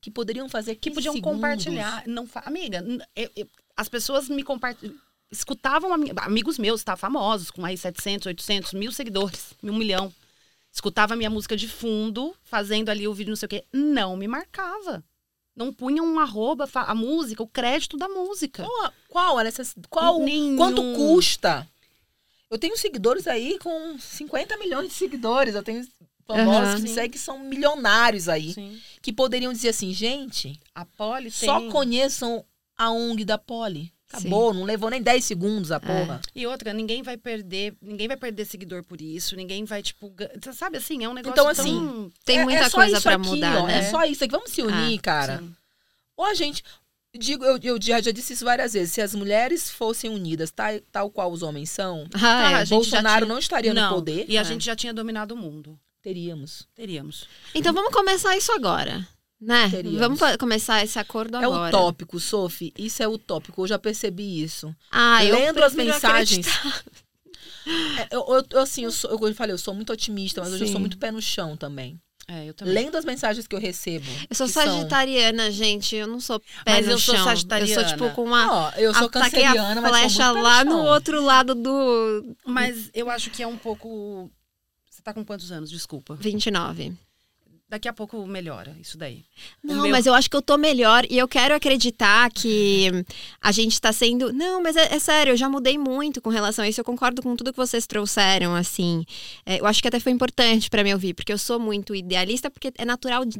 que 0.00 0.10
poderiam 0.10 0.48
fazer 0.48 0.76
que 0.76 0.90
podiam 0.90 1.12
segundos. 1.12 1.36
compartilhar. 1.36 2.04
Não. 2.06 2.26
Amiga, 2.36 2.82
eu, 3.14 3.30
eu, 3.36 3.46
as 3.76 3.86
pessoas 3.86 4.30
me 4.30 4.42
compartilham. 4.42 4.96
Escutavam 5.30 5.90
amigos 6.22 6.58
meus, 6.58 6.82
tá? 6.82 6.96
Famosos, 6.96 7.50
com 7.50 7.66
aí 7.66 7.76
700, 7.76 8.28
800, 8.28 8.72
mil 8.72 8.90
seguidores, 8.90 9.52
um 9.62 9.76
milhão. 9.76 10.10
Escutava 10.72 11.16
minha 11.16 11.28
música 11.28 11.54
de 11.54 11.68
fundo, 11.68 12.34
fazendo 12.44 12.88
ali 12.88 13.06
o 13.06 13.12
vídeo, 13.12 13.32
não 13.32 13.36
sei 13.36 13.44
o 13.44 13.50
quê. 13.50 13.64
Não 13.70 14.16
me 14.16 14.26
marcava. 14.26 15.04
Não 15.56 15.72
punha 15.72 16.02
um 16.02 16.18
arroba, 16.18 16.68
a 16.74 16.94
música, 16.94 17.42
o 17.42 17.48
crédito 17.48 17.96
da 17.96 18.08
música. 18.08 18.62
Qual, 18.62 18.92
qual, 19.08 19.40
essa, 19.40 19.62
qual 19.88 20.20
Nenhum. 20.20 20.56
quanto 20.56 20.82
custa? 20.94 21.66
Eu 22.50 22.58
tenho 22.58 22.76
seguidores 22.76 23.26
aí 23.26 23.58
com 23.58 23.98
50 23.98 24.56
milhões 24.58 24.88
de 24.88 24.94
seguidores. 24.94 25.54
Eu 25.54 25.62
tenho 25.62 25.86
famosos 26.26 26.70
uhum, 26.70 26.76
que 26.76 26.82
me 26.82 26.88
seguem 26.88 27.10
que 27.10 27.18
são 27.18 27.38
milionários 27.38 28.28
aí. 28.28 28.52
Sim. 28.52 28.80
Que 29.00 29.12
poderiam 29.12 29.52
dizer 29.52 29.70
assim, 29.70 29.92
gente, 29.92 30.60
a 30.74 30.84
Poli 30.84 31.30
só 31.30 31.58
tem... 31.58 31.70
conheçam 31.70 32.44
a 32.76 32.90
ONG 32.90 33.24
da 33.24 33.38
Poli. 33.38 33.92
Acabou, 34.08 34.52
Sim. 34.52 34.60
não 34.60 34.66
levou 34.66 34.88
nem 34.88 35.02
10 35.02 35.24
segundos 35.24 35.72
a 35.72 35.76
é. 35.76 35.78
porra. 35.80 36.20
É. 36.34 36.40
E 36.40 36.46
outra, 36.46 36.72
ninguém 36.72 37.02
vai 37.02 37.16
perder, 37.16 37.76
ninguém 37.82 38.06
vai 38.06 38.16
perder 38.16 38.44
seguidor 38.44 38.82
por 38.84 39.00
isso, 39.00 39.34
ninguém 39.34 39.64
vai, 39.64 39.82
tipo, 39.82 40.12
sabe 40.54 40.78
assim, 40.78 41.04
é 41.04 41.08
um 41.08 41.12
negócio 41.12 41.32
Então, 41.32 41.48
assim, 41.48 41.78
tão... 41.78 42.12
tem 42.24 42.44
muita 42.44 42.64
é, 42.64 42.66
é 42.66 42.70
coisa 42.70 43.00
para 43.00 43.18
mudar, 43.18 43.62
ó, 43.62 43.66
né? 43.66 43.78
É 43.78 43.90
só 43.90 44.04
isso 44.04 44.22
aqui, 44.22 44.30
vamos 44.30 44.50
se 44.50 44.62
unir, 44.62 44.98
ah, 44.98 45.02
cara. 45.02 45.38
Sim. 45.38 45.54
Ou 46.16 46.24
a 46.24 46.34
gente, 46.34 46.62
digo, 47.18 47.44
eu, 47.44 47.58
eu 47.60 47.82
já, 47.82 48.00
já, 48.00 48.12
disse 48.12 48.32
isso 48.32 48.44
várias 48.44 48.74
vezes, 48.74 48.92
se 48.92 49.00
as 49.00 49.14
mulheres 49.14 49.70
fossem 49.70 50.08
unidas, 50.08 50.52
tal, 50.52 50.80
tal 50.92 51.10
qual 51.10 51.32
os 51.32 51.42
homens 51.42 51.70
são, 51.70 52.06
ah, 52.14 52.60
é. 52.60 52.66
Bolsonaro 52.66 53.26
tinha... 53.26 53.32
não 53.32 53.38
estaria 53.40 53.74
não, 53.74 53.90
no 53.90 53.94
poder. 53.96 54.24
E 54.28 54.38
a 54.38 54.44
gente 54.44 54.64
já 54.64 54.76
tinha 54.76 54.94
dominado 54.94 55.34
o 55.34 55.36
mundo. 55.36 55.78
Teríamos. 56.00 56.68
Teríamos. 56.72 57.26
Então 57.52 57.72
vamos 57.72 57.92
começar 57.92 58.36
isso 58.36 58.52
agora. 58.52 59.06
Né? 59.40 59.70
Vamos 59.98 60.18
começar 60.38 60.82
esse 60.82 60.98
acordo 60.98 61.36
é 61.36 61.44
agora. 61.44 61.66
É 61.66 61.78
utópico, 61.78 62.18
Sophie. 62.18 62.72
Isso 62.78 63.02
é 63.02 63.08
utópico. 63.08 63.62
Eu 63.62 63.66
já 63.66 63.78
percebi 63.78 64.42
isso. 64.42 64.74
Ah, 64.90 65.20
Lendo 65.22 65.62
as 65.62 65.74
mensagens. 65.74 66.46
É, 67.98 68.14
eu, 68.14 68.24
eu, 68.52 68.60
assim, 68.60 68.84
eu, 68.84 68.92
sou, 68.92 69.10
eu 69.10 69.34
falei, 69.34 69.52
eu 69.52 69.58
sou 69.58 69.74
muito 69.74 69.92
otimista, 69.92 70.40
mas 70.40 70.50
Sim. 70.50 70.54
hoje 70.54 70.64
eu 70.66 70.68
sou 70.68 70.78
muito 70.80 70.96
pé 70.98 71.10
no 71.10 71.20
chão 71.20 71.56
também. 71.56 72.00
É, 72.28 72.48
eu 72.48 72.54
também. 72.54 72.74
Lendo 72.74 72.96
as 72.96 73.04
mensagens 73.04 73.44
que 73.44 73.56
eu 73.56 73.58
recebo. 73.58 74.06
Eu 74.30 74.36
sou 74.36 74.46
sagitariana, 74.46 75.44
são... 75.44 75.52
gente. 75.52 75.96
Eu 75.96 76.06
não 76.06 76.20
sou 76.20 76.38
pé 76.38 76.46
mas 76.64 76.86
no 76.86 76.92
eu 76.92 76.98
chão. 76.98 77.16
Sou 77.16 77.24
sagitariana. 77.24 77.82
Eu 77.82 77.88
sou 77.88 77.92
tipo 77.92 78.14
com 78.14 78.22
uma. 78.22 78.68
Oh, 78.68 78.78
eu 78.78 78.94
sou 78.94 79.08
canceriana, 79.08 79.80
mas 79.80 79.90
flecha 79.90 80.30
lá 80.30 80.64
no, 80.64 80.74
no 80.74 80.84
outro 80.84 81.20
lado 81.20 81.56
do. 81.56 82.36
Mas 82.44 82.88
eu 82.94 83.10
acho 83.10 83.30
que 83.30 83.42
é 83.42 83.46
um 83.48 83.56
pouco. 83.56 84.30
Você 84.88 85.02
tá 85.02 85.12
com 85.12 85.24
quantos 85.24 85.50
anos? 85.50 85.68
Desculpa. 85.68 86.14
29 86.14 86.94
daqui 87.68 87.88
a 87.88 87.92
pouco 87.92 88.24
melhora 88.26 88.76
isso 88.80 88.96
daí. 88.96 89.24
Não, 89.62 89.82
meu... 89.82 89.90
mas 89.90 90.06
eu 90.06 90.14
acho 90.14 90.30
que 90.30 90.36
eu 90.36 90.42
tô 90.42 90.56
melhor 90.56 91.04
e 91.10 91.18
eu 91.18 91.26
quero 91.26 91.54
acreditar 91.54 92.30
que 92.30 92.90
a 93.40 93.50
gente 93.50 93.80
tá 93.80 93.92
sendo. 93.92 94.32
Não, 94.32 94.62
mas 94.62 94.76
é, 94.76 94.94
é, 94.94 94.98
sério, 95.00 95.32
eu 95.32 95.36
já 95.36 95.48
mudei 95.48 95.76
muito 95.76 96.20
com 96.20 96.30
relação 96.30 96.64
a 96.64 96.68
isso. 96.68 96.80
Eu 96.80 96.84
concordo 96.84 97.22
com 97.22 97.34
tudo 97.34 97.52
que 97.52 97.56
vocês 97.56 97.86
trouxeram, 97.86 98.54
assim. 98.54 99.04
É, 99.44 99.60
eu 99.60 99.66
acho 99.66 99.82
que 99.82 99.88
até 99.88 99.98
foi 99.98 100.12
importante 100.12 100.70
para 100.70 100.84
mim 100.84 100.92
ouvir, 100.92 101.14
porque 101.14 101.32
eu 101.32 101.38
sou 101.38 101.58
muito 101.58 101.94
idealista, 101.94 102.48
porque 102.48 102.72
é 102.78 102.84
natural. 102.84 103.24
De... 103.24 103.38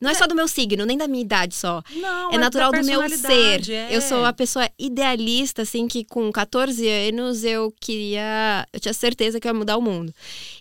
Não 0.00 0.08
é, 0.08 0.12
é, 0.12 0.14
só 0.14 0.26
do 0.26 0.34
meu 0.34 0.48
signo, 0.48 0.86
nem 0.86 0.96
da 0.96 1.06
minha 1.06 1.22
idade 1.22 1.54
só. 1.54 1.82
Não, 1.94 2.32
é, 2.32 2.36
é 2.36 2.38
natural 2.38 2.72
do 2.72 2.82
meu 2.82 3.06
ser. 3.10 3.70
É. 3.70 3.94
Eu 3.94 4.00
sou 4.00 4.24
a 4.24 4.32
pessoa 4.32 4.70
idealista, 4.78 5.62
assim, 5.62 5.86
que 5.86 6.02
com 6.02 6.32
14 6.32 6.88
anos 6.88 7.44
eu 7.44 7.74
queria. 7.78 8.66
Eu 8.72 8.80
tinha 8.80 8.94
certeza 8.94 9.38
que 9.38 9.46
eu 9.46 9.50
ia 9.50 9.58
mudar 9.58 9.76
o 9.76 9.82
mundo. 9.82 10.14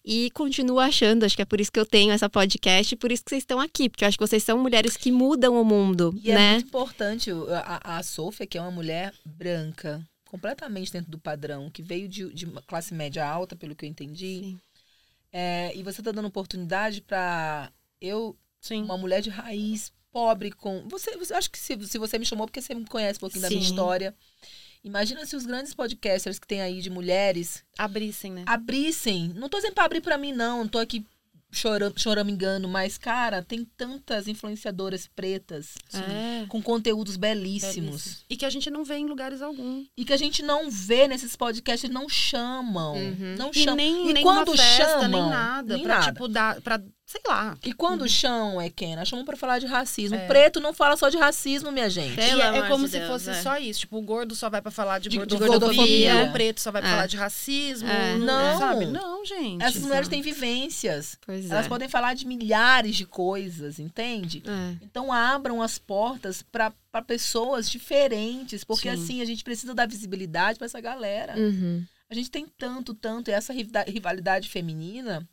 E 0.04 0.30
continuo 0.32 0.80
achando, 0.80 1.24
acho 1.24 1.36
que 1.36 1.42
é 1.42 1.46
por 1.46 1.62
isso 1.62 1.72
que 1.72 1.80
eu 1.80 1.86
tenho 1.86 2.12
essa 2.12 2.30
podcast 2.30 2.96
por 3.06 3.12
isso 3.12 3.24
que 3.24 3.30
vocês 3.30 3.44
estão 3.44 3.60
aqui, 3.60 3.88
porque 3.88 4.04
eu 4.04 4.08
acho 4.08 4.18
que 4.18 4.26
vocês 4.26 4.44
são 4.44 4.58
mulheres 4.58 4.98
que 4.98 5.12
mudam 5.12 5.62
o 5.62 5.64
mundo, 5.64 6.12
e 6.24 6.32
é 6.32 6.34
né? 6.34 6.50
é 6.50 6.54
muito 6.54 6.68
importante, 6.70 7.30
a, 7.64 7.98
a 7.98 8.02
Sofia, 8.02 8.48
que 8.48 8.58
é 8.58 8.62
uma 8.62 8.72
mulher 8.72 9.14
branca, 9.24 10.04
completamente 10.28 10.92
dentro 10.92 11.12
do 11.12 11.20
padrão, 11.20 11.70
que 11.70 11.84
veio 11.84 12.10
de, 12.10 12.34
de 12.34 12.46
uma 12.46 12.64
classe 12.64 12.96
média 12.96 13.24
alta, 13.24 13.56
pelo 13.56 13.76
que 13.76 13.86
eu 13.86 13.90
entendi. 13.90 14.58
É, 15.32 15.72
e 15.76 15.84
você 15.84 16.02
está 16.02 16.12
dando 16.12 16.28
oportunidade 16.28 17.00
para 17.00 17.72
eu, 18.02 18.36
Sim. 18.60 18.82
uma 18.82 18.98
mulher 18.98 19.22
de 19.22 19.30
raiz, 19.30 19.94
pobre, 20.12 20.50
com. 20.50 20.88
Você, 20.90 21.16
você 21.16 21.36
acho 21.36 21.52
que 21.52 21.60
se, 21.60 21.78
se 21.86 22.00
você 22.00 22.18
me 22.18 22.26
chamou 22.26 22.48
porque 22.48 22.60
você 22.60 22.74
me 22.74 22.88
conhece 22.88 23.18
um 23.18 23.20
pouquinho 23.20 23.42
Sim. 23.42 23.50
da 23.50 23.56
minha 23.56 23.70
história. 23.70 24.16
Imagina 24.84 25.28
se 25.28 25.36
os 25.36 25.46
grandes 25.46 25.76
podcasters 25.76 26.40
que 26.40 26.48
tem 26.48 26.62
aí 26.62 26.82
de 26.82 26.90
mulheres 26.90 27.64
abrissem, 27.78 28.32
né? 28.32 28.44
Abrissem. 28.48 29.30
Não 29.36 29.48
tô 29.48 29.58
dizendo 29.58 29.76
para 29.76 29.86
abrir 29.86 30.02
para 30.02 30.18
mim 30.18 30.34
não, 30.34 30.60
não 30.60 30.68
tô 30.68 30.80
aqui 30.80 31.06
chorando, 31.52 32.30
engano, 32.30 32.68
mas, 32.68 32.98
cara, 32.98 33.42
tem 33.42 33.66
tantas 33.78 34.28
influenciadoras 34.28 35.08
pretas 35.08 35.74
é. 35.94 36.46
com 36.48 36.62
conteúdos 36.62 37.16
belíssimos. 37.16 38.04
Belíssimo. 38.04 38.26
E 38.30 38.38
que 38.38 38.46
a 38.46 38.50
gente 38.50 38.70
não 38.70 38.84
vê 38.84 38.96
em 38.96 39.06
lugares 39.06 39.42
algum. 39.42 39.86
E 39.96 40.04
que 40.04 40.14
a 40.14 40.18
gente 40.18 40.44
não 40.44 40.70
vê 40.70 41.08
nesses 41.08 41.36
podcasts, 41.36 41.90
não 41.90 42.10
chamam. 42.10 42.96
Uhum. 42.96 43.36
Não 43.38 43.54
chamam. 43.54 43.74
E, 43.74 43.76
nem, 43.76 44.10
e 44.10 44.14
nem 44.14 44.24
quando 44.24 44.52
festa, 44.52 44.86
chamam, 44.86 45.08
nem 45.08 45.30
nada. 45.30 45.76
Nem 45.76 45.84
pra, 45.84 46.00
nada. 46.00 46.12
tipo, 46.12 46.28
dar. 46.28 46.62
Pra 46.62 46.82
sei 47.06 47.22
lá. 47.28 47.56
E 47.64 47.72
quando 47.72 48.10
chamam, 48.10 48.60
é 48.60 48.70
Kena, 48.70 49.06
chamam 49.06 49.24
pra 49.24 49.38
falar 49.38 49.60
de 49.60 49.68
racismo. 49.68 50.18
É. 50.18 50.26
Preto 50.26 50.60
não 50.60 50.74
fala 50.74 50.98
só 50.98 51.08
de 51.08 51.18
racismo, 51.18 51.72
minha 51.72 51.90
gente. 51.90 52.20
É, 52.20 52.32
é, 52.32 52.68
como 52.68 52.88
se 52.88 52.98
Deus, 52.98 53.08
fosse 53.08 53.30
é. 53.30 53.34
só 53.36 53.58
isso. 53.58 53.82
Tipo, 53.82 53.98
o 53.98 54.02
gordo 54.02 54.34
só 54.34 54.50
vai 54.50 54.60
pra 54.62 54.72
falar 54.72 55.00
de, 55.00 55.10
de, 55.10 55.18
gordofobia, 55.18 56.24
de. 56.24 56.30
O 56.30 56.32
preto 56.32 56.60
só 56.60 56.72
vai 56.72 56.82
pra 56.82 56.90
é. 56.90 56.94
falar 56.94 57.08
de 57.08 57.16
racismo. 57.16 57.88
É. 57.88 58.18
Não. 58.18 58.60
Sabe? 58.60 58.86
Não, 58.88 59.24
gente. 59.24 59.64
Essas 59.64 59.84
mulheres 59.84 60.08
têm 60.08 60.22
vivências. 60.22 61.18
Pois 61.24 61.50
Elas 61.50 61.68
podem 61.68 61.88
falar 61.88 62.16
de 62.16 62.26
milhares 62.26 62.96
de 62.96 63.06
coisas, 63.06 63.78
entende? 63.78 64.42
Então 64.82 65.14
abram 65.14 65.62
as 65.62 65.78
portas 65.78 66.42
pra, 66.42 66.74
pra 66.92 67.04
pessoas 67.04 67.70
diferentes. 67.70 68.64
Porque 68.64 68.90
Sim. 68.90 69.04
assim, 69.04 69.22
a 69.22 69.26
gente 69.26 69.44
precisa 69.44 69.76
dar 69.76 69.88
visibilidade 69.88 70.58
pra 70.58 70.66
essa 70.66 70.82
galera. 70.82 71.38
Uhum. 71.38 71.86
A 72.10 72.14
gente 72.16 72.30
tem 72.32 72.48
tanto, 72.58 72.94
tanto, 72.94 73.30
e 73.30 73.34
essa 73.34 73.54
rivalidade 73.54 74.50
feminina 74.50 75.28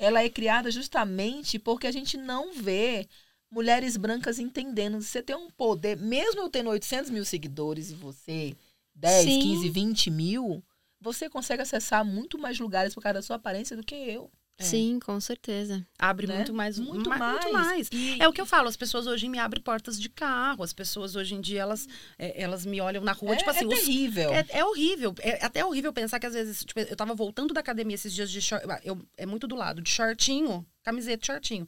ela 0.00 0.22
é 0.22 0.30
criada 0.30 0.70
justamente 0.70 1.58
porque 1.58 1.86
a 1.86 1.92
gente 1.92 2.16
não 2.16 2.54
vê 2.54 3.06
mulheres 3.50 3.98
brancas 3.98 4.38
entendendo. 4.38 5.00
Você 5.00 5.22
tem 5.22 5.36
um 5.36 5.50
poder, 5.50 5.98
mesmo 5.98 6.40
eu 6.40 6.48
tendo 6.48 6.70
800 6.70 7.10
mil 7.10 7.24
seguidores 7.24 7.90
e 7.90 7.94
você 7.94 8.56
10, 8.94 9.24
Sim. 9.24 9.40
15, 9.40 9.68
20 9.68 10.10
mil, 10.10 10.64
você 10.98 11.28
consegue 11.28 11.62
acessar 11.62 12.02
muito 12.02 12.38
mais 12.38 12.58
lugares 12.58 12.94
por 12.94 13.02
causa 13.02 13.14
da 13.14 13.22
sua 13.22 13.36
aparência 13.36 13.76
do 13.76 13.84
que 13.84 13.94
eu. 13.94 14.30
É. 14.60 14.62
Sim, 14.62 15.00
com 15.00 15.18
certeza. 15.18 15.86
Abre 15.98 16.26
né? 16.26 16.36
muito 16.36 16.52
mais. 16.52 16.78
Muito 16.78 17.08
mais. 17.08 17.32
Muito 17.32 17.52
mais. 17.52 17.88
E... 17.90 18.20
É 18.20 18.28
o 18.28 18.32
que 18.32 18.40
eu 18.40 18.44
falo, 18.44 18.68
as 18.68 18.76
pessoas 18.76 19.06
hoje 19.06 19.26
me 19.26 19.38
abrem 19.38 19.62
portas 19.62 19.98
de 19.98 20.10
carro, 20.10 20.62
as 20.62 20.74
pessoas 20.74 21.16
hoje 21.16 21.34
em 21.34 21.40
dia, 21.40 21.62
elas, 21.62 21.88
é, 22.18 22.42
elas 22.42 22.66
me 22.66 22.78
olham 22.78 23.02
na 23.02 23.12
rua, 23.12 23.32
é, 23.32 23.36
tipo 23.36 23.48
assim... 23.48 23.64
É 23.64 23.68
terrível. 23.68 24.34
É, 24.34 24.44
é, 24.50 24.64
horrível. 24.64 25.14
É 25.20 25.44
até 25.44 25.64
horrível 25.64 25.94
pensar 25.94 26.20
que 26.20 26.26
às 26.26 26.34
vezes, 26.34 26.62
tipo, 26.62 26.78
eu 26.78 26.94
tava 26.94 27.14
voltando 27.14 27.54
da 27.54 27.60
academia 27.60 27.94
esses 27.94 28.12
dias 28.12 28.30
de 28.30 28.42
short, 28.42 28.66
eu, 28.84 29.00
é 29.16 29.24
muito 29.24 29.48
do 29.48 29.56
lado, 29.56 29.80
de 29.80 29.88
shortinho, 29.88 30.66
camiseta, 30.82 31.24
shortinho. 31.24 31.66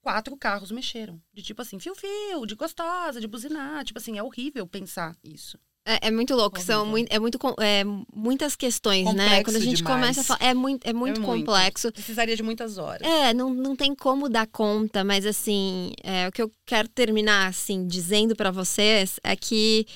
Quatro 0.00 0.36
carros 0.36 0.70
mexeram. 0.70 1.20
De 1.32 1.42
tipo 1.42 1.60
assim, 1.60 1.80
fio-fio, 1.80 2.46
de 2.46 2.54
gostosa, 2.54 3.20
de 3.20 3.26
buzinar. 3.26 3.84
Tipo 3.84 3.98
assim, 3.98 4.16
é 4.16 4.22
horrível 4.22 4.66
pensar 4.66 5.16
isso. 5.24 5.58
É, 5.86 6.08
é, 6.08 6.10
muito 6.10 6.34
louco, 6.34 6.58
são 6.60 6.86
muito, 6.86 7.12
é 7.12 7.18
muito 7.18 7.38
é, 7.60 7.84
muitas 8.14 8.56
questões, 8.56 9.04
complexo 9.04 9.30
né? 9.30 9.44
Quando 9.44 9.56
a 9.56 9.60
gente 9.60 9.76
demais. 9.76 9.96
começa 9.96 10.20
a 10.22 10.24
falar, 10.24 10.42
é 10.42 10.54
muito, 10.54 10.86
é 10.86 10.94
muito 10.94 11.20
é 11.20 11.24
complexo. 11.24 11.88
Muito. 11.88 11.94
Precisaria 11.96 12.34
de 12.34 12.42
muitas 12.42 12.78
horas. 12.78 13.06
É, 13.06 13.34
não, 13.34 13.52
não 13.52 13.76
tem 13.76 13.94
como 13.94 14.30
dar 14.30 14.46
conta, 14.46 15.04
mas 15.04 15.26
assim, 15.26 15.92
é, 16.02 16.26
o 16.26 16.32
que 16.32 16.40
eu 16.40 16.50
quero 16.64 16.88
terminar 16.88 17.48
assim 17.48 17.86
dizendo 17.86 18.34
para 18.34 18.50
vocês 18.50 19.20
é 19.22 19.36
que 19.36 19.86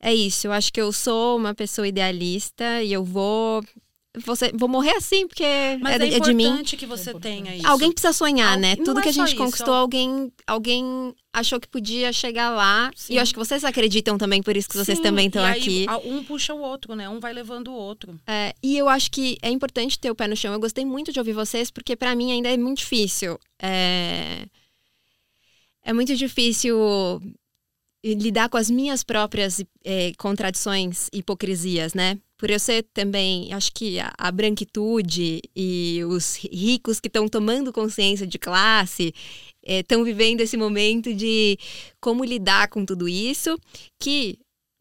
é 0.00 0.12
isso. 0.12 0.48
Eu 0.48 0.52
acho 0.52 0.72
que 0.72 0.80
eu 0.80 0.92
sou 0.92 1.36
uma 1.36 1.54
pessoa 1.54 1.86
idealista 1.86 2.82
e 2.82 2.92
eu 2.92 3.04
vou 3.04 3.62
você, 4.24 4.50
vou 4.54 4.68
morrer 4.68 4.92
assim, 4.92 5.26
porque 5.26 5.44
Mas 5.80 6.00
é, 6.00 6.08
é, 6.08 6.14
é 6.14 6.20
de 6.20 6.32
mim. 6.32 6.44
É 6.44 6.46
importante 6.46 6.76
que 6.76 6.86
você 6.86 7.12
tenha 7.14 7.54
isso. 7.54 7.66
Alguém 7.66 7.92
precisa 7.92 8.12
sonhar, 8.12 8.54
Al... 8.54 8.60
né? 8.60 8.76
Tudo 8.76 9.00
é 9.00 9.02
que 9.02 9.08
a 9.08 9.12
gente 9.12 9.34
conquistou, 9.34 9.74
alguém, 9.74 10.32
alguém 10.46 11.14
achou 11.32 11.60
que 11.60 11.68
podia 11.68 12.12
chegar 12.12 12.50
lá. 12.50 12.90
Sim. 12.94 13.12
E 13.12 13.16
eu 13.16 13.22
acho 13.22 13.32
que 13.32 13.38
vocês 13.38 13.64
acreditam 13.64 14.16
também, 14.16 14.42
por 14.42 14.56
isso 14.56 14.68
que 14.68 14.76
vocês 14.76 14.98
Sim, 14.98 15.04
também 15.04 15.26
estão 15.26 15.44
aqui. 15.44 15.86
Um 16.04 16.24
puxa 16.24 16.54
o 16.54 16.60
outro, 16.60 16.94
né? 16.94 17.08
Um 17.08 17.20
vai 17.20 17.32
levando 17.32 17.68
o 17.68 17.74
outro. 17.74 18.18
É, 18.26 18.54
e 18.62 18.76
eu 18.76 18.88
acho 18.88 19.10
que 19.10 19.36
é 19.42 19.50
importante 19.50 19.98
ter 19.98 20.10
o 20.10 20.14
pé 20.14 20.26
no 20.26 20.36
chão. 20.36 20.52
Eu 20.52 20.60
gostei 20.60 20.84
muito 20.84 21.12
de 21.12 21.18
ouvir 21.18 21.32
vocês, 21.32 21.70
porque 21.70 21.94
para 21.94 22.14
mim 22.14 22.32
ainda 22.32 22.48
é 22.48 22.56
muito 22.56 22.78
difícil. 22.78 23.38
É, 23.60 24.46
é 25.82 25.92
muito 25.92 26.14
difícil 26.16 26.78
lidar 28.02 28.48
com 28.48 28.56
as 28.56 28.70
minhas 28.70 29.02
próprias 29.02 29.62
é, 29.84 30.12
contradições, 30.16 31.08
hipocrisias, 31.12 31.92
né? 31.92 32.18
Por 32.36 32.50
eu 32.50 32.58
ser 32.58 32.82
também, 32.92 33.52
acho 33.52 33.72
que 33.72 33.98
a, 33.98 34.12
a 34.18 34.30
branquitude 34.30 35.40
e 35.54 36.00
os 36.04 36.36
ricos 36.36 37.00
que 37.00 37.08
estão 37.08 37.28
tomando 37.28 37.72
consciência 37.72 38.26
de 38.26 38.38
classe 38.38 39.14
estão 39.62 40.02
é, 40.02 40.04
vivendo 40.04 40.42
esse 40.42 40.56
momento 40.56 41.14
de 41.14 41.58
como 42.00 42.24
lidar 42.24 42.68
com 42.68 42.84
tudo 42.84 43.08
isso, 43.08 43.58
que 43.98 44.38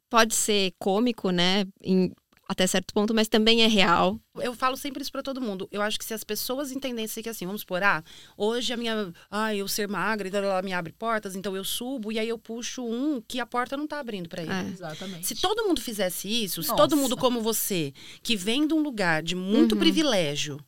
pode 0.10 0.36
ser 0.36 0.74
cômico, 0.78 1.32
né? 1.32 1.66
Em, 1.82 2.12
até 2.48 2.68
certo 2.68 2.94
ponto, 2.94 3.14
mas 3.14 3.28
também 3.28 3.64
é 3.64 3.68
real. 3.68 4.20
Eu 4.36 4.54
falo 4.54 4.78
sempre 4.78 5.02
isso 5.02 5.12
para 5.12 5.24
todo 5.24 5.42
mundo. 5.42 5.68
Eu 5.72 5.82
acho 5.82 5.98
que 5.98 6.06
se 6.06 6.14
as 6.14 6.24
pessoas 6.24 6.72
entendessem 6.72 7.24
que 7.24 7.30
assim, 7.30 7.46
vamos 7.46 7.62
supor, 7.62 7.82
ah, 7.82 8.04
hoje 8.38 8.72
a 8.72 8.78
minha, 8.78 9.12
ah, 9.32 9.56
eu 9.56 9.68
ser 9.68 9.88
magra, 9.88 10.28
então 10.28 10.44
ela 10.44 10.62
me 10.62 10.72
abre 10.72 10.94
portas, 10.94 11.36
então 11.36 11.56
eu 11.56 11.64
subo 11.64 12.12
e 12.12 12.20
aí 12.20 12.30
eu 12.30 12.38
puxo 12.38 12.86
um 12.86 13.20
que 13.28 13.40
a 13.40 13.46
porta 13.46 13.76
não 13.76 13.88
tá 13.88 14.00
abrindo 14.00 14.30
para 14.30 14.44
ele. 14.44 14.52
É. 14.52 14.62
Exatamente. 14.72 15.26
Se 15.26 15.36
todo 15.36 15.64
mundo 15.66 15.82
fizesse 15.82 16.28
isso, 16.28 16.62
se 16.62 16.70
Nossa. 16.70 16.82
todo 16.84 16.96
mundo 16.96 17.18
como 17.18 17.42
você, 17.42 17.92
que 18.22 18.36
vem 18.36 18.68
de 18.68 18.74
um 18.74 18.82
lugar 18.82 19.24
de 19.24 19.36
muito 19.36 19.74
Uhum. 19.74 19.80
privilégio, 19.80 20.60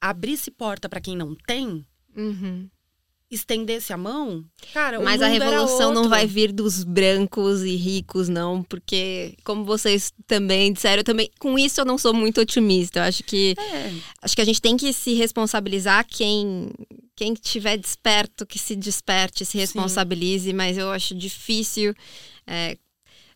abrisse 0.00 0.50
porta 0.50 0.88
para 0.88 1.00
quem 1.00 1.16
não 1.16 1.34
tem, 1.34 1.84
Uhum. 2.16 2.68
Estendesse 3.34 3.92
a 3.92 3.96
mão, 3.96 4.44
cara, 4.72 5.00
Mas 5.00 5.20
a 5.22 5.26
revolução 5.28 5.92
não 5.92 6.08
vai 6.08 6.26
vir 6.26 6.52
dos 6.52 6.84
brancos 6.84 7.62
e 7.62 7.74
ricos, 7.76 8.28
não, 8.28 8.62
porque, 8.62 9.34
como 9.44 9.64
vocês 9.64 10.12
também 10.26 10.72
disseram, 10.72 11.00
eu 11.00 11.04
também, 11.04 11.30
com 11.38 11.58
isso 11.58 11.80
eu 11.80 11.84
não 11.84 11.98
sou 11.98 12.14
muito 12.14 12.40
otimista. 12.40 13.00
Eu 13.00 13.04
acho 13.04 13.22
que 13.24 13.54
É. 13.58 13.92
acho 14.22 14.34
que 14.34 14.42
a 14.42 14.44
gente 14.44 14.60
tem 14.60 14.76
que 14.76 14.92
se 14.92 15.14
responsabilizar 15.14 16.06
quem 16.06 16.70
quem 17.16 17.32
estiver 17.32 17.76
desperto 17.76 18.44
que 18.44 18.58
se 18.58 18.74
desperte 18.74 19.44
se 19.44 19.56
responsabilize 19.56 20.52
mas 20.52 20.76
eu 20.76 20.90
acho 20.90 21.14
difícil 21.14 21.94
é, 22.44 22.76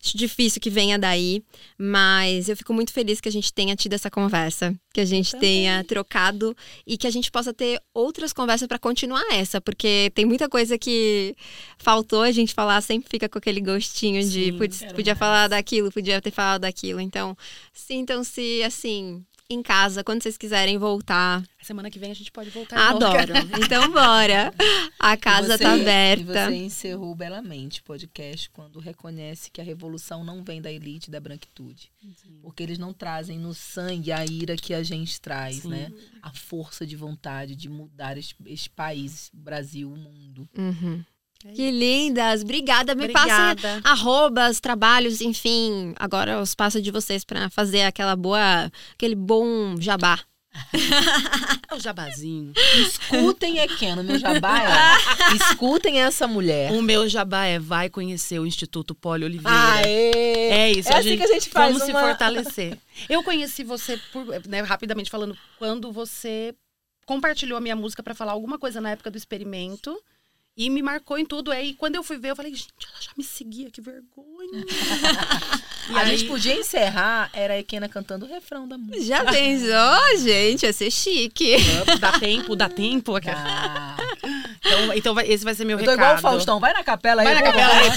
acho 0.03 0.17
difícil 0.17 0.61
que 0.61 0.69
venha 0.69 0.97
daí 0.97 1.43
mas 1.77 2.47
eu 2.49 2.55
fico 2.55 2.73
muito 2.73 2.93
feliz 2.93 3.19
que 3.19 3.27
a 3.27 3.31
gente 3.31 3.51
tenha 3.51 3.75
tido 3.75 3.93
essa 3.93 4.09
conversa 4.09 4.73
que 4.93 5.01
a 5.01 5.05
gente 5.05 5.31
Também. 5.31 5.57
tenha 5.57 5.83
trocado 5.83 6.55
e 6.87 6.97
que 6.97 7.05
a 7.05 7.09
gente 7.11 7.29
possa 7.29 7.53
ter 7.53 7.81
outras 7.93 8.31
conversas 8.33 8.67
para 8.67 8.79
continuar 8.79 9.23
essa 9.31 9.59
porque 9.61 10.11
tem 10.15 10.25
muita 10.25 10.47
coisa 10.47 10.77
que 10.77 11.35
faltou 11.77 12.21
a 12.23 12.31
gente 12.31 12.53
falar 12.53 12.81
sempre 12.81 13.09
fica 13.09 13.27
com 13.29 13.37
aquele 13.37 13.61
gostinho 13.61 14.21
de 14.23 14.45
Sim, 14.51 14.57
quero 14.57 14.95
podia 14.95 15.13
mais. 15.13 15.19
falar 15.19 15.47
daquilo 15.47 15.91
podia 15.91 16.21
ter 16.21 16.31
falado 16.31 16.61
daquilo 16.61 16.99
então 17.01 17.35
sintam-se 17.73 18.63
assim 18.63 19.23
em 19.51 19.63
casa, 19.63 20.03
quando 20.03 20.21
vocês 20.21 20.37
quiserem 20.37 20.77
voltar. 20.77 21.43
Semana 21.61 21.89
que 21.89 21.97
vem 21.97 22.11
a 22.11 22.13
gente 22.13 22.31
pode 22.31 22.51
voltar. 22.51 22.91
Adoro. 22.91 23.33
Então 23.65 23.91
bora. 23.91 24.53
A 24.99 25.17
casa 25.17 25.55
E 25.55 25.57
você- 25.57 25.63
tá 25.63 25.75
E 25.77 25.81
aberta. 25.81 26.45
você 26.49 26.55
encerrou 26.55 27.15
belamente 27.15 27.79
o 27.79 27.83
podcast 27.83 28.49
quando 28.51 28.79
reconhece 28.79 29.49
que 29.49 29.59
a 29.59 29.63
revolução 29.63 30.23
não 30.23 30.43
vem 30.43 30.61
da 30.61 30.71
elite 30.71 31.09
da 31.09 31.19
branquitude. 31.19 31.91
Porque 32.43 32.61
eles 32.61 32.77
não 32.77 32.93
trazem 32.93 33.39
no 33.39 33.53
sangue 33.53 34.11
a 34.11 34.23
ira 34.23 34.55
que 34.55 34.73
a 34.73 34.83
gente 34.83 35.19
traz, 35.19 35.57
Sim. 35.63 35.69
né? 35.69 35.91
A 36.21 36.31
força 36.31 36.85
de 36.85 36.95
vontade 36.95 37.55
de 37.55 37.67
mudar 37.69 38.17
este, 38.17 38.35
este 38.45 38.69
país, 38.69 39.31
Brasil, 39.33 39.91
o 39.91 39.97
mundo. 39.97 40.47
Uhum. 40.55 41.03
É 41.45 41.51
Que 41.53 41.71
lindas. 41.71 42.41
Obrigada. 42.41 42.93
Me 42.95 43.07
passem 43.09 43.31
Obrigada. 43.51 43.81
arrobas, 43.83 44.59
trabalhos, 44.59 45.21
enfim. 45.21 45.93
Agora 45.97 46.33
eu 46.33 46.43
espaço 46.43 46.81
de 46.81 46.91
vocês 46.91 47.23
para 47.23 47.49
fazer 47.49 47.83
aquela 47.83 48.15
boa, 48.15 48.69
aquele 48.93 49.15
bom 49.15 49.75
jabá. 49.79 50.19
É 51.71 51.75
o 51.75 51.79
jabazinho. 51.79 52.51
Escutem 52.77 53.59
Equeno, 53.59 54.03
meu 54.03 54.17
jabá 54.17 54.57
é. 54.63 55.35
Escutem 55.37 56.01
essa 56.01 56.27
mulher. 56.27 56.71
O 56.71 56.81
meu 56.81 57.07
jabá 57.07 57.45
é 57.45 57.59
vai 57.59 57.89
conhecer 57.89 58.39
o 58.39 58.45
Instituto 58.47 58.95
Poli 58.95 59.23
Oliveira. 59.23 59.55
Aê! 59.75 60.49
É 60.49 60.71
isso, 60.71 60.89
É 60.89 60.95
a 60.95 60.97
assim 60.97 61.09
gente, 61.09 61.17
que 61.19 61.23
a 61.25 61.33
gente 61.33 61.49
faz 61.49 61.71
vamos 61.73 61.83
se 61.85 61.91
uma- 61.91 62.01
fortalecer. 62.01 62.77
Eu 63.07 63.23
conheci 63.23 63.63
você, 63.63 63.97
por, 64.11 64.25
né, 64.47 64.61
rapidamente 64.61 65.11
falando, 65.11 65.37
quando 65.59 65.91
você 65.91 66.55
compartilhou 67.05 67.55
a 67.57 67.61
minha 67.61 67.75
música 67.75 68.01
pra 68.01 68.15
falar 68.15 68.31
alguma 68.31 68.57
coisa 68.57 68.81
na 68.81 68.89
época 68.89 69.11
do 69.11 69.17
experimento. 69.17 69.95
E 70.61 70.69
me 70.69 70.81
marcou 70.81 71.17
em 71.17 71.25
tudo. 71.25 71.51
Aí, 71.53 71.73
quando 71.73 71.95
eu 71.95 72.03
fui 72.03 72.17
ver, 72.17 72.31
eu 72.31 72.35
falei, 72.35 72.53
gente, 72.53 72.67
ela 72.85 73.01
já 73.01 73.11
me 73.17 73.23
seguia, 73.23 73.71
que 73.71 73.79
vergonha. 73.79 74.65
e 75.89 75.95
a 75.95 75.99
aí, 76.01 76.17
gente 76.17 76.27
podia 76.29 76.53
encerrar, 76.53 77.29
era 77.31 77.53
a 77.53 77.59
Equena 77.59 77.87
cantando 77.87 78.25
o 78.25 78.27
refrão 78.29 78.67
da 78.67 78.77
música. 78.77 79.01
Já 79.05 79.23
pensou, 79.23 80.17
gente? 80.17 80.63
Ia 80.65 80.73
ser 80.73 80.91
chique. 80.91 81.55
dá 82.01 82.19
tempo, 82.19 82.57
dá 82.57 82.67
tempo. 82.67 83.13
Ah, 83.33 83.95
Então, 84.59 84.93
então 84.95 85.15
vai- 85.15 85.27
esse 85.29 85.45
vai 85.45 85.55
ser 85.55 85.63
meu 85.63 85.79
eu 85.79 85.85
tô 85.85 85.91
recado. 85.91 86.05
igual 86.07 86.17
o 86.17 86.21
Faustão, 86.21 86.59
vai 86.59 86.73
na 86.73 86.83
capela 86.83 87.21
aí. 87.21 87.25
Vai 87.25 87.35
na 87.35 87.41
capela 87.41 87.73
aí. 87.73 87.89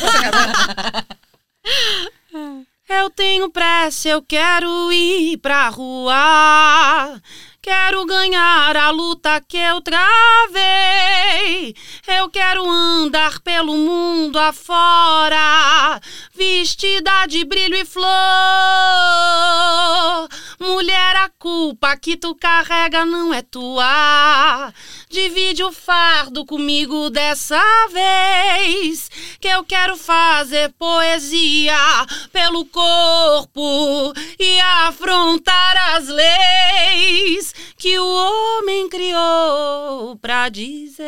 Eu 2.89 3.09
tenho 3.09 3.49
pressa, 3.49 4.09
eu 4.11 4.21
quero 4.21 4.93
ir 4.93 5.39
pra 5.39 5.69
rua. 5.71 7.21
Quero 7.65 8.05
ganhar 8.05 8.77
a 8.77 8.91
luta 8.91 9.41
que 9.41 9.57
eu 9.57 9.81
travei. 9.81 10.03
Eu 12.09 12.29
quero 12.29 12.69
andar 12.69 13.39
pelo 13.39 13.77
mundo 13.77 14.37
afora, 14.37 16.01
vestida 16.35 17.25
de 17.27 17.45
brilho 17.45 17.77
e 17.77 17.85
flor. 17.85 18.09
Mulher, 20.59 21.15
a 21.19 21.31
culpa 21.39 21.97
que 21.97 22.17
tu 22.17 22.35
carrega 22.35 23.05
não 23.05 23.33
é 23.33 23.43
tua. 23.43 24.75
Divide 25.13 25.63
o 25.63 25.71
fardo 25.71 26.47
comigo 26.47 27.11
dessa 27.11 27.63
vez. 27.89 29.11
Que 29.39 29.49
eu 29.49 29.63
quero 29.63 29.95
fazer 29.95 30.73
poesia 30.79 31.77
pelo 32.33 32.65
corpo 32.65 34.15
e 34.39 34.59
afrontar 34.87 35.95
as 35.95 36.09
leis 36.09 37.55
que 37.77 37.99
o 37.99 38.07
homem 38.07 38.89
criou 38.89 40.17
pra 40.17 40.49
dizer. 40.49 41.03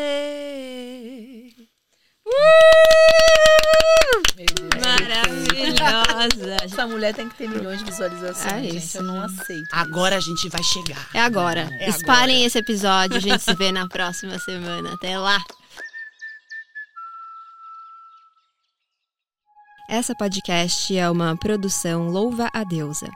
Deus. 4.36 4.84
Maravilhosa. 4.84 6.56
Essa 6.64 6.86
mulher 6.86 7.14
tem 7.14 7.28
que 7.28 7.34
ter 7.36 7.48
milhões 7.48 7.78
de 7.78 7.84
visualizações, 7.84 8.52
É 8.52 8.62
gente. 8.62 8.76
isso. 8.76 8.98
Eu 8.98 9.02
não 9.02 9.22
aceito. 9.22 9.68
Agora 9.72 10.16
a 10.16 10.20
gente 10.20 10.48
vai 10.48 10.62
chegar. 10.62 11.08
É 11.14 11.20
agora. 11.20 11.68
É 11.80 11.88
Espalhem 11.88 12.36
agora. 12.36 12.46
esse 12.46 12.58
episódio. 12.58 13.16
A 13.16 13.20
gente 13.20 13.40
se 13.42 13.54
vê 13.54 13.70
na 13.72 13.88
próxima 13.88 14.38
semana. 14.38 14.94
Até 14.94 15.18
lá. 15.18 15.38
Essa 19.88 20.14
podcast 20.14 20.96
é 20.96 21.10
uma 21.10 21.36
produção 21.36 22.08
Louva 22.08 22.48
a 22.54 22.64
Deusa. 22.64 23.08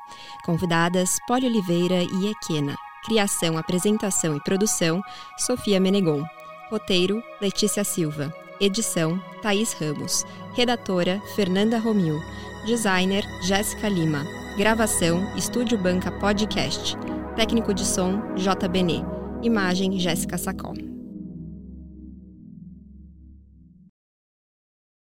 Convidadas 0.45 1.17
Poli 1.27 1.47
Oliveira 1.47 2.03
e 2.03 2.31
Equena. 2.31 2.77
Criação, 3.07 3.57
apresentação 3.57 4.37
e 4.37 4.41
produção 4.45 5.01
Sofia 5.39 5.81
Menegon. 5.81 6.23
Roteiro 6.71 7.23
Letícia 7.41 7.83
Silva. 7.83 8.33
Edição 8.61 9.23
Thaís 9.41 9.73
Ramos. 9.73 10.25
Redatora 10.55 11.21
Fernanda 11.37 11.79
Romil. 11.79 12.21
Designer 12.67 13.25
Jéssica 13.43 13.89
Lima. 13.89 14.25
Gravação 14.57 15.33
Estúdio 15.37 15.79
Banca 15.79 16.11
Podcast. 16.11 16.97
Técnico 17.37 17.73
de 17.73 17.87
som 17.87 18.35
J. 18.37 18.69
Benê. 18.69 19.01
Imagem 19.43 19.99
Jéssica 20.01 20.37
Sacol. 20.37 20.98